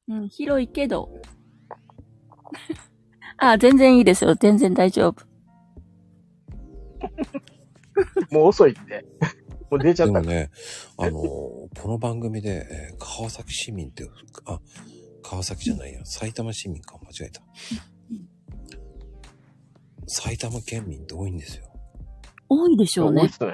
[0.10, 1.10] うん、広いけど。
[3.38, 4.36] あ、全然いいですよ。
[4.36, 5.26] 全然大丈夫。
[8.30, 9.06] もう遅いって。
[9.76, 10.14] もう出ちゃった。
[10.14, 10.50] でもね、
[10.98, 14.10] あのーこの番組で、えー川崎市民って、
[14.45, 14.60] あ、
[15.24, 17.42] 川崎じゃないや、埼玉市民か、間違えた。
[20.08, 21.66] 埼玉県民って多いんですよ。
[22.48, 23.22] 多いでしょうね。
[23.22, 23.54] 多いっすね。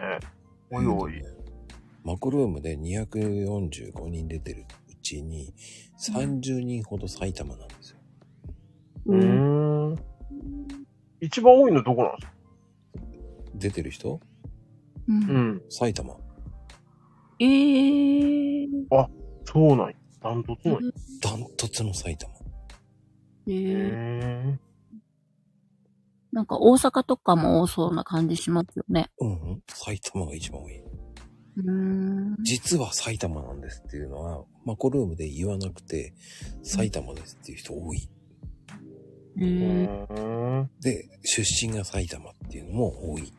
[0.69, 1.13] 多い多い。
[2.03, 5.53] マクルームで245人出てるうちに、
[5.99, 7.97] 30人ほど埼玉なんですよ。
[9.07, 9.99] うーん。
[11.21, 12.33] 一番多いのどこなんですか？
[13.55, 14.19] 出てる人？
[15.11, 15.61] うんうん。
[15.69, 16.15] 埼玉。
[17.39, 18.67] えー。
[19.45, 19.93] そうなんや。
[20.21, 20.91] ダントツなんや。
[21.21, 22.33] ダントツの埼玉。
[23.47, 24.57] えうー。
[26.31, 29.09] なんか大阪とかも多そうな感じしますよね。
[29.19, 29.63] うん、うん。
[29.67, 30.79] 埼玉が一番多い。
[30.79, 32.37] うーん。
[32.43, 36.13] 実は埼玉なんですっていうのは、マコルームで言わなくて、
[36.63, 38.09] 埼玉ですっていう人多い。
[39.39, 40.69] えうん。
[40.81, 43.33] で、出身が埼玉っていうのも多い。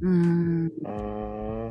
[0.00, 0.66] うーん。
[0.66, 0.88] うー
[1.68, 1.70] ん。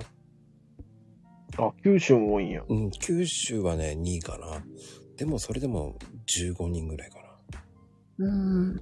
[1.57, 2.63] あ、九州も多いんや。
[2.67, 4.63] うん、九州はね、2位かな。
[5.17, 5.97] でもそれでも
[6.27, 7.25] 15人ぐらいかな。
[8.17, 8.79] うーん。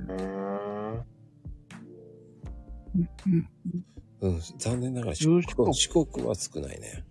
[4.21, 4.39] うーん。
[4.57, 7.03] 残念ながら四四国国四国は少ないね。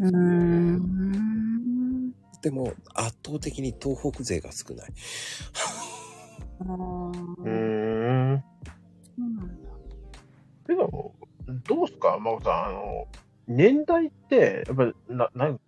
[0.00, 2.12] うーん。
[2.42, 4.92] でも圧倒的に東北勢が少ない。
[6.60, 6.68] うー
[8.36, 8.44] ん。
[9.16, 9.68] そうなんだ。
[10.66, 11.14] けど、
[11.48, 12.64] どうすか、真帆さん。
[12.66, 13.06] あの、
[13.46, 15.58] 年代って、やっぱり、な、な、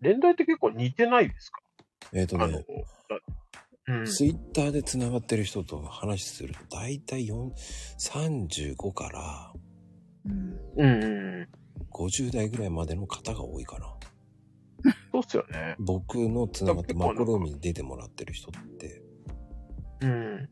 [0.00, 1.60] 年代って結構似てないですか？
[2.12, 2.64] えっ、とあのね、、
[3.88, 4.06] うん。
[4.06, 7.50] ツイッターで繋がってる人と話すると、だいたい4
[7.98, 9.52] 35から
[10.24, 10.58] うん。
[10.76, 11.06] うんう
[11.42, 11.48] ん。
[11.92, 13.94] 50代ぐらいまでの方が多いかな。
[15.12, 15.74] そうっすよね。
[15.78, 19.02] 僕の繋がってマコロームに出てもらってる人って、
[20.02, 20.48] うん。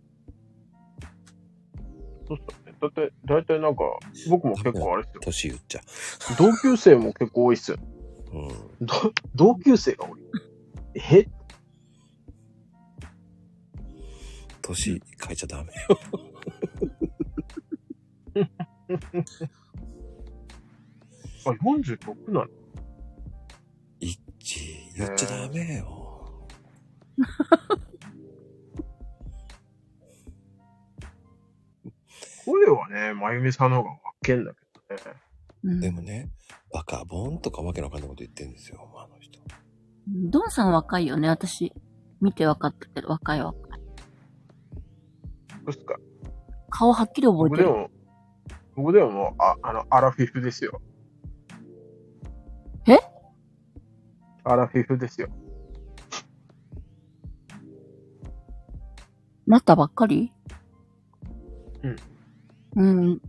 [2.26, 2.65] そうっすよね。
[2.80, 3.84] だって、だいたいなんか、
[4.28, 5.20] 僕も結構あれっすよ。
[5.22, 5.80] 年言っちゃ
[6.38, 7.78] 同級生も結構多いっすよ。
[8.32, 8.38] う。
[8.38, 8.42] う
[8.84, 8.86] ん。
[8.86, 10.20] ど同級生が多い？
[10.94, 11.28] え？
[14.62, 15.98] 年変えちゃダメよ。
[21.46, 22.46] あ、46なの？
[24.00, 26.46] 一致言っちゃダメよ。
[32.46, 34.60] 声はね、まゆみさんの方がわけんだけ
[34.96, 35.18] どね。
[35.64, 36.30] うんでもね、
[36.72, 39.40] バカボンとかわけのわかんないこと言ってんですよ、あの人。
[40.06, 41.72] ドンさん若いよね、私。
[42.20, 43.80] 見て分かったけど、若い若い。
[45.50, 45.96] そうっすか？
[46.70, 47.68] 顔はっきり覚えてる。
[47.68, 47.90] 僕でも、
[48.76, 50.80] 僕でももう、あ、あの、アラフィフですよ。
[52.86, 52.98] え？
[54.44, 55.28] アラフィフですよ。
[59.48, 60.32] なったばっかり？
[61.82, 61.96] うん。
[62.76, 63.22] うん。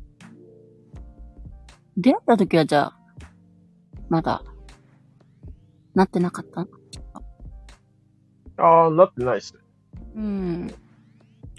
[1.97, 2.99] 出会った時はじゃあ、
[4.09, 4.43] まだ、
[5.95, 6.61] なってなかった？
[6.61, 6.67] の
[8.57, 9.59] ああ、なってないっすね。
[10.15, 10.73] うん。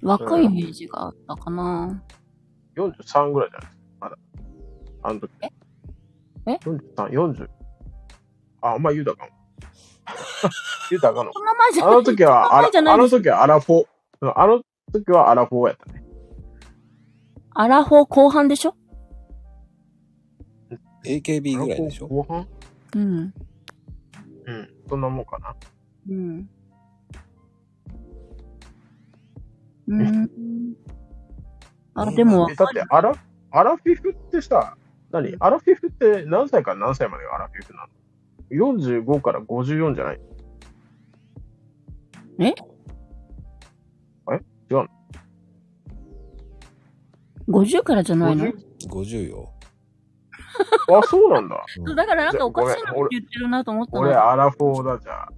[0.02, 2.02] 若いイメージがあったかな。
[2.76, 4.16] 43ぐらいじゃないですか、まだ。
[5.02, 5.30] あの時。
[5.42, 5.50] え？
[6.46, 7.48] え ?43、40。
[8.60, 9.30] あ、あんま言うたかも。
[10.90, 11.32] 言うたかの。
[11.32, 12.62] その前じゃあの時は、あ
[12.96, 13.86] の時はアラフォー。
[14.20, 15.97] うんあの時はアラフォーやったね。
[17.60, 18.76] アラフォー後半でしょ
[21.04, 22.06] ？AKB ぐらいでしょ？
[22.06, 22.46] 後半？
[22.94, 23.18] うん。
[24.46, 24.70] うん。
[24.88, 25.56] そんなもんかな。
[26.08, 26.48] うん。
[29.88, 30.30] うん。
[31.94, 33.12] あ、でもえ、だって、アラ、
[33.50, 34.76] アラフィフってさ、
[35.10, 35.34] 何？
[35.40, 40.20] アラフィフって何歳から何歳までがアラフィフなの ?45 から54じゃない？
[42.38, 42.54] え？
[44.26, 44.38] あれ
[44.70, 44.88] 違うの？
[47.48, 48.52] 50からじゃないの？50?
[48.88, 49.52] 50よ。
[50.92, 51.64] あ、そうなんだ。
[51.86, 54.30] うんだからなんかおかしいなって言ってるなと思った俺、の。
[54.30, 55.28] アラフォーだ、じゃあ。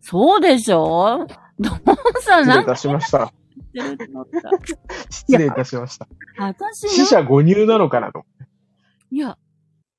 [0.00, 1.26] そうでしょ？
[1.60, 1.80] ドン
[2.20, 3.32] さん失礼ないんかたしました。
[3.74, 4.50] 言ってると思った。
[5.10, 6.08] 失礼いたしました。
[6.38, 8.24] 私死な、者誤入なのかなと。
[9.10, 9.36] いや、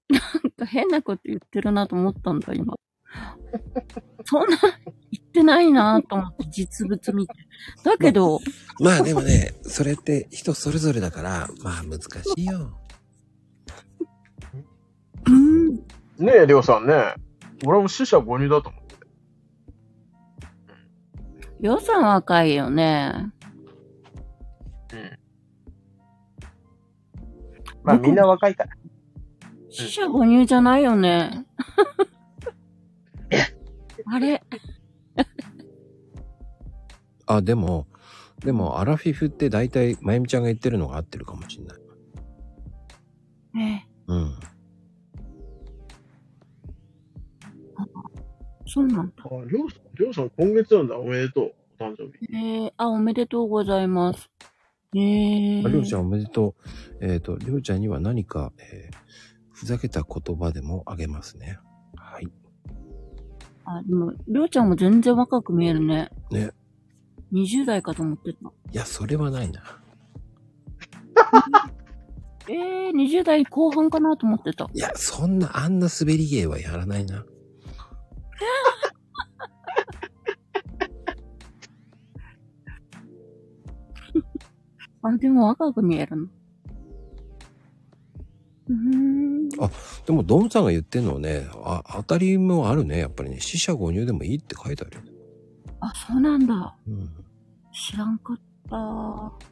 [0.10, 2.74] なんか変なこと言ってるなと思ったんだ、今。
[4.26, 4.58] そんな
[5.12, 7.34] 言ってないなと思って実物見て。
[7.84, 8.40] だけど、
[8.80, 12.08] まあでもね、それって人それぞれだから、まあ難し
[12.38, 12.78] いよ。
[15.28, 17.16] うん、ねえ、りょうさんね。
[17.66, 18.82] 俺も死者誤入だと思う。
[21.62, 23.32] 予算若いよね。
[24.94, 25.20] うん。
[27.84, 28.72] まあみんな若いから。
[29.70, 31.46] 死者誤入じゃないよね。
[34.06, 34.42] あれ
[37.28, 37.88] あ、でも、
[38.40, 41.78] でも、アラフィフって大体、まゆみちゃんが言ってるのが合ってるかもしれない。
[43.54, 44.40] え、うん。
[48.66, 49.14] そうなんだ。
[49.26, 50.98] あ、りょうさん、りょうさん今月なんだ。
[50.98, 51.54] おめでとう。
[51.80, 52.36] お誕生日。
[52.36, 54.30] えー、あ、おめでとうございます。
[54.96, 56.56] えー、ありょうちゃんおめでと
[57.02, 57.06] う。
[57.06, 61.60] えっ、と、りょうちゃんには何か、えーふざけた言葉でもあげますね。
[63.72, 63.80] はい。
[63.80, 66.10] あ、でも、りょうちゃんも全然若く見えるね。
[66.32, 66.52] ね。
[67.34, 68.52] 20代かと思ってた。
[68.72, 69.62] いや、それはないな。
[72.50, 74.70] えー、20代後半かなと思ってた。
[74.74, 77.24] いや、そんな、あんな滑り芸はやらないな。
[85.04, 86.28] あ、でも若く見えるの。
[88.72, 89.50] うーん。
[90.06, 93.00] でも、ドンさんが言ってんのはね、あ、当たりもあるね。
[93.00, 95.04] やっぱりね、死者誤入でもいいって書いてあるよ。
[95.80, 96.76] あ、そうなんだ。
[96.88, 97.10] うん。
[97.74, 99.52] 知らんかった。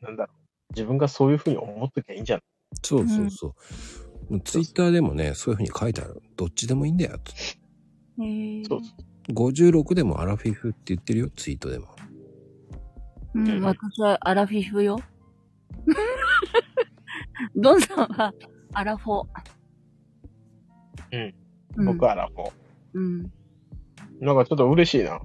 [0.00, 0.36] なんだろう。
[0.74, 2.42] 自分がそういうふうに思っときゃいいんじゃない？
[2.82, 3.54] そうそうそ
[4.30, 4.32] う。
[4.34, 6.22] もうツイッターでもね、そういう風に書いてある。
[6.36, 7.18] どっちでもいいんだよ。
[7.24, 7.58] つって
[8.20, 8.94] えー、そうそ
[9.32, 11.88] 56でもアラフィフって言ってるよ、ツイートでも。
[13.34, 15.00] うん、私はアラフィフよ。
[17.56, 18.32] ドンさんは
[18.72, 19.26] アラフォー。
[21.12, 21.34] うん。
[21.76, 22.52] うん、僕はラフォ
[22.94, 23.30] うん。
[24.20, 24.24] ー。
[24.24, 25.20] なんかちょっと嬉しいな。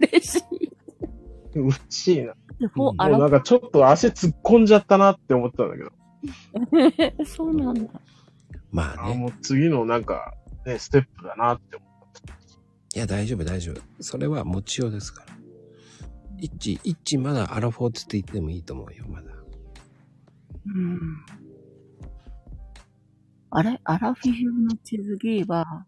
[0.00, 1.58] 嬉しい。
[1.58, 2.34] 嬉しいな。
[2.74, 7.24] もうなんかちょっと足突っ込んじゃったなって思ってたんだけど。
[7.24, 7.90] そうなんだ。
[7.94, 8.00] あ
[8.70, 9.14] まあね。
[9.14, 10.34] もう次のなんか、
[10.66, 11.88] ね、ステップだなって思っ
[12.94, 13.80] いや、大丈夫、大丈夫。
[14.00, 15.37] それは持ちようですから。
[16.40, 19.30] 一、一まだアラフォーって言ってもいいと思うよ、まだ。
[20.66, 21.24] うん。
[23.50, 23.80] あれ？
[23.84, 25.86] アラフィフの次は、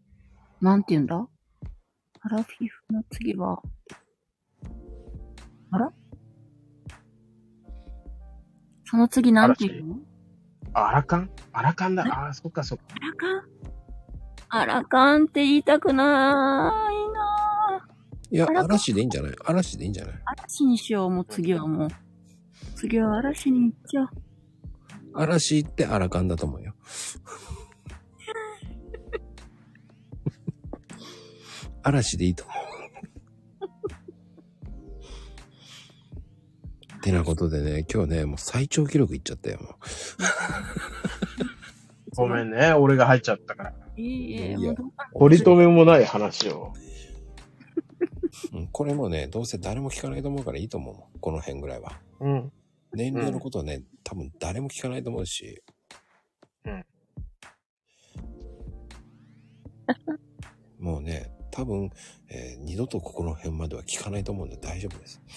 [0.61, 1.27] なんて言うんだ？
[2.23, 3.62] アラフィフの次は、
[5.70, 5.93] あら？
[8.85, 9.95] その次なんて言うの？
[10.73, 10.81] た。
[10.81, 11.31] あアラカン？
[11.53, 12.05] アラカンだ。
[12.05, 12.85] ああ、そっかそっか。
[12.91, 13.43] アラカン？
[14.53, 16.05] アラカンって言いたくな
[16.91, 17.59] いな
[18.33, 19.34] いや、嵐でいいんじゃない？
[19.44, 20.15] 嵐でいいんじゃない？
[20.25, 21.89] 嵐にしよう、もう次はもう。
[22.76, 24.09] 次は嵐に行っちゃう。
[25.15, 26.75] 嵐ってアラカンだと思うよ。
[31.83, 32.57] 嵐でいいと思う。
[37.02, 39.75] てなことでね、今日ね、もう最長記録いっちゃったよ、もう。
[42.15, 42.75] ごめんね。
[42.75, 43.73] 俺が入っちゃったから。
[43.97, 44.57] いいえ、
[45.18, 46.75] 取り留めもない話を。
[48.52, 51.18] うん、これもね、どうせ誰も聞かないと思うからいいと思うもん。
[51.20, 52.00] この辺ぐらいは。
[52.20, 52.52] うん。
[52.92, 55.62] 年齢のことはね、多分誰も聞かないと思うし。
[56.65, 56.84] うん。
[60.78, 61.91] もうね、多分、
[62.28, 65.20] えー二度とここの辺までは聞かないと思うんで大丈夫です。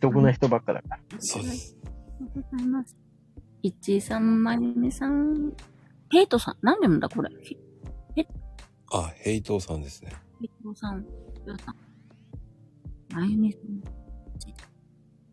[0.00, 0.98] 得な人ばっかだから。
[1.18, 1.76] そうです。
[1.82, 1.86] あ
[2.20, 2.96] りがとうございます。
[3.62, 5.52] 一三まゆみさん。
[6.10, 6.56] ヘイトさん。
[6.62, 7.30] 何でもだ、これ？
[8.14, 8.26] ヘ
[8.92, 10.12] あ、ヘイトーさんですね。
[10.40, 11.04] イトさん。
[11.46, 11.76] ヨウさん。
[13.14, 13.82] まゆみさん。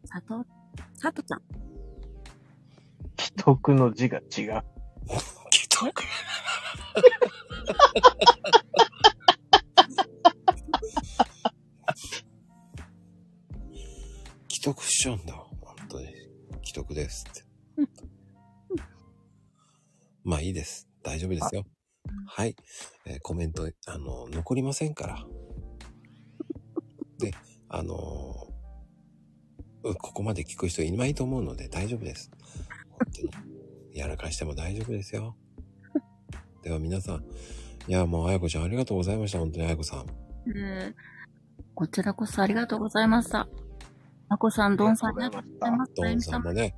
[0.06, 0.46] さと、
[0.94, 1.42] さとちゃん。
[3.18, 4.26] 既得の字が違う。
[4.34, 6.04] 既得？
[14.50, 15.34] 既得しちゃうんだ。
[15.34, 16.08] 本当に。
[16.64, 17.45] 既得ですって。
[20.26, 20.90] まあいいです。
[21.04, 21.64] 大丈夫ですよ。
[22.28, 22.56] はい。
[23.06, 25.24] えーコメント、あの、残りませんから。
[27.20, 27.32] で、
[27.70, 32.32] あのーうここまで聞く人いないと思うので大丈夫です。
[32.90, 33.98] 本当に。
[33.98, 35.38] やらかしても大丈夫ですよ。
[36.64, 37.24] では皆さん、
[37.88, 39.38] いや、もう、あやこちゃんありがとうございました。
[39.38, 40.06] 本当にあやこさん。
[40.58, 40.94] えー
[41.76, 43.48] こちらこそありがとうございました。
[44.30, 45.92] まこさん、どんさん、ありがとうございます。
[45.94, 46.74] ドンさんもあね、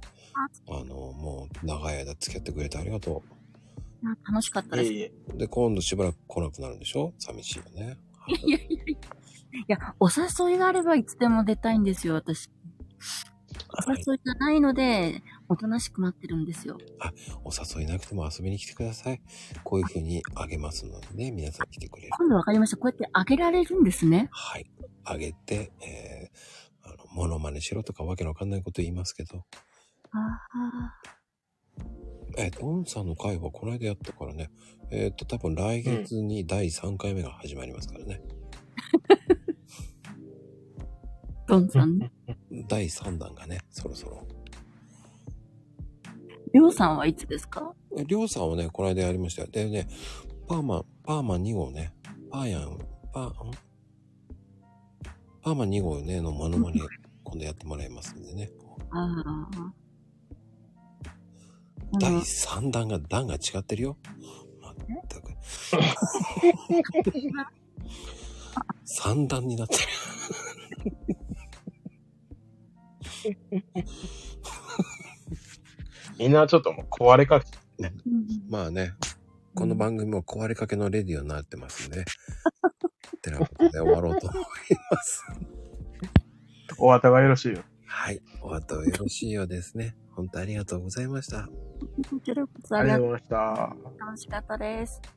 [0.67, 3.23] あの、もう、長い間付き合ってくれてありがと
[4.03, 4.93] 楽しかったです。
[4.93, 5.13] いえいえ。
[5.35, 5.37] う。
[5.37, 7.13] で、今度しばらく来なくなるんでしょ？
[7.19, 7.97] 寂しいよね。
[8.27, 8.97] いやいやいや。
[9.59, 12.49] いや、お誘いがあればいつでも出たいんですよ、私。
[13.85, 16.77] おはい誘いがないので、おとなしく待ってるんですよ。
[17.43, 19.21] お誘いなくても遊びに来てください。
[19.63, 22.11] こういう風にあげますのでね、皆さん来てくれる。
[22.17, 22.77] 今度わかりました。
[22.77, 24.27] こうやってあげられるんですね。
[24.31, 24.69] はい。
[25.05, 29.45] あげて、えー、あの、モノマネしろとかわけのわかんないこと言いますけど、
[30.11, 30.93] ああ。
[32.37, 34.51] えー、ドンさんの会はこの間やったからね、
[34.91, 38.21] えっ、と、多分来月に第3回目が始まりますからね。
[41.47, 41.97] ドンさん？
[41.97, 42.11] ね。
[42.67, 44.27] 第3弾がね、そろそろ。
[46.53, 47.73] りょうさんはいつですか？
[47.97, 49.47] えりょうさんはね、この間やりましたよ。
[49.49, 49.87] でね、
[50.47, 51.93] パーマン、パーマン2号ね、
[52.29, 52.77] パーヤン、
[53.11, 53.51] パー、ん？
[55.41, 56.81] パーマン2号ね、のモノマネ、
[57.23, 58.51] 今度やってもらいますんでね。
[58.91, 59.73] ああ。
[61.99, 63.97] 第あの3弾が、弾が違ってるよ。
[64.61, 64.75] まっ
[65.07, 65.31] たく。
[68.85, 69.81] 3弾になってる。
[76.19, 77.57] みんなちょっともう壊れかけて。
[77.79, 77.91] うん
[78.49, 78.93] まあね、
[79.53, 82.05] この番組も壊れかけのレディオになってますんで、
[83.21, 84.43] てなことで終わろうと思い
[84.91, 85.23] ます。
[86.79, 87.63] お後がよろしいよ。
[87.85, 88.21] はい。
[88.41, 89.95] お後よろしいようですね。
[90.17, 91.47] 本当ありがとうございました。
[92.09, 94.05] こちらこそあありがとうりがとうございました。
[94.05, 95.16] 楽しかったです。